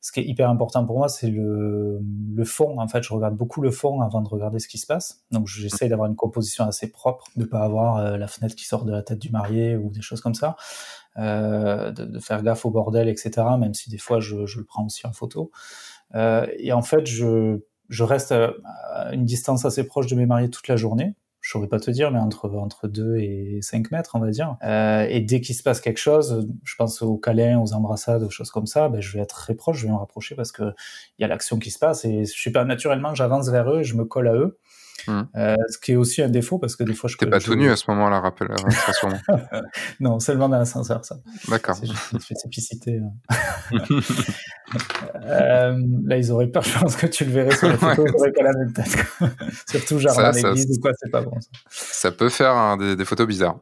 ce 0.01 0.11
qui 0.11 0.19
est 0.19 0.25
hyper 0.25 0.49
important 0.49 0.83
pour 0.83 0.97
moi, 0.97 1.09
c'est 1.09 1.29
le, 1.29 1.99
le 2.33 2.43
fond. 2.43 2.79
En 2.79 2.87
fait, 2.87 3.03
je 3.03 3.13
regarde 3.13 3.35
beaucoup 3.35 3.61
le 3.61 3.69
fond 3.69 4.01
avant 4.01 4.21
de 4.21 4.27
regarder 4.27 4.57
ce 4.57 4.67
qui 4.67 4.79
se 4.79 4.87
passe. 4.87 5.23
Donc 5.29 5.47
j'essaye 5.47 5.89
d'avoir 5.89 6.09
une 6.09 6.15
composition 6.15 6.65
assez 6.65 6.91
propre, 6.91 7.27
de 7.35 7.45
pas 7.45 7.61
avoir 7.61 7.97
euh, 7.97 8.17
la 8.17 8.27
fenêtre 8.27 8.55
qui 8.55 8.65
sort 8.65 8.83
de 8.83 8.91
la 8.91 9.03
tête 9.03 9.19
du 9.19 9.29
marié 9.29 9.77
ou 9.77 9.91
des 9.91 10.01
choses 10.01 10.19
comme 10.19 10.33
ça. 10.33 10.55
Euh, 11.17 11.91
de, 11.91 12.05
de, 12.05 12.19
faire 12.19 12.41
gaffe 12.41 12.65
au 12.65 12.71
bordel, 12.71 13.09
etc. 13.09 13.31
Même 13.59 13.73
si 13.73 13.89
des 13.89 13.97
fois 13.97 14.19
je, 14.21 14.45
je 14.45 14.59
le 14.59 14.65
prends 14.65 14.85
aussi 14.85 15.05
en 15.05 15.13
photo. 15.13 15.51
Euh, 16.15 16.47
et 16.57 16.73
en 16.73 16.81
fait, 16.81 17.05
je, 17.05 17.59
je 17.89 18.03
reste 18.03 18.31
à 18.31 19.13
une 19.13 19.25
distance 19.25 19.65
assez 19.65 19.85
proche 19.85 20.07
de 20.07 20.15
mes 20.15 20.25
mariés 20.25 20.49
toute 20.49 20.67
la 20.67 20.77
journée 20.77 21.15
je 21.41 21.49
saurais 21.49 21.67
pas 21.67 21.79
te 21.79 21.89
dire, 21.89 22.11
mais 22.11 22.19
entre, 22.19 22.49
entre 22.49 22.87
2 22.87 23.17
et 23.17 23.59
5 23.61 23.91
mètres, 23.91 24.11
on 24.13 24.19
va 24.19 24.29
dire. 24.29 24.57
Euh, 24.63 25.07
et 25.09 25.19
dès 25.21 25.41
qu'il 25.41 25.55
se 25.55 25.63
passe 25.63 25.81
quelque 25.81 25.97
chose, 25.97 26.47
je 26.63 26.75
pense 26.75 27.01
aux 27.01 27.17
câlins, 27.17 27.59
aux 27.59 27.73
embrassades, 27.73 28.21
aux 28.21 28.29
choses 28.29 28.51
comme 28.51 28.67
ça, 28.67 28.89
ben, 28.89 29.01
je 29.01 29.11
vais 29.11 29.23
être 29.23 29.35
très 29.35 29.55
proche, 29.55 29.79
je 29.79 29.87
vais 29.87 29.91
me 29.91 29.97
rapprocher 29.97 30.35
parce 30.35 30.51
que 30.51 30.63
il 31.17 31.21
y 31.21 31.25
a 31.25 31.27
l'action 31.27 31.57
qui 31.57 31.71
se 31.71 31.79
passe 31.79 32.05
et 32.05 32.25
je 32.25 32.41
sais 32.41 32.51
pas, 32.51 32.63
naturellement, 32.63 33.15
j'avance 33.15 33.49
vers 33.49 33.71
eux, 33.71 33.81
je 33.81 33.95
me 33.95 34.05
colle 34.05 34.27
à 34.27 34.35
eux. 34.35 34.59
Mmh. 35.07 35.21
Euh, 35.35 35.55
ce 35.69 35.77
qui 35.77 35.93
est 35.93 35.95
aussi 35.95 36.21
un 36.21 36.29
défaut 36.29 36.59
parce 36.59 36.75
que 36.75 36.83
des 36.83 36.93
fois 36.93 37.09
je. 37.09 37.17
T'es 37.17 37.25
pas 37.25 37.39
tout 37.39 37.55
nu 37.55 37.69
à 37.69 37.75
ce 37.75 37.89
moment-là, 37.91 38.19
rappelle, 38.19 38.49
sûrement. 38.93 39.19
non, 39.99 40.19
seulement 40.19 40.49
dans 40.49 40.57
l'ascenseur, 40.57 41.03
ça. 41.05 41.17
D'accord. 41.47 41.75
C'est 41.75 41.87
juste 41.87 42.11
une 42.13 42.19
spécificité. 42.19 42.99
Hein. 42.99 43.37
euh, 45.23 45.77
là, 46.05 46.17
ils 46.17 46.31
auraient 46.31 46.47
peur, 46.47 46.63
je 46.63 46.79
pense 46.79 46.95
que 46.95 47.07
tu 47.07 47.25
le 47.25 47.31
verrais 47.31 47.55
sur 47.55 47.69
les 47.69 47.77
photos, 47.77 48.05
ils 48.07 48.15
auraient 48.15 48.31
pas 48.31 48.43
la 48.43 48.53
même 48.53 48.73
tête. 48.73 49.05
Surtout 49.69 49.99
dans 49.99 50.31
l'église 50.31 50.77
ou 50.77 50.81
quoi, 50.81 50.91
c'est 50.97 51.11
pas 51.11 51.21
bon. 51.21 51.39
Ça. 51.39 51.49
ça 51.69 52.11
peut 52.11 52.29
faire 52.29 52.55
hein, 52.55 52.77
des, 52.77 52.95
des, 52.95 53.05
photos 53.05 53.27
bizarres. 53.27 53.59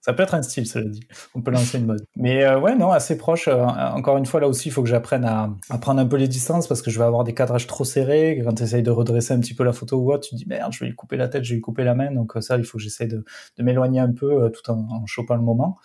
Ça 0.00 0.14
peut 0.14 0.22
être 0.22 0.34
un 0.34 0.42
style, 0.42 0.66
cela 0.66 0.86
dit. 0.86 1.02
On 1.34 1.42
peut 1.42 1.50
lancer 1.50 1.78
une 1.78 1.86
mode. 1.86 2.04
Mais 2.16 2.44
euh, 2.44 2.58
ouais, 2.58 2.74
non, 2.74 2.90
assez 2.90 3.18
proche. 3.18 3.48
Euh, 3.48 3.64
encore 3.64 4.16
une 4.16 4.24
fois, 4.24 4.40
là 4.40 4.48
aussi, 4.48 4.68
il 4.68 4.72
faut 4.72 4.82
que 4.82 4.88
j'apprenne 4.88 5.24
à, 5.24 5.50
à, 5.68 5.78
prendre 5.78 6.00
un 6.00 6.06
peu 6.06 6.16
les 6.16 6.28
distances 6.28 6.66
parce 6.66 6.80
que 6.80 6.90
je 6.90 6.98
vais 6.98 7.04
avoir 7.04 7.24
des 7.24 7.34
cadrages 7.34 7.66
trop 7.66 7.84
serrés. 7.84 8.40
Quand 8.42 8.54
tu 8.54 8.62
essayes 8.62 8.82
de 8.82 8.90
redresser 8.90 9.34
un 9.34 9.40
petit 9.40 9.54
peu 9.54 9.62
la 9.62 9.72
photo 9.72 9.98
ou 9.98 10.12
autre, 10.12 10.28
tu 10.28 10.30
te 10.30 10.36
dis 10.36 10.46
merde, 10.46 10.72
je 10.72 10.80
vais 10.80 10.86
lui 10.86 10.96
couper 10.96 11.16
la 11.16 11.28
tête, 11.28 11.44
je 11.44 11.50
vais 11.50 11.56
lui 11.56 11.62
couper 11.62 11.84
la 11.84 11.94
main. 11.94 12.10
Donc 12.12 12.36
euh, 12.36 12.40
ça, 12.40 12.56
il 12.56 12.64
faut 12.64 12.78
que 12.78 12.84
j'essaye 12.84 13.08
de, 13.08 13.24
de 13.58 13.62
m'éloigner 13.62 14.00
un 14.00 14.12
peu 14.12 14.44
euh, 14.44 14.48
tout 14.48 14.70
en, 14.70 14.86
en, 14.90 15.06
chopant 15.06 15.34
le 15.34 15.42
moment. 15.42 15.76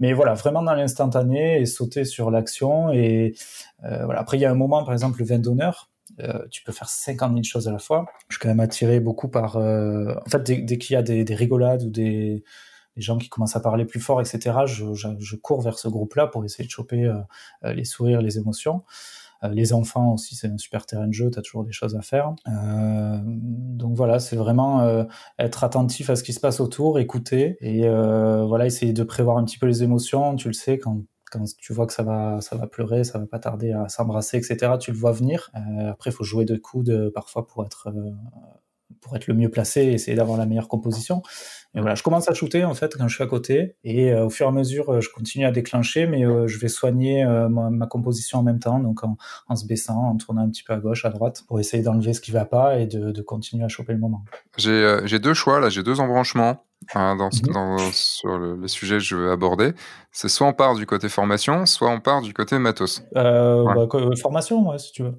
Mais 0.00 0.14
voilà, 0.14 0.32
vraiment 0.32 0.62
dans 0.62 0.74
l'instantané 0.74 1.60
et 1.60 1.66
sauter 1.66 2.04
sur 2.04 2.30
l'action. 2.30 2.90
Et 2.90 3.34
voilà. 3.82 4.20
Après, 4.20 4.38
il 4.38 4.40
y 4.40 4.44
a 4.44 4.50
un 4.50 4.54
moment, 4.54 4.82
par 4.82 4.94
exemple, 4.94 5.20
le 5.20 5.26
vin 5.26 5.38
d'honneur. 5.38 5.92
Euh, 6.20 6.46
tu 6.50 6.62
peux 6.62 6.72
faire 6.72 6.88
50 6.88 7.32
000 7.32 7.42
choses 7.42 7.68
à 7.68 7.72
la 7.72 7.78
fois. 7.78 8.06
Je 8.28 8.36
suis 8.36 8.42
quand 8.42 8.48
même 8.48 8.60
attiré 8.60 9.00
beaucoup 9.00 9.28
par... 9.28 9.56
Euh, 9.56 10.14
en 10.26 10.30
fait, 10.30 10.42
dès, 10.42 10.56
dès 10.58 10.78
qu'il 10.78 10.94
y 10.94 10.96
a 10.96 11.02
des, 11.02 11.24
des 11.24 11.34
rigolades 11.34 11.82
ou 11.84 11.90
des, 11.90 12.44
les 12.96 13.02
gens 13.02 13.18
qui 13.18 13.28
commencent 13.28 13.56
à 13.56 13.60
parler 13.60 13.84
plus 13.84 14.00
fort, 14.00 14.20
etc., 14.20 14.60
je, 14.66 14.92
je, 14.94 15.08
je 15.18 15.36
cours 15.36 15.60
vers 15.60 15.78
ce 15.78 15.88
groupe-là 15.88 16.26
pour 16.26 16.44
essayer 16.44 16.64
de 16.64 16.70
choper 16.70 17.04
euh, 17.04 17.72
les 17.72 17.84
sourires, 17.84 18.20
les 18.20 18.38
émotions. 18.38 18.82
Euh, 19.44 19.48
les 19.48 19.72
enfants 19.72 20.12
aussi, 20.12 20.34
c'est 20.34 20.48
un 20.48 20.58
super 20.58 20.86
terrain 20.86 21.06
de 21.06 21.12
jeu, 21.12 21.30
tu 21.30 21.38
as 21.38 21.42
toujours 21.42 21.64
des 21.64 21.72
choses 21.72 21.96
à 21.96 22.02
faire. 22.02 22.34
Euh, 22.48 23.18
donc 23.24 23.96
voilà, 23.96 24.18
c'est 24.18 24.36
vraiment 24.36 24.80
euh, 24.82 25.04
être 25.38 25.64
attentif 25.64 26.10
à 26.10 26.16
ce 26.16 26.22
qui 26.22 26.32
se 26.32 26.40
passe 26.40 26.60
autour, 26.60 26.98
écouter 26.98 27.56
et 27.60 27.88
voilà, 27.88 28.66
essayer 28.66 28.92
de 28.92 29.02
prévoir 29.02 29.38
un 29.38 29.44
petit 29.44 29.58
peu 29.58 29.66
les 29.66 29.82
émotions. 29.82 30.36
Tu 30.36 30.48
le 30.48 30.54
sais, 30.54 30.78
quand 30.78 31.02
quand 31.32 31.44
tu 31.56 31.72
vois 31.72 31.86
que 31.86 31.94
ça 31.94 32.02
va, 32.02 32.40
ça 32.42 32.56
va 32.56 32.66
pleurer, 32.66 33.04
ça 33.04 33.18
va 33.18 33.26
pas 33.26 33.38
tarder 33.38 33.72
à 33.72 33.88
s'embrasser, 33.88 34.36
etc. 34.36 34.72
Tu 34.78 34.92
le 34.92 34.98
vois 34.98 35.12
venir. 35.12 35.50
Euh, 35.56 35.90
après, 35.90 36.10
il 36.10 36.12
faut 36.12 36.24
jouer 36.24 36.44
de 36.44 36.56
coudes 36.56 37.10
parfois 37.14 37.46
pour 37.46 37.64
être 37.64 37.88
euh, 37.88 38.10
pour 39.00 39.16
être 39.16 39.26
le 39.26 39.34
mieux 39.34 39.50
placé 39.50 39.82
et 39.82 39.92
essayer 39.92 40.16
d'avoir 40.16 40.38
la 40.38 40.46
meilleure 40.46 40.68
composition. 40.68 41.22
Et 41.74 41.80
voilà, 41.80 41.94
je 41.94 42.02
commence 42.02 42.28
à 42.28 42.34
shooter 42.34 42.64
en 42.64 42.74
fait 42.74 42.96
quand 42.98 43.08
je 43.08 43.14
suis 43.14 43.24
à 43.24 43.26
côté 43.26 43.76
et 43.82 44.12
euh, 44.12 44.26
au 44.26 44.30
fur 44.30 44.44
et 44.44 44.48
à 44.48 44.52
mesure, 44.52 44.90
euh, 44.90 45.00
je 45.00 45.08
continue 45.08 45.46
à 45.46 45.50
déclencher, 45.50 46.06
mais 46.06 46.24
euh, 46.24 46.46
je 46.46 46.58
vais 46.58 46.68
soigner 46.68 47.24
euh, 47.24 47.48
ma, 47.48 47.70
ma, 47.70 47.86
composition 47.86 48.40
en 48.40 48.42
même 48.42 48.58
temps, 48.58 48.78
donc 48.78 49.02
en, 49.04 49.16
en, 49.48 49.56
se 49.56 49.66
baissant, 49.66 50.10
en 50.10 50.16
tournant 50.16 50.42
un 50.42 50.50
petit 50.50 50.64
peu 50.64 50.74
à 50.74 50.78
gauche, 50.78 51.06
à 51.06 51.10
droite, 51.10 51.44
pour 51.48 51.60
essayer 51.60 51.82
d'enlever 51.82 52.12
ce 52.12 52.20
qui 52.20 52.30
va 52.30 52.44
pas 52.44 52.78
et 52.78 52.86
de, 52.86 53.10
de 53.10 53.22
continuer 53.22 53.64
à 53.64 53.68
choper 53.68 53.94
le 53.94 54.00
moment. 54.00 54.22
J'ai 54.58 55.18
deux 55.18 55.34
choix 55.34 55.60
là, 55.60 55.70
j'ai 55.70 55.82
deux 55.82 56.00
embranchements. 56.00 56.64
Hein, 56.94 57.14
dans, 57.14 57.28
-hmm. 57.28 57.52
dans, 57.52 57.78
sur 57.92 58.36
le, 58.38 58.56
le, 58.56 58.66
sujet 58.66 58.96
que 58.96 59.04
je 59.04 59.14
veux 59.14 59.30
aborder, 59.30 59.72
c'est 60.10 60.28
soit 60.28 60.48
on 60.48 60.52
part 60.52 60.74
du 60.74 60.84
côté 60.84 61.08
formation, 61.08 61.64
soit 61.64 61.88
on 61.88 62.00
part 62.00 62.22
du 62.22 62.32
côté 62.34 62.58
matos. 62.58 63.04
Ouais. 63.14 63.22
Bah, 63.22 63.86
formation, 64.20 64.68
ouais, 64.68 64.78
si 64.78 64.90
tu 64.90 65.04
veux. 65.04 65.14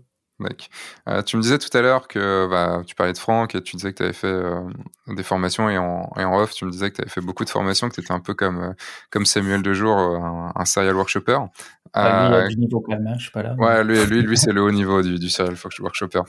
Euh, 1.07 1.21
tu 1.21 1.37
me 1.37 1.41
disais 1.41 1.57
tout 1.57 1.75
à 1.77 1.81
l'heure 1.81 2.07
que 2.07 2.47
bah, 2.49 2.81
tu 2.85 2.95
parlais 2.95 3.13
de 3.13 3.17
Franck 3.17 3.55
et 3.55 3.61
tu 3.61 3.75
disais 3.75 3.91
que 3.91 3.97
tu 3.97 4.03
avais 4.03 4.13
fait 4.13 4.27
euh, 4.27 4.61
des 5.07 5.23
formations 5.23 5.69
et 5.69 5.77
en, 5.77 6.11
et 6.17 6.23
en, 6.23 6.37
off, 6.37 6.53
tu 6.53 6.65
me 6.65 6.71
disais 6.71 6.89
que 6.89 6.95
tu 6.95 7.01
avais 7.01 7.09
fait 7.09 7.21
beaucoup 7.21 7.45
de 7.45 7.49
formations, 7.49 7.89
que 7.89 7.95
tu 7.95 8.01
étais 8.01 8.13
un 8.13 8.19
peu 8.19 8.33
comme, 8.33 8.61
euh, 8.61 8.73
comme 9.09 9.25
Samuel 9.25 9.61
Dejour, 9.61 9.95
un, 9.95 10.51
un 10.55 10.65
serial 10.65 10.95
workshopper. 10.95 11.39
Ah, 11.93 12.29
lui, 12.29 12.35
il 12.35 12.39
a 12.39 12.47
du 12.47 12.57
niveau 12.57 12.79
quand 12.81 12.93
même, 12.93 13.07
hein, 13.07 13.15
je 13.17 13.23
suis 13.23 13.31
pas 13.31 13.43
là. 13.43 13.53
Ouais, 13.57 13.83
lui, 13.83 14.03
lui, 14.05 14.23
lui 14.23 14.37
c'est 14.37 14.51
le 14.51 14.61
haut 14.61 14.71
niveau 14.71 15.01
du, 15.01 15.19
du 15.19 15.29
serial 15.29 15.55
workshopper. 15.79 16.21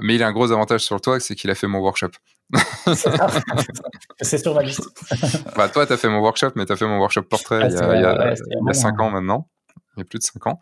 mais 0.00 0.14
il 0.14 0.22
a 0.22 0.28
un 0.28 0.32
gros 0.32 0.50
avantage 0.52 0.82
sur 0.82 1.00
toi, 1.00 1.18
c'est 1.20 1.34
qu'il 1.34 1.50
a 1.50 1.54
fait 1.54 1.66
mon 1.66 1.80
workshop. 1.80 2.10
c'est 4.22 4.38
sur 4.38 4.54
ma 4.54 4.62
liste. 4.62 4.88
bah, 5.56 5.68
toi, 5.68 5.86
tu 5.86 5.92
as 5.92 5.96
fait 5.96 6.08
mon 6.08 6.20
workshop, 6.20 6.52
mais 6.54 6.64
tu 6.64 6.72
as 6.72 6.76
fait 6.76 6.86
mon 6.86 6.98
workshop 6.98 7.22
portrait 7.22 7.60
ah, 7.62 7.68
il 7.68 7.74
y 7.74 7.78
a, 7.78 7.96
il 7.96 8.02
y 8.02 8.04
a, 8.04 8.18
ouais, 8.18 8.34
il 8.46 8.66
y 8.66 8.70
a 8.70 8.74
5 8.74 9.00
ans 9.00 9.10
maintenant 9.10 9.48
plus 10.04 10.18
de 10.18 10.24
5 10.24 10.46
ans, 10.46 10.60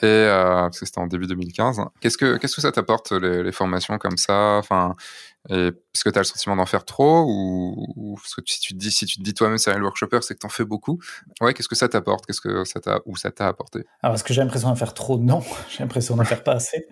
et 0.00 0.06
euh, 0.06 0.62
parce 0.62 0.80
que 0.80 0.86
c'était 0.86 1.00
en 1.00 1.06
début 1.06 1.26
2015. 1.26 1.80
Qu'est-ce 2.00 2.18
que 2.18 2.36
qu'est-ce 2.36 2.56
que 2.56 2.62
ça 2.62 2.72
t'apporte 2.72 3.12
les, 3.12 3.52
formations 3.52 3.98
comme 3.98 4.16
ça? 4.16 4.56
Enfin, 4.58 4.94
parce 5.48 6.04
que 6.04 6.10
tu 6.10 6.18
as 6.18 6.20
le 6.20 6.24
sentiment 6.24 6.56
d'en 6.56 6.66
faire 6.66 6.84
trop 6.84 7.24
ou, 7.26 8.16
parce 8.16 8.34
que 8.34 8.42
si 8.46 8.60
tu 8.60 8.74
te 8.74 8.78
dis 8.78 8.90
si 8.90 9.06
tu 9.06 9.18
te 9.18 9.22
dis 9.22 9.34
toi-même 9.34 9.58
c'est 9.58 9.72
un 9.72 9.80
workshopper, 9.80 10.18
c'est 10.22 10.34
que 10.34 10.40
t'en 10.40 10.48
fais 10.48 10.64
beaucoup. 10.64 10.98
Ouais, 11.40 11.54
qu'est-ce 11.54 11.68
que 11.68 11.74
ça 11.74 11.88
t'apporte? 11.88 12.26
Qu'est-ce 12.26 12.40
que 12.40 12.64
ça 12.64 12.80
t'a 12.80 13.00
ou 13.06 13.16
ça 13.16 13.30
t'a 13.30 13.48
apporté? 13.48 13.84
Alors 14.02 14.14
est-ce 14.14 14.24
que 14.24 14.34
j'ai 14.34 14.42
l'impression 14.42 14.68
d'en 14.68 14.76
faire 14.76 14.94
trop? 14.94 15.18
Non, 15.18 15.40
j'ai 15.70 15.78
l'impression 15.80 16.16
d'en 16.16 16.24
faire 16.24 16.42
pas 16.42 16.52
assez. 16.52 16.86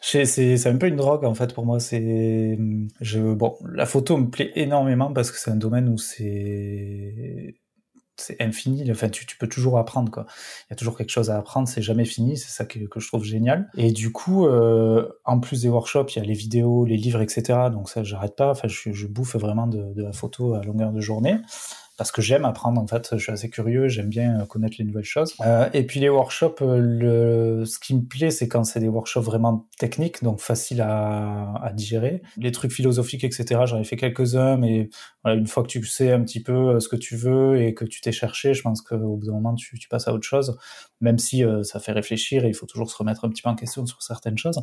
C'est 0.00 0.24
c'est 0.24 0.68
un 0.68 0.76
peu 0.76 0.86
une 0.86 0.96
drogue 0.96 1.24
en 1.24 1.34
fait 1.34 1.52
pour 1.52 1.66
moi. 1.66 1.80
C'est 1.80 2.58
je 3.00 3.20
bon 3.34 3.56
la 3.72 3.86
photo 3.86 4.16
me 4.16 4.30
plaît 4.30 4.52
énormément 4.54 5.12
parce 5.12 5.30
que 5.30 5.38
c'est 5.38 5.50
un 5.50 5.56
domaine 5.56 5.88
où 5.88 5.98
c'est 5.98 7.54
c'est 8.16 8.40
infini. 8.40 8.90
Enfin, 8.90 9.08
tu, 9.08 9.26
tu, 9.26 9.36
peux 9.36 9.48
toujours 9.48 9.78
apprendre, 9.78 10.10
quoi. 10.10 10.26
Il 10.28 10.70
y 10.70 10.72
a 10.72 10.76
toujours 10.76 10.96
quelque 10.96 11.10
chose 11.10 11.30
à 11.30 11.36
apprendre, 11.36 11.68
c'est 11.68 11.82
jamais 11.82 12.04
fini. 12.04 12.36
C'est 12.36 12.50
ça 12.50 12.64
que, 12.64 12.78
que, 12.78 13.00
je 13.00 13.08
trouve 13.08 13.24
génial. 13.24 13.68
Et 13.76 13.92
du 13.92 14.12
coup, 14.12 14.46
euh, 14.46 15.08
en 15.24 15.38
plus 15.38 15.62
des 15.62 15.68
workshops, 15.68 16.14
il 16.14 16.18
y 16.18 16.22
a 16.22 16.24
les 16.24 16.34
vidéos, 16.34 16.84
les 16.84 16.96
livres, 16.96 17.20
etc. 17.20 17.68
Donc 17.70 17.88
ça, 17.88 18.02
j'arrête 18.02 18.36
pas. 18.36 18.50
Enfin, 18.50 18.68
je, 18.68 18.92
je 18.92 19.06
bouffe 19.06 19.36
vraiment 19.36 19.66
de, 19.66 19.92
de, 19.92 20.02
la 20.02 20.12
photo 20.12 20.54
à 20.54 20.62
longueur 20.62 20.92
de 20.92 21.00
journée 21.00 21.36
parce 21.96 22.12
que 22.12 22.20
j'aime 22.20 22.44
apprendre 22.44 22.80
en 22.80 22.86
fait, 22.86 23.08
je 23.12 23.22
suis 23.22 23.32
assez 23.32 23.48
curieux, 23.48 23.88
j'aime 23.88 24.08
bien 24.08 24.44
connaître 24.46 24.76
les 24.78 24.84
nouvelles 24.84 25.04
choses. 25.04 25.34
Euh, 25.40 25.68
et 25.72 25.84
puis 25.84 25.98
les 26.00 26.08
workshops, 26.08 26.60
euh, 26.60 26.78
le, 26.78 27.64
ce 27.64 27.78
qui 27.78 27.94
me 27.94 28.02
plaît, 28.02 28.30
c'est 28.30 28.48
quand 28.48 28.64
c'est 28.64 28.80
des 28.80 28.88
workshops 28.88 29.22
vraiment 29.22 29.66
techniques, 29.78 30.22
donc 30.22 30.40
faciles 30.40 30.82
à, 30.82 31.54
à 31.62 31.72
digérer. 31.72 32.22
Les 32.36 32.52
trucs 32.52 32.72
philosophiques, 32.72 33.24
etc. 33.24 33.62
J'en 33.64 33.78
ai 33.78 33.84
fait 33.84 33.96
quelques-uns, 33.96 34.58
mais 34.58 34.90
voilà, 35.24 35.38
une 35.38 35.46
fois 35.46 35.62
que 35.62 35.68
tu 35.68 35.84
sais 35.84 36.12
un 36.12 36.22
petit 36.22 36.42
peu 36.42 36.52
euh, 36.52 36.80
ce 36.80 36.88
que 36.88 36.96
tu 36.96 37.16
veux 37.16 37.60
et 37.60 37.72
que 37.74 37.84
tu 37.84 38.00
t'es 38.00 38.12
cherché, 38.12 38.52
je 38.52 38.62
pense 38.62 38.82
qu'au 38.82 39.16
bout 39.16 39.26
d'un 39.26 39.32
moment, 39.32 39.54
tu, 39.54 39.78
tu, 39.78 39.88
passes 39.88 40.06
à 40.06 40.12
autre 40.12 40.26
chose, 40.26 40.58
même 41.00 41.18
si 41.18 41.44
euh, 41.44 41.62
ça 41.62 41.80
fait 41.80 41.92
réfléchir 41.92 42.44
et 42.44 42.48
il 42.48 42.54
faut 42.54 42.66
toujours 42.66 42.90
se 42.90 42.96
remettre 42.96 43.24
un 43.24 43.28
petit 43.28 43.42
peu 43.42 43.48
en 43.48 43.54
question 43.54 43.84
sur 43.86 44.02
certaines 44.02 44.38
choses. 44.38 44.60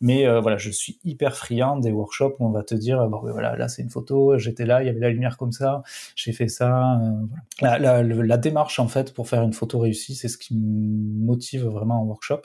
Mais 0.00 0.26
euh, 0.26 0.40
voilà, 0.40 0.56
je 0.56 0.70
suis 0.70 0.98
hyper 1.04 1.36
friand 1.36 1.76
des 1.78 1.92
workshops 1.92 2.36
où 2.38 2.46
on 2.46 2.50
va 2.50 2.62
te 2.62 2.74
dire, 2.74 3.06
bon, 3.08 3.20
voilà, 3.20 3.56
là 3.56 3.68
c'est 3.68 3.82
une 3.82 3.90
photo, 3.90 4.38
j'étais 4.38 4.66
là, 4.66 4.82
il 4.82 4.86
y 4.86 4.88
avait 4.88 5.00
la 5.00 5.10
lumière 5.10 5.36
comme 5.36 5.52
ça, 5.52 5.82
j'ai 6.16 6.32
fait 6.32 6.48
ça 6.48 7.00
euh, 7.00 7.26
voilà. 7.60 7.78
la, 7.78 8.02
la, 8.02 8.22
la, 8.22 8.36
démarche 8.36 8.78
en 8.78 8.88
fait 8.88 9.14
pour 9.14 9.28
faire 9.28 9.42
une 9.42 9.52
photo 9.52 9.78
réussie, 9.78 10.14
c'est 10.14 10.28
ce 10.28 10.38
qui 10.38 10.56
me 10.56 11.26
motive 11.26 11.66
vraiment 11.66 12.02
en 12.02 12.04
workshop. 12.04 12.42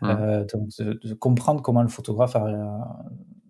Mmh. 0.00 0.06
Euh, 0.10 0.44
donc 0.44 0.68
de, 0.78 0.92
de, 1.02 1.14
comprendre 1.14 1.60
comment 1.60 1.82
le 1.82 1.88
photographe 1.88 2.36
a, 2.36 3.04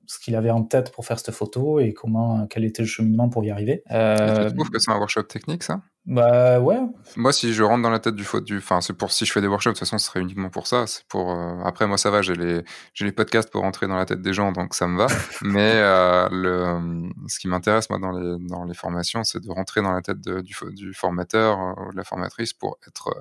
ce 0.09 0.19
qu'il 0.19 0.35
avait 0.37 0.51
en 0.51 0.63
tête 0.63 0.91
pour 0.91 1.05
faire 1.05 1.19
cette 1.19 1.35
photo 1.35 1.81
et 1.81 1.93
comment 1.93 2.47
quel 2.47 2.65
était 2.65 2.81
le 2.81 2.89
cheminement 2.89 3.29
pour 3.29 3.45
y 3.45 3.51
arriver. 3.51 3.83
Euh, 3.91 4.49
tu 4.49 4.55
trouves 4.55 4.71
que 4.71 4.79
c'est 4.79 4.91
un 4.91 4.97
workshop 4.97 5.25
technique 5.25 5.63
ça? 5.63 5.83
Bah 6.07 6.59
ouais. 6.61 6.79
Moi 7.17 7.35
si 7.35 7.53
je 7.53 7.63
rentre 7.63 7.83
dans 7.83 7.91
la 7.91 7.99
tête 7.99 8.15
du 8.15 8.25
faute 8.25 8.45
du 8.45 8.57
enfin 8.57 8.81
c'est 8.81 8.95
pour 8.95 9.13
si 9.13 9.27
je 9.27 9.33
fais 9.33 9.43
des 9.43 9.47
workshops 9.47 9.73
de 9.73 9.75
toute 9.75 9.81
façon 9.81 9.99
ce 9.99 10.07
serait 10.07 10.21
uniquement 10.21 10.49
pour 10.49 10.67
ça, 10.67 10.87
c'est 10.87 11.05
pour 11.09 11.31
euh... 11.31 11.63
après 11.63 11.87
moi 11.87 11.99
ça 11.99 12.11
va, 12.11 12.23
j'ai 12.23 12.35
les 12.35 12.63
j'ai 12.95 13.05
les 13.05 13.13
podcasts 13.13 13.51
pour 13.51 13.61
rentrer 13.61 13.87
dans 13.87 13.97
la 13.97 14.07
tête 14.07 14.23
des 14.23 14.33
gens 14.33 14.51
donc 14.51 14.75
ça 14.75 14.87
me 14.87 14.97
va 14.97 15.09
mais 15.43 15.73
euh, 15.75 16.27
le 16.33 17.11
ce 17.27 17.39
qui 17.39 17.47
m'intéresse 17.47 17.91
moi 17.91 17.99
dans 17.99 18.13
les 18.13 18.39
dans 18.47 18.65
les 18.65 18.75
formations, 18.75 19.25
c'est 19.25 19.41
de 19.41 19.51
rentrer 19.51 19.83
dans 19.83 19.93
la 19.93 20.01
tête 20.01 20.23
de, 20.23 20.41
du 20.41 20.57
du 20.73 20.95
formateur 20.95 21.61
euh, 21.61 21.87
ou 21.87 21.93
de 21.93 21.97
la 21.99 22.05
formatrice 22.05 22.55
pour 22.55 22.79
être 22.89 23.15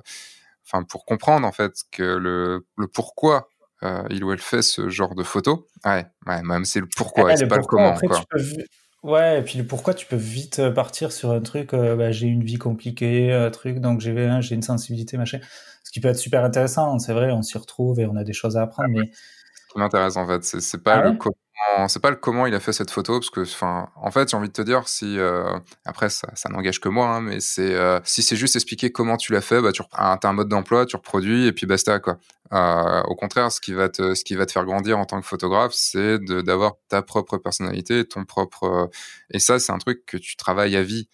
enfin 0.64 0.84
pour 0.84 1.04
comprendre 1.04 1.46
en 1.46 1.52
fait 1.52 1.82
que 1.92 2.02
le 2.02 2.66
le 2.78 2.86
pourquoi 2.86 3.50
euh, 3.82 4.02
il 4.10 4.24
ou 4.24 4.32
elle 4.32 4.40
fait 4.40 4.62
ce 4.62 4.88
genre 4.88 5.14
de 5.14 5.22
photos. 5.22 5.60
Ouais, 5.84 6.06
ouais 6.26 6.42
même 6.42 6.64
c'est 6.64 6.80
le 6.80 6.88
pourquoi, 6.96 7.36
c'est 7.36 7.46
pas 7.46 7.58
pourquoi, 7.58 7.82
le 7.82 7.88
comment. 7.88 7.96
Après, 7.96 8.20
tu, 8.20 8.26
peux, 8.28 8.64
Ouais, 9.04 9.38
et 9.38 9.42
puis 9.42 9.62
pourquoi 9.62 9.94
tu 9.94 10.06
peux 10.06 10.16
vite 10.16 10.60
partir 10.70 11.12
sur 11.12 11.30
un 11.30 11.40
truc, 11.40 11.72
bah, 11.72 12.10
j'ai 12.10 12.26
une 12.26 12.42
vie 12.42 12.58
compliquée, 12.58 13.32
un 13.32 13.50
truc, 13.50 13.78
donc 13.78 14.00
j'ai 14.00 14.38
j'ai 14.40 14.54
une 14.54 14.62
sensibilité, 14.62 15.16
machin. 15.16 15.38
Ce 15.84 15.92
qui 15.92 16.00
peut 16.00 16.08
être 16.08 16.18
super 16.18 16.44
intéressant, 16.44 16.98
c'est 16.98 17.12
vrai, 17.12 17.30
on 17.30 17.42
s'y 17.42 17.56
retrouve 17.56 18.00
et 18.00 18.06
on 18.06 18.16
a 18.16 18.24
des 18.24 18.32
choses 18.32 18.56
à 18.56 18.62
apprendre, 18.62 18.90
mais. 18.90 19.10
Ce 19.68 19.72
qui 19.72 19.78
m'intéresse 19.78 20.16
en 20.16 20.26
fait, 20.26 20.44
c'est 20.44 20.82
pas 20.82 20.96
ah 20.96 21.10
le 21.10 21.16
c'est 21.88 22.00
pas 22.00 22.10
le 22.10 22.16
comment 22.16 22.46
il 22.46 22.54
a 22.54 22.60
fait 22.60 22.72
cette 22.72 22.90
photo 22.90 23.14
parce 23.14 23.30
que 23.30 23.40
enfin 23.40 23.88
en 23.96 24.10
fait 24.10 24.30
j'ai 24.30 24.36
envie 24.36 24.48
de 24.48 24.52
te 24.52 24.62
dire 24.62 24.88
si 24.88 25.18
euh, 25.18 25.58
après 25.84 26.08
ça, 26.08 26.28
ça 26.34 26.48
n'engage 26.48 26.80
que 26.80 26.88
moi 26.88 27.08
hein, 27.08 27.20
mais 27.20 27.40
c'est 27.40 27.74
euh, 27.74 28.00
si 28.04 28.22
c'est 28.22 28.36
juste 28.36 28.56
expliquer 28.56 28.90
comment 28.92 29.16
tu 29.16 29.32
l'as 29.32 29.40
fait 29.40 29.60
bah 29.60 29.72
tu 29.72 29.82
as 29.92 30.18
un 30.22 30.32
mode 30.32 30.48
d'emploi 30.48 30.86
tu 30.86 30.96
reproduis 30.96 31.46
et 31.46 31.52
puis 31.52 31.66
basta 31.66 31.98
quoi 32.00 32.18
euh, 32.52 33.02
au 33.04 33.14
contraire 33.14 33.52
ce 33.52 33.60
qui 33.60 33.72
va 33.74 33.88
te 33.88 34.14
ce 34.14 34.24
qui 34.24 34.34
va 34.36 34.46
te 34.46 34.52
faire 34.52 34.64
grandir 34.64 34.98
en 34.98 35.04
tant 35.04 35.20
que 35.20 35.26
photographe 35.26 35.72
c'est 35.74 36.18
d'avoir 36.18 36.74
ta 36.88 37.02
propre 37.02 37.38
personnalité 37.38 38.04
ton 38.04 38.24
propre 38.24 38.90
et 39.30 39.38
ça 39.38 39.58
c'est 39.58 39.72
un 39.72 39.78
truc 39.78 40.04
que 40.06 40.16
tu 40.16 40.36
travailles 40.36 40.76
à 40.76 40.82
vie 40.82 41.08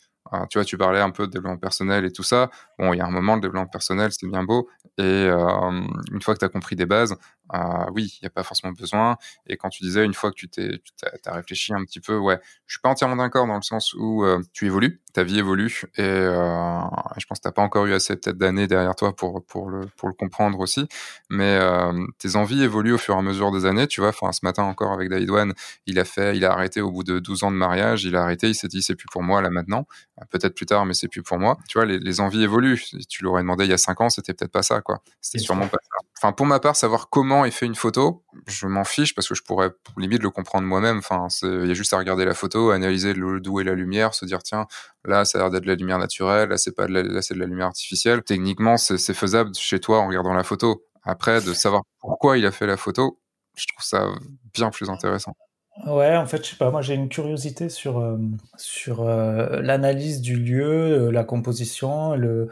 tu 0.51 0.59
vois, 0.59 0.65
tu 0.65 0.77
parlais 0.77 1.01
un 1.01 1.11
peu 1.11 1.27
de 1.27 1.33
développement 1.33 1.59
personnel 1.59 2.05
et 2.05 2.11
tout 2.11 2.25
ça. 2.25 2.51
Bon, 2.79 2.93
il 2.93 2.97
y 2.97 3.01
a 3.01 3.07
un 3.07 3.11
moment, 3.11 3.37
le 3.37 3.41
développement 3.41 3.69
personnel, 3.69 4.11
c'est 4.11 4.27
bien 4.27 4.43
beau. 4.43 4.69
Et 4.99 5.27
une 5.27 6.23
fois 6.23 6.35
que 6.35 6.41
tu 6.41 6.45
as 6.45 6.49
compris 6.49 6.75
des 6.75 6.87
bases, 6.87 7.15
euh, 7.53 7.85
oui, 7.95 8.17
il 8.21 8.25
n'y 8.25 8.27
a 8.27 8.31
pas 8.31 8.43
forcément 8.43 8.73
besoin. 8.73 9.17
Et 9.47 9.57
quand 9.57 9.69
tu 9.69 9.83
disais, 9.83 10.05
une 10.05 10.15
fois 10.15 10.31
que 10.31 10.37
tu 10.37 10.49
t'es, 10.49 10.81
as, 11.27 11.33
réfléchi 11.33 11.75
un 11.75 11.85
petit 11.85 12.01
peu, 12.01 12.17
ouais, 12.17 12.41
je 12.67 12.75
suis 12.75 12.81
pas 12.81 12.89
entièrement 12.89 13.17
d'accord 13.17 13.47
dans 13.47 13.57
le 13.57 13.63
sens 13.63 13.95
où 13.95 14.25
euh, 14.25 14.41
tu 14.53 14.67
évolues, 14.67 15.03
ta 15.13 15.25
vie 15.25 15.39
évolue, 15.39 15.83
et 15.97 16.03
euh, 16.03 16.81
je 17.19 17.27
pense 17.27 17.39
que 17.39 17.43
t'as 17.43 17.53
pas 17.53 17.63
encore 17.63 17.87
eu 17.87 17.93
assez 17.93 18.17
peut-être 18.17 18.39
d'années 18.39 18.67
derrière 18.67 18.95
toi 18.95 19.15
pour 19.15 19.45
pour 19.45 19.69
le 19.69 19.87
pour 19.97 20.09
le 20.09 20.15
comprendre 20.15 20.59
aussi. 20.61 20.89
Mais 21.29 21.59
euh, 21.61 22.07
tes 22.19 22.37
envies 22.37 22.63
évoluent 22.63 22.95
au 22.95 22.99
fur 22.99 23.15
et 23.15 23.19
à 23.19 23.23
mesure 23.23 23.53
des 23.53 23.67
années, 23.67 23.87
tu 23.87 24.01
vois. 24.01 24.11
Enfin, 24.11 24.33
ce 24.33 24.41
matin 24.43 24.63
encore 24.65 24.93
avec 24.93 25.11
David 25.11 25.31
One, 25.31 25.55
il 25.87 25.99
a 25.99 26.05
fait, 26.05 26.37
il 26.37 26.45
a 26.45 26.53
arrêté 26.53 26.81
au 26.81 26.91
bout 26.91 27.05
de 27.05 27.19
12 27.19 27.45
ans 27.45 27.51
de 27.51 27.57
mariage, 27.57 28.05
il 28.05 28.17
a 28.17 28.23
arrêté, 28.23 28.49
il 28.49 28.55
s'est 28.55 28.69
dit 28.69 28.83
c'est 28.83 28.97
plus 28.97 29.09
pour 29.13 29.23
moi 29.23 29.43
là 29.43 29.51
maintenant. 29.51 29.87
Peut-être 30.31 30.55
plus 30.55 30.67
tard, 30.67 30.87
mais 30.87 30.95
c'est 30.95 31.09
plus 31.09 31.23
pour 31.23 31.39
moi. 31.39 31.59
Tu 31.69 31.77
vois, 31.79 31.85
les, 31.85 31.99
les 31.99 32.21
envies 32.21 32.43
évoluent. 32.43 32.79
Si 32.79 33.07
tu 33.07 33.25
l'aurais 33.25 33.43
demandé 33.43 33.65
il 33.65 33.71
y 33.71 33.75
a 33.75 33.79
5 33.79 34.01
ans, 34.01 34.09
c'était 34.09 34.33
peut-être 34.33 34.53
pas 34.53 34.63
ça, 34.63 34.81
quoi. 34.81 35.01
C'était 35.21 35.43
sûrement 35.43 35.67
pas 35.67 35.79
ça. 35.83 36.07
Enfin, 36.19 36.33
pour 36.33 36.47
ma 36.47 36.61
part, 36.61 36.77
savoir 36.77 37.11
comment 37.11 37.44
est 37.45 37.51
fait 37.51 37.67
une 37.67 37.75
photo, 37.75 38.25
je 38.47 38.67
m'en 38.67 38.85
fiche 38.85 39.15
parce 39.15 39.29
que 39.29 39.35
je 39.35 39.43
pourrais 39.43 39.71
limite 39.97 40.23
le 40.23 40.31
comprendre 40.31 40.67
moi-même. 40.67 40.99
Enfin, 40.99 41.29
il 41.43 41.67
y 41.67 41.71
a 41.71 41.75
juste 41.75 41.93
à 41.93 41.99
regarder 41.99 42.25
la 42.25 42.35
photo, 42.35 42.71
analyser 42.71 43.15
d'où 43.15 43.61
est 43.61 43.65
la 43.65 43.75
lumière, 43.75 44.15
se 44.15 44.25
dire 44.25 44.43
tiens, 44.43 44.67
là 45.05 45.25
ça 45.25 45.39
a 45.39 45.43
l'air 45.43 45.51
d'être 45.51 45.63
de 45.65 45.69
la 45.69 45.75
lumière 45.75 45.99
naturelle, 45.99 46.49
là 46.51 46.59
c'est 46.59 46.75
pas 46.75 46.87
de 46.87 46.93
la, 46.93 47.03
là 47.03 47.23
c'est 47.23 47.35
de 47.35 47.41
la 47.41 47.47
lumière 47.47 47.67
artificielle. 47.69 48.23
Techniquement, 48.23 48.77
c'est 48.77 49.15
faisable 49.15 49.55
chez 49.55 49.81
toi 49.81 50.01
en 50.01 50.09
regardant 50.09 50.35
la 50.35 50.45
photo. 50.45 50.85
Après, 51.05 51.41
de 51.43 51.53
savoir 51.53 51.83
pourquoi 52.01 52.39
il 52.39 52.47
a 52.47 52.51
fait 52.53 52.67
la 52.67 52.77
photo, 52.77 53.21
je 53.57 53.67
trouve 53.67 53.85
ça 53.85 54.09
bien 54.55 54.71
plus 54.71 54.91
intéressant. 54.91 55.37
Ouais, 55.83 56.17
en 56.17 56.25
fait, 56.27 56.45
je 56.45 56.51
sais 56.51 56.57
pas, 56.57 56.71
moi 56.71 56.83
j'ai 56.83 56.95
une 56.95 57.09
curiosité 57.09 57.69
sur, 57.69 57.99
euh, 57.99 58.17
sur 58.57 59.03
euh, 59.03 59.61
l'analyse 59.61 60.21
du 60.21 60.37
lieu, 60.37 61.09
euh, 61.09 61.11
la 61.11 61.25
composition, 61.25 62.15
le, 62.15 62.49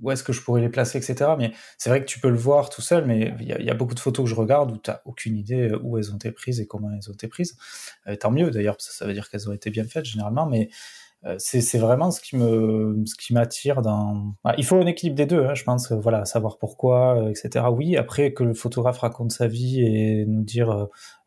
où 0.00 0.10
est-ce 0.10 0.24
que 0.24 0.32
je 0.32 0.40
pourrais 0.40 0.62
les 0.62 0.70
placer, 0.70 0.96
etc. 0.96 1.32
Mais 1.38 1.52
c'est 1.76 1.90
vrai 1.90 2.00
que 2.00 2.06
tu 2.06 2.18
peux 2.18 2.30
le 2.30 2.38
voir 2.38 2.70
tout 2.70 2.80
seul, 2.80 3.04
mais 3.04 3.34
il 3.40 3.46
y, 3.46 3.70
a 3.70 3.74
beaucoup 3.74 3.94
de 3.94 4.00
photos 4.00 4.24
que 4.24 4.30
je 4.30 4.34
regarde 4.34 4.72
où 4.72 4.78
tu 4.78 4.90
n'as 4.90 5.00
aucune 5.04 5.36
idée 5.36 5.72
où 5.82 5.98
elles 5.98 6.10
ont 6.10 6.16
été 6.16 6.32
prises 6.32 6.58
et 6.58 6.66
comment 6.66 6.90
elles 6.90 7.10
ont 7.10 7.12
été 7.12 7.28
prises. 7.28 7.58
tant 8.18 8.30
mieux 8.30 8.50
d'ailleurs, 8.50 8.76
ça, 8.78 8.92
ça 8.92 9.06
veut 9.06 9.12
dire 9.12 9.28
qu'elles 9.28 9.50
ont 9.50 9.52
été 9.52 9.68
bien 9.68 9.84
faites 9.84 10.06
généralement, 10.06 10.46
mais 10.46 10.70
euh, 10.70 11.09
c'est 11.38 11.78
vraiment 11.78 12.10
ce 12.10 12.20
qui 12.20 12.36
me 12.36 13.02
ce 13.04 13.14
qui 13.14 13.34
m'attire 13.34 13.82
dans 13.82 14.34
il 14.56 14.64
faut 14.64 14.76
un 14.76 14.86
équilibre 14.86 15.16
des 15.16 15.26
deux 15.26 15.44
hein, 15.44 15.54
je 15.54 15.64
pense 15.64 15.92
voilà 15.92 16.24
savoir 16.24 16.58
pourquoi 16.58 17.22
euh, 17.22 17.30
etc 17.30 17.66
oui 17.70 17.98
après 17.98 18.32
que 18.32 18.42
le 18.42 18.54
photographe 18.54 18.98
raconte 18.98 19.30
sa 19.30 19.46
vie 19.46 19.82
et 19.82 20.24
nous 20.26 20.42
dire 20.42 20.70
euh, 20.70 20.86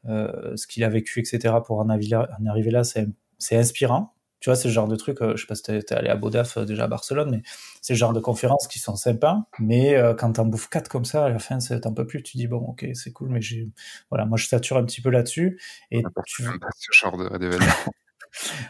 euh 0.09 0.55
ce 0.55 0.65
qu'il 0.65 0.83
a 0.83 0.89
vécu 0.89 1.19
etc 1.19 1.55
pour 1.63 1.79
en, 1.79 1.89
en 1.89 2.45
arriver 2.47 2.71
là 2.71 2.83
c'est 2.83 3.07
inspirant. 3.51 4.15
Tu 4.39 4.49
vois 4.49 4.55
c'est 4.55 4.67
le 4.67 4.73
genre 4.73 4.87
de 4.87 4.95
truc 4.95 5.19
je 5.21 5.39
sais 5.39 5.47
pas 5.47 5.55
si 5.55 5.63
t'es 5.63 5.77
es 5.77 5.93
allé 5.93 6.09
à 6.09 6.15
Bodaf 6.15 6.57
déjà 6.57 6.85
à 6.85 6.87
Barcelone 6.87 7.29
mais 7.31 7.41
c'est 7.81 7.93
le 7.93 7.97
genre 7.97 8.13
de 8.13 8.19
conférences 8.19 8.67
qui 8.67 8.79
sont 8.79 8.95
sympas 8.95 9.43
mais 9.59 9.95
quand 10.17 10.33
t'en 10.33 10.45
bouffes 10.45 10.69
quatre 10.69 10.89
comme 10.89 11.05
ça 11.05 11.25
à 11.25 11.29
la 11.29 11.39
fin 11.39 11.59
t'en 11.59 11.93
peux 11.93 12.05
plus. 12.05 12.23
Tu 12.23 12.37
dis 12.37 12.47
bon 12.47 12.57
ok 12.57 12.85
c'est 12.93 13.13
cool 13.13 13.29
mais 13.29 13.41
j'ai 13.41 13.69
voilà 14.09 14.25
moi 14.25 14.37
je 14.37 14.47
sature 14.47 14.75
un 14.77 14.83
petit 14.83 15.01
peu 15.01 15.11
là-dessus 15.11 15.61
et 15.91 16.03
tu 16.25 16.43
ce 16.43 16.87
genre 16.91 17.17
d'événement 17.39 17.67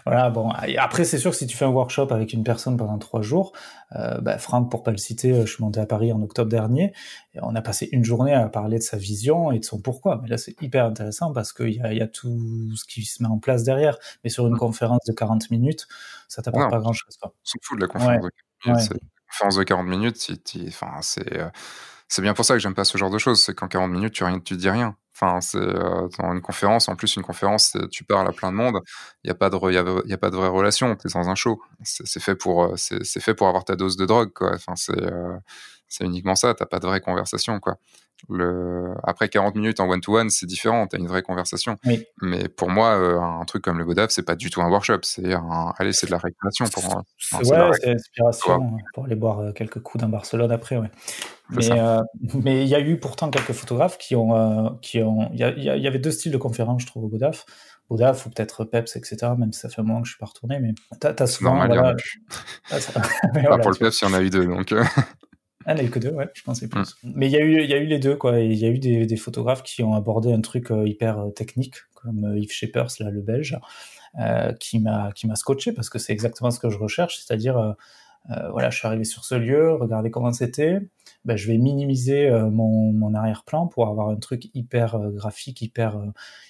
voilà, 0.06 0.30
bon. 0.30 0.50
Après, 0.78 1.04
c'est 1.06 1.18
sûr 1.18 1.32
que 1.32 1.38
si 1.38 1.48
tu 1.48 1.56
fais 1.56 1.66
un 1.66 1.70
workshop 1.70 2.08
avec 2.12 2.34
une 2.34 2.44
personne 2.44 2.78
pendant 2.78 2.98
trois 2.98 3.22
jours, 3.22 3.54
euh, 3.96 4.20
bah, 4.22 4.38
Franck, 4.38 4.70
pour 4.70 4.84
pas 4.84 4.92
le 4.92 4.98
citer, 4.98 5.32
euh, 5.32 5.46
je 5.46 5.54
suis 5.54 5.64
monté 5.64 5.80
à 5.80 5.86
Paris 5.86 6.12
en 6.12 6.22
octobre 6.22 6.50
dernier, 6.50 6.94
et 7.34 7.40
on 7.42 7.56
a 7.56 7.62
passé 7.62 7.90
une 7.92 8.04
journée 8.04 8.34
à 8.34 8.48
parler 8.50 8.78
de 8.78 8.84
sa 8.84 8.98
vision 8.98 9.52
et 9.52 9.60
de 9.60 9.66
son 9.66 9.80
pourquoi. 9.80 10.20
Mais 10.22 10.30
là, 10.30 10.38
c'est 10.38 10.62
hyper 10.62 10.86
intéressant 10.86 11.32
parce 11.34 11.54
qu'il 11.54 11.74
y 11.74 11.82
a, 11.82 11.94
y 11.94 12.02
a 12.02 12.08
tout 12.08 12.76
ce 12.76 12.86
qui 12.86 13.06
se 13.06 13.24
met 13.24 13.30
en 13.30 13.40
place 13.40 13.64
derrière. 13.64 13.98
Mais 14.24 14.30
sur 14.30 14.48
une 14.48 14.58
conférence 14.58 15.04
de 15.08 15.14
40 15.14 15.50
minutes, 15.52 15.88
ça 16.28 16.42
t'apporte 16.42 16.70
pas 16.70 16.80
grand-chose. 16.80 17.18
On 17.22 17.30
s'en 17.44 17.60
fout 17.62 17.78
de 17.78 17.82
la 17.82 17.88
conférence 17.88 18.24
de 18.24 18.32
40 18.66 18.80
minutes. 18.80 19.04
Conférence 19.30 19.56
de 19.56 19.64
40 19.64 19.88
minutes, 19.88 20.32
enfin, 20.68 21.02
c'est... 21.02 21.38
Euh, 21.38 21.50
c'est 22.10 22.22
bien 22.22 22.36
pour 22.36 22.46
ça 22.46 22.54
que 22.54 22.60
j'aime 22.60 22.76
pas 22.76 22.86
ce 22.86 22.96
genre 23.00 23.10
de 23.10 23.18
choses. 23.18 23.42
C'est 23.42 23.56
qu'en 23.56 23.68
40 23.68 23.90
minutes, 23.90 24.14
tu, 24.14 24.24
rien, 24.24 24.40
tu 24.40 24.56
dis 24.56 24.70
rien. 24.70 24.96
C'est 25.42 25.58
euh, 25.58 26.08
une 26.20 26.42
conférence. 26.42 26.90
En 26.90 26.96
plus, 26.96 27.16
une 27.16 27.24
conférence, 27.24 27.78
tu 27.92 28.04
parles 28.04 28.28
à 28.28 28.32
plein 28.32 28.52
de 28.52 28.58
monde. 28.58 28.80
Il 29.24 29.28
n'y 29.28 29.32
a 29.32 29.36
pas 29.36 29.50
de, 29.50 29.58
il 29.70 30.10
y 30.10 30.14
a, 30.14 30.18
pas 30.18 30.30
de 30.30 30.36
vraie 30.36 30.48
relation. 30.48 30.96
T'es 30.96 31.10
dans 31.14 31.30
un 31.30 31.36
show. 31.36 31.62
C'est 31.84 32.22
fait 32.22 32.36
pour, 32.36 32.64
euh, 32.64 32.74
c'est 32.76 33.20
fait 33.20 33.34
pour 33.34 33.48
avoir 33.48 33.66
ta 33.66 33.76
dose 33.76 33.98
de 33.98 34.06
drogue, 34.06 34.32
quoi. 34.34 34.52
Enfin, 34.54 34.76
c'est, 34.76 35.02
euh, 35.02 35.38
c'est 35.94 36.06
uniquement 36.06 36.34
ça. 36.34 36.56
T'as 36.56 36.66
pas 36.66 36.80
de 36.80 36.88
vraie 36.88 37.02
conversation, 37.02 37.60
quoi. 37.60 37.78
Le... 38.30 38.96
Après 39.04 39.30
40 39.30 39.54
minutes 39.56 39.80
en 39.80 39.88
one-to-one, 39.88 40.30
c'est 40.32 40.48
différent, 40.48 40.88
tu 40.88 40.96
as 40.96 41.00
une 41.00 41.08
vraie 41.08 41.22
conversation. 41.22 41.78
Mais 42.22 42.48
pour 42.48 42.70
moi, 42.70 42.98
euh, 42.98 43.20
un 43.20 43.46
truc 43.46 43.64
comme 43.64 43.78
le 43.78 43.86
Godaf, 43.86 44.10
c'est 44.10 44.24
pas 44.24 44.36
du 44.36 44.50
tout 44.50 44.62
un 44.62 44.70
workshop, 44.70 45.00
c'est 45.04 45.34
un... 45.34 45.74
Allez, 45.78 45.94
c'est 45.94 46.08
de 46.08 46.12
la 46.12 46.18
récréation 46.18 46.66
pour 46.68 46.84
moi. 46.86 47.04
ouais, 47.34 47.78
c'est 47.80 47.92
l'inspiration 47.92 48.78
pour 48.96 49.06
aller 49.06 49.16
boire 49.16 49.40
euh, 49.40 49.52
quelques 49.52 49.82
coups 49.82 50.02
dans 50.02 50.10
Barcelone 50.10 50.52
après, 50.52 50.78
ouais. 50.78 50.90
Mais 51.50 51.70
euh, 51.72 52.02
mais 52.34 52.64
il 52.64 52.70
y 52.70 52.76
a 52.76 52.80
eu 52.80 52.98
pourtant 52.98 53.30
quelques 53.30 53.52
photographes 53.52 54.00
qui 54.00 54.16
ont... 54.16 54.80
qui 54.82 55.04
ont... 55.04 55.30
Il 55.34 55.40
y, 55.40 55.64
y, 55.66 55.88
avait 55.88 56.00
deux 56.00 56.12
styles 56.12 56.32
de 56.32 56.38
conférences, 56.38 56.82
je 56.82 56.88
trouve, 56.88 57.04
au 57.04 57.10
Godaf. 57.10 57.46
Godaf 57.92 58.26
ou 58.26 58.30
peut-être 58.32 58.64
Peps, 58.64 58.96
etc. 58.96 59.34
Même 59.38 59.52
si 59.54 59.60
ça 59.60 59.70
fait 59.70 59.82
un 59.82 59.84
moment 59.84 60.02
que 60.02 60.08
je 60.08 60.14
suis 60.14 60.20
pas 60.20 60.26
retourné, 60.26 60.60
mais 60.60 60.74
t'as 61.00 61.14
as 61.20 61.28
souvent... 61.28 61.52
Normal, 61.52 61.78
voilà... 61.78 61.96
ah, 62.72 63.02
voilà, 63.34 63.58
pour 63.60 63.70
le 63.70 63.78
Peps, 63.78 64.02
il 64.02 64.08
y 64.08 64.12
en 64.12 64.14
a 64.14 64.22
eu 64.22 64.30
deux, 64.32 64.48
donc... 64.48 64.74
Ah, 65.66 65.76
que 65.76 66.00
deux, 66.00 66.12
ouais, 66.12 66.30
je 66.34 66.44
pensais 66.44 66.68
plus. 66.68 66.96
Mm. 67.04 67.12
Mais 67.16 67.28
il 67.28 67.32
y, 67.32 67.38
a 67.38 67.40
eu, 67.40 67.64
il 67.64 67.70
y 67.70 67.74
a 67.74 67.78
eu 67.78 67.86
les 67.86 68.00
deux, 68.00 68.16
quoi. 68.16 68.40
Il 68.40 68.54
y 68.54 68.66
a 68.66 68.70
eu 68.70 68.80
des, 68.80 69.06
des, 69.06 69.18
photographes 69.18 69.64
qui 69.64 69.84
ont 69.84 69.94
abordé 69.94 70.32
un 70.32 70.42
truc 70.42 70.72
euh, 70.72 70.88
hyper 70.88 71.20
euh, 71.20 71.30
technique, 71.30 71.76
comme 71.94 72.26
euh, 72.26 72.40
Yves 72.40 72.52
Shepers, 72.52 72.90
là, 73.00 73.10
le 73.10 73.22
belge, 73.22 73.58
euh, 74.20 74.54
qui 74.54 74.80
m'a 74.80 75.12
qui 75.14 75.28
m'a 75.28 75.36
scotché 75.36 75.72
parce 75.72 75.90
que 75.90 76.00
c'est 76.00 76.14
exactement 76.14 76.52
ce 76.52 76.60
que 76.60 76.70
je 76.70 76.78
recherche, 76.78 77.18
c'est-à-dire, 77.18 77.76
voilà, 78.52 78.70
je 78.70 78.78
suis 78.78 78.88
arrivé 78.88 79.04
sur 79.04 79.26
ce 79.26 79.36
lieu, 79.36 79.74
regardez 79.74 80.10
comment 80.10 80.32
c'était, 80.32 80.80
ben, 81.26 81.36
je 81.36 81.46
vais 81.48 81.58
minimiser 81.58 82.30
mon, 82.32 82.94
mon 82.94 83.14
arrière-plan 83.16 83.68
pour 83.68 83.88
avoir 83.90 84.08
un 84.10 84.16
truc 84.16 84.50
hyper 84.54 84.98
graphique, 85.12 85.62
hyper 85.62 86.02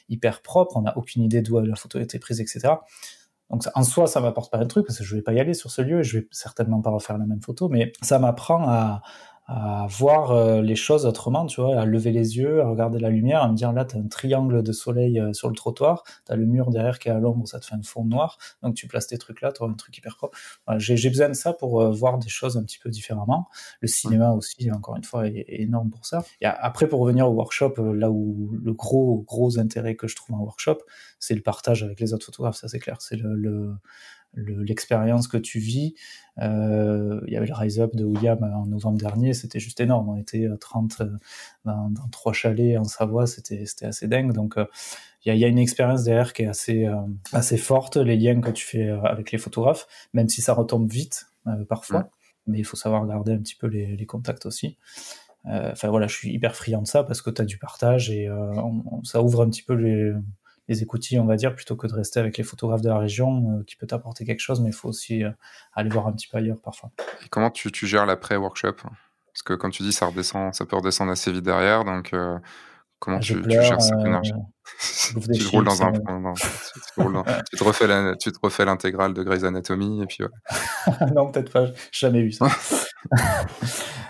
hyper 0.09 0.41
propre. 0.41 0.77
On 0.77 0.81
n'a 0.81 0.95
aucune 0.97 1.23
idée 1.23 1.41
d'où 1.41 1.59
la 1.59 1.75
photo 1.75 1.97
a 1.97 2.01
été 2.01 2.19
prise, 2.19 2.41
etc. 2.41 2.75
Donc 3.53 3.67
en 3.75 3.83
soi, 3.83 4.07
ça 4.07 4.19
m'apporte 4.19 4.51
pas 4.51 4.57
un 4.57 4.65
truc 4.65 4.87
parce 4.87 4.97
que 4.97 5.03
je 5.03 5.15
vais 5.15 5.21
pas 5.21 5.31
y 5.31 5.39
aller 5.39 5.53
sur 5.53 5.69
ce 5.69 5.83
lieu 5.83 5.99
et 5.99 6.03
je 6.03 6.17
vais 6.17 6.27
certainement 6.31 6.81
pas 6.81 6.89
refaire 6.89 7.19
la 7.19 7.27
même 7.27 7.41
photo, 7.41 7.69
mais 7.69 7.93
ça 8.01 8.17
m'apprend 8.17 8.67
à, 8.67 9.03
à 9.45 9.87
voir 9.89 10.31
euh, 10.31 10.61
les 10.61 10.75
choses 10.75 11.05
autrement, 11.05 11.45
tu 11.45 11.59
vois, 11.59 11.79
à 11.79 11.85
lever 11.85 12.11
les 12.11 12.37
yeux, 12.37 12.61
à 12.61 12.67
regarder 12.67 12.99
la 12.99 13.09
lumière, 13.09 13.43
à 13.43 13.49
me 13.49 13.55
dire 13.55 13.73
là, 13.73 13.83
tu 13.83 13.97
as 13.97 13.99
un 13.99 14.07
triangle 14.07 14.63
de 14.63 14.71
soleil 14.71 15.19
euh, 15.19 15.33
sur 15.33 15.49
le 15.49 15.55
trottoir, 15.55 16.03
tu 16.25 16.31
as 16.31 16.35
le 16.37 16.45
mur 16.45 16.69
derrière 16.69 16.97
qui 16.97 17.09
est 17.09 17.11
à 17.11 17.19
l'ombre, 17.19 17.45
ça 17.47 17.59
te 17.59 17.65
fait 17.65 17.75
un 17.75 17.83
fond 17.83 18.05
noir, 18.05 18.37
donc 18.61 18.75
tu 18.75 18.87
places 18.87 19.07
tes 19.07 19.17
trucs 19.17 19.41
là, 19.41 19.51
tu 19.51 19.63
un 19.63 19.73
truc 19.73 19.97
hyper 19.97 20.15
propre. 20.15 20.37
J'ai 20.77 21.09
besoin 21.09 21.29
de 21.29 21.33
ça 21.33 21.51
pour 21.51 21.81
euh, 21.81 21.91
voir 21.91 22.19
des 22.19 22.29
choses 22.29 22.55
un 22.57 22.63
petit 22.63 22.79
peu 22.79 22.89
différemment. 22.89 23.49
Le 23.81 23.87
cinéma 23.87 24.31
aussi, 24.31 24.71
encore 24.71 24.95
une 24.95 25.03
fois, 25.03 25.27
est, 25.27 25.45
énorme 25.47 25.89
pour 25.89 26.05
ça. 26.05 26.23
Et 26.41 26.45
après, 26.45 26.87
pour 26.87 27.01
revenir 27.01 27.29
au 27.29 27.33
workshop, 27.33 27.75
là 27.93 28.09
où 28.09 28.49
le 28.63 28.73
gros, 28.73 29.23
gros 29.27 29.59
intérêt 29.59 29.95
que 29.95 30.07
je 30.07 30.15
trouve 30.15 30.35
en 30.35 30.39
workshop, 30.39 30.77
c'est 31.19 31.35
le 31.35 31.41
partage 31.41 31.83
avec 31.83 31.99
les 31.99 32.13
autres 32.13 32.25
photographes, 32.25 32.55
ça 32.55 32.67
c'est 32.67 32.79
clair. 32.79 33.01
C'est 33.01 33.15
le, 33.15 33.35
le 33.35 33.75
l'expérience 34.35 35.27
que 35.27 35.37
tu 35.37 35.59
vis. 35.59 35.95
Euh, 36.41 37.21
il 37.27 37.33
y 37.33 37.37
avait 37.37 37.45
le 37.45 37.53
Rise 37.53 37.79
Up 37.79 37.95
de 37.95 38.03
William 38.03 38.41
en 38.43 38.65
novembre 38.65 38.97
dernier, 38.97 39.33
c'était 39.33 39.59
juste 39.59 39.79
énorme. 39.79 40.09
On 40.09 40.15
était 40.15 40.47
30 40.59 41.01
euh, 41.01 41.05
dans, 41.65 41.89
dans 41.89 42.07
trois 42.09 42.33
chalets 42.33 42.77
en 42.77 42.85
Savoie, 42.85 43.27
c'était 43.27 43.65
assez 43.83 44.07
dingue. 44.07 44.33
Donc 44.33 44.57
euh, 44.57 44.65
il 45.25 45.35
y, 45.35 45.45
a, 45.45 45.47
une 45.47 45.59
expérience 45.59 46.03
derrière 46.03 46.33
qui 46.33 46.43
est 46.43 46.47
assez, 46.47 46.85
assez 47.31 47.55
forte, 47.55 47.95
les 47.95 48.17
liens 48.17 48.41
que 48.41 48.51
tu 48.51 48.65
fais 48.65 48.89
avec 48.89 49.31
les 49.31 49.37
photographes, 49.37 49.87
même 50.13 50.27
si 50.27 50.41
ça 50.41 50.53
retombe 50.53 50.91
vite 50.91 51.27
parfois. 51.69 52.09
Mais 52.45 52.59
il 52.59 52.65
faut 52.65 52.75
savoir 52.75 53.07
garder 53.07 53.31
un 53.31 53.37
petit 53.37 53.55
peu 53.55 53.67
les, 53.67 53.95
les 53.95 54.05
contacts 54.05 54.45
aussi. 54.45 54.77
Enfin 55.45 55.87
voilà, 55.87 56.07
je 56.07 56.15
suis 56.15 56.33
hyper 56.33 56.57
friand 56.57 56.81
de 56.81 56.87
ça 56.87 57.05
parce 57.05 57.21
que 57.21 57.29
tu 57.29 57.41
as 57.41 57.45
du 57.45 57.57
partage 57.57 58.09
et 58.09 58.29
ça 59.03 59.21
ouvre 59.21 59.43
un 59.43 59.49
petit 59.49 59.63
peu 59.63 59.75
les, 59.75 60.11
les 60.67 60.81
écoutilles, 60.81 61.19
on 61.19 61.25
va 61.25 61.35
dire, 61.35 61.55
plutôt 61.55 61.75
que 61.75 61.87
de 61.87 61.93
rester 61.93 62.19
avec 62.19 62.37
les 62.37 62.43
photographes 62.43 62.81
de 62.81 62.89
la 62.89 62.97
région, 62.97 63.59
euh, 63.59 63.63
qui 63.63 63.75
peut 63.75 63.87
t'apporter 63.87 64.25
quelque 64.25 64.39
chose, 64.39 64.61
mais 64.61 64.69
il 64.69 64.73
faut 64.73 64.89
aussi 64.89 65.23
euh, 65.23 65.31
aller 65.73 65.89
voir 65.89 66.07
un 66.07 66.13
petit 66.13 66.27
peu 66.27 66.37
ailleurs 66.37 66.59
parfois. 66.59 66.91
Et 67.25 67.29
comment 67.29 67.51
tu, 67.51 67.69
gères 67.85 68.05
l'après-workshop 68.05 68.75
Parce 68.75 69.43
que 69.43 69.53
comme 69.53 69.71
tu 69.71 69.83
dis, 69.83 69.91
ça 69.91 70.07
redescend, 70.07 70.53
ça 70.53 70.65
peut 70.65 70.75
redescendre 70.75 71.11
assez 71.11 71.31
vite 71.31 71.43
derrière, 71.43 71.83
donc 71.83 72.13
euh, 72.13 72.37
Comment 72.99 73.19
tu, 73.19 73.41
tu, 73.41 73.51
gères 73.51 73.81
cette 73.81 73.99
énergie 73.99 74.31
tu, 75.33 75.47
roules 75.47 75.65
dans 75.65 75.83
un, 75.83 75.91
tu, 75.91 77.57
te 77.57 77.63
refais 77.65 78.15
tu 78.17 78.31
te 78.31 78.39
refais 78.41 78.63
l'intégrale 78.63 79.13
de 79.13 79.23
Grey's 79.23 79.43
Anatomy 79.43 80.01
et 80.01 80.05
puis 80.05 80.19
non 81.13 81.29
peut-être 81.29 81.51
pas 81.51 81.65
jamais 81.91 82.21
vu 82.23 82.31
ça 82.31 82.47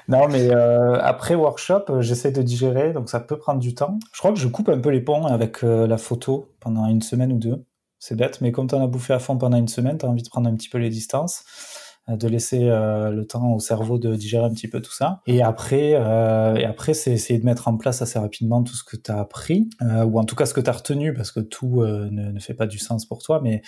non 0.07 0.27
mais 0.27 0.51
après 0.51 1.35
workshop 1.35 2.01
j'essaie 2.01 2.31
de 2.31 2.41
digérer 2.41 2.93
donc 2.93 3.09
ça 3.09 3.19
peut 3.19 3.37
prendre 3.37 3.59
du 3.59 3.73
temps. 3.75 3.99
Je 4.11 4.19
crois 4.19 4.31
que 4.31 4.39
je 4.39 4.47
coupe 4.47 4.69
un 4.69 4.79
peu 4.79 4.89
les 4.89 5.01
ponts 5.01 5.25
avec 5.25 5.61
la 5.61 5.97
photo 5.97 6.49
pendant 6.59 6.87
une 6.87 7.01
semaine 7.01 7.31
ou 7.31 7.37
deux. 7.37 7.63
C'est 8.05 8.17
bête, 8.17 8.41
mais 8.41 8.51
comme 8.51 8.67
tu 8.67 8.75
en 8.75 8.83
as 8.83 8.87
bouffé 8.87 9.13
à 9.13 9.19
fond 9.19 9.37
pendant 9.37 9.55
une 9.55 9.69
semaine, 9.69 9.97
tu 9.97 10.05
as 10.05 10.09
envie 10.09 10.23
de 10.23 10.27
prendre 10.27 10.49
un 10.49 10.55
petit 10.55 10.67
peu 10.67 10.77
les 10.77 10.89
distances, 10.89 11.45
euh, 11.45 11.82
de 12.07 12.27
laisser 12.27 12.69
euh, 12.69 13.11
le 13.11 13.25
temps 13.25 13.53
au 13.53 13.59
cerveau 13.59 13.97
de 13.97 14.15
digérer 14.15 14.45
un 14.45 14.53
petit 14.53 14.67
peu 14.67 14.81
tout 14.81 14.91
ça. 14.91 15.21
Et 15.25 15.41
après, 15.41 15.93
euh, 15.95 16.55
et 16.55 16.65
après 16.65 16.93
c'est 16.93 17.11
essayer 17.11 17.39
de 17.39 17.45
mettre 17.45 17.67
en 17.67 17.77
place 17.77 18.01
assez 18.01 18.19
rapidement 18.19 18.61
tout 18.63 18.75
ce 18.75 18.83
que 18.83 18.97
tu 18.97 19.11
as 19.11 19.19
appris, 19.19 19.69
ou 19.81 20.19
en 20.19 20.25
tout 20.25 20.35
cas 20.35 20.45
ce 20.45 20.53
que 20.53 20.61
tu 20.61 20.69
as 20.69 20.73
retenu, 20.73 21.13
parce 21.13 21.31
que 21.31 21.39
tout 21.39 21.81
ne, 21.81 22.09
ne, 22.09 22.39
fait 22.39 22.53
pas 22.53 22.67
du 22.67 22.77
sens 22.77 23.05
pour 23.05 23.21
toi, 23.21 23.39
mais 23.41 23.61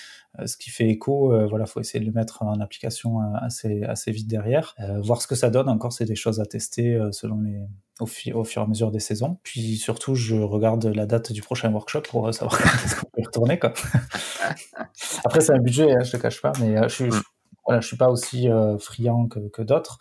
ce 0.45 0.57
qui 0.57 0.69
fait 0.69 0.89
écho, 0.89 1.33
voilà, 1.47 1.65
faut 1.65 1.79
essayer 1.79 1.99
de 1.99 2.05
le 2.05 2.11
mettre 2.11 2.43
en 2.43 2.59
application 2.59 3.19
assez, 3.35 3.83
assez 3.83 4.11
vite 4.11 4.27
derrière. 4.27 4.75
voir 5.01 5.21
ce 5.21 5.27
que 5.27 5.35
ça 5.35 5.49
donne, 5.49 5.69
encore, 5.69 5.93
c'est 5.93 6.05
des 6.05 6.15
choses 6.15 6.39
à 6.39 6.45
tester 6.45 6.99
selon 7.11 7.39
les, 7.41 7.61
au, 7.99 8.03
au, 8.03 8.43
fur 8.43 8.61
et 8.61 8.65
à 8.65 8.67
mesure 8.67 8.91
des 8.91 8.99
saisons. 8.99 9.37
Puis 9.43 9.77
surtout, 9.77 10.15
je 10.15 10.35
regarde 10.35 10.85
la 10.85 11.05
date 11.05 11.31
du 11.31 11.41
prochain 11.41 11.71
workshop 11.71 12.01
pour 12.09 12.33
savoir 12.33 12.57
quand 12.61 12.85
est-ce 12.85 12.95
qu'on 12.95 13.09
peut 13.13 13.21
y 13.21 13.25
retourner. 13.25 13.59
Quoi. 13.59 13.73
Après, 15.25 15.41
c'est 15.41 15.53
un 15.53 15.59
budget, 15.59 15.91
hein, 15.91 16.03
je 16.03 16.11
te 16.11 16.17
cache 16.17 16.41
pas, 16.41 16.51
mais 16.59 16.77
euh, 16.77 16.87
je, 16.87 16.93
suis, 16.93 17.05
mm. 17.05 17.21
Voilà, 17.65 17.81
je 17.81 17.87
suis 17.87 17.97
pas 17.97 18.09
aussi 18.09 18.49
euh, 18.49 18.77
friand 18.77 19.27
que, 19.27 19.47
que 19.49 19.61
d'autres. 19.61 19.99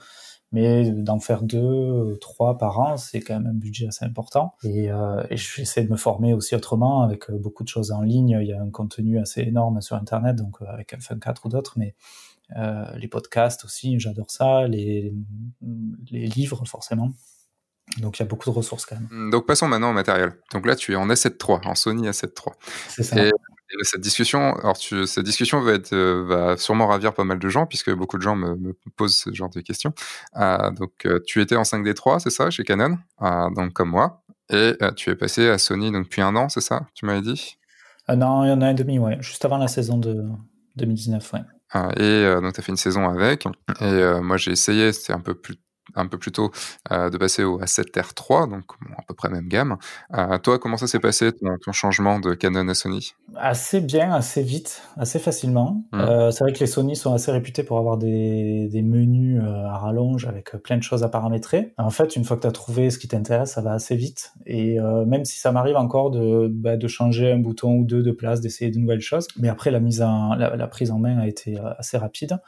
Mais 0.53 0.89
d'en 0.93 1.19
faire 1.19 1.43
deux, 1.43 2.17
trois 2.21 2.59
par 2.59 2.79
an, 2.79 2.97
c'est 2.97 3.21
quand 3.21 3.35
même 3.35 3.49
un 3.49 3.55
budget 3.55 3.89
assez 3.89 4.05
important. 4.05 4.55
Et, 4.63 4.89
euh, 4.89 5.25
et 5.29 5.37
j'essaie 5.37 5.83
de 5.83 5.91
me 5.91 5.97
former 5.97 6.33
aussi 6.33 6.55
autrement 6.55 7.03
avec 7.03 7.29
beaucoup 7.33 7.65
de 7.65 7.69
choses 7.69 7.91
en 7.91 8.03
ligne. 8.03 8.39
Il 8.41 8.47
y 8.47 8.53
a 8.53 8.61
un 8.61 8.71
contenu 8.71 9.19
assez 9.19 9.41
énorme 9.41 9.81
sur 9.81 9.97
Internet, 9.97 10.37
donc 10.37 10.59
avec 10.69 10.95
F1 10.97 11.19
4 11.19 11.47
ou 11.47 11.49
d'autres, 11.49 11.73
mais 11.77 11.97
euh, 12.57 12.85
les 12.97 13.09
podcasts 13.09 13.65
aussi, 13.65 13.99
j'adore 13.99 14.31
ça. 14.31 14.69
Les, 14.69 15.13
les 16.11 16.27
livres, 16.27 16.65
forcément. 16.67 17.11
Donc 17.99 18.19
il 18.19 18.23
y 18.23 18.25
a 18.25 18.27
beaucoup 18.27 18.49
de 18.49 18.55
ressources 18.55 18.87
quand 18.87 18.97
même. 18.97 19.09
Mmh, 19.11 19.31
donc 19.31 19.47
passons 19.47 19.69
maintenant 19.69 19.91
au 19.91 19.95
matériel. 19.95 20.33
Donc 20.53 20.67
là, 20.67 20.77
tu 20.77 20.93
es 20.93 20.97
en 20.97 21.09
A7 21.09 21.35
III, 21.45 21.59
en 21.69 21.75
Sony 21.75 22.09
A7 22.09 22.27
III. 22.27 22.55
C'est 22.89 23.03
ça. 23.03 23.27
Et, 23.27 23.31
cette 23.83 24.01
discussion, 24.01 24.55
alors 24.57 24.77
tu, 24.77 25.07
cette 25.07 25.25
discussion 25.25 25.61
va, 25.61 25.73
être, 25.73 25.93
euh, 25.93 26.25
va 26.27 26.57
sûrement 26.57 26.87
ravir 26.87 27.15
pas 27.15 27.25
mal 27.25 27.39
de 27.39 27.49
gens 27.49 27.67
puisque 27.67 27.91
beaucoup 27.91 28.17
de 28.17 28.23
gens 28.23 28.37
me, 28.37 28.55
me 28.55 28.75
posent 28.97 29.17
ce 29.17 29.33
genre 29.33 29.51
de 29.51 29.61
questions. 29.61 29.93
Euh, 30.37 30.71
donc 30.71 30.93
euh, 31.07 31.21
tu 31.27 31.41
étais 31.41 31.57
en 31.57 31.63
5D3, 31.63 32.21
c'est 32.21 32.31
ça, 32.31 32.51
chez 32.51 32.65
Canon, 32.65 32.99
euh, 33.23 33.51
donc 33.51 33.73
comme 33.73 33.91
moi, 33.91 34.23
et 34.51 34.77
tu 34.97 35.11
es 35.11 35.17
passé 35.17 35.49
à 35.49 35.59
Sony 35.59 35.91
donc 35.91 36.05
depuis 36.05 36.23
un 36.23 36.37
an, 36.37 36.49
c'est 36.49 36.61
ça, 36.61 36.87
tu 36.95 37.07
m'avais 37.07 37.23
dit? 37.23 37.57
Non, 38.09 38.45
il 38.45 38.49
y 38.49 38.53
en 38.53 38.61
a 38.61 38.67
un 38.67 38.71
et 38.71 38.75
demi, 38.75 38.99
ouais, 38.99 39.17
juste 39.21 39.45
avant 39.45 39.57
la 39.57 39.69
saison 39.69 39.97
de 39.97 40.23
2019, 40.77 41.33
ouais. 41.33 41.41
et 41.97 42.41
donc 42.41 42.53
tu 42.53 42.61
as 42.61 42.63
fait 42.63 42.73
une 42.73 42.77
saison 42.77 43.09
avec, 43.09 43.47
et 43.81 44.21
moi 44.21 44.37
j'ai 44.37 44.51
essayé, 44.51 44.93
c'était 44.93 45.15
un 45.15 45.21
peu 45.21 45.35
plus 45.35 45.57
un 45.95 46.07
peu 46.07 46.19
plus 46.19 46.33
tôt 46.33 46.51
euh, 46.93 47.11
de 47.11 47.19
passer 47.19 47.45
au 47.45 47.61
A7R3, 47.61 48.51
donc 48.51 48.65
à 48.97 49.03
peu 49.03 49.15
près 49.15 49.29
même 49.29 49.49
gamme. 49.49 49.77
Euh, 50.15 50.39
toi, 50.39 50.59
comment 50.59 50.77
ça 50.77 50.87
s'est 50.87 50.99
passé 50.99 51.33
ton, 51.33 51.73
changement 51.73 52.21
de 52.21 52.35
Canon 52.35 52.69
à 52.69 52.75
Sony? 52.75 53.15
Assez 53.37 53.81
bien, 53.81 54.13
assez 54.13 54.43
vite, 54.43 54.83
assez 54.97 55.19
facilement. 55.19 55.83
Mmh. 55.93 56.01
Euh, 56.01 56.31
c'est 56.31 56.45
vrai 56.45 56.53
que 56.53 56.61
les 56.61 56.67
Sony 56.67 56.97
sont 56.97 57.13
assez 57.15 57.31
réputés 57.33 57.63
pour 57.63 57.79
avoir 57.79 57.97
des, 57.97 58.69
des 58.69 58.83
menus 58.83 59.43
à 59.43 59.79
rallonge 59.79 60.27
avec 60.27 60.53
plein 60.63 60.77
de 60.77 60.83
choses 60.83 61.03
à 61.03 61.09
paramétrer. 61.09 61.75
En 61.79 61.91
fait, 61.91 62.17
une 62.17 62.25
fois 62.25 62.37
que 62.37 62.43
tu 62.43 62.49
as 62.49 62.53
trouvé 62.53 62.91
ce 62.91 62.99
qui 62.99 63.09
t'intéresse, 63.09 63.53
ça 63.53 63.61
va 63.61 63.73
assez 63.73 63.97
vite. 63.97 64.33
Et 64.47 64.79
même 65.07 65.25
si 65.25 65.39
ça 65.39 65.53
m'arrive 65.53 65.77
encore 65.77 66.11
de, 66.11 66.49
bah, 66.51 66.77
de 66.77 66.89
changer 66.89 67.33
un 67.33 67.39
bouton 67.39 67.75
ou 67.79 67.85
deux 67.85 68.03
de 68.03 68.13
place, 68.13 68.41
d'essayer 68.41 68.71
de 68.71 68.79
nouvelles 68.79 69.01
choses, 69.01 69.27
mais 69.39 69.49
après 69.49 69.71
la 69.71 69.81
mise 69.81 70.03
en, 70.03 70.35
la, 70.35 70.57
la 70.57 70.67
prise 70.67 70.91
en 70.91 70.99
main 70.99 71.19
a 71.19 71.27
été 71.27 71.59
assez 71.79 71.99
rapide. 71.99 72.39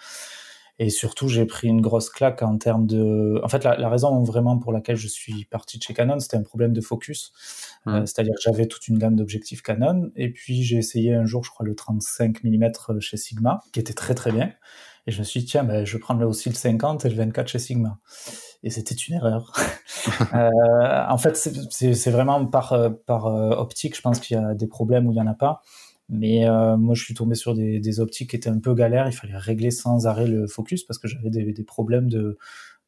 Et 0.79 0.91
surtout, 0.91 1.29
j'ai 1.29 1.47
pris 1.47 1.69
une 1.69 1.81
grosse 1.81 2.11
claque 2.11 2.43
en 2.43 2.59
termes 2.59 2.87
de. 2.87 3.41
En 3.43 3.49
fait, 3.49 3.65
la, 3.65 3.77
la, 3.77 3.89
raison 3.89 4.23
vraiment 4.23 4.59
pour 4.59 4.73
laquelle 4.73 4.97
je 4.97 5.09
suis 5.09 5.47
parti 5.47 5.79
de 5.79 5.83
chez 5.83 5.95
Canon, 5.95 6.21
c'était 6.21 6.37
un 6.37 6.43
problème 6.43 6.73
de 6.73 6.81
focus. 6.83 7.33
Mmh. 7.87 7.91
Euh, 7.91 8.07
C'est-à-dire 8.07 8.35
que 8.35 8.43
j'avais 8.43 8.67
toute 8.67 8.87
une 8.89 8.99
gamme 8.99 9.17
d'objectifs 9.17 9.63
Canon, 9.63 10.11
et 10.17 10.31
puis 10.31 10.63
j'ai 10.63 10.77
essayé 10.77 11.15
un 11.15 11.25
jour, 11.25 11.45
je 11.45 11.51
crois, 11.51 11.65
le 11.65 11.75
35 11.75 12.45
mm 12.45 12.71
chez 13.01 13.17
Sigma, 13.17 13.61
qui 13.73 13.81
était 13.81 13.95
très 13.95 14.15
très 14.15 14.33
bien. 14.33 14.53
Et 15.07 15.13
je 15.13 15.21
me 15.21 15.25
suis 15.25 15.41
dit, 15.41 15.47
tiens, 15.47 15.63
ben, 15.63 15.85
je 15.85 15.93
vais 15.93 16.01
prendre 16.01 16.27
aussi 16.27 16.49
le 16.49 16.55
50 16.55 17.05
et 17.05 17.09
le 17.09 17.15
24 17.15 17.49
chez 17.49 17.59
Sigma. 17.59 17.99
Et 18.65 18.71
c'était 18.71 18.95
une 18.95 19.15
erreur. 19.15 19.53
euh, 20.35 21.05
en 21.09 21.19
fait, 21.19 21.37
c'est 21.37 22.11
vraiment 22.11 22.45
par, 22.47 22.73
euh, 22.73 22.91
par 22.91 23.27
euh, 23.27 23.51
optique, 23.51 23.97
je 23.97 24.03
pense 24.03 24.19
qu'il 24.19 24.37
y 24.37 24.41
a 24.41 24.55
des 24.55 24.67
problèmes 24.67 25.07
où 25.07 25.13
il 25.13 25.15
n'y 25.15 25.21
en 25.21 25.29
a 25.29 25.35
pas. 25.35 25.63
Mais 26.09 26.49
euh, 26.49 26.77
moi, 26.77 26.95
je 26.95 27.03
suis 27.03 27.15
tombé 27.15 27.35
sur 27.35 27.55
des, 27.55 27.81
des, 27.81 28.01
optiques 28.01 28.31
qui 28.31 28.37
étaient 28.37 28.51
un 28.51 28.61
peu 28.61 28.75
galères. 28.75 29.09
Il 29.09 29.13
fallait 29.13 29.37
régler 29.37 29.71
sans 29.71 30.07
arrêt 30.07 30.27
le 30.27 30.47
focus 30.47 30.85
parce 30.85 30.99
que 30.99 31.09
j'avais 31.09 31.31
des, 31.31 31.53
des, 31.53 31.65
problèmes 31.65 32.09
de, 32.09 32.39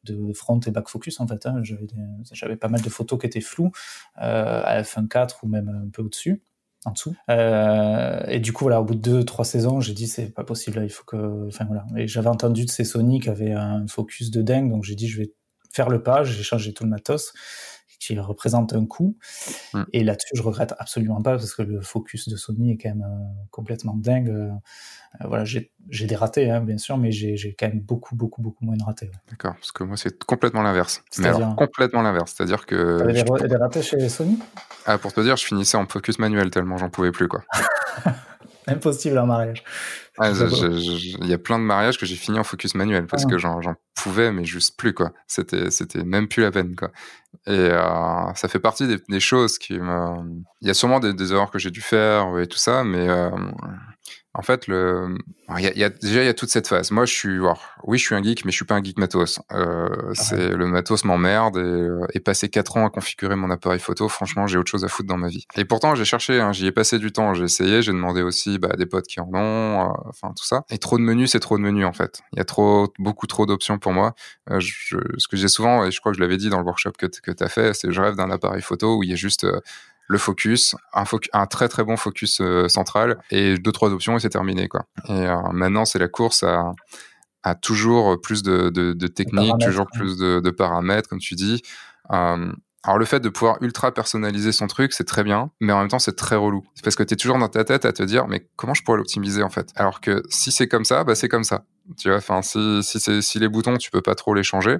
de 0.05 0.33
front 0.33 0.59
et 0.59 0.71
back 0.71 0.87
focus 0.87 1.19
en 1.19 1.27
fait. 1.27 1.45
Hein. 1.45 1.61
J'avais 2.31 2.55
pas 2.55 2.69
mal 2.69 2.81
de 2.81 2.89
photos 2.89 3.19
qui 3.19 3.25
étaient 3.25 3.41
floues 3.41 3.71
euh, 4.21 4.61
à 4.63 4.81
f1.4 4.81 5.37
ou 5.43 5.47
même 5.47 5.69
un 5.69 5.89
peu 5.89 6.01
au-dessus, 6.01 6.41
en 6.85 6.91
dessous. 6.91 7.15
Euh, 7.29 8.23
et 8.27 8.39
du 8.39 8.53
coup, 8.53 8.65
voilà, 8.65 8.79
au 8.79 8.85
bout 8.85 8.95
de 8.95 9.01
deux, 9.01 9.23
trois 9.25 9.45
saisons, 9.45 9.81
j'ai 9.81 9.93
dit 9.93 10.07
c'est 10.07 10.33
pas 10.33 10.45
possible. 10.45 10.77
Là, 10.77 10.85
il 10.85 10.91
faut 10.91 11.03
que, 11.03 11.47
enfin 11.47 11.65
voilà. 11.65 11.85
Et 11.97 12.07
j'avais 12.07 12.29
entendu 12.29 12.65
de 12.65 12.69
ces 12.69 12.85
Sony 12.85 13.19
qui 13.19 13.29
avaient 13.29 13.53
un 13.53 13.85
focus 13.87 14.31
de 14.31 14.41
dingue, 14.41 14.69
donc 14.69 14.85
j'ai 14.85 14.95
dit 14.95 15.09
je 15.09 15.19
vais 15.19 15.33
faire 15.73 15.89
le 15.89 16.01
pas. 16.01 16.23
J'ai 16.23 16.43
changé 16.43 16.73
tout 16.73 16.85
le 16.85 16.89
matos 16.89 17.33
qui 17.99 18.17
représente 18.17 18.73
un 18.73 18.85
coût. 18.85 19.17
Mm. 19.73 19.83
Et 19.93 20.03
là-dessus, 20.03 20.31
je 20.33 20.41
regrette 20.41 20.73
absolument 20.79 21.21
pas 21.21 21.31
parce 21.31 21.53
que 21.53 21.61
le 21.61 21.81
focus 21.81 22.29
de 22.29 22.35
Sony 22.35 22.71
est 22.71 22.77
quand 22.77 22.89
même 22.89 23.03
euh, 23.03 23.43
complètement 23.51 23.95
dingue. 23.95 24.29
Euh, 24.29 24.49
voilà, 25.25 25.43
j'ai 25.43 25.71
des 25.89 26.15
ratés, 26.15 26.49
hein, 26.49 26.61
bien 26.61 26.77
sûr, 26.77 26.97
mais 26.97 27.11
j'ai 27.11 27.55
quand 27.59 27.67
même 27.67 27.81
beaucoup, 27.81 28.15
beaucoup, 28.15 28.41
beaucoup 28.41 28.63
moins 28.63 28.77
de 28.77 28.83
ratés. 28.83 29.09
D'accord, 29.29 29.55
parce 29.55 29.71
que 29.71 29.83
moi, 29.83 29.97
c'est 29.97 30.23
complètement 30.23 30.61
l'inverse. 30.61 31.03
Alors, 31.23 31.55
complètement 31.55 32.01
l'inverse. 32.01 32.35
C'est-à-dire 32.35 32.65
que. 32.65 32.99
T'avais 32.99 33.13
des, 33.13 33.47
des, 33.47 33.55
ratés 33.55 33.81
chez 33.81 34.07
Sony? 34.07 34.37
Ah, 34.85 34.97
Pour 34.97 35.11
te 35.11 35.21
dire, 35.21 35.35
je 35.35 35.45
finissais 35.45 35.77
en 35.77 35.87
focus 35.87 36.19
manuel 36.19 36.51
tellement 36.51 36.77
j'en 36.77 36.89
pouvais 36.89 37.11
plus, 37.11 37.27
quoi. 37.27 37.43
Impossible 38.69 39.17
en 39.17 39.25
mariage. 39.25 39.63
Il 40.21 41.27
y 41.27 41.33
a 41.33 41.37
plein 41.37 41.59
de 41.59 41.63
mariages 41.63 41.97
que 41.97 42.05
j'ai 42.05 42.15
fini 42.15 42.37
en 42.39 42.43
focus 42.43 42.75
manuel 42.75 43.07
parce 43.07 43.23
ah. 43.25 43.29
que 43.29 43.37
j'en 43.37 43.61
pouvais, 43.95 44.31
mais 44.31 44.43
juste 44.45 44.77
plus 44.77 44.93
quoi. 44.93 45.13
C'était 45.27 45.71
c'était 45.71 46.03
même 46.03 46.27
plus 46.27 46.43
la 46.43 46.51
peine 46.51 46.75
quoi. 46.75 46.91
Et 47.47 47.51
euh, 47.51 48.33
ça 48.35 48.47
fait 48.47 48.59
partie 48.59 48.87
des, 48.87 48.97
des, 49.07 49.19
choses 49.19 49.57
qui 49.57 49.79
me. 49.79 50.43
Il 50.61 50.67
y 50.67 50.71
a 50.71 50.73
sûrement 50.73 50.99
des, 50.99 51.13
des 51.13 51.31
erreurs 51.31 51.51
que 51.51 51.59
j'ai 51.59 51.71
dû 51.71 51.81
faire 51.81 52.37
et 52.37 52.47
tout 52.47 52.57
ça, 52.57 52.83
mais 52.83 53.07
euh, 53.07 53.29
en 54.39 54.41
fait, 54.41 54.67
le, 54.67 55.17
il 55.57 55.65
y 55.65 55.67
a, 55.67 55.77
y 55.77 55.83
a, 55.83 55.89
déjà 55.89 56.23
il 56.23 56.25
y 56.25 56.29
a 56.29 56.33
toute 56.33 56.49
cette 56.49 56.69
phase. 56.69 56.91
Moi, 56.91 57.05
je 57.05 57.13
suis, 57.13 57.35
alors, 57.35 57.61
oui, 57.83 57.97
je 57.97 58.05
suis 58.05 58.15
un 58.15 58.23
geek, 58.23 58.45
mais 58.45 58.51
je 58.51 58.55
suis 58.55 58.63
pas 58.63 58.75
un 58.75 58.81
geek 58.81 58.97
matos. 58.97 59.41
Euh, 59.51 59.89
ah 59.91 60.11
c'est 60.13 60.51
le 60.51 60.65
matos 60.65 61.03
m'emmerde 61.03 61.57
et, 61.57 61.59
euh, 61.59 62.07
et, 62.13 62.21
passer 62.21 62.47
quatre 62.47 62.77
ans 62.77 62.85
à 62.85 62.89
configurer 62.89 63.35
mon 63.35 63.51
appareil 63.51 63.81
photo, 63.81 64.07
franchement, 64.07 64.47
j'ai 64.47 64.57
autre 64.57 64.71
chose 64.71 64.85
à 64.85 64.87
foutre 64.87 65.09
dans 65.09 65.17
ma 65.17 65.27
vie. 65.27 65.45
Et 65.57 65.65
pourtant, 65.65 65.93
j'ai 65.93 66.05
cherché, 66.05 66.39
hein, 66.39 66.53
j'y 66.53 66.67
ai 66.67 66.71
passé 66.71 66.99
du 66.99 67.11
temps, 67.11 67.33
j'ai 67.33 67.43
essayé, 67.43 67.81
j'ai 67.81 67.91
demandé 67.91 68.21
aussi 68.21 68.59
bah, 68.59 68.69
à 68.71 68.77
des 68.77 68.85
potes 68.85 69.07
qui 69.07 69.19
en 69.19 69.27
ont, 69.33 69.89
euh, 69.89 69.93
enfin 70.07 70.29
tout 70.29 70.45
ça. 70.45 70.63
Et 70.69 70.77
trop 70.77 70.97
de 70.97 71.03
menus, 71.03 71.31
c'est 71.31 71.41
trop 71.41 71.57
de 71.57 71.63
menus 71.63 71.85
en 71.85 71.93
fait. 71.93 72.21
Il 72.31 72.37
y 72.37 72.41
a 72.41 72.45
trop, 72.45 72.93
beaucoup 72.97 73.27
trop 73.27 73.45
d'options 73.45 73.77
pour 73.77 73.91
moi. 73.91 74.15
Euh, 74.51 74.61
je, 74.61 74.97
ce 75.17 75.27
que 75.27 75.35
j'ai 75.35 75.49
souvent, 75.49 75.83
et 75.83 75.91
je 75.91 75.99
crois 75.99 76.13
que 76.13 76.17
je 76.17 76.21
l'avais 76.21 76.37
dit 76.37 76.49
dans 76.49 76.59
le 76.59 76.65
workshop 76.65 76.93
que, 76.97 77.07
que 77.07 77.31
tu 77.31 77.43
as 77.43 77.49
fait, 77.49 77.73
c'est 77.73 77.91
je 77.91 78.01
rêve 78.01 78.15
d'un 78.15 78.31
appareil 78.31 78.61
photo 78.61 78.95
où 78.95 79.03
il 79.03 79.09
y 79.09 79.13
a 79.13 79.17
juste 79.17 79.43
euh, 79.43 79.59
le 80.09 80.17
focus, 80.17 80.75
un, 80.93 81.03
un, 81.33 81.45
très 81.45 81.69
très 81.69 81.83
bon 81.83 81.95
focus 81.95 82.41
euh, 82.41 82.67
central 82.67 83.19
et 83.29 83.57
deux 83.59 83.71
trois 83.71 83.91
options 83.91 84.17
et 84.17 84.19
c'est 84.19 84.29
terminé 84.29 84.67
quoi. 84.67 84.85
Et 85.07 85.11
euh, 85.11 85.37
maintenant 85.51 85.85
c'est 85.85 85.99
la 85.99 86.07
course 86.07 86.41
à, 86.41 86.73
à, 87.43 87.53
toujours 87.53 88.19
plus 88.19 88.41
de, 88.41 88.69
de, 88.69 88.93
de 88.93 89.07
techniques, 89.07 89.53
toujours 89.63 89.85
plus 89.85 90.17
de, 90.17 90.39
de, 90.39 90.49
paramètres 90.49 91.07
comme 91.07 91.19
tu 91.19 91.35
dis. 91.35 91.61
Euh, 92.11 92.51
alors 92.83 92.97
le 92.97 93.05
fait 93.05 93.19
de 93.19 93.29
pouvoir 93.29 93.57
ultra 93.61 93.93
personnaliser 93.93 94.51
son 94.51 94.65
truc, 94.65 94.93
c'est 94.93 95.03
très 95.03 95.23
bien, 95.23 95.51
mais 95.59 95.73
en 95.73 95.79
même 95.79 95.89
temps 95.89 95.99
c'est 95.99 96.15
très 96.15 96.35
relou. 96.35 96.65
C'est 96.73 96.83
parce 96.83 96.95
que 96.95 97.03
tu 97.03 97.13
es 97.13 97.17
toujours 97.17 97.37
dans 97.37 97.47
ta 97.47 97.63
tête 97.63 97.85
à 97.85 97.93
te 97.93 98.01
dire 98.01 98.27
mais 98.27 98.47
comment 98.55 98.73
je 98.73 98.81
pourrais 98.81 98.97
l'optimiser 98.97 99.43
en 99.43 99.49
fait? 99.51 99.69
Alors 99.75 100.01
que 100.01 100.23
si 100.29 100.51
c'est 100.51 100.67
comme 100.67 100.85
ça, 100.85 101.03
bah 101.03 101.13
c'est 101.13 101.29
comme 101.29 101.43
ça. 101.43 101.65
Tu 101.99 102.07
vois, 102.07 102.17
enfin 102.17 102.41
si 102.41 102.81
si, 102.81 103.21
si 103.21 103.39
les 103.39 103.47
boutons 103.47 103.77
tu 103.77 103.91
peux 103.91 104.01
pas 104.01 104.15
trop 104.15 104.33
les 104.33 104.43
changer, 104.43 104.77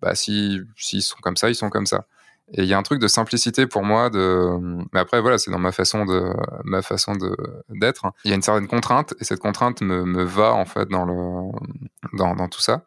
bah 0.00 0.14
si 0.14 0.60
s'ils 0.76 1.02
sont 1.02 1.18
comme 1.20 1.36
ça, 1.36 1.50
ils 1.50 1.56
sont 1.56 1.68
comme 1.68 1.86
ça. 1.86 2.06
Et 2.54 2.62
il 2.62 2.68
y 2.68 2.74
a 2.74 2.78
un 2.78 2.82
truc 2.82 3.00
de 3.00 3.08
simplicité 3.08 3.66
pour 3.66 3.82
moi. 3.82 4.10
De... 4.10 4.58
Mais 4.92 5.00
après, 5.00 5.20
voilà, 5.20 5.38
c'est 5.38 5.50
dans 5.50 5.58
ma 5.58 5.72
façon 5.72 6.04
de 6.06 6.32
ma 6.64 6.82
façon 6.82 7.14
de 7.14 7.36
d'être. 7.68 8.06
Il 8.24 8.30
y 8.30 8.32
a 8.32 8.36
une 8.36 8.42
certaine 8.42 8.68
contrainte 8.68 9.14
et 9.20 9.24
cette 9.24 9.40
contrainte 9.40 9.82
me, 9.82 10.04
me 10.04 10.24
va 10.24 10.54
en 10.54 10.64
fait 10.64 10.88
dans 10.88 11.04
le 11.04 12.16
dans, 12.16 12.34
dans 12.34 12.48
tout 12.48 12.60
ça. 12.60 12.84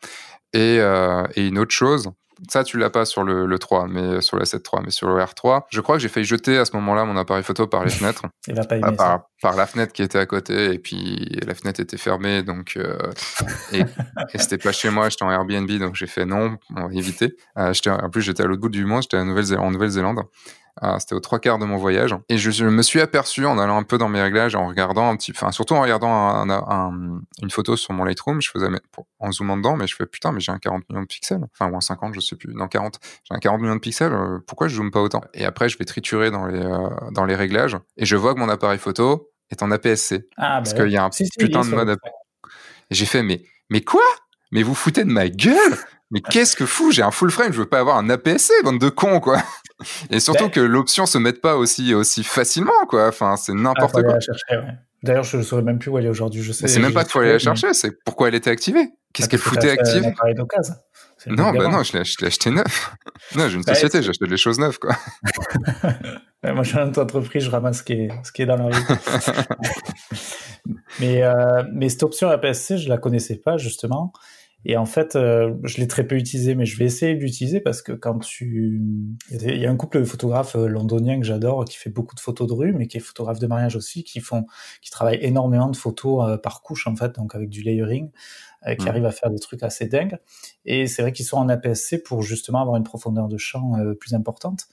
Et, 0.53 0.79
euh, 0.79 1.25
et 1.35 1.47
une 1.47 1.59
autre 1.59 1.71
chose, 1.71 2.11
ça, 2.49 2.63
tu 2.63 2.77
l'as 2.77 2.89
pas 2.89 3.05
sur 3.05 3.23
le, 3.23 3.45
le 3.45 3.59
3, 3.59 3.87
mais 3.87 4.21
sur 4.21 4.37
la 4.37 4.45
7.3, 4.45 4.81
mais 4.83 4.91
sur 4.91 5.07
le 5.07 5.21
R3. 5.21 5.63
Je 5.69 5.81
crois 5.81 5.95
que 5.95 6.01
j'ai 6.01 6.09
failli 6.09 6.25
jeter 6.25 6.57
à 6.57 6.65
ce 6.65 6.75
moment-là 6.75 7.05
mon 7.05 7.17
appareil 7.17 7.43
photo 7.43 7.67
par 7.67 7.83
les 7.83 7.91
fenêtres. 7.91 8.25
Il 8.47 8.55
va 8.55 8.63
pas 8.65 8.77
aimer 8.77 8.95
par, 8.95 9.25
par, 9.41 9.55
la 9.55 9.65
fenêtre 9.67 9.93
qui 9.93 10.01
était 10.03 10.19
à 10.19 10.25
côté, 10.25 10.73
et 10.73 10.79
puis 10.79 11.39
la 11.45 11.53
fenêtre 11.53 11.79
était 11.79 11.97
fermée, 11.97 12.43
donc 12.43 12.73
euh, 12.77 12.97
et, 13.71 13.81
et 13.81 14.37
c'était 14.37 14.57
pas 14.57 14.71
chez 14.71 14.89
moi, 14.89 15.09
j'étais 15.09 15.23
en 15.23 15.31
Airbnb, 15.31 15.69
donc 15.79 15.95
j'ai 15.95 16.07
fait 16.07 16.25
non, 16.25 16.57
on 16.75 16.87
va 16.87 16.93
éviter. 16.93 17.35
Euh, 17.57 17.73
en 17.87 18.09
plus, 18.09 18.21
j'étais 18.21 18.43
à 18.43 18.47
l'autre 18.47 18.61
bout 18.61 18.69
du 18.69 18.85
monde, 18.85 19.03
j'étais 19.03 19.17
en 19.17 19.25
Nouvelle-Zélande. 19.71 20.21
Euh, 20.83 20.97
c'était 20.99 21.15
aux 21.15 21.19
trois 21.19 21.39
quarts 21.39 21.59
de 21.59 21.65
mon 21.65 21.77
voyage. 21.77 22.15
Et 22.29 22.37
je, 22.37 22.65
me 22.65 22.81
suis 22.81 23.01
aperçu 23.01 23.45
en 23.45 23.57
allant 23.57 23.77
un 23.77 23.83
peu 23.83 23.97
dans 23.97 24.09
mes 24.09 24.21
réglages, 24.21 24.55
en 24.55 24.67
regardant 24.67 25.09
un 25.09 25.15
petit, 25.15 25.31
enfin 25.31 25.51
surtout 25.51 25.73
en 25.73 25.81
regardant 25.81 26.45
une 27.41 27.51
photo 27.51 27.75
sur 27.75 27.93
mon 27.93 28.03
Lightroom, 28.03 28.41
je 28.41 28.49
faisais 28.49 28.67
en 29.19 29.31
zoomant 29.31 29.57
dedans, 29.57 29.75
mais 29.75 29.87
je 29.87 29.95
fais 29.95 30.05
putain, 30.05 30.31
mais 30.31 30.39
j'ai 30.39 30.51
un 30.51 30.59
40 30.59 30.89
millions 30.89 31.01
de 31.01 31.07
pixels, 31.07 31.45
enfin 31.53 31.71
ou 31.71 31.75
un 31.75 31.81
50, 31.81 32.13
je 32.15 32.19
sais 32.19 32.35
plus, 32.35 32.53
non 32.53 32.67
40, 32.67 32.99
j'ai 33.23 33.35
un 33.35 33.39
40 33.39 33.61
millions 33.61 33.75
de 33.75 33.81
pixels, 33.81 34.13
euh, 34.13 34.39
pourquoi 34.47 34.67
je 34.67 34.75
zoome 34.75 34.91
pas 34.91 35.01
autant? 35.01 35.21
Et 35.33 35.45
après, 35.45 35.69
je 35.69 35.77
vais 35.77 35.85
triturer 35.85 36.31
dans 36.31 36.45
les 36.45 36.61
euh, 36.61 36.89
dans 37.11 37.25
les 37.25 37.35
réglages 37.35 37.77
et 37.97 38.05
je 38.05 38.15
vois 38.15 38.33
que 38.33 38.39
mon 38.39 38.49
appareil 38.49 38.79
photo 38.79 39.29
est 39.49 39.61
en 39.63 39.71
APS-C 39.71 40.29
ah, 40.37 40.61
parce 40.63 40.73
bah 40.73 40.83
qu'il 40.83 40.93
y 40.93 40.97
a 40.97 41.03
un 41.03 41.09
putain 41.09 41.61
de 41.61 41.69
mode. 41.69 41.97
Et 42.89 42.95
j'ai 42.95 43.05
fait 43.05 43.23
mais 43.23 43.43
mais 43.69 43.81
quoi? 43.81 44.03
Mais 44.51 44.63
vous 44.63 44.75
foutez 44.75 45.03
de 45.03 45.11
ma 45.11 45.29
gueule? 45.29 45.77
Mais 46.11 46.19
qu'est-ce 46.19 46.57
que 46.57 46.65
fou? 46.65 46.91
J'ai 46.91 47.03
un 47.03 47.11
full 47.11 47.31
frame, 47.31 47.53
je 47.53 47.59
veux 47.59 47.65
pas 47.65 47.79
avoir 47.79 47.97
un 47.97 48.09
APS-C, 48.09 48.53
bande 48.63 48.79
de 48.79 48.89
cons, 48.89 49.21
quoi. 49.21 49.41
Et 50.09 50.19
surtout 50.19 50.45
ben 50.45 50.51
que 50.51 50.59
l'option 50.59 51.05
se 51.05 51.17
mette 51.17 51.41
pas 51.41 51.55
aussi 51.55 51.93
aussi 51.93 52.23
facilement, 52.23 52.85
quoi. 52.87 53.07
Enfin, 53.07 53.35
c'est 53.37 53.53
n'importe 53.53 53.95
ah, 53.97 54.03
quoi. 54.03 54.17
D'ailleurs, 55.03 55.23
je 55.23 55.37
ne 55.37 55.41
saurais 55.41 55.63
même 55.63 55.79
plus 55.79 55.89
où 55.89 55.97
elle 55.97 56.05
est 56.05 56.09
aujourd'hui. 56.09 56.43
Je 56.43 56.51
sais. 56.51 56.67
C'est 56.67 56.79
même 56.79 56.93
pas 56.93 57.03
qu'il 57.03 57.11
faut 57.11 57.19
aller 57.19 57.33
la 57.33 57.39
chercher, 57.39 57.73
c'est 57.73 58.03
pourquoi 58.03 58.27
elle 58.27 58.35
était 58.35 58.51
activée? 58.51 58.89
Qu'est-ce 59.13 59.29
qu'elle 59.29 59.39
foutait 59.39 59.71
active? 59.71 60.13
Non, 61.27 61.51
bah 61.51 61.67
non, 61.67 61.83
je 61.83 61.93
l'ai 61.93 62.27
acheté 62.27 62.49
neuf. 62.49 62.95
non, 63.35 63.47
j'ai 63.47 63.57
une 63.57 63.63
bah, 63.63 63.73
société, 63.73 64.01
j'achète 64.01 64.27
les 64.27 64.37
choses 64.37 64.59
neuves, 64.59 64.79
quoi. 64.79 64.95
moi, 66.43 66.63
j'ai 66.63 66.77
une 66.77 66.89
entreprise, 66.97 67.43
je 67.43 67.51
ramasse 67.51 67.79
ce 67.79 67.83
qui 67.83 67.93
est, 67.93 68.09
ce 68.23 68.31
qui 68.31 68.41
est 68.41 68.45
dans 68.45 68.57
la 68.57 68.65
rue. 68.65 68.83
mais, 70.99 71.23
euh, 71.23 71.63
mais 71.71 71.89
cette 71.89 72.03
option 72.03 72.29
APS-C, 72.29 72.77
je 72.77 72.89
la 72.89 72.97
connaissais 72.97 73.35
pas, 73.35 73.57
justement. 73.57 74.13
Et 74.63 74.77
en 74.77 74.85
fait, 74.85 75.15
euh, 75.15 75.55
je 75.63 75.77
l'ai 75.77 75.87
très 75.87 76.05
peu 76.05 76.15
utilisé, 76.15 76.53
mais 76.53 76.65
je 76.65 76.77
vais 76.77 76.85
essayer 76.85 77.15
de 77.15 77.19
l'utiliser 77.19 77.59
parce 77.61 77.81
que 77.81 77.93
quand 77.93 78.19
tu... 78.19 78.79
Il 79.31 79.57
y 79.57 79.65
a 79.65 79.71
un 79.71 79.75
couple 79.75 79.99
de 79.99 80.05
photographes 80.05 80.55
euh, 80.55 80.67
londoniens 80.67 81.19
que 81.19 81.25
j'adore 81.25 81.65
qui 81.65 81.77
fait 81.77 81.89
beaucoup 81.89 82.13
de 82.13 82.19
photos 82.19 82.47
de 82.47 82.53
rue, 82.53 82.73
mais 82.73 82.87
qui 82.87 82.97
est 82.97 82.99
photographe 82.99 83.39
de 83.39 83.47
mariage 83.47 83.75
aussi, 83.75 84.03
qui 84.03 84.19
font, 84.19 84.45
qui 84.81 84.91
travaillent 84.91 85.19
énormément 85.21 85.69
de 85.69 85.75
photos 85.75 86.29
euh, 86.29 86.37
par 86.37 86.61
couche 86.61 86.85
en 86.85 86.95
fait, 86.95 87.15
donc 87.15 87.33
avec 87.33 87.49
du 87.49 87.63
layering, 87.63 88.11
qui 88.77 88.85
mmh. 88.85 88.87
arrivent 88.89 89.05
à 89.05 89.11
faire 89.11 89.31
des 89.31 89.39
trucs 89.39 89.63
assez 89.63 89.87
dingues. 89.87 90.19
Et 90.65 90.85
c'est 90.85 91.01
vrai 91.01 91.11
qu'ils 91.11 91.25
sont 91.25 91.37
en 91.37 91.49
APS-C 91.49 92.03
pour 92.03 92.21
justement 92.21 92.61
avoir 92.61 92.77
une 92.77 92.83
profondeur 92.83 93.27
de 93.27 93.37
champ 93.37 93.71
plus 93.99 94.13
importante. 94.13 94.67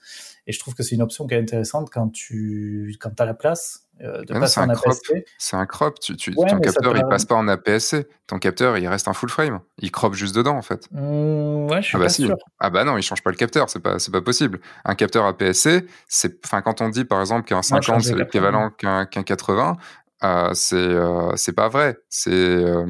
Et 0.46 0.52
je 0.52 0.58
trouve 0.58 0.74
que 0.74 0.82
c'est 0.82 0.94
une 0.94 1.00
option 1.00 1.26
qui 1.26 1.32
est 1.32 1.38
intéressante 1.38 1.88
quand 1.88 2.10
tu 2.10 2.94
quand 3.00 3.18
as 3.18 3.24
la 3.24 3.32
place 3.32 3.87
euh, 4.02 4.24
de 4.24 4.32
passer 4.32 4.60
en 4.60 4.68
APS-C. 4.68 5.24
C'est 5.38 5.56
un 5.56 5.66
crop. 5.66 5.98
Tu, 6.00 6.16
tu, 6.16 6.34
ton 6.34 6.58
capteur, 6.58 6.96
il 6.96 7.04
passe 7.06 7.24
pas 7.24 7.34
en 7.34 7.48
APS-C. 7.48 8.06
Ton 8.26 8.38
capteur, 8.38 8.78
il 8.78 8.86
reste 8.86 9.08
un 9.08 9.12
full 9.12 9.28
frame. 9.28 9.60
Il 9.78 9.90
crop 9.90 10.14
juste 10.14 10.34
dedans, 10.34 10.56
en 10.56 10.62
fait. 10.62 10.88
Mmh, 10.92 11.66
ouais, 11.70 11.82
je 11.82 11.88
suis 11.88 11.96
ah 11.96 11.98
bah 11.98 12.04
pas 12.04 12.08
sûr. 12.10 12.36
Ah 12.60 12.70
bah 12.70 12.84
non, 12.84 12.96
il 12.96 13.02
change 13.02 13.22
pas 13.22 13.30
le 13.30 13.36
capteur. 13.36 13.68
C'est 13.70 13.80
pas, 13.80 13.98
c'est 13.98 14.12
pas 14.12 14.22
possible. 14.22 14.60
Un 14.84 14.94
capteur 14.94 15.24
APS-C, 15.26 15.86
c'est, 16.06 16.44
enfin, 16.44 16.62
quand 16.62 16.80
on 16.80 16.88
dit, 16.88 17.04
par 17.04 17.20
exemple, 17.20 17.46
qu'un 17.46 17.62
50, 17.62 18.02
c'est 18.02 18.14
l'équivalent 18.14 18.70
qu'un, 18.70 19.06
qu'un 19.06 19.22
80, 19.22 19.76
euh, 20.24 20.50
c'est 20.52 20.74
euh, 20.74 21.30
c'est 21.36 21.52
pas 21.52 21.68
vrai 21.68 21.96
c'est 22.08 22.32
euh, 22.32 22.84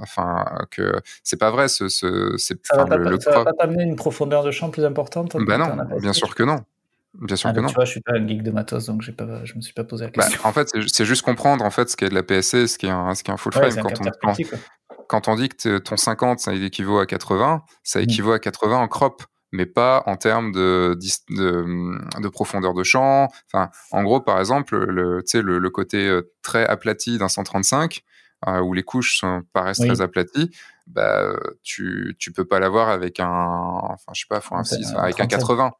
enfin 0.00 0.44
que 0.72 1.00
c'est 1.22 1.38
pas 1.38 1.52
vrai 1.52 1.68
ce, 1.68 1.88
ce 1.88 2.34
c'est 2.36 2.58
ça, 2.66 2.82
va, 2.82 2.96
le, 2.96 3.20
ça 3.20 3.30
va 3.30 3.44
pas 3.44 3.52
t'amener 3.52 3.84
une 3.84 3.94
profondeur 3.94 4.42
de 4.42 4.50
champ 4.50 4.68
plus 4.68 4.84
importante 4.84 5.36
bah 5.46 5.56
non 5.56 5.76
bien 6.00 6.12
sûr 6.12 6.34
que 6.34 6.42
non 6.42 6.64
Bien 7.14 7.36
sûr 7.36 7.48
ah, 7.50 7.52
que 7.52 7.60
non. 7.60 7.68
Tu 7.68 7.74
vois, 7.74 7.84
je 7.84 7.90
suis 7.92 8.00
pas 8.00 8.12
un 8.14 8.26
geek 8.26 8.42
de 8.42 8.50
matos, 8.50 8.86
donc 8.86 9.02
j'ai 9.02 9.12
pas, 9.12 9.44
je 9.44 9.54
me 9.54 9.60
suis 9.60 9.72
pas 9.72 9.84
posé 9.84 10.04
la 10.04 10.10
bah, 10.10 10.24
question. 10.24 10.46
en 10.46 10.52
fait, 10.52 10.70
c'est 10.92 11.04
juste 11.04 11.22
comprendre 11.22 11.64
en 11.64 11.70
fait 11.70 11.88
ce 11.88 11.96
qu'est 11.96 12.08
de 12.08 12.14
la 12.14 12.22
PSC, 12.22 12.66
ce 12.66 12.78
qui 12.78 12.86
est 12.86 12.90
un, 12.90 13.14
ce 13.14 13.22
qui 13.22 13.30
est 13.30 13.34
un 13.34 13.38
full 13.38 13.52
frame. 13.52 13.74
quand, 13.76 14.00
on, 14.24 14.34
quand, 15.08 15.28
on, 15.28 15.36
dit 15.36 15.48
que 15.48 15.78
ton 15.78 15.96
50, 15.96 16.38
ça 16.38 16.54
équivaut 16.54 16.98
à 16.98 17.06
80, 17.06 17.62
ça 17.82 17.98
mmh. 17.98 18.02
équivaut 18.02 18.32
à 18.32 18.38
80 18.38 18.76
en 18.76 18.88
crop, 18.88 19.22
mais 19.52 19.66
pas 19.66 20.02
en 20.06 20.16
termes 20.16 20.52
de, 20.52 20.98
de, 21.30 22.20
de 22.20 22.28
profondeur 22.28 22.74
de 22.74 22.84
champ. 22.84 23.28
Enfin, 23.46 23.70
en 23.90 24.02
gros, 24.02 24.20
par 24.20 24.38
exemple, 24.38 24.76
le, 24.76 25.22
le, 25.22 25.58
le 25.58 25.70
côté 25.70 26.06
euh, 26.06 26.30
très 26.42 26.66
aplati 26.66 27.18
d'un 27.18 27.28
135, 27.28 28.02
euh, 28.46 28.60
où 28.60 28.74
les 28.74 28.82
couches 28.82 29.18
sont, 29.18 29.42
paraissent 29.52 29.78
très 29.78 30.00
aplaties, 30.00 30.50
bah, 30.86 31.32
tu, 31.62 32.16
tu 32.18 32.32
peux 32.32 32.44
pas 32.44 32.60
l'avoir 32.60 32.90
avec 32.90 33.18
un, 33.18 33.28
enfin, 33.28 34.12
je 34.14 34.20
sais 34.20 34.26
pas, 34.28 34.40
faut 34.40 34.54
un 34.54 34.64
6, 34.64 34.94
avec 34.96 35.18
un 35.20 35.26
80. 35.26 35.72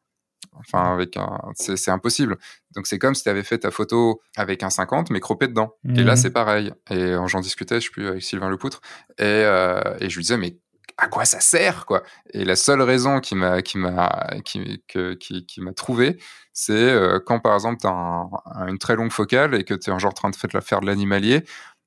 Enfin, 0.61 0.93
avec 0.93 1.17
un, 1.17 1.39
c'est 1.55 1.91
impossible. 1.91 2.39
Donc 2.75 2.87
c'est 2.87 2.99
comme 2.99 3.15
si 3.15 3.23
tu 3.23 3.29
avais 3.29 3.43
fait 3.43 3.59
ta 3.59 3.71
photo 3.71 4.21
avec 4.37 4.63
un 4.63 4.71
50 4.71 5.11
mais 5.11 5.21
croppé 5.21 5.49
dedans. 5.49 5.75
Et 5.95 6.03
là 6.03 6.13
mhm. 6.13 6.17
c'est 6.17 6.31
pareil. 6.31 6.73
Et 6.91 7.15
j'en 7.27 7.41
discutais, 7.41 7.81
je 7.81 7.87
sais 7.87 7.91
plus 7.91 8.09
avec 8.09 8.23
Sylvain 8.23 8.49
Lepoutre, 8.49 8.81
et, 9.19 9.25
euh, 9.25 9.81
et 10.01 10.11
je 10.11 10.17
lui 10.17 10.23
disais 10.23 10.37
mais 10.37 10.59
à 10.99 11.07
quoi 11.07 11.25
ça 11.25 11.41
sert 11.41 11.87
quoi? 11.87 12.03
Et 12.33 12.45
la 12.45 12.57
seule 12.57 12.83
raison 12.83 13.21
qui 13.21 13.37
m'a 13.37 13.63
qui 13.63 13.79
m'a 13.79 14.27
qui, 14.45 14.83
qui, 15.21 15.47
qui 15.47 15.61
m'a 15.61 15.73
trouvé, 15.73 16.19
c'est 16.53 16.73
euh, 16.73 17.21
quand 17.25 17.39
par 17.39 17.55
exemple 17.55 17.79
tu 17.81 17.87
as 17.87 18.67
une 18.67 18.79
très 18.79 18.97
longue 18.97 19.13
focale 19.13 19.55
et 19.55 19.65
que 19.65 19.75
tu 19.75 19.91
es 19.91 19.93
en 19.93 19.99
genre 19.99 20.11
en 20.11 20.31
train 20.31 20.31
de 20.31 20.61
faire 20.61 20.81
de 20.81 20.87
l'animalier, 20.87 21.45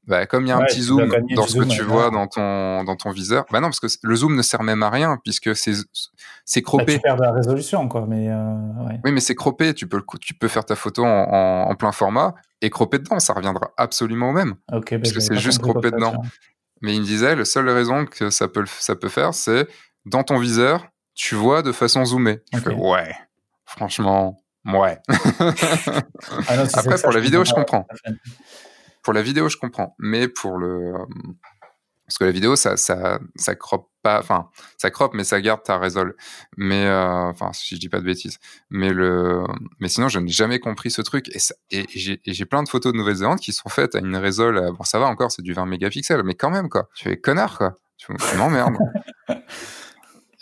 bah, 0.07 0.25
comme 0.25 0.45
il 0.45 0.49
y 0.49 0.51
a 0.51 0.57
un 0.57 0.65
petit 0.65 0.81
zoom 0.81 1.13
dans 1.35 1.47
ce 1.47 1.57
que 1.57 1.63
tu 1.65 1.83
vois 1.83 2.09
dans 2.09 2.27
ton 2.27 2.83
dans 2.83 2.95
ton 2.95 3.11
viseur, 3.11 3.45
bah 3.51 3.59
non 3.59 3.67
parce 3.67 3.79
que 3.79 3.87
le 4.01 4.15
zoom 4.15 4.35
ne 4.35 4.41
sert 4.41 4.63
même 4.63 4.81
à 4.81 4.89
rien 4.89 5.17
puisque 5.23 5.55
c'est 5.55 5.73
c'est 6.43 6.63
croppé. 6.63 6.85
Bah, 6.85 6.93
tu 6.93 6.99
perds 7.01 7.17
de 7.17 7.21
la 7.21 7.31
résolution 7.31 7.87
quoi, 7.87 8.05
mais 8.07 8.29
euh, 8.29 8.97
oui 9.03 9.11
mais 9.11 9.19
c'est 9.19 9.35
croppé, 9.35 9.73
tu 9.75 9.87
peux 9.87 10.01
tu 10.19 10.33
peux 10.33 10.47
faire 10.47 10.65
ta 10.65 10.75
photo 10.75 11.05
en, 11.05 11.67
en, 11.69 11.75
plein 11.75 11.91
format 11.91 12.33
et 12.61 12.71
croppé 12.71 12.97
dedans, 12.97 13.19
ça 13.19 13.33
reviendra 13.33 13.71
absolument 13.77 14.29
au 14.29 14.33
même. 14.33 14.55
Ok, 14.71 14.97
parce 14.97 15.11
que 15.11 15.19
c'est 15.19 15.37
juste 15.37 15.61
croppé 15.61 15.91
dedans. 15.91 16.21
Mais 16.81 16.95
il 16.95 17.01
me 17.01 17.05
disait 17.05 17.35
la 17.35 17.45
seule 17.45 17.69
raison 17.69 18.05
que 18.05 18.31
ça 18.31 18.47
peut 18.47 18.65
ça 18.67 18.95
peut 18.95 19.09
faire, 19.09 19.35
c'est 19.35 19.67
dans 20.05 20.23
ton 20.23 20.39
viseur, 20.39 20.87
tu 21.13 21.35
vois 21.35 21.61
de 21.61 21.71
façon 21.71 22.03
zoomée. 22.05 22.39
Tu 22.51 22.59
fais 22.59 22.73
ouais, 22.73 23.13
franchement, 23.65 24.41
ouais. 24.65 24.97
Ah 26.47 26.63
Après 26.73 26.99
pour 26.99 27.11
la 27.11 27.19
vidéo, 27.19 27.45
je 27.45 27.53
comprends. 27.53 27.85
Pour 29.03 29.13
la 29.13 29.21
vidéo, 29.21 29.49
je 29.49 29.57
comprends, 29.57 29.95
mais 29.99 30.27
pour 30.27 30.57
le 30.57 30.93
parce 32.11 32.17
que 32.17 32.25
la 32.25 32.31
vidéo, 32.31 32.57
ça, 32.57 32.75
ça, 32.75 33.21
ça 33.37 33.55
crop 33.55 33.89
pas, 34.03 34.19
enfin, 34.19 34.49
ça 34.77 34.91
crop, 34.91 35.13
mais 35.13 35.23
ça 35.23 35.39
garde 35.39 35.63
ta 35.63 35.77
résol. 35.77 36.17
Mais, 36.57 36.85
euh, 36.85 37.29
enfin, 37.29 37.53
si 37.53 37.75
je 37.75 37.79
dis 37.79 37.87
pas 37.87 38.01
de 38.01 38.05
bêtises. 38.05 38.37
Mais 38.69 38.89
le, 38.89 39.45
mais 39.79 39.87
sinon, 39.87 40.09
je 40.09 40.19
n'ai 40.19 40.29
jamais 40.29 40.59
compris 40.59 40.91
ce 40.91 41.01
truc. 41.01 41.29
Et, 41.29 41.39
et 41.71 41.85
j'ai 42.33 42.45
plein 42.45 42.63
de 42.63 42.67
photos 42.67 42.91
de 42.91 42.97
Nouvelle-Zélande 42.97 43.39
qui 43.39 43.53
sont 43.53 43.69
faites 43.69 43.95
à 43.95 43.99
une 43.99 44.17
résol, 44.17 44.73
bon, 44.77 44.83
ça 44.83 44.99
va 44.99 45.05
encore, 45.05 45.31
c'est 45.31 45.41
du 45.41 45.53
20 45.53 45.65
mégapixels, 45.67 46.23
mais 46.23 46.35
quand 46.35 46.49
même, 46.49 46.67
quoi. 46.67 46.89
Tu 46.95 47.07
es 47.09 47.15
connard, 47.15 47.57
quoi. 47.57 47.75
Tu 47.95 48.11
m'emmerdes. 48.35 48.75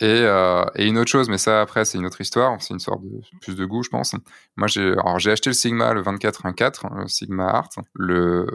Et, 0.00 0.06
euh, 0.06 0.64
et, 0.76 0.86
une 0.86 0.98
autre 0.98 1.10
chose, 1.10 1.28
mais 1.28 1.36
ça 1.36 1.60
après 1.60 1.84
c'est 1.84 1.98
une 1.98 2.06
autre 2.06 2.20
histoire, 2.20 2.56
c'est 2.60 2.72
une 2.72 2.80
sorte 2.80 3.02
de 3.02 3.20
plus 3.42 3.54
de 3.54 3.64
goût, 3.66 3.82
je 3.82 3.90
pense. 3.90 4.14
Moi 4.56 4.66
j'ai, 4.66 4.94
j'ai 5.18 5.30
acheté 5.30 5.50
le 5.50 5.54
Sigma 5.54 5.92
le 5.92 6.02
24-1.4, 6.02 7.02
le 7.02 7.08
Sigma 7.08 7.48
Art, 7.48 7.68
le 7.94 8.46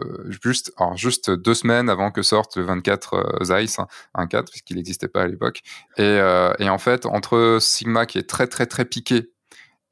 juste, 0.42 0.72
alors 0.76 0.96
juste 0.96 1.30
deux 1.30 1.54
semaines 1.54 1.88
avant 1.88 2.10
que 2.10 2.22
sorte 2.22 2.56
le 2.56 2.64
24 2.64 3.14
euh, 3.14 3.44
Zeiss 3.44 3.78
1.4 4.16 4.50
puisqu'il 4.50 4.76
n'existait 4.76 5.08
pas 5.08 5.22
à 5.22 5.26
l'époque. 5.28 5.62
Et, 5.96 6.02
euh, 6.02 6.52
et 6.58 6.68
en 6.68 6.78
fait 6.78 7.06
entre 7.06 7.58
Sigma 7.60 8.06
qui 8.06 8.18
est 8.18 8.28
très 8.28 8.48
très 8.48 8.66
très 8.66 8.84
piqué 8.84 9.30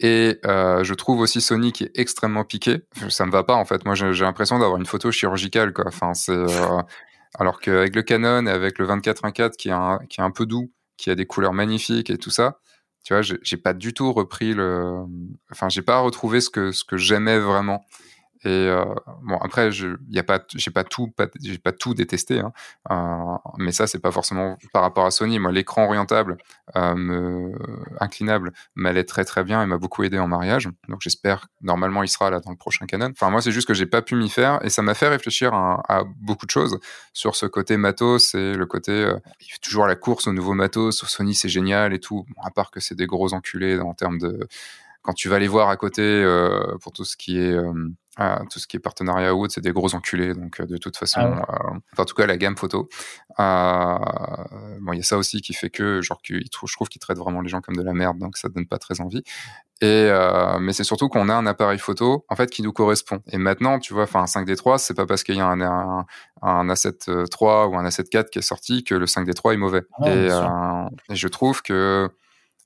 et 0.00 0.40
euh, 0.44 0.82
je 0.82 0.94
trouve 0.94 1.20
aussi 1.20 1.40
Sony 1.40 1.72
qui 1.72 1.84
est 1.84 1.92
extrêmement 1.94 2.44
piqué. 2.44 2.82
Ça 3.08 3.26
me 3.26 3.30
va 3.30 3.44
pas 3.44 3.54
en 3.54 3.64
fait. 3.64 3.84
Moi, 3.84 3.94
j'ai 3.94 4.24
l'impression 4.24 4.58
d'avoir 4.58 4.78
une 4.78 4.86
photo 4.86 5.10
chirurgicale 5.10 5.72
quoi. 5.72 5.84
Enfin, 5.86 6.14
c'est 6.14 6.32
euh, 6.32 6.82
alors 7.38 7.60
qu'avec 7.60 7.94
le 7.94 8.02
Canon 8.02 8.46
et 8.46 8.50
avec 8.50 8.78
le 8.78 8.86
24-1.4 8.86 9.52
qui 9.56 9.68
est 9.68 9.72
un 9.72 9.98
qui 10.08 10.20
est 10.20 10.24
un 10.24 10.30
peu 10.30 10.46
doux, 10.46 10.70
qui 10.96 11.10
a 11.10 11.14
des 11.14 11.26
couleurs 11.26 11.52
magnifiques 11.52 12.10
et 12.10 12.18
tout 12.18 12.30
ça. 12.30 12.60
Tu 13.04 13.12
vois, 13.12 13.22
j'ai 13.22 13.56
pas 13.58 13.74
du 13.74 13.92
tout 13.92 14.12
repris 14.12 14.54
le, 14.54 15.04
enfin, 15.52 15.68
j'ai 15.68 15.82
pas 15.82 15.98
retrouvé 16.00 16.40
ce 16.40 16.48
que 16.48 16.72
ce 16.72 16.84
que 16.84 16.96
j'aimais 16.96 17.38
vraiment. 17.38 17.84
Et 18.44 18.48
euh, 18.68 18.84
bon, 19.22 19.38
après, 19.38 19.72
je, 19.72 19.96
a 20.16 20.22
pas, 20.22 20.38
pas 20.38 20.84
tout, 20.84 21.08
pas, 21.08 21.26
pas 21.62 21.72
tout 21.72 21.94
détesté, 21.94 22.40
hein. 22.40 22.52
euh, 22.90 23.38
mais 23.56 23.72
ça, 23.72 23.86
c'est 23.86 24.00
pas 24.00 24.10
forcément 24.10 24.58
par 24.72 24.82
rapport 24.82 25.06
à 25.06 25.10
Sony. 25.10 25.38
Moi, 25.38 25.50
l'écran 25.50 25.86
orientable, 25.86 26.36
euh, 26.76 27.52
inclinable, 28.00 28.52
m'allait 28.74 29.04
très 29.04 29.24
très 29.24 29.42
bien 29.42 29.62
et 29.62 29.66
m'a 29.66 29.78
beaucoup 29.78 30.02
aidé 30.04 30.18
en 30.18 30.28
mariage. 30.28 30.68
Donc, 30.88 30.98
j'espère, 31.00 31.48
normalement, 31.62 32.02
il 32.02 32.08
sera 32.08 32.30
là 32.30 32.40
dans 32.40 32.50
le 32.50 32.56
prochain 32.56 32.84
Canon. 32.84 33.12
Enfin, 33.12 33.30
moi, 33.30 33.40
c'est 33.40 33.50
juste 33.52 33.66
que 33.66 33.72
j'ai 33.72 33.86
pas 33.86 34.02
pu 34.02 34.14
m'y 34.14 34.28
faire 34.28 34.58
et 34.62 34.68
ça 34.68 34.82
m'a 34.82 34.92
fait 34.92 35.08
réfléchir 35.08 35.54
à, 35.54 36.04
beaucoup 36.20 36.44
de 36.44 36.50
choses 36.50 36.78
sur 37.14 37.36
ce 37.36 37.46
côté 37.46 37.78
matos 37.78 38.34
et 38.34 38.54
le 38.54 38.66
côté, 38.66 39.10
il 39.40 39.46
fait 39.46 39.58
toujours 39.62 39.86
la 39.86 39.96
course 39.96 40.26
au 40.26 40.32
nouveau 40.32 40.52
matos. 40.52 41.02
Sony, 41.06 41.34
c'est 41.34 41.48
génial 41.48 41.94
et 41.94 42.00
tout. 42.00 42.26
À 42.42 42.50
part 42.50 42.70
que 42.70 42.80
c'est 42.80 42.94
des 42.94 43.06
gros 43.06 43.32
enculés 43.32 43.78
en 43.80 43.94
termes 43.94 44.18
de, 44.18 44.46
quand 45.00 45.14
tu 45.14 45.30
vas 45.30 45.38
les 45.38 45.48
voir 45.48 45.70
à 45.70 45.76
côté 45.76 46.24
pour 46.82 46.92
tout 46.92 47.04
ce 47.04 47.16
qui 47.16 47.38
est 47.38 47.56
euh, 48.20 48.36
tout 48.50 48.58
ce 48.58 48.66
qui 48.66 48.76
est 48.76 48.80
partenariat 48.80 49.34
ou 49.34 49.42
autre, 49.42 49.54
c'est 49.54 49.60
des 49.60 49.72
gros 49.72 49.94
enculés. 49.94 50.34
Donc, 50.34 50.60
euh, 50.60 50.66
de 50.66 50.76
toute 50.76 50.96
façon, 50.96 51.20
ah 51.20 51.72
en 51.98 52.04
tout 52.04 52.14
cas, 52.14 52.26
la 52.26 52.36
gamme 52.36 52.56
photo. 52.56 52.88
bon, 53.38 54.92
il 54.92 54.96
y 54.96 55.00
a 55.00 55.02
ça 55.02 55.18
aussi 55.18 55.40
qui 55.40 55.52
fait 55.52 55.70
que, 55.70 56.00
genre, 56.00 56.20
je 56.28 56.72
trouve 56.72 56.88
qu'ils 56.88 57.00
traitent 57.00 57.18
vraiment 57.18 57.40
les 57.40 57.48
gens 57.48 57.60
comme 57.60 57.76
de 57.76 57.82
la 57.82 57.92
merde, 57.92 58.18
donc 58.18 58.36
ça 58.36 58.48
donne 58.48 58.66
pas 58.66 58.78
très 58.78 59.00
envie. 59.00 59.22
Et 59.80 60.08
mais 60.60 60.72
c'est 60.72 60.84
surtout 60.84 61.08
qu'on 61.08 61.28
a 61.28 61.34
un 61.34 61.46
appareil 61.46 61.78
photo 61.78 62.24
en 62.28 62.36
fait 62.36 62.48
qui 62.50 62.62
nous 62.62 62.72
correspond. 62.72 63.20
Et 63.32 63.38
maintenant, 63.38 63.78
tu 63.78 63.92
vois, 63.92 64.04
enfin, 64.04 64.20
un 64.20 64.26
5D3, 64.26 64.78
c'est 64.78 64.94
pas 64.94 65.06
parce 65.06 65.24
qu'il 65.24 65.36
y 65.36 65.40
a 65.40 65.46
un, 65.46 65.60
un, 65.60 66.06
un 66.42 66.66
A7 66.68 67.08
III 67.08 67.68
ou 67.68 67.76
un 67.76 67.84
A7 67.84 68.06
IV 68.14 68.24
qui 68.30 68.38
est 68.38 68.42
sorti 68.42 68.84
que 68.84 68.94
le 68.94 69.06
5D3 69.06 69.54
est 69.54 69.56
mauvais. 69.56 69.82
Ah 70.00 70.08
et, 70.08 71.12
et 71.12 71.16
je 71.16 71.28
trouve 71.28 71.62
que 71.62 72.08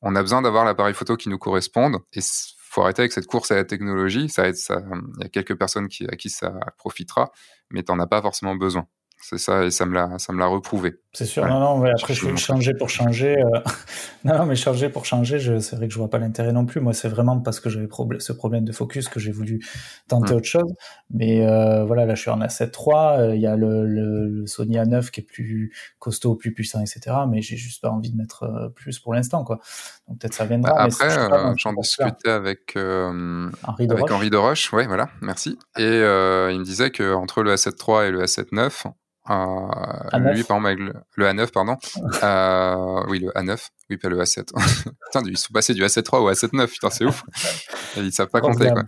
on 0.02 0.14
a 0.14 0.22
besoin 0.22 0.42
d'avoir 0.42 0.64
l'appareil 0.64 0.94
photo 0.94 1.16
qui 1.16 1.28
nous 1.28 1.38
corresponde. 1.38 1.96
Et 2.12 2.20
faut 2.68 2.82
arrêter 2.82 3.02
avec 3.02 3.12
cette 3.12 3.26
course 3.26 3.50
à 3.50 3.56
la 3.56 3.64
technologie. 3.64 4.28
Ça, 4.28 4.52
ça, 4.54 4.82
il 5.18 5.22
y 5.22 5.26
a 5.26 5.28
quelques 5.28 5.56
personnes 5.58 5.88
à 6.08 6.16
qui 6.16 6.30
ça 6.30 6.52
profitera, 6.76 7.32
mais 7.70 7.82
t'en 7.82 7.98
as 8.00 8.06
pas 8.06 8.22
forcément 8.22 8.56
besoin. 8.56 8.86
C'est 9.20 9.38
ça, 9.38 9.64
et 9.64 9.70
ça 9.72 9.84
me 9.84 9.94
l'a, 9.94 10.18
ça 10.18 10.32
me 10.32 10.38
l'a 10.38 10.46
reprouvé. 10.46 10.94
C'est 11.12 11.24
sûr. 11.24 11.44
Non, 11.44 11.58
non, 11.58 11.78
mais 11.78 11.90
après, 11.90 12.14
je 12.14 12.36
changer 12.36 12.72
pour 12.72 12.88
changer. 12.88 13.36
Euh, 13.36 13.60
non, 14.24 14.38
non, 14.38 14.46
mais 14.46 14.54
changer 14.54 14.88
pour 14.88 15.06
changer, 15.06 15.40
je... 15.40 15.58
c'est 15.58 15.74
vrai 15.74 15.88
que 15.88 15.92
je 15.92 15.98
vois 15.98 16.08
pas 16.08 16.18
l'intérêt 16.18 16.52
non 16.52 16.66
plus. 16.66 16.80
Moi, 16.80 16.92
c'est 16.92 17.08
vraiment 17.08 17.40
parce 17.40 17.58
que 17.58 17.68
j'avais 17.68 17.88
ce 18.20 18.32
problème 18.32 18.64
de 18.64 18.70
focus 18.70 19.08
que 19.08 19.18
j'ai 19.18 19.32
voulu 19.32 19.60
tenter 20.06 20.34
mm. 20.34 20.36
autre 20.36 20.46
chose. 20.46 20.72
Mais 21.10 21.44
euh, 21.44 21.84
voilà, 21.84 22.06
là, 22.06 22.14
je 22.14 22.20
suis 22.20 22.30
en 22.30 22.38
A7 22.38 22.72
III. 22.72 23.20
Euh, 23.20 23.34
il 23.34 23.40
y 23.40 23.46
a 23.46 23.56
le, 23.56 23.86
le, 23.86 24.46
Sony 24.46 24.76
A9 24.76 25.10
qui 25.10 25.20
est 25.20 25.24
plus 25.24 25.72
costaud, 25.98 26.36
plus 26.36 26.52
puissant, 26.52 26.80
etc. 26.80 27.16
Mais 27.28 27.42
j'ai 27.42 27.56
juste 27.56 27.82
pas 27.82 27.90
envie 27.90 28.10
de 28.10 28.16
mettre 28.16 28.70
plus 28.76 29.00
pour 29.00 29.14
l'instant, 29.14 29.42
quoi. 29.42 29.58
Donc 30.06 30.20
peut-être 30.20 30.34
ça 30.34 30.44
viendra. 30.44 30.72
Bah, 30.72 30.84
après, 30.84 31.10
j'en 31.56 31.72
discutais 31.72 32.30
avec, 32.30 32.76
Henri, 32.76 33.88
de 33.88 33.92
avec 33.92 34.10
Henri 34.12 34.30
de 34.30 34.36
Roche. 34.36 34.72
Ouais, 34.72 34.86
voilà, 34.86 35.08
merci. 35.22 35.58
Et 35.76 35.82
il 35.82 36.58
me 36.60 36.64
disait 36.64 36.90
que 36.90 37.14
entre 37.14 37.42
le 37.42 37.54
A7 37.54 37.72
III 37.86 38.08
et 38.08 38.10
le 38.12 38.22
A7 38.22 38.46
9 38.52 38.86
euh, 38.86 38.90
lui, 39.28 40.44
par 40.44 40.56
exemple, 40.56 40.92
le, 41.16 41.26
A9, 41.26 41.50
pardon. 41.50 41.76
euh, 42.22 43.04
oui, 43.08 43.20
le 43.20 43.30
A9. 43.30 43.58
Oui, 43.90 43.96
pas 43.96 44.08
le 44.08 44.18
A7. 44.18 44.46
putain, 45.06 45.22
ils 45.26 45.38
sont 45.38 45.52
passés 45.52 45.74
du 45.74 45.82
A7 45.82 46.08
III 46.12 46.22
au 46.22 46.30
A7 46.30 46.50
9. 46.52 46.70
Putain, 46.70 46.90
c'est 46.90 47.04
ouf. 47.04 47.22
Ils 47.96 48.12
savent 48.12 48.28
pas 48.28 48.40
compter, 48.40 48.70
quoi 48.70 48.84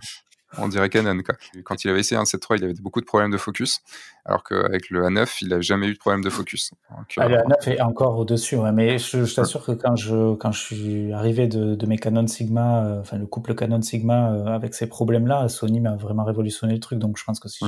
on 0.57 0.67
dirait 0.67 0.89
Canon. 0.89 1.17
Quoi. 1.23 1.35
Quand 1.63 1.83
il 1.83 1.89
avait 1.89 1.99
essayé 1.99 2.19
un 2.19 2.23
7.3, 2.23 2.57
il 2.57 2.63
avait 2.63 2.73
beaucoup 2.81 3.01
de 3.01 3.05
problèmes 3.05 3.31
de 3.31 3.37
focus, 3.37 3.79
alors 4.25 4.43
qu'avec 4.43 4.89
le 4.89 5.03
A9, 5.03 5.37
il 5.41 5.49
n'a 5.49 5.61
jamais 5.61 5.87
eu 5.87 5.93
de 5.93 5.99
problème 5.99 6.23
de 6.23 6.29
focus. 6.29 6.71
ah, 7.17 7.27
le 7.27 7.37
A9 7.37 7.69
est 7.69 7.81
encore 7.81 8.17
au-dessus, 8.17 8.57
mais 8.73 8.97
je, 8.97 9.33
t'assure 9.33 9.65
que 9.65 9.71
quand 9.71 9.95
je, 9.95 10.35
quand 10.35 10.51
je 10.51 10.59
suis 10.59 11.13
arrivé 11.13 11.47
de, 11.47 11.85
mes 11.85 11.97
Canon 11.97 12.27
Sigma, 12.27 12.85
euh, 12.85 13.01
enfin 13.01 13.17
le 13.17 13.25
couple 13.25 13.55
Canon 13.55 13.81
Sigma 13.81 14.31
euh, 14.31 14.45
avec 14.45 14.73
ces 14.73 14.87
problèmes-là, 14.87 15.49
Sony 15.49 15.79
m'a 15.79 15.95
vraiment 15.95 16.23
révolutionné 16.23 16.73
le 16.73 16.79
truc, 16.79 16.99
donc 16.99 17.17
je 17.17 17.23
pense 17.23 17.39
que 17.39 17.49
si, 17.49 17.65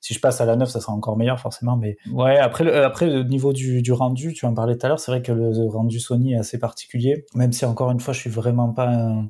si 0.00 0.14
je 0.14 0.20
passe 0.20 0.40
à 0.40 0.46
la 0.46 0.56
9, 0.56 0.68
ça 0.68 0.80
sera 0.80 0.92
encore 0.92 1.16
meilleur 1.16 1.40
forcément. 1.40 1.76
Mais 1.76 1.96
ouais, 2.12 2.38
après, 2.38 2.64
le, 2.64 2.84
après 2.84 3.06
le 3.06 3.22
niveau 3.22 3.52
du, 3.52 3.82
du 3.82 3.92
rendu, 3.92 4.32
tu 4.32 4.46
en 4.46 4.54
parlais 4.54 4.76
tout 4.76 4.86
à 4.86 4.88
l'heure, 4.88 5.00
c'est 5.00 5.10
vrai 5.10 5.22
que 5.22 5.32
le 5.32 5.66
rendu 5.68 6.00
Sony 6.00 6.34
est 6.34 6.38
assez 6.38 6.58
particulier, 6.58 7.24
même 7.34 7.52
si 7.52 7.64
encore 7.64 7.90
une 7.90 8.00
fois, 8.00 8.14
je 8.14 8.20
suis 8.20 8.30
vraiment 8.30 8.72
pas 8.72 8.88
un 8.88 9.18
euh, 9.18 9.22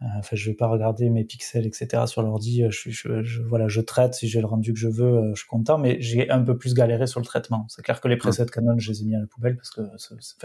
enfin, 0.00 0.36
je 0.36 0.50
vais 0.50 0.56
pas 0.56 0.66
regarder 0.66 1.10
mes 1.10 1.24
pixels, 1.24 1.66
etc. 1.66 2.04
sur 2.06 2.22
l'ordi. 2.22 2.62
Euh, 2.62 2.70
je, 2.70 2.90
je, 2.90 3.22
je, 3.22 3.42
voilà, 3.42 3.68
je 3.68 3.80
traite. 3.80 4.14
Si 4.14 4.28
j'ai 4.28 4.40
le 4.40 4.46
rendu 4.46 4.72
que 4.72 4.78
je 4.78 4.88
veux, 4.88 5.16
euh, 5.16 5.34
je 5.34 5.40
suis 5.40 5.48
content. 5.48 5.78
Mais 5.78 6.00
j'ai 6.00 6.30
un 6.30 6.42
peu 6.42 6.56
plus 6.56 6.74
galéré 6.74 7.06
sur 7.06 7.20
le 7.20 7.26
traitement. 7.26 7.66
C'est 7.68 7.82
clair 7.82 8.00
que 8.00 8.08
les 8.08 8.16
presets 8.16 8.46
Canon, 8.46 8.78
je 8.78 8.90
les 8.90 9.02
ai 9.02 9.04
mis 9.04 9.14
à 9.14 9.20
la 9.20 9.26
poubelle 9.26 9.56
parce 9.56 9.70
que, 9.70 9.82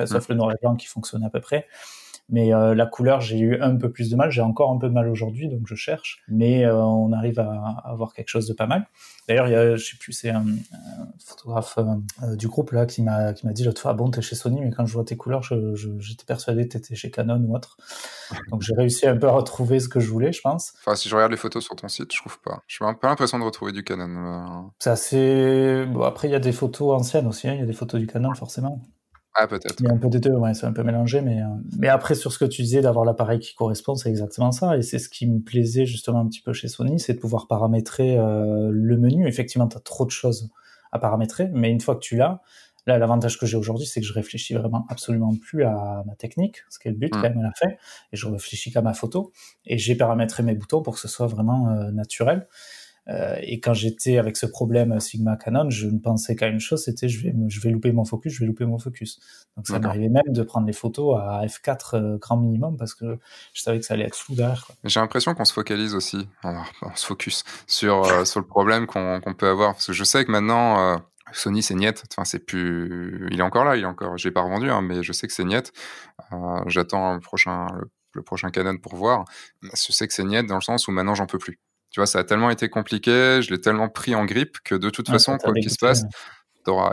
sauf 0.06 0.28
le 0.30 0.36
noir 0.36 0.52
et 0.52 0.56
blanc 0.62 0.76
qui 0.76 0.88
fonctionne 0.88 1.24
à 1.24 1.30
peu 1.30 1.40
près. 1.40 1.68
Mais 2.30 2.54
euh, 2.54 2.74
la 2.74 2.88
couleur, 2.88 3.22
j'ai 3.22 3.38
eu 3.38 3.62
un 3.62 3.76
peu 3.76 3.92
plus 3.92 4.10
de 4.10 4.16
mal. 4.16 4.32
J'ai 4.32 4.42
encore 4.42 4.72
un 4.72 4.78
peu 4.80 4.88
de 4.88 4.94
mal 4.94 5.08
aujourd'hui, 5.08 5.48
donc 5.48 5.68
je 5.68 5.76
cherche. 5.76 6.24
Mais 6.28 6.66
euh, 6.66 6.76
on 6.76 7.12
arrive 7.14 7.40
à, 7.40 7.84
avoir 7.84 8.14
quelque 8.14 8.30
chose 8.30 8.48
de 8.48 8.54
pas 8.54 8.66
mal. 8.66 8.88
D'ailleurs, 9.28 9.48
il 9.48 9.52
y 9.52 9.56
a, 9.56 9.76
je 9.76 9.84
sais 9.84 9.98
plus, 9.98 10.12
c'est 10.12 10.32
un, 10.32 10.46
photographe 11.24 11.78
euh, 11.78 12.36
du 12.36 12.48
groupe 12.48 12.72
là 12.72 12.86
qui 12.86 13.04
m'a 13.04 13.34
qui 13.34 13.46
m'a 13.46 13.54
dit 13.54 13.64
l'autre 13.64 13.82
fois, 13.82 13.92
ah 13.92 13.94
bon, 13.94 14.10
t'es 14.10 14.22
chez 14.22 14.36
Sony, 14.36 14.62
mais 14.62 14.72
quand 14.72 14.86
je 14.86 14.94
vois 14.94 15.04
tes 15.04 15.18
couleurs, 15.18 15.44
j'étais 15.44 15.76
je, 15.76 16.26
persuadé 16.26 16.68
que 16.68 16.74
t'étais 16.74 16.96
chez 16.96 17.12
Canon 17.12 17.44
ou 17.48 17.56
autre. 17.56 17.78
Donc 18.50 18.64
j'ai 18.64 18.74
réussi 18.76 19.06
un 19.06 19.18
peu 19.18 19.28
à 19.28 19.32
retrouver 19.32 19.80
ce 19.80 19.88
que 19.88 20.00
je 20.00 20.10
voulais, 20.10 20.32
je 20.32 20.42
pense. 20.42 20.74
Enfin, 20.80 20.96
si 20.96 21.10
je 21.10 21.16
regarde 21.16 21.32
les 21.32 21.38
photos 21.38 21.64
sur 21.64 21.76
ton 21.76 21.88
site, 21.88 22.12
je 22.12 22.20
trouve 22.20 22.40
pas. 22.40 22.64
Je 22.66 22.76
suis 22.76 22.86
un 22.86 22.96
peu 22.96 23.08
l'impression 23.08 23.38
de 23.38 23.44
retrouver 23.44 23.72
du 23.72 23.84
Canon. 23.84 24.72
C'est 24.80 24.90
assez. 24.90 25.86
Bon, 25.86 26.02
après, 26.02 26.28
il 26.28 26.32
y 26.32 26.36
a 26.36 26.40
des 26.40 26.52
photos 26.52 27.00
anciennes 27.00 27.28
aussi. 27.28 27.48
Hein. 27.48 27.54
Il 27.54 27.60
y 27.60 27.64
a 27.64 27.68
des 27.68 27.74
photos 27.74 28.00
du 28.00 28.08
Canon, 28.08 28.34
forcément. 28.34 28.82
Ah, 29.38 29.48
peut-être. 29.48 29.76
Il 29.80 29.86
y 29.86 29.90
a 29.90 29.94
un 29.94 29.98
peu 29.98 30.08
des 30.08 30.20
deux, 30.20 30.32
ouais, 30.32 30.54
c'est 30.54 30.66
un 30.66 30.72
peu 30.72 30.84
mélangé, 30.84 31.20
mais, 31.20 31.42
euh, 31.42 31.46
mais 31.78 31.90
après, 31.90 32.16
sur 32.16 32.32
ce 32.32 32.40
que 32.40 32.46
tu 32.46 32.62
disais 32.62 32.82
d'avoir 32.82 33.04
l'appareil 33.04 33.40
qui 33.40 33.54
correspond, 33.54 33.96
c'est 33.96 34.10
exactement 34.10 34.54
ça. 34.54 34.78
Et 34.78 34.82
c'est 34.82 34.98
ce 34.98 35.10
qui 35.10 35.28
me 35.28 35.42
plaisait 35.42 35.86
justement 35.86 36.22
un 36.22 36.28
petit 36.28 36.42
peu 36.42 36.54
chez 36.54 36.70
Sony, 36.70 37.00
c'est 37.02 37.16
de 37.16 37.20
pouvoir 37.20 37.48
paramétrer 37.48 38.18
euh, 38.18 38.70
le 38.72 38.98
menu. 38.98 39.28
Effectivement, 39.28 39.68
tu 39.68 39.76
as 39.76 39.82
trop 39.82 40.06
de 40.06 40.12
choses 40.12 40.50
à 40.94 41.00
paramétrer, 41.00 41.50
mais 41.54 41.70
une 41.70 41.82
fois 41.82 41.96
que 41.96 42.00
tu 42.00 42.16
l'as, 42.16 42.42
là, 42.88 42.98
l'avantage 42.98 43.38
que 43.38 43.46
j'ai 43.46 43.58
aujourd'hui, 43.58 43.86
c'est 43.86 44.00
que 44.00 44.08
je 44.08 44.14
réfléchis 44.14 44.54
vraiment 44.54 44.86
absolument 44.90 45.36
plus 45.36 45.64
à 45.64 46.04
ma 46.06 46.16
technique, 46.16 46.64
ce 46.70 46.80
qui 46.80 46.88
est 46.88 46.92
le 46.92 46.98
but 46.98 47.08
mmh. 47.14 47.22
quand 47.22 47.30
même 47.30 47.40
à 47.40 47.44
la 47.44 47.52
fin, 47.60 47.70
et 47.70 48.16
je 48.16 48.28
réfléchis 48.28 48.72
qu'à 48.72 48.82
ma 48.82 48.94
photo, 48.94 49.34
et 49.66 49.78
j'ai 49.78 49.96
paramétré 49.96 50.44
mes 50.44 50.56
boutons 50.56 50.82
pour 50.82 50.94
que 50.94 51.00
ce 51.02 51.10
soit 51.10 51.28
vraiment 51.28 51.70
euh, 51.70 51.92
naturel. 51.92 52.48
Euh, 53.08 53.36
et 53.42 53.60
quand 53.60 53.74
j'étais 53.74 54.18
avec 54.18 54.36
ce 54.36 54.46
problème 54.46 55.00
Sigma 55.00 55.36
Canon, 55.36 55.70
je 55.70 55.88
ne 55.88 56.00
pensais 56.00 56.36
qu'à 56.36 56.48
une 56.48 56.60
chose, 56.60 56.84
c'était 56.84 57.08
je 57.08 57.24
vais, 57.24 57.34
je 57.48 57.60
vais 57.60 57.70
louper 57.70 57.92
mon 57.92 58.06
focus, 58.06 58.34
je 58.34 58.40
vais 58.40 58.48
louper 58.48 58.66
mon 58.66 58.80
focus. 58.80 59.20
Donc 59.56 59.68
ça 59.68 59.80
m'arrivait 59.80 60.10
même 60.10 60.24
de 60.28 60.44
prendre 60.44 60.66
les 60.66 60.74
photos 60.74 61.20
à 61.20 61.46
f4 61.46 61.96
euh, 61.96 62.18
grand 62.18 62.38
minimum 62.38 62.78
parce 62.78 62.94
que 62.94 63.18
je 63.54 63.62
savais 63.62 63.80
que 63.80 63.86
ça 63.86 63.94
allait 63.94 64.06
être 64.06 64.16
flou 64.16 64.36
derrière. 64.36 64.68
J'ai 64.84 65.00
l'impression 65.00 65.36
qu'on 65.36 65.46
se 65.46 65.54
focalise 65.54 65.94
aussi, 65.94 66.28
on, 66.44 66.56
se 66.96 67.06
focus 67.06 67.44
sur, 67.68 68.04
euh, 68.06 68.26
sur 68.26 68.40
le 68.40 68.48
problème 68.48 68.88
qu'on 68.88 69.22
peut 69.38 69.48
avoir. 69.48 69.74
Parce 69.74 69.88
que 69.88 69.94
je 69.94 70.04
sais 70.04 70.26
que 70.26 70.32
maintenant, 70.32 71.00
Sony 71.32 71.62
c'est 71.62 71.76
niet, 71.76 72.04
enfin 72.12 72.26
c'est 72.26 72.40
plus, 72.40 73.28
il 73.32 73.40
est 73.40 73.44
encore 73.44 73.66
là, 73.66 73.78
il 73.78 73.84
est 73.84 73.88
encore, 73.88 74.18
j'ai 74.18 74.32
pas 74.32 74.42
revendu, 74.42 74.70
hein, 74.70 74.82
mais 74.82 75.04
je 75.04 75.14
sais 75.14 75.28
que 75.28 75.34
c'est 75.34 75.46
niet. 75.46 75.72
J'attends 76.68 77.14
le 77.14 77.20
prochain, 77.20 77.68
le, 77.76 77.90
le, 78.14 78.24
prochain 78.24 78.50
Canon 78.50 78.78
pour 78.78 78.96
voir. 78.96 79.26
Je 79.62 79.92
sais 79.92 80.08
que 80.08 80.14
c'est 80.14 80.24
niet 80.24 80.48
dans 80.48 80.56
le 80.56 80.62
sens 80.62 80.88
où 80.88 80.92
maintenant 80.92 81.16
j'en 81.16 81.28
peux 81.28 81.38
plus 81.38 81.60
tu 81.92 82.00
vois, 82.00 82.08
ça 82.08 82.20
a 82.20 82.24
tellement 82.24 82.50
été 82.50 82.70
compliqué, 82.70 83.42
je 83.42 83.52
l'ai 83.52 83.62
tellement 83.62 83.90
pris 83.90 84.16
en 84.16 84.26
grippe 84.26 84.58
que 84.64 84.76
de 84.76 84.90
toute 84.90 85.10
façon, 85.10 85.38
quoi 85.38 85.54
qu'il 85.54 85.70
se 85.70 85.78
passe, 85.80 86.04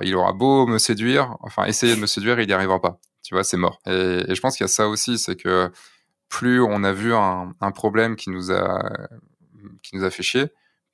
il 0.02 0.14
aura 0.14 0.32
beau 0.32 0.66
me 0.66 0.78
séduire, 0.78 1.36
enfin 1.40 1.64
essayer 1.64 1.94
de 1.94 2.00
me 2.00 2.06
séduire, 2.06 2.40
il 2.40 2.46
n'y 2.46 2.52
arrivera 2.52 2.80
pas. 2.80 2.98
Tu 3.22 3.34
vois, 3.34 3.44
c'est 3.44 3.56
mort. 3.56 3.80
Et, 3.86 4.24
je 4.28 4.40
pense 4.40 4.56
qu'il 4.56 4.64
y 4.64 4.66
a 4.66 4.68
ça 4.68 4.88
aussi, 4.88 5.18
c'est 5.18 5.36
que 5.36 5.70
plus 6.28 6.60
on 6.62 6.82
a 6.84 6.92
vu 6.92 7.14
un, 7.14 7.54
problème 7.74 8.16
qui 8.16 8.30
nous 8.30 8.50
a 8.52 8.90
qui 9.82 9.96
nous 9.96 10.04
a 10.04 10.10
fait 10.10 10.22
chier, 10.22 10.46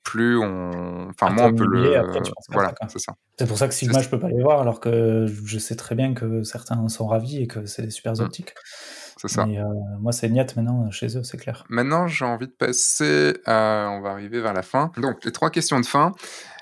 plus 0.03 0.37
on, 0.37 1.09
enfin 1.09 1.31
moins 1.31 1.45
on 1.45 1.55
peut 1.55 1.65
le, 1.65 2.01
voilà, 2.49 2.73
c'est 2.87 2.99
ça. 2.99 3.13
C'est 3.37 3.47
pour 3.47 3.57
ça 3.57 3.67
que 3.67 3.73
Sigma, 3.73 4.01
je 4.01 4.09
peux 4.09 4.19
pas 4.19 4.29
les 4.29 4.41
voir, 4.41 4.61
alors 4.61 4.79
que 4.79 5.25
je 5.45 5.59
sais 5.59 5.75
très 5.75 5.95
bien 5.95 6.13
que 6.13 6.43
certains 6.43 6.87
sont 6.89 7.07
ravis 7.07 7.41
et 7.41 7.47
que 7.47 7.65
c'est 7.65 7.83
des 7.83 7.89
super 7.89 8.13
mmh. 8.13 8.29
C'est 9.19 9.27
ça. 9.27 9.43
Euh, 9.43 9.63
moi, 9.99 10.13
c'est 10.13 10.29
Niat 10.29 10.47
maintenant 10.55 10.89
chez 10.91 11.17
eux, 11.17 11.23
c'est 11.23 11.37
clair. 11.37 11.65
Maintenant, 11.67 12.07
j'ai 12.07 12.23
envie 12.23 12.47
de 12.47 12.53
passer. 12.53 13.33
on 13.45 14.01
va 14.01 14.11
arriver 14.11 14.39
vers 14.39 14.53
la 14.53 14.61
fin. 14.61 14.91
Donc, 14.97 15.25
les 15.25 15.31
trois 15.31 15.49
questions 15.49 15.79
de 15.79 15.85
fin. 15.85 16.13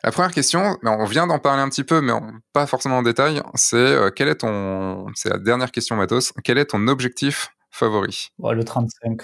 La 0.04 0.12
première 0.12 0.32
question, 0.32 0.78
on 0.84 1.06
vient 1.06 1.28
d'en 1.28 1.38
parler 1.38 1.62
un 1.62 1.70
petit 1.70 1.84
peu, 1.84 2.02
mais 2.02 2.14
pas 2.54 2.66
forcément 2.66 2.98
en 2.98 3.04
détail. 3.04 3.42
C'est 3.54 3.76
euh, 3.78 4.10
quel 4.10 4.28
est 4.28 4.38
ton. 4.38 5.06
C'est 5.16 5.30
la 5.30 5.38
dernière 5.38 5.72
question, 5.72 5.96
Matos. 5.96 6.34
Quel 6.44 6.58
est 6.58 6.66
ton 6.66 6.88
objectif 6.88 7.50
favori? 7.70 8.30
Le 8.40 8.64
35, 8.64 9.22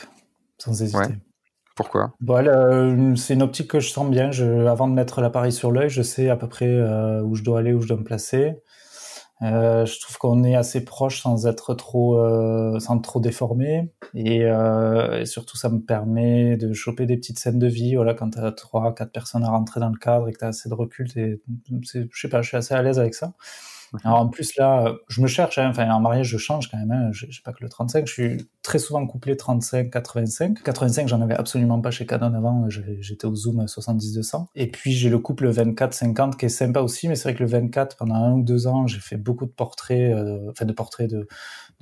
sans 0.60 0.82
hésiter. 0.82 1.16
Pourquoi? 1.76 2.14
C'est 3.16 3.34
une 3.34 3.42
optique 3.42 3.72
que 3.72 3.80
je 3.80 3.90
sens 3.90 4.10
bien. 4.10 4.32
Je, 4.32 4.68
avant 4.68 4.88
de 4.88 4.94
mettre 4.94 5.22
l'appareil 5.22 5.52
sur 5.52 5.72
l'œil, 5.72 5.90
je 5.90 6.04
sais 6.04 6.30
à 6.30 6.36
peu 6.36 6.48
près 6.48 6.68
euh, 6.68 7.22
où 7.22 7.34
je 7.36 7.44
dois 7.44 7.60
aller, 7.60 7.74
où 7.74 7.82
je 7.82 7.88
dois 7.88 7.98
me 7.98 8.04
placer. 8.04 8.54
Euh, 9.44 9.86
je 9.86 10.00
trouve 10.00 10.18
qu'on 10.18 10.44
est 10.44 10.56
assez 10.56 10.86
proche 10.86 11.22
sans 11.22 11.48
être 11.48 11.74
trop, 11.74 12.18
euh, 12.18 12.80
sans 12.80 13.00
trop 13.00 13.20
déformé. 13.20 13.92
Et, 14.14 14.44
euh, 14.46 15.22
et, 15.22 15.26
surtout, 15.26 15.58
ça 15.58 15.70
me 15.70 15.80
permet 15.80 16.56
de 16.56 16.72
choper 16.74 17.06
des 17.06 17.18
petites 17.18 17.40
scènes 17.40 17.60
de 17.60 17.68
vie. 17.68 17.96
Voilà, 17.96 18.14
quand 18.14 18.32
t'as 18.32 18.52
trois, 18.52 18.94
quatre 18.96 19.12
personnes 19.12 19.44
à 19.44 19.50
rentrer 19.50 19.80
dans 19.80 19.90
le 19.90 19.98
cadre 19.98 20.30
et 20.30 20.34
que 20.34 20.38
t'as 20.38 20.50
assez 20.50 20.70
de 20.70 20.74
recul, 20.74 21.08
je 21.10 22.06
sais 22.14 22.30
pas, 22.30 22.42
je 22.42 22.48
suis 22.48 22.58
assez 22.58 22.74
à 22.74 22.82
l'aise 22.82 23.00
avec 23.00 23.16
ça. 23.16 23.34
Alors 24.04 24.20
en 24.20 24.28
plus 24.28 24.56
là, 24.58 24.96
je 25.08 25.22
me 25.22 25.28
cherche, 25.28 25.58
hein. 25.58 25.70
enfin 25.70 25.90
en 25.90 26.00
mariage 26.00 26.28
je 26.28 26.38
change 26.38 26.70
quand 26.70 26.78
même, 26.78 26.92
hein. 26.92 27.10
je, 27.12 27.26
sais 27.28 27.42
pas 27.44 27.54
que 27.54 27.64
le 27.64 27.70
35, 27.70 28.08
je 28.08 28.12
suis 28.12 28.50
très 28.62 28.80
souvent 28.80 29.06
couplé 29.06 29.36
35-85. 29.36 30.62
85 30.64 31.08
j'en 31.08 31.22
avais 31.22 31.36
absolument 31.36 31.80
pas 31.80 31.92
chez 31.92 32.06
Canon 32.06 32.34
avant, 32.34 32.68
j'étais 32.70 33.26
au 33.26 33.36
zoom 33.36 33.66
70-200. 33.66 34.48
Et 34.56 34.68
puis 34.68 34.94
j'ai 34.94 35.10
le 35.10 35.20
couple 35.20 35.50
24-50 35.50 36.36
qui 36.38 36.46
est 36.46 36.50
sympa 36.50 36.82
aussi, 36.82 37.08
mais 37.08 37.16
c'est 37.16 37.24
vrai 37.30 37.36
que 37.36 37.44
le 37.44 37.50
24 37.50 37.98
pendant 37.98 38.16
un 38.16 38.34
ou 38.34 38.44
deux 38.44 38.68
ans 38.68 38.88
j'ai 38.88 39.00
fait 39.00 39.18
beaucoup 39.18 39.46
de 39.46 39.52
portraits, 39.52 40.14
euh, 40.14 40.50
enfin 40.50 40.66
de 40.66 40.74
portraits 40.74 41.10
de, 41.10 41.28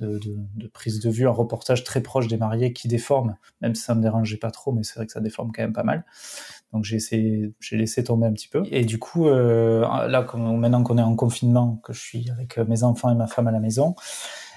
de, 0.00 0.18
de, 0.18 0.36
de, 0.56 0.66
prise 0.66 1.00
de 1.00 1.10
vue, 1.10 1.26
un 1.26 1.30
reportage 1.30 1.84
très 1.84 2.02
proche 2.02 2.28
des 2.28 2.36
mariés 2.36 2.72
qui 2.72 2.88
déforme, 2.88 3.36
même 3.60 3.74
si 3.74 3.82
ça 3.82 3.94
me 3.94 4.02
dérangeait 4.02 4.36
pas 4.36 4.50
trop, 4.50 4.72
mais 4.72 4.82
c'est 4.82 4.96
vrai 4.96 5.06
que 5.06 5.12
ça 5.12 5.20
déforme 5.20 5.50
quand 5.52 5.62
même 5.62 5.72
pas 5.72 5.84
mal. 5.84 6.04
Donc 6.72 6.84
j'ai 6.84 6.96
essayé, 6.96 7.52
j'ai 7.60 7.76
laissé 7.76 8.02
tomber 8.02 8.26
un 8.26 8.32
petit 8.32 8.48
peu. 8.48 8.62
Et 8.70 8.84
du 8.84 8.98
coup, 8.98 9.28
euh, 9.28 9.80
là, 10.08 10.26
maintenant 10.34 10.82
qu'on 10.82 10.98
est 10.98 11.02
en 11.02 11.16
confinement, 11.16 11.80
que 11.84 11.92
je 11.92 12.00
suis 12.00 12.30
avec 12.30 12.58
euh, 12.58 12.64
mes 12.66 12.82
enfants 12.82 13.10
et 13.10 13.14
ma 13.14 13.26
femme 13.26 13.46
à 13.46 13.52
la 13.52 13.60
maison, 13.60 13.94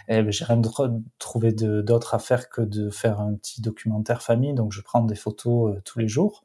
eh 0.07 0.21
ben, 0.21 0.31
j'ai 0.31 0.45
rien 0.45 0.57
de 0.57 0.69
trouvé 1.17 1.51
d'autre 1.51 2.13
à 2.13 2.19
faire 2.19 2.49
que 2.49 2.61
de 2.61 2.89
faire 2.89 3.19
un 3.19 3.33
petit 3.35 3.61
documentaire 3.61 4.21
famille. 4.21 4.53
Donc 4.53 4.71
je 4.71 4.81
prends 4.81 5.01
des 5.01 5.15
photos 5.15 5.75
euh, 5.75 5.81
tous 5.83 5.99
les 5.99 6.07
jours. 6.07 6.43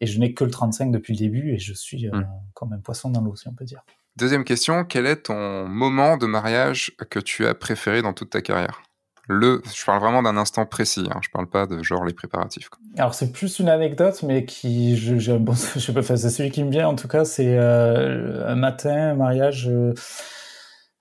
Et 0.00 0.06
je 0.06 0.18
n'ai 0.20 0.34
que 0.34 0.44
le 0.44 0.50
35 0.50 0.92
depuis 0.92 1.14
le 1.14 1.18
début 1.18 1.52
et 1.52 1.58
je 1.58 1.72
suis 1.72 2.08
euh, 2.08 2.12
mmh. 2.12 2.26
comme 2.54 2.72
un 2.72 2.78
poisson 2.78 3.10
dans 3.10 3.20
l'eau, 3.20 3.34
si 3.34 3.48
on 3.48 3.54
peut 3.54 3.64
dire. 3.64 3.82
Deuxième 4.16 4.44
question, 4.44 4.84
quel 4.84 5.06
est 5.06 5.24
ton 5.24 5.66
moment 5.68 6.16
de 6.16 6.26
mariage 6.26 6.92
que 7.10 7.18
tu 7.18 7.46
as 7.46 7.54
préféré 7.54 8.02
dans 8.02 8.12
toute 8.12 8.30
ta 8.30 8.42
carrière? 8.42 8.82
Le, 9.28 9.62
je 9.74 9.84
parle 9.84 10.00
vraiment 10.00 10.22
d'un 10.22 10.36
instant 10.38 10.64
précis, 10.64 11.06
hein, 11.10 11.20
je 11.22 11.28
parle 11.28 11.46
pas 11.46 11.66
de 11.66 11.82
genre 11.82 12.04
les 12.04 12.14
préparatifs. 12.14 12.70
Alors 12.96 13.14
c'est 13.14 13.30
plus 13.30 13.58
une 13.58 13.68
anecdote, 13.68 14.22
mais 14.22 14.46
qui, 14.46 14.96
je, 14.96 15.18
je, 15.18 15.32
bon, 15.32 15.52
je 15.74 15.80
sais 15.80 15.92
pas, 15.92 16.02
c'est 16.02 16.30
celui 16.30 16.50
qui 16.50 16.64
me 16.64 16.70
vient 16.70 16.88
en 16.88 16.96
tout 16.96 17.08
cas, 17.08 17.24
c'est 17.24 17.56
euh, 17.58 18.50
un 18.50 18.56
matin, 18.56 19.10
un 19.10 19.14
mariage. 19.14 19.68
Euh, 19.68 19.92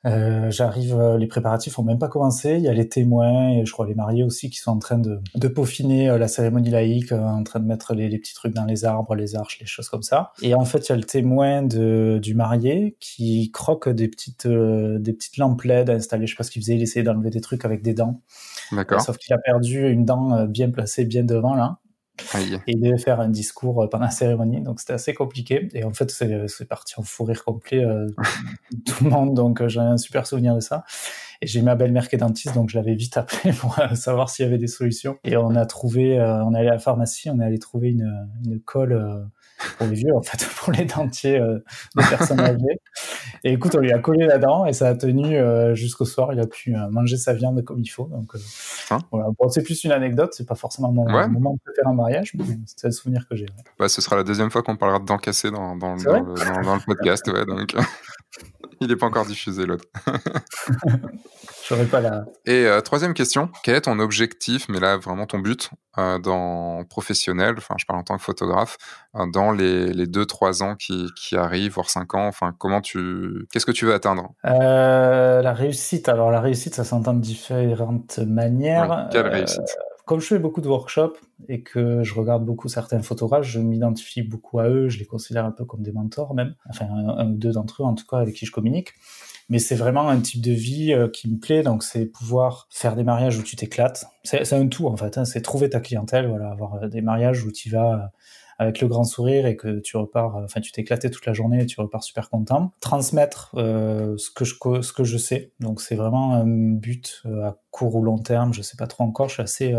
Euh, 0.08 0.50
j'arrive, 0.52 0.96
euh, 0.96 1.18
les 1.18 1.28
préparatifs 1.28 1.78
ont 1.80 1.84
même 1.84 2.00
pas 2.00 2.08
commencé. 2.08 2.56
Il 2.56 2.62
y 2.62 2.70
a 2.70 2.74
les 2.74 2.88
témoins 2.88 3.50
et 3.50 3.66
je 3.66 3.72
crois 3.72 3.86
les 3.86 3.96
mariés 3.96 4.24
aussi 4.24 4.50
qui 4.50 4.60
sont 4.60 4.72
en 4.72 4.80
train 4.80 4.98
de, 4.98 5.20
de 5.36 5.48
peaufiner 5.48 6.10
euh, 6.10 6.18
la 6.18 6.28
cérémonie 6.28 6.70
laïque, 6.70 7.12
en 7.12 7.44
train 7.44 7.60
de 7.60 7.66
mettre 7.66 7.94
les, 7.94 8.08
les, 8.08 8.18
petits 8.18 8.34
trucs 8.34 8.54
dans 8.54 8.66
les 8.66 8.86
arbres, 8.86 9.16
les 9.16 9.36
arches, 9.36 9.60
les 9.60 9.66
choses 9.66 9.90
comme 9.90 10.04
ça. 10.04 10.32
Et 10.42 10.54
en 10.54 10.66
fait, 10.66 10.88
il 10.88 10.90
y 10.90 10.94
a 10.94 10.96
le 10.96 11.04
témoin 11.04 11.62
de, 11.62 12.20
du 12.22 12.36
marié 12.36 12.96
qui 13.00 13.52
croque 13.52 13.90
des 13.90 14.08
petites, 14.08 14.48
des 14.48 15.14
petites 15.14 15.38
lampes 15.38 15.64
LED 15.64 15.90
installées. 15.90 16.28
Je 16.28 16.34
sais 16.34 16.38
pas 16.38 16.44
ce 16.44 16.52
qu'il 16.52 16.62
faisait. 16.62 16.76
Il 16.76 16.82
essayait 16.82 17.04
d'enlever 17.04 17.30
des 17.30 17.42
trucs 17.42 17.66
avec 17.66 17.82
des 17.82 17.94
dents. 17.94 18.22
D'accord. 18.72 19.02
Sauf 19.02 19.18
qu'il 19.18 19.34
a 19.34 19.38
perdu 19.38 19.90
une 19.90 20.06
dent 20.06 20.46
bien 20.46 20.70
placée, 20.70 21.06
bien 21.06 21.24
devant 21.24 21.56
là. 21.56 21.80
Et 22.68 22.74
il 22.74 22.82
devait 22.82 22.98
faire 22.98 23.20
un 23.20 23.30
discours 23.30 23.84
euh, 23.84 23.88
pendant 23.88 24.06
la 24.06 24.12
cérémonie, 24.12 24.62
donc 24.62 24.80
c'était 24.80 24.94
assez 24.94 25.14
compliqué. 25.14 25.70
Et 25.74 25.84
en 25.84 25.94
fait, 25.94 26.10
c'est 26.10 26.66
parti 26.68 26.96
en 26.98 27.04
fou 27.04 27.24
rire 27.24 27.44
complet, 27.44 27.84
euh, 27.84 28.08
tout 28.86 29.04
le 29.04 29.10
monde, 29.10 29.34
donc 29.34 29.62
euh, 29.62 29.68
j'ai 29.68 29.80
un 29.80 29.98
super 29.98 30.28
souvenir 30.28 30.56
de 30.56 30.60
ça. 30.60 30.84
Et 31.42 31.48
j'ai 31.48 31.62
ma 31.62 31.76
belle-mère 31.76 32.10
qui 32.10 32.16
est 32.16 32.20
dentiste, 32.20 32.56
donc 32.56 32.70
je 32.70 32.78
l'avais 32.78 32.96
vite 32.96 33.18
appelé 33.18 33.54
pour 33.54 33.78
savoir 33.94 34.30
s'il 34.30 34.46
y 34.46 34.48
avait 34.48 34.58
des 34.58 34.68
solutions. 34.68 35.18
Et 35.24 35.38
on 35.38 35.56
a 35.56 35.66
trouvé, 35.66 36.20
on 36.20 36.56
est 36.56 36.60
allé 36.60 36.70
à 36.70 36.74
la 36.74 36.80
pharmacie, 36.80 37.30
on 37.30 37.40
est 37.40 37.46
allé 37.46 37.60
trouver 37.60 37.90
une, 37.90 38.28
une 38.44 38.60
colle 38.60 39.30
pour 39.78 39.88
les 39.88 39.96
vieux, 39.96 40.16
en 40.16 40.22
fait, 40.22 40.46
pour 40.58 40.72
les 40.72 40.86
dentiers 40.86 41.40
euh, 41.40 41.60
des 41.96 42.06
personnes 42.06 42.40
âgées. 42.40 42.80
Et 43.44 43.54
écoute, 43.54 43.76
on 43.76 43.80
lui 43.80 43.92
a 43.92 44.00
collé 44.00 44.26
la 44.26 44.38
dent 44.38 44.66
et 44.66 44.74
ça 44.74 44.90
a 44.90 44.96
tenu 44.96 45.38
euh, 45.38 45.76
jusqu'au 45.76 46.06
soir. 46.06 46.34
Il 46.34 46.40
a 46.40 46.48
pu 46.48 46.76
euh, 46.76 46.90
manger 46.90 47.18
sa 47.18 47.34
viande 47.34 47.64
comme 47.64 47.80
il 47.80 47.88
faut. 47.88 48.06
Donc, 48.06 48.32
hein 48.92 49.00
voilà. 49.12 49.30
bon, 49.38 49.50
c'est 49.50 49.64
plus 49.64 49.84
une 49.84 49.92
anecdote, 49.92 50.34
c'est 50.34 50.48
pas 50.48 50.56
forcément 50.56 50.92
mon 50.92 51.06
moment 51.30 51.58
préféré 51.64 51.88
en 51.88 51.94
mariage, 51.94 52.34
mais 52.36 52.46
c'est 52.66 52.88
un 52.88 52.92
souvenir 52.92 53.28
que 53.28 53.36
j'ai. 53.36 53.48
Bah, 53.80 53.90
ce 53.90 54.02
sera 54.02 54.16
la 54.16 54.24
deuxième 54.24 54.52
fois 54.52 54.64
qu'on 54.64 54.78
parlera 54.78 55.00
de 55.00 55.06
dents 55.06 55.18
cassées 55.18 55.52
dans, 55.52 55.76
dans, 55.76 55.96
dans, 55.96 56.20
le, 56.20 56.64
dans 56.64 56.76
le, 56.76 56.86
podcast. 56.86 57.28
ouais, 57.28 57.46
donc... 57.46 57.76
Il 58.80 58.88
n'est 58.88 58.96
pas 58.96 59.08
encore 59.08 59.26
diffusé 59.26 59.66
l'autre. 59.66 59.86
J'aurais 61.68 61.86
pas 61.86 62.00
la. 62.00 62.26
Et 62.46 62.66
euh, 62.66 62.82
troisième 62.82 63.14
question, 63.14 63.50
quel 63.64 63.76
est 63.76 63.82
ton 63.82 64.00
objectif, 64.00 64.70
mais 64.70 64.80
là 64.80 64.98
vraiment 64.98 65.26
ton 65.26 65.40
but 65.40 65.70
euh, 65.98 66.20
dans 66.20 66.84
professionnel, 66.86 67.56
enfin 67.58 67.76
je 67.78 67.86
parle 67.86 68.00
en 68.00 68.04
tant 68.04 68.18
que 68.18 68.24
photographe, 68.24 68.78
euh, 69.16 69.26
dans 69.32 69.52
les, 69.52 69.92
les 69.92 70.06
2-3 70.06 70.64
ans 70.64 70.76
qui, 70.76 71.10
qui, 71.16 71.36
arrivent, 71.36 71.74
voire 71.74 71.90
5 71.90 72.14
ans, 72.16 72.28
enfin 72.28 72.54
comment 72.58 72.82
tu, 72.82 73.48
qu'est-ce 73.52 73.66
que 73.66 73.72
tu 73.72 73.86
veux 73.86 73.94
atteindre? 73.94 74.30
La 74.44 75.54
réussite, 75.54 76.08
alors 76.08 76.32
la 76.32 76.40
réussite, 76.40 76.76
ça 76.76 76.84
s'entend 76.84 77.14
de 77.14 77.22
différentes 77.22 78.20
manières. 78.20 79.08
quelle 79.12 79.28
réussite? 79.28 79.78
Comme 80.08 80.22
je 80.22 80.28
fais 80.28 80.40
beaucoup 80.40 80.62
de 80.62 80.70
workshops 80.70 81.18
et 81.50 81.62
que 81.62 82.02
je 82.02 82.14
regarde 82.16 82.46
beaucoup 82.46 82.70
certains 82.70 83.02
photographes, 83.02 83.46
je 83.46 83.60
m'identifie 83.60 84.22
beaucoup 84.22 84.58
à 84.60 84.70
eux, 84.70 84.88
je 84.88 84.98
les 85.00 85.06
considère 85.06 85.46
un 85.46 85.52
peu 85.52 85.66
comme 85.66 85.84
des 85.84 85.92
mentors 85.92 86.34
même, 86.34 86.56
enfin 86.70 86.88
un, 86.90 87.30
ou 87.30 87.36
deux 87.36 87.52
d'entre 87.52 87.84
eux 87.84 87.86
en 87.86 87.94
tout 87.94 88.06
cas 88.06 88.18
avec 88.18 88.34
qui 88.34 88.46
je 88.46 88.52
communique. 88.52 88.94
Mais 89.50 89.60
c'est 89.60 89.76
vraiment 89.76 90.08
un 90.08 90.20
type 90.20 90.42
de 90.42 90.52
vie 90.52 90.94
euh, 90.94 91.10
qui 91.10 91.30
me 91.30 91.38
plaît, 91.38 91.62
donc 91.62 91.84
c'est 91.84 92.06
pouvoir 92.06 92.68
faire 92.70 92.96
des 92.96 93.04
mariages 93.04 93.38
où 93.38 93.44
tu 93.44 93.58
t'éclates. 93.58 94.06
C'est 94.24 94.54
un 94.54 94.68
tout 94.68 94.88
en 94.88 94.96
fait, 94.96 95.18
hein. 95.18 95.26
c'est 95.26 95.42
trouver 95.42 95.70
ta 95.70 95.82
clientèle, 95.82 96.28
voilà, 96.28 96.52
avoir 96.52 96.76
euh, 96.76 96.88
des 96.88 97.02
mariages 97.02 97.44
où 97.44 97.52
tu 97.52 97.70
vas 97.70 97.94
euh, 97.94 98.08
avec 98.60 98.80
le 98.82 98.88
grand 98.88 99.04
sourire 99.04 99.46
et 99.46 99.56
que 99.56 99.80
tu 99.80 99.98
repars, 99.98 100.38
enfin 100.38 100.62
tu 100.62 100.72
t'éclatais 100.72 101.10
toute 101.10 101.26
la 101.26 101.34
journée 101.34 101.62
et 101.62 101.66
tu 101.66 101.80
repars 101.82 102.04
super 102.04 102.30
content. 102.30 102.72
Transmettre 102.80 103.52
euh, 103.56 104.16
ce 104.18 104.32
que 104.32 104.46
je 104.46 104.56
ce 104.82 104.94
que 104.94 105.04
je 105.04 105.18
sais, 105.18 105.52
donc 105.60 105.82
c'est 105.82 105.96
vraiment 105.96 106.34
un 106.34 106.46
but 106.46 107.24
à 107.26 107.58
court 107.78 107.96
ou 107.96 108.04
long 108.04 108.18
terme, 108.18 108.54
je 108.54 108.62
sais 108.62 108.78
pas 108.78 108.88
trop 108.88 109.04
encore. 109.04 109.30
Je 109.30 109.34
suis 109.34 109.44
assez 109.44 109.76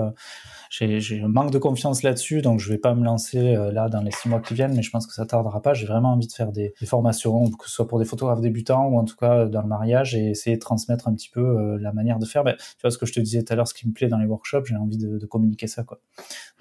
j'ai 0.71 1.23
un 1.23 1.29
manque 1.29 1.51
de 1.51 1.59
confiance 1.59 2.03
là-dessus, 2.03 2.43
donc 2.43 2.61
je 2.61 2.69
vais 2.69 2.79
pas 2.79 2.95
me 2.95 3.05
lancer 3.05 3.57
euh, 3.57 3.73
là 3.73 3.89
dans 3.89 4.03
les 4.03 4.11
six 4.11 4.29
mois 4.29 4.41
qui 4.41 4.55
viennent, 4.55 4.75
mais 4.75 4.83
je 4.83 4.91
pense 4.91 5.07
que 5.07 5.15
ça 5.15 5.25
tardera 5.25 5.63
pas. 5.63 5.75
J'ai 5.75 5.87
vraiment 5.87 6.13
envie 6.13 6.27
de 6.27 6.33
faire 6.33 6.53
des, 6.53 6.75
des, 6.79 6.87
formations, 6.87 7.51
que 7.51 7.67
ce 7.67 7.73
soit 7.73 7.89
pour 7.89 7.99
des 7.99 8.05
photographes 8.05 8.41
débutants 8.41 8.87
ou 8.87 8.99
en 8.99 9.05
tout 9.05 9.17
cas 9.17 9.47
dans 9.47 9.63
le 9.63 9.69
mariage, 9.69 10.15
et 10.15 10.31
essayer 10.31 10.57
de 10.57 10.61
transmettre 10.61 11.09
un 11.09 11.15
petit 11.15 11.31
peu 11.31 11.41
euh, 11.41 11.79
la 11.81 11.93
manière 11.93 12.19
de 12.19 12.27
faire. 12.27 12.45
Ben, 12.45 12.55
tu 12.57 12.65
vois 12.83 12.91
ce 12.91 12.99
que 12.99 13.07
je 13.07 13.13
te 13.13 13.21
disais 13.21 13.43
tout 13.43 13.53
à 13.53 13.57
l'heure, 13.57 13.69
ce 13.69 13.75
qui 13.75 13.89
me 13.89 13.93
plaît 13.93 14.09
dans 14.09 14.19
les 14.19 14.27
workshops, 14.27 14.65
j'ai 14.67 14.77
envie 14.77 14.99
de, 14.99 15.19
de, 15.19 15.27
communiquer 15.27 15.67
ça. 15.67 15.85
Quoi. 15.85 16.01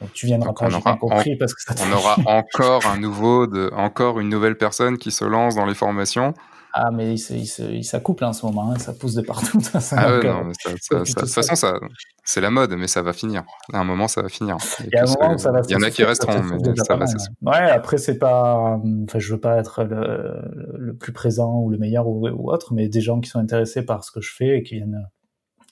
Donc 0.02 0.14
tu 0.14 0.26
viendras 0.26 0.54
quand 0.54 0.70
j'ai 0.70 0.82
compris 1.00 1.36
parce 1.36 1.54
que 1.54 1.62
ça 1.62 1.74
On 1.86 1.92
aura 1.92 2.18
encore 2.26 2.86
un 2.86 2.98
nouveau, 2.98 3.48
de, 3.48 3.70
encore 3.76 4.20
une 4.20 4.30
nouvelle 4.30 4.58
personne 4.58 4.98
qui 4.98 5.12
se 5.12 5.26
lance 5.26 5.56
dans 5.56 5.66
les 5.66 5.76
formations. 5.76 6.34
Ah, 6.74 6.92
mais 6.92 7.16
il, 7.16 7.84
s'accouple 7.84 8.24
en 8.24 8.34
ce 8.34 8.46
moment, 8.46 8.72
hein, 8.72 8.78
ça 8.78 8.94
pousse 8.94 9.14
de 9.14 9.22
partout. 9.22 9.60
Ah 9.92 10.18
ouais, 10.18 10.24
non, 10.24 10.44
mais 10.46 10.54
ça, 10.54 10.72
ça, 10.80 11.00
de 11.00 11.04
toute 11.06 11.30
façon, 11.30 11.56
ça, 11.56 11.80
c'est 12.24 12.42
la 12.42 12.52
mode, 12.52 12.76
mais 12.78 12.88
ça 12.88 13.02
va 13.02 13.14
finir. 13.14 13.44
À 13.74 13.80
un 13.80 13.84
moment, 13.84 14.08
ça 14.08 14.22
va 14.22 14.30
finir. 14.30 14.58
Il 14.82 14.94
y, 14.94 15.76
en 15.76 15.82
a 15.82 15.90
qui 15.90 16.04
resteront, 16.04 16.44
mais 16.44 16.76
ça 16.76 16.96
va, 16.96 17.06
Ouais, 17.42 17.70
après, 17.72 17.98
c'est 17.98 18.18
pas. 18.18 18.80
Enfin, 19.04 19.20
je 19.20 19.34
veux 19.34 19.40
pas 19.40 19.58
être 19.58 19.84
le, 19.84 20.42
le 20.78 20.96
plus 20.96 21.14
présent 21.14 21.60
ou 21.62 21.70
le 21.70 21.78
meilleur 21.78 22.08
ou, 22.08 22.28
ou, 22.28 22.52
autre, 22.52 22.74
mais 22.74 22.90
des 22.90 23.02
gens 23.02 23.20
qui 23.20 23.30
sont 23.30 23.40
intéressés 23.40 23.84
par 23.84 24.04
ce 24.04 24.12
que 24.12 24.22
je 24.22 24.34
fais 24.34 24.58
et 24.58 24.64
qui 24.64 24.76
viennent 24.76 25.08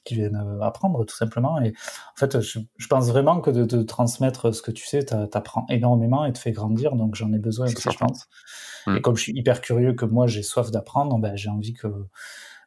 qui 0.06 0.16
viennent 0.16 0.36
euh, 0.36 0.62
apprendre 0.62 1.04
tout 1.04 1.16
simplement. 1.16 1.62
Et 1.62 1.70
en 1.70 2.16
fait, 2.16 2.40
je, 2.40 2.60
je 2.78 2.88
pense 2.88 3.08
vraiment 3.08 3.42
que 3.42 3.50
de, 3.50 3.66
de, 3.66 3.84
transmettre 3.84 4.54
ce 4.54 4.62
que 4.62 4.72
tu 4.72 4.86
sais, 4.86 5.04
t'apprends 5.04 5.66
énormément 5.70 6.26
et 6.26 6.32
te 6.32 6.38
fait 6.38 6.52
grandir. 6.52 6.96
Donc 6.96 7.16
j'en 7.16 7.34
ai 7.34 7.40
besoin 7.40 7.66
aussi, 7.66 7.90
je 7.92 7.98
pense. 7.98 8.28
Mm. 8.88 8.98
Et 8.98 9.02
comme 9.02 9.18
je 9.18 9.24
suis 9.24 9.34
hyper 9.38 9.62
curieux, 9.62 9.94
que 9.94 10.06
moi 10.06 10.28
j'ai 10.28 10.44
soif 10.44 10.72
d'apprendre, 10.72 11.18
ben, 11.18 11.36
j'ai 11.36 11.50
envie 11.50 11.74
que 11.74 11.88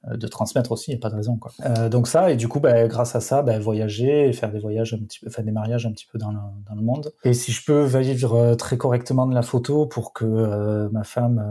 euh, 0.07 0.17
de 0.17 0.27
transmettre 0.29 0.71
aussi, 0.73 0.91
il 0.91 0.95
n'y 0.95 1.01
a 1.01 1.03
pas 1.03 1.11
de 1.11 1.17
raison. 1.17 1.37
Quoi. 1.37 1.53
Euh, 1.65 1.89
donc 1.89 2.07
ça, 2.07 2.31
et 2.31 2.37
du 2.37 2.47
coup, 2.47 2.61
ben, 2.61 2.87
grâce 2.87 3.17
à 3.17 3.21
ça, 3.21 3.43
ben, 3.43 3.61
voyager 3.61 4.29
et 4.29 4.33
faire 4.33 4.53
des 4.53 4.61
voyages 4.61 4.95
un 4.95 4.99
petit 4.99 5.19
peu, 5.21 5.31
faire 5.31 5.45
des 5.45 5.51
mariages 5.51 5.87
un 5.87 5.93
petit 5.93 6.07
peu 6.11 6.19
dans 6.19 6.31
le, 6.31 6.39
dans 6.69 6.75
le 6.75 6.83
monde. 6.83 7.13
Et 7.25 7.33
si 7.33 7.51
je 7.51 7.65
peux 7.65 7.85
vivre 7.85 8.55
très 8.55 8.77
correctement 8.77 9.27
de 9.27 9.35
la 9.35 9.43
photo 9.43 9.87
pour 9.87 10.13
que 10.13 10.25
euh, 10.25 10.89
ma 10.91 11.05
femme 11.05 11.43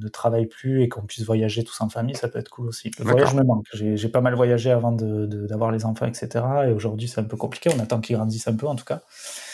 ne 0.00 0.08
travaille 0.08 0.46
plus 0.46 0.82
et 0.82 0.88
qu'on 0.88 1.02
puisse 1.02 1.24
voyager 1.24 1.64
tous 1.64 1.80
en 1.80 1.88
famille, 1.88 2.14
ça 2.14 2.28
peut 2.28 2.38
être 2.38 2.48
cool 2.48 2.68
aussi. 2.68 2.90
Le 2.98 3.04
voyage 3.04 3.34
me 3.34 3.42
manque. 3.42 3.66
J'ai 3.72 4.08
pas 4.08 4.20
mal 4.20 4.34
voyagé 4.34 4.70
avant 4.70 4.92
d'avoir 4.92 5.28
de, 5.28 5.46
d'avoir 5.46 5.70
les 5.72 5.84
enfants, 5.84 6.06
etc. 6.06 6.44
Et 6.68 6.72
aujourd'hui, 6.72 7.08
c'est 7.08 7.20
un 7.20 7.24
peu 7.24 7.36
compliqué. 7.36 7.70
On 7.74 7.80
attend 7.80 8.00
qu'ils 8.00 8.16
grandissent 8.16 8.48
un 8.48 8.56
peu, 8.56 8.66
en 8.66 8.76
tout 8.76 8.84
cas. 8.84 9.02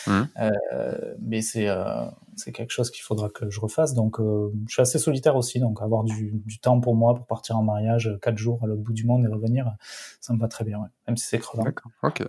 Mmh. 0.07 0.21
Euh, 0.39 1.15
mais 1.21 1.41
c'est 1.41 1.67
euh, 1.67 2.05
quelque 2.53 2.71
chose 2.71 2.91
qu'il 2.91 3.03
faudra 3.03 3.29
que 3.29 3.49
je 3.49 3.59
refasse. 3.59 3.93
Donc, 3.93 4.19
euh, 4.19 4.51
je 4.67 4.73
suis 4.73 4.81
assez 4.81 4.99
solitaire 4.99 5.35
aussi. 5.35 5.59
Donc, 5.59 5.81
avoir 5.81 6.03
du, 6.03 6.31
du, 6.45 6.59
temps 6.59 6.79
pour 6.79 6.95
moi 6.95 7.15
pour 7.15 7.25
partir 7.25 7.57
en 7.57 7.63
mariage 7.63 8.17
quatre 8.21 8.37
jours 8.37 8.59
à 8.63 8.67
l'autre 8.67 8.81
bout 8.81 8.93
du 8.93 9.05
monde 9.05 9.25
et 9.25 9.27
revenir, 9.27 9.71
ça 10.21 10.33
me 10.33 10.39
va 10.39 10.47
très 10.47 10.63
bien, 10.63 10.79
ouais. 10.79 10.87
même 11.07 11.17
si 11.17 11.25
c'est 11.25 11.39
crevant. 11.39 11.63
D'accord, 11.63 11.91
ok. 12.03 12.23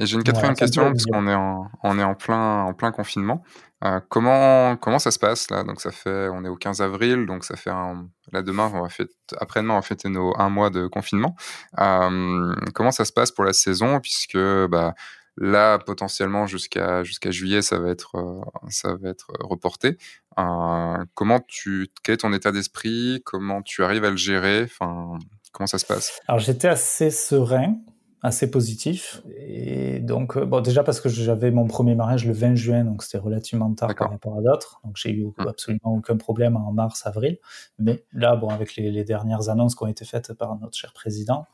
Et 0.00 0.06
j'ai 0.06 0.16
une 0.16 0.22
quatrième 0.22 0.54
question, 0.54 0.84
parce 0.84 1.04
qu'on 1.04 1.26
est 1.28 1.34
en, 1.34 1.70
on 1.82 1.98
est 1.98 2.02
en 2.02 2.14
plein, 2.14 2.62
en 2.62 2.72
plein 2.72 2.92
confinement. 2.92 3.42
Euh, 3.84 4.00
comment, 4.08 4.76
comment 4.76 5.00
ça 5.00 5.10
se 5.10 5.18
passe 5.18 5.50
là? 5.50 5.64
Donc 5.64 5.80
ça 5.80 5.90
fait, 5.90 6.28
on 6.28 6.44
est 6.44 6.48
au 6.48 6.56
15 6.56 6.82
avril, 6.82 7.26
donc 7.26 7.44
ça 7.44 7.56
fait 7.56 7.70
un, 7.70 8.08
là 8.32 8.42
demain, 8.42 8.70
on 8.72 8.82
va 8.82 8.88
fêter, 8.88 9.12
après-demain, 9.38 9.74
on 9.74 9.78
va 9.78 9.82
fêter 9.82 10.08
nos 10.08 10.38
un 10.38 10.50
mois 10.50 10.70
de 10.70 10.86
confinement. 10.86 11.34
Euh, 11.80 12.54
comment 12.74 12.92
ça 12.92 13.04
se 13.04 13.12
passe 13.12 13.32
pour 13.32 13.44
la 13.44 13.52
saison? 13.52 13.98
Puisque 13.98 14.38
bah, 14.38 14.94
là, 15.36 15.80
potentiellement 15.80 16.46
jusqu'à 16.46 17.02
jusqu'à 17.02 17.32
juillet, 17.32 17.60
ça 17.60 17.80
va 17.80 17.90
être, 17.90 18.16
euh, 18.16 18.40
ça 18.68 18.94
va 18.94 19.10
être 19.10 19.32
reporté. 19.40 19.98
Comment 20.36 21.40
tu, 21.48 21.88
quel 22.04 22.14
est 22.14 22.18
ton 22.18 22.32
état 22.32 22.52
d'esprit? 22.52 23.20
Comment 23.24 23.62
tu 23.62 23.82
arrives 23.82 24.04
à 24.04 24.10
le 24.10 24.16
gérer? 24.16 24.62
Enfin, 24.62 25.18
comment 25.50 25.66
ça 25.66 25.78
se 25.78 25.86
passe? 25.86 26.20
Alors 26.28 26.38
j'étais 26.38 26.68
assez 26.68 27.10
serein 27.10 27.74
assez 28.22 28.50
positif. 28.50 29.20
Et 29.54 30.00
donc, 30.00 30.38
euh, 30.38 30.46
bon, 30.46 30.62
déjà 30.62 30.82
parce 30.82 30.98
que 30.98 31.10
j'avais 31.10 31.50
mon 31.50 31.66
premier 31.66 31.94
mariage 31.94 32.24
le 32.26 32.32
20 32.32 32.54
juin, 32.54 32.84
donc 32.84 33.02
c'était 33.02 33.18
relativement 33.18 33.74
tard 33.74 33.94
par 33.94 34.10
rapport 34.10 34.38
à 34.38 34.40
d'autres. 34.40 34.80
Donc, 34.82 34.96
j'ai 34.96 35.10
eu 35.10 35.26
mmh. 35.26 35.46
absolument 35.46 35.94
aucun 35.96 36.16
problème 36.16 36.56
en 36.56 36.72
mars, 36.72 37.06
avril. 37.06 37.36
Mais 37.78 38.02
là, 38.14 38.34
bon, 38.34 38.48
avec 38.48 38.76
les, 38.76 38.90
les 38.90 39.04
dernières 39.04 39.50
annonces 39.50 39.74
qui 39.74 39.82
ont 39.82 39.88
été 39.88 40.06
faites 40.06 40.32
par 40.32 40.58
notre 40.58 40.78
cher 40.78 40.94
président, 40.94 41.46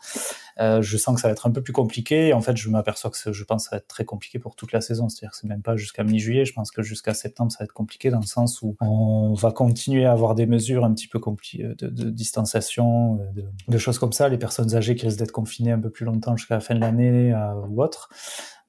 euh, 0.60 0.82
je 0.82 0.97
sens 0.97 1.14
que 1.14 1.20
ça 1.20 1.28
va 1.28 1.32
être 1.32 1.47
un 1.47 1.51
peu 1.51 1.62
plus 1.62 1.72
compliqué. 1.72 2.32
En 2.32 2.40
fait, 2.40 2.56
je 2.56 2.68
m'aperçois 2.68 3.10
que 3.10 3.32
je 3.32 3.44
pense 3.44 3.64
que 3.64 3.70
ça 3.70 3.76
va 3.76 3.78
être 3.78 3.89
très 3.89 4.05
compliqué 4.05 4.39
pour 4.39 4.56
toute 4.56 4.72
la 4.72 4.80
saison. 4.80 5.09
C'est-à-dire 5.09 5.30
que 5.32 5.36
c'est 5.36 5.47
même 5.47 5.62
pas 5.62 5.76
jusqu'à 5.76 6.05
mi-juillet. 6.05 6.44
Je 6.44 6.52
pense 6.52 6.70
que 6.70 6.82
jusqu'à 6.82 7.14
septembre, 7.14 7.52
ça 7.52 7.59
va 7.60 7.64
être 7.64 7.72
compliqué 7.72 8.10
dans 8.10 8.20
le 8.20 8.26
sens 8.26 8.60
où 8.62 8.76
on 8.80 9.35
va 9.35 9.52
continuer 9.52 10.05
à 10.05 10.12
avoir 10.12 10.35
des 10.35 10.47
mesures 10.47 10.85
un 10.85 10.93
petit 10.93 11.09
peu 11.09 11.18
compliquées 11.18 11.64
euh, 11.64 11.74
de, 11.80 12.10
distanciation, 12.10 13.20
euh, 13.20 13.43
de, 13.68 13.78
choses 13.78 13.98
comme 13.98 14.12
ça. 14.12 14.28
Les 14.28 14.39
personnes 14.39 14.74
âgées 14.74 14.97
qui 14.97 15.06
risquent 15.06 15.20
d'être 15.20 15.32
confinées 15.32 15.72
un 15.72 15.80
peu 15.80 15.90
plus 15.90 16.05
longtemps 16.05 16.36
jusqu'à 16.36 16.55
la 16.55 16.60
fin 16.60 16.74
de 16.74 16.80
l'année 16.80 17.35
ou 17.68 17.82
autre. 17.82 18.09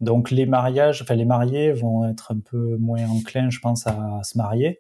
Donc 0.02 0.32
les 0.32 0.46
mariages, 0.46 1.02
enfin 1.02 1.16
les 1.16 1.26
mariés 1.26 1.74
vont 1.74 2.08
être 2.10 2.32
un 2.32 2.40
peu 2.40 2.78
moins 2.78 3.06
enclins, 3.08 3.50
je 3.50 3.60
pense, 3.60 3.86
à, 3.88 4.22
se 4.24 4.38
marier. 4.38 4.80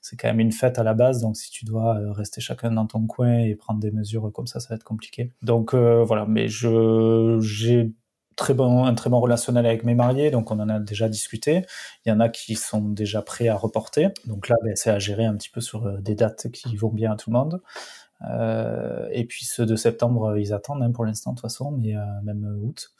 C'est 0.00 0.16
quand 0.16 0.28
même 0.28 0.40
une 0.40 0.52
fête 0.52 0.78
à 0.78 0.84
la 0.84 0.94
base, 0.94 1.20
donc 1.20 1.36
si 1.36 1.50
tu 1.50 1.64
dois 1.64 1.96
euh, 1.96 2.12
rester 2.12 2.40
chacun 2.40 2.70
dans 2.70 2.86
ton 2.86 3.06
coin 3.06 3.38
et 3.38 3.54
prendre 3.54 3.80
des 3.80 3.90
mesures 3.90 4.30
comme 4.32 4.46
ça, 4.46 4.60
ça 4.60 4.68
va 4.70 4.76
être 4.76 4.84
compliqué. 4.84 5.32
Donc 5.42 5.74
euh, 5.74 6.04
voilà, 6.04 6.26
mais 6.26 6.48
je 6.48 7.38
j'ai 7.40 7.92
très 8.40 8.54
bon, 8.54 8.84
un 8.84 8.94
très 8.94 9.10
bon 9.10 9.20
relationnel 9.20 9.66
avec 9.66 9.84
mes 9.84 9.94
mariés, 9.94 10.30
donc 10.30 10.50
on 10.50 10.58
en 10.60 10.68
a 10.70 10.80
déjà 10.80 11.08
discuté. 11.10 11.66
Il 12.06 12.08
y 12.08 12.12
en 12.12 12.20
a 12.20 12.30
qui 12.30 12.54
sont 12.54 12.80
déjà 12.88 13.20
prêts 13.20 13.48
à 13.48 13.56
reporter, 13.56 14.12
donc 14.24 14.48
là 14.48 14.56
ben, 14.64 14.74
c'est 14.76 14.90
à 14.90 14.98
gérer 14.98 15.26
un 15.26 15.36
petit 15.36 15.50
peu 15.50 15.60
sur 15.60 15.86
euh, 15.86 15.98
des 15.98 16.14
dates 16.14 16.50
qui 16.50 16.74
vont 16.76 16.88
bien 16.88 17.12
à 17.12 17.16
tout 17.16 17.30
le 17.30 17.36
monde. 17.36 17.60
Euh, 18.30 19.08
et 19.12 19.24
puis 19.26 19.44
ceux 19.44 19.66
de 19.66 19.76
septembre, 19.76 20.38
ils 20.38 20.52
attendent 20.54 20.82
hein, 20.82 20.90
pour 20.90 21.04
l'instant 21.04 21.32
de 21.32 21.36
toute 21.36 21.42
façon, 21.42 21.70
mais 21.70 21.96
euh, 21.96 22.00
même 22.22 22.58
août 22.62 22.92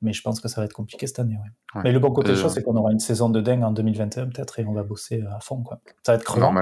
mais 0.00 0.12
je 0.12 0.22
pense 0.22 0.40
que 0.40 0.48
ça 0.48 0.60
va 0.60 0.64
être 0.64 0.72
compliqué 0.72 1.06
cette 1.06 1.18
année. 1.18 1.36
Ouais. 1.74 1.82
Mais 1.84 1.92
le 1.92 1.98
bon 1.98 2.10
côté 2.10 2.32
des 2.32 2.36
choses, 2.36 2.52
c'est 2.54 2.62
qu'on 2.62 2.76
aura 2.76 2.92
une 2.92 3.00
saison 3.00 3.28
de 3.30 3.40
dingue 3.40 3.62
en 3.62 3.72
2021 3.72 4.26
peut-être 4.26 4.58
et 4.58 4.64
on 4.66 4.72
va 4.72 4.82
bosser 4.82 5.24
à 5.34 5.40
fond. 5.40 5.62
Quoi. 5.62 5.80
Ça 6.04 6.12
va 6.12 6.16
être 6.16 6.24
crevant. 6.24 6.52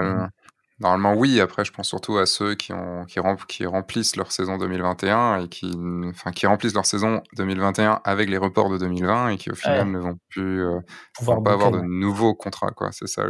Normalement, 0.78 1.14
oui. 1.14 1.40
Après, 1.40 1.64
je 1.64 1.72
pense 1.72 1.88
surtout 1.88 2.18
à 2.18 2.26
ceux 2.26 2.54
qui, 2.54 2.72
ont, 2.72 3.06
qui, 3.06 3.18
qui 3.48 3.66
remplissent 3.66 4.16
leur 4.16 4.30
saison 4.30 4.58
2021 4.58 5.44
et 5.44 5.48
qui, 5.48 5.70
enfin, 6.10 6.32
qui 6.32 6.46
remplissent 6.46 6.74
leur 6.74 6.84
saison 6.84 7.22
2021 7.36 8.00
avec 8.04 8.28
les 8.28 8.36
reports 8.36 8.68
de 8.68 8.76
2020 8.76 9.30
et 9.30 9.36
qui, 9.38 9.50
au 9.50 9.54
final, 9.54 9.90
ne 9.90 9.98
vont 9.98 10.18
plus 10.28 10.62
euh, 10.62 10.78
vont 11.22 11.42
pas 11.42 11.52
avoir 11.52 11.70
de 11.70 11.80
nouveaux 11.80 12.34
contrats, 12.34 12.72
quoi. 12.72 12.90
C'est 12.92 13.06
ça. 13.06 13.22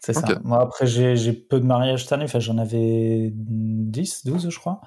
C'est 0.00 0.14
ça. 0.14 0.26
Moi, 0.42 0.60
après, 0.60 0.86
j'ai 0.86 1.32
peu 1.32 1.60
de 1.60 1.66
mariages 1.66 2.02
cette 2.02 2.12
année. 2.12 2.24
Enfin, 2.24 2.40
j'en 2.40 2.58
avais 2.58 3.30
10, 3.32 4.26
12, 4.26 4.50
je 4.50 4.58
crois. 4.58 4.80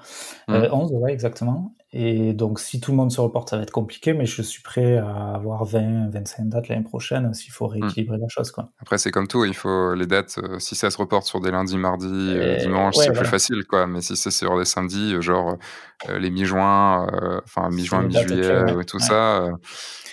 11, 0.48 0.58
mmh. 0.58 0.94
euh, 0.94 0.98
ouais, 0.98 1.12
exactement. 1.12 1.74
Et 1.96 2.32
donc, 2.32 2.58
si 2.58 2.80
tout 2.80 2.90
le 2.90 2.96
monde 2.96 3.12
se 3.12 3.20
reporte, 3.20 3.50
ça 3.50 3.56
va 3.56 3.62
être 3.62 3.70
compliqué, 3.70 4.14
mais 4.14 4.26
je 4.26 4.42
suis 4.42 4.62
prêt 4.62 4.96
à 4.96 5.34
avoir 5.36 5.64
20, 5.64 6.10
25 6.10 6.48
dates 6.48 6.66
l'année 6.66 6.82
prochaine 6.82 7.32
s'il 7.34 7.52
faut 7.52 7.68
mmh. 7.68 7.82
rééquilibrer 7.82 8.18
la 8.18 8.26
chose. 8.26 8.50
Quoi. 8.50 8.68
Après, 8.80 8.98
c'est 8.98 9.12
comme 9.12 9.28
tout, 9.28 9.44
il 9.44 9.54
faut 9.54 9.94
les 9.94 10.08
dates, 10.08 10.40
euh, 10.42 10.58
si 10.58 10.74
ça 10.74 10.90
se 10.90 10.98
reporte 10.98 11.24
sur 11.24 11.40
des 11.40 11.52
lundis, 11.52 11.78
mardis, 11.78 12.08
euh, 12.10 12.56
dimanches, 12.56 12.96
c'est 12.96 13.12
plus 13.12 13.24
facile, 13.24 13.62
quoi. 13.68 13.86
Mais 13.86 14.00
si 14.00 14.16
c'est 14.16 14.32
sur 14.32 14.58
des 14.58 14.64
samedis, 14.64 15.14
euh, 15.14 15.20
genre 15.20 15.56
les 16.18 16.30
mi-juin, 16.30 17.06
enfin 17.44 17.70
mi-juin, 17.70 18.02
mi-juillet, 18.02 18.80
et 18.80 18.84
tout 18.84 18.98
ça, 18.98 19.46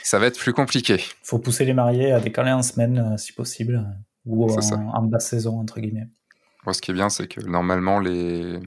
ça 0.04 0.20
va 0.20 0.28
être 0.28 0.38
plus 0.38 0.54
compliqué. 0.54 0.98
Il 0.98 1.26
faut 1.28 1.40
pousser 1.40 1.66
les 1.66 1.74
mariés 1.74 2.12
à 2.12 2.20
décaler 2.20 2.52
en 2.52 2.62
semaine, 2.62 3.18
si 3.18 3.34
possible, 3.34 3.84
ou 4.28 4.48
en, 4.48 4.94
en 4.94 5.02
basse 5.02 5.30
saison, 5.30 5.60
entre 5.60 5.80
guillemets. 5.80 6.10
Moi, 6.64 6.76
ce 6.76 6.82
qui 6.84 6.92
est 6.92 6.94
bien, 6.94 7.10
c'est 7.10 7.28
que 7.28 7.42
normalement, 7.42 8.00
les 8.00 8.60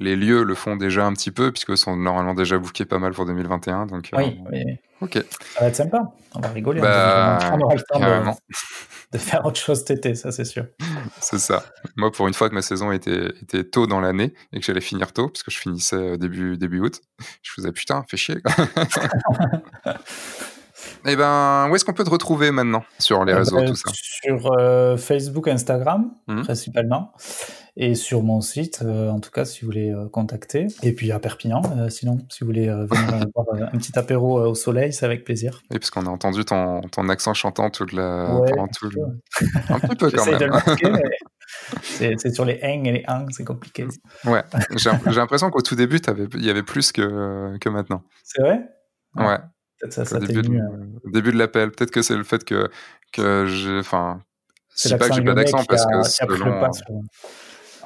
les 0.00 0.16
lieux 0.16 0.42
le 0.42 0.54
font 0.54 0.76
déjà 0.76 1.06
un 1.06 1.12
petit 1.12 1.30
peu, 1.30 1.52
puisque 1.52 1.76
sont 1.76 1.96
normalement 1.96 2.34
déjà 2.34 2.58
bookés 2.58 2.84
pas 2.84 2.98
mal 2.98 3.12
pour 3.12 3.26
2021. 3.26 3.86
Donc, 3.86 4.10
euh, 4.12 4.30
oui, 4.50 4.78
Ok. 5.00 5.18
Ça 5.54 5.60
va 5.60 5.66
être 5.68 5.76
sympa. 5.76 6.02
On 6.34 6.40
va 6.40 6.48
rigoler. 6.48 6.80
Bah, 6.80 7.38
on 7.52 7.60
aura 7.60 7.74
le 7.74 7.82
temps 7.82 8.00
de, 9.12 9.18
faire 9.18 9.44
autre 9.44 9.60
chose 9.60 9.78
cet 9.78 9.98
été, 9.98 10.14
ça 10.14 10.32
c'est 10.32 10.44
sûr. 10.44 10.66
c'est 11.20 11.38
ça. 11.38 11.62
Moi, 11.96 12.10
pour 12.10 12.26
une 12.26 12.34
fois 12.34 12.48
que 12.48 12.54
ma 12.54 12.62
saison 12.62 12.90
était, 12.90 13.28
était 13.42 13.62
tôt 13.64 13.86
dans 13.86 14.00
l'année 14.00 14.34
et 14.52 14.58
que 14.58 14.66
j'allais 14.66 14.80
finir 14.80 15.12
tôt, 15.12 15.28
parce 15.28 15.42
que 15.42 15.50
je 15.50 15.58
finissais 15.58 15.96
euh, 15.96 16.16
début, 16.16 16.56
début 16.56 16.80
août, 16.80 17.00
je 17.42 17.52
faisais 17.52 17.70
putain, 17.70 18.04
fais 18.08 18.16
chier. 18.16 18.36
Eh 21.06 21.16
ben, 21.16 21.68
où 21.70 21.76
est-ce 21.76 21.84
qu'on 21.84 21.92
peut 21.92 22.04
te 22.04 22.10
retrouver 22.10 22.50
maintenant 22.50 22.84
sur 22.98 23.24
les 23.24 23.32
eh 23.32 23.36
réseaux, 23.36 23.56
ben, 23.56 23.66
tout 23.66 23.74
ça? 23.74 23.90
Sur 23.92 24.52
euh, 24.58 24.96
Facebook, 24.96 25.48
Instagram, 25.48 26.10
mmh. 26.26 26.42
principalement 26.42 27.12
et 27.76 27.94
sur 27.94 28.22
mon 28.22 28.40
site, 28.40 28.82
euh, 28.84 29.10
en 29.10 29.18
tout 29.18 29.30
cas, 29.30 29.44
si 29.44 29.62
vous 29.62 29.66
voulez 29.66 29.90
euh, 29.90 30.08
contacter. 30.08 30.68
Et 30.82 30.92
puis 30.92 31.10
à 31.10 31.18
Perpignan, 31.18 31.62
euh, 31.76 31.88
sinon, 31.88 32.18
si 32.30 32.40
vous 32.40 32.46
voulez 32.46 32.66
venir 32.66 33.26
voir 33.34 33.46
un 33.72 33.78
petit 33.78 33.98
apéro 33.98 34.40
au 34.40 34.54
soleil, 34.54 34.92
c'est 34.92 35.04
avec 35.04 35.24
plaisir. 35.24 35.60
Oui, 35.70 35.78
parce 35.78 35.90
qu'on 35.90 36.06
a 36.06 36.10
entendu 36.10 36.44
ton, 36.44 36.82
ton, 36.82 37.08
accent 37.08 37.34
chantant 37.34 37.70
toute 37.70 37.92
la... 37.92 38.40
pendant 38.48 38.68
tout 38.68 38.88
le... 38.90 39.02
Un 39.70 39.80
petit 39.80 39.96
peu 39.96 40.10
quand 40.10 40.26
même. 40.26 40.38
De 40.38 40.44
le 40.46 41.00
c'est 41.82 42.34
sur 42.34 42.44
les 42.44 42.58
eng 42.62 42.84
et 42.86 42.92
les 42.92 43.04
ang, 43.06 43.26
c'est 43.30 43.44
compliqué. 43.44 43.86
Ouais, 44.24 44.42
j'ai 44.76 44.90
l'impression 45.14 45.50
qu'au 45.50 45.62
tout 45.62 45.76
début, 45.76 46.00
il 46.34 46.44
y 46.44 46.50
avait 46.50 46.62
plus 46.62 46.92
que, 46.92 47.56
que 47.58 47.68
maintenant. 47.68 48.02
C'est 48.22 48.42
vrai? 48.42 48.60
Ouais. 49.16 49.38
Peut-être 49.84 49.92
ça, 49.92 50.04
ça 50.06 50.16
au 50.16 50.20
début, 50.20 50.40
de, 50.40 50.60
au 51.04 51.10
début 51.10 51.30
de 51.30 51.36
l'appel. 51.36 51.70
Peut-être 51.70 51.90
que 51.90 52.00
c'est 52.00 52.16
le 52.16 52.24
fait 52.24 52.42
que, 52.42 52.70
que 53.12 53.44
j'ai. 53.44 53.78
Enfin, 53.78 54.22
c'est 54.74 54.96
pas 54.96 55.10
que 55.10 55.14
j'ai 55.14 55.22
pas 55.22 55.34
d'accent 55.34 55.62
parce 55.64 55.84
que 55.84 55.92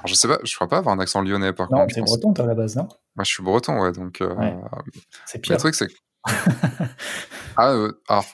je 0.07 0.15
sais 0.15 0.29
pas, 0.29 0.39
je 0.45 0.55
crois 0.55 0.69
pas 0.69 0.79
avoir 0.79 0.95
un 0.95 1.01
accent 1.01 1.23
lyonnais 1.23 1.53
par 1.53 1.66
contre. 1.66 1.81
Non, 1.81 1.87
t'es 1.89 2.01
breton 2.01 2.33
toi 2.33 2.45
à 2.45 2.49
la 2.49 2.55
base, 2.55 2.77
non? 2.77 2.87
Moi 3.16 3.25
je 3.25 3.33
suis 3.33 3.43
breton, 3.43 3.83
ouais, 3.83 3.91
donc. 3.91 4.20
Euh, 4.20 4.33
c'est 5.27 5.41
pire. 5.41 5.57
Le 5.57 5.59
truc 5.59 5.75
c'est. 5.75 5.89
ah, 7.57 7.73
euh, 7.73 7.93
alors, 8.07 8.27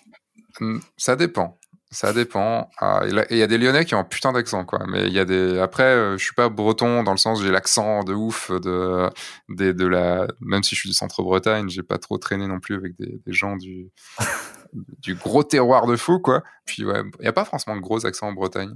ça 0.98 1.16
dépend. 1.16 1.58
Ça 1.94 2.12
dépend. 2.12 2.70
Ah, 2.78 3.02
il 3.30 3.36
y 3.36 3.42
a 3.42 3.46
des 3.46 3.56
Lyonnais 3.56 3.84
qui 3.84 3.94
ont 3.94 4.00
un 4.00 4.04
putain 4.04 4.32
d'accent, 4.32 4.64
quoi. 4.64 4.80
Mais 4.88 5.06
il 5.06 5.12
y 5.12 5.20
a 5.20 5.24
des. 5.24 5.60
Après, 5.60 5.84
euh, 5.84 6.18
je 6.18 6.24
suis 6.24 6.34
pas 6.34 6.48
breton 6.48 7.04
dans 7.04 7.12
le 7.12 7.18
sens 7.18 7.38
où 7.38 7.44
j'ai 7.44 7.52
l'accent 7.52 8.02
de 8.02 8.12
ouf 8.12 8.50
de, 8.50 9.08
de, 9.48 9.70
de, 9.70 9.86
la. 9.86 10.26
Même 10.40 10.64
si 10.64 10.74
je 10.74 10.80
suis 10.80 10.88
du 10.88 10.94
centre-Bretagne, 10.94 11.68
j'ai 11.68 11.84
pas 11.84 11.98
trop 11.98 12.18
traîné 12.18 12.48
non 12.48 12.58
plus 12.58 12.74
avec 12.74 12.96
des, 12.98 13.20
des 13.24 13.32
gens 13.32 13.56
du 13.56 13.92
du 14.72 15.14
gros 15.14 15.44
terroir 15.44 15.86
de 15.86 15.94
fou, 15.94 16.18
quoi. 16.18 16.42
Puis 16.64 16.84
ouais, 16.84 17.00
il 17.20 17.24
y 17.24 17.28
a 17.28 17.32
pas 17.32 17.44
forcément 17.44 17.76
de 17.76 17.80
gros 17.80 18.04
accents 18.04 18.26
en 18.26 18.32
Bretagne 18.32 18.74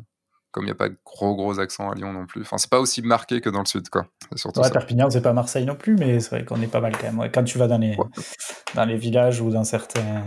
comme 0.50 0.64
il 0.64 0.68
n'y 0.68 0.72
a 0.72 0.76
pas 0.76 0.88
de 0.88 0.96
gros 1.04 1.34
gros 1.36 1.60
accent 1.60 1.90
à 1.90 1.94
Lyon 1.94 2.12
non 2.12 2.26
plus. 2.26 2.40
Enfin, 2.40 2.56
c'est 2.56 2.70
pas 2.70 2.80
aussi 2.80 3.02
marqué 3.02 3.40
que 3.40 3.50
dans 3.50 3.60
le 3.60 3.66
sud, 3.66 3.90
quoi. 3.90 4.06
Surtout 4.34 4.60
ouais, 4.60 4.70
Perpignan, 4.70 5.10
c'est 5.10 5.20
pas 5.20 5.34
Marseille 5.34 5.66
non 5.66 5.76
plus, 5.76 5.94
mais 5.96 6.20
c'est 6.20 6.30
vrai 6.30 6.44
qu'on 6.44 6.60
est 6.62 6.68
pas 6.68 6.80
mal 6.80 6.96
quand 6.96 7.12
même. 7.12 7.30
quand 7.30 7.44
tu 7.44 7.58
vas 7.58 7.66
dans 7.66 7.78
les, 7.78 7.96
dans 8.74 8.84
les 8.86 8.96
villages 8.96 9.40
ou 9.40 9.50
dans 9.50 9.64
certains 9.64 10.24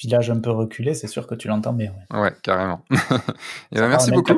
village 0.00 0.30
un 0.30 0.38
peu 0.38 0.50
reculé, 0.50 0.94
c'est 0.94 1.08
sûr 1.08 1.26
que 1.26 1.34
tu 1.34 1.48
l'entends 1.48 1.72
bien. 1.72 1.92
Ouais, 2.12 2.32
carrément. 2.42 2.84
Et 3.72 3.76
ben, 3.76 3.88
merci 3.88 4.10
beaucoup. 4.12 4.32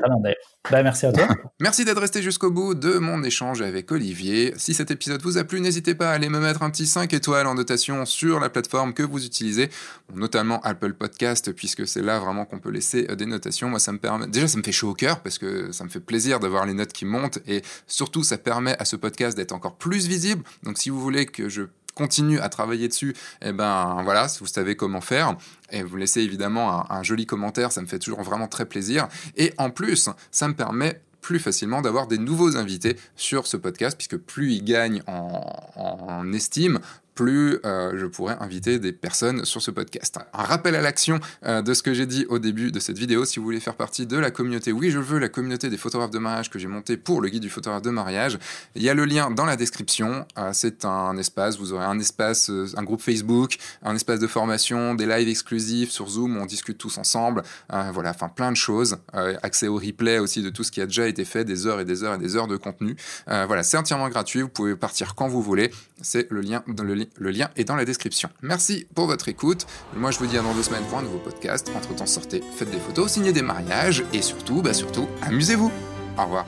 Bah, 0.71 0.83
merci 0.83 1.07
à 1.07 1.13
toi. 1.13 1.29
merci 1.61 1.85
d'être 1.85 2.01
resté 2.01 2.23
jusqu'au 2.23 2.51
bout 2.51 2.75
de 2.75 2.99
mon 2.99 3.23
échange 3.23 3.61
avec 3.61 3.93
Olivier. 3.93 4.55
Si 4.57 4.73
cet 4.73 4.91
épisode 4.91 5.21
vous 5.23 5.37
a 5.37 5.45
plu, 5.45 5.61
n'hésitez 5.61 5.95
pas 5.95 6.11
à 6.11 6.13
aller 6.13 6.29
me 6.29 6.39
mettre 6.39 6.63
un 6.63 6.71
petit 6.71 6.87
5 6.87 7.13
étoiles 7.13 7.47
en 7.47 7.55
notation 7.55 8.07
sur 8.07 8.41
la 8.41 8.49
plateforme 8.49 8.95
que 8.95 9.03
vous 9.03 9.25
utilisez, 9.27 9.69
notamment 10.15 10.61
Apple 10.63 10.95
Podcast, 10.95 11.53
puisque 11.53 11.87
c'est 11.87 12.03
là 12.03 12.19
vraiment 12.19 12.47
qu'on 12.47 12.59
peut 12.59 12.71
laisser 12.71 13.05
des 13.17 13.27
notations. 13.27 13.69
Moi, 13.69 13.79
ça 13.79 13.93
me 13.93 13.99
permet. 13.99 14.27
Déjà, 14.29 14.49
ça 14.49 14.59
me 14.59 14.63
fait 14.63 14.73
chaud 14.73 14.91
au 14.91 14.95
cœur 14.95 15.21
parce 15.21 15.39
que 15.39 15.73
ça 15.73 15.85
me 15.85 15.91
fait 15.91 16.01
plaisir 16.01 16.41
d'avoir 16.41 16.65
les 16.65 16.75
notes 16.75 16.93
qui 16.93 17.05
montent 17.05 17.39
et 17.47 17.63
surtout, 17.87 18.23
ça 18.23 18.39
permet 18.39 18.77
à 18.79 18.85
ce 18.87 18.97
podcast 18.97 19.37
d'être 19.37 19.53
encore 19.53 19.77
plus 19.77 20.07
visible. 20.07 20.43
Donc, 20.63 20.79
si 20.79 20.89
vous 20.89 21.01
voulez 21.01 21.27
que 21.27 21.49
je 21.49 21.63
continue 22.01 22.41
à 22.41 22.49
travailler 22.49 22.89
dessus, 22.89 23.11
et 23.43 23.49
eh 23.49 23.53
ben 23.53 24.01
voilà, 24.05 24.27
vous 24.41 24.47
savez 24.47 24.75
comment 24.75 25.03
faire. 25.03 25.37
Et 25.71 25.83
vous 25.83 25.97
laissez 25.97 26.23
évidemment 26.23 26.91
un, 26.91 27.03
joli 27.03 27.27
commentaire, 27.27 27.73
ça 27.73 27.83
me 27.83 27.87
fait 27.87 27.99
toujours 27.99 28.23
vraiment 28.23 28.49
très 28.49 28.65
plaisir. 28.65 29.07
Et 29.37 29.53
en 29.59 29.69
plus, 29.69 30.09
ça 30.31 30.49
me 30.49 30.55
permet 30.55 31.03
plus 31.21 31.39
facilement 31.39 31.83
d'avoir 31.83 32.07
des 32.07 32.17
nouveaux 32.17 32.57
invités 32.57 32.97
sur 33.17 33.47
ce 33.47 33.59
podcast, 33.59 33.99
puisque 33.99 34.17
plus 34.17 34.55
ils 34.55 34.65
gagnent 34.65 35.03
en 35.07 36.33
estime, 36.33 36.81
plus 37.21 37.59
euh, 37.67 37.93
je 37.99 38.07
pourrais 38.07 38.39
inviter 38.41 38.79
des 38.79 38.93
personnes 38.93 39.45
sur 39.45 39.61
ce 39.61 39.71
podcast. 39.71 40.19
Un 40.33 40.43
rappel 40.43 40.75
à 40.75 40.81
l'action 40.81 41.21
euh, 41.45 41.61
de 41.61 41.75
ce 41.75 41.83
que 41.83 41.93
j'ai 41.93 42.07
dit 42.07 42.25
au 42.31 42.39
début 42.39 42.73
de 42.73 42.81
cette 42.81 42.97
vidéo, 42.97 43.27
si 43.27 43.39
vous 43.39 43.45
voulez 43.45 43.61
faire 43.61 43.75
partie 43.75 44.07
de 44.07 44.17
la 44.17 44.31
communauté, 44.31 44.73
oui 44.73 44.91
je 44.91 44.99
veux 44.99 45.19
la 45.19 45.29
communauté 45.29 45.69
des 45.69 45.77
photographes 45.77 46.13
de 46.13 46.19
mariage 46.19 46.49
que 46.49 46.59
j'ai 46.59 46.67
monté 46.67 46.97
pour 46.97 47.21
le 47.21 47.29
guide 47.29 47.43
du 47.43 47.51
photographe 47.51 47.83
de 47.83 47.91
mariage, 47.91 48.39
il 48.75 48.83
y 48.83 48.89
a 48.89 48.95
le 48.95 49.05
lien 49.05 49.31
dans 49.31 49.45
la 49.45 49.57
description, 49.57 50.25
euh, 50.39 50.53
c'est 50.55 50.87
un 50.87 51.15
espace, 51.19 51.59
vous 51.59 51.75
aurez 51.75 51.85
un 51.85 51.99
espace, 51.99 52.51
un 52.75 52.83
groupe 52.85 53.03
Facebook, 53.03 53.59
un 53.83 53.95
espace 53.95 54.19
de 54.19 54.27
formation, 54.27 54.95
des 54.95 55.05
lives 55.05 55.29
exclusifs 55.29 55.91
sur 55.91 56.09
Zoom 56.09 56.39
on 56.39 56.47
discute 56.47 56.79
tous 56.79 56.97
ensemble, 56.97 57.43
voilà, 57.69 58.11
enfin 58.11 58.31
plein 58.31 58.51
de 58.51 58.57
choses, 58.57 58.97
accès 59.13 59.69
au 59.69 59.77
replay 59.77 60.19
aussi 60.19 60.41
de 60.41 60.49
tout 60.49 60.65
ce 60.65 60.71
qui 60.71 60.81
a 60.81 60.87
déjà 60.87 61.07
été 61.07 61.27
fait, 61.27 61.45
des 61.45 61.67
heures 61.67 61.81
et 61.81 61.85
des 61.85 62.03
heures 62.03 62.15
et 62.15 62.19
des 62.19 62.35
heures 62.37 62.49
de 62.49 62.57
contenu, 62.57 62.97
voilà, 63.27 63.63
c'est 63.63 63.77
entièrement 63.77 64.09
gratuit, 64.09 64.41
vous 64.41 64.49
pouvez 64.49 64.75
partir 64.75 65.15
quand 65.15 65.29
vous 65.29 65.43
voulez, 65.43 65.71
c'est 66.01 66.31
le 66.31 66.41
lien 66.41 66.65
dans 66.67 66.85
le 66.85 66.95
lien 66.95 67.10
le 67.17 67.31
lien 67.31 67.51
est 67.57 67.65
dans 67.65 67.77
la 67.77 67.85
description. 67.85 68.31
Merci 68.43 68.87
pour 68.95 69.07
votre 69.07 69.29
écoute. 69.29 69.67
Moi, 69.95 70.11
je 70.11 70.19
vous 70.19 70.27
dis 70.27 70.39
à 70.39 70.43
dans 70.43 70.55
deux 70.55 70.63
semaines 70.63 70.85
pour 70.85 70.99
un 70.99 71.03
nouveau 71.03 71.19
podcast. 71.19 71.71
Entre 71.77 71.95
temps, 71.95 72.07
sortez, 72.07 72.43
faites 72.57 72.71
des 72.71 72.79
photos, 72.79 73.13
signez 73.13 73.33
des 73.33 73.43
mariages 73.43 74.05
et 74.13 74.23
surtout, 74.23 74.63
bah 74.63 74.75
surtout, 74.75 75.09
amusez-vous. 75.23 75.71
Au 76.19 76.23
revoir. 76.23 76.47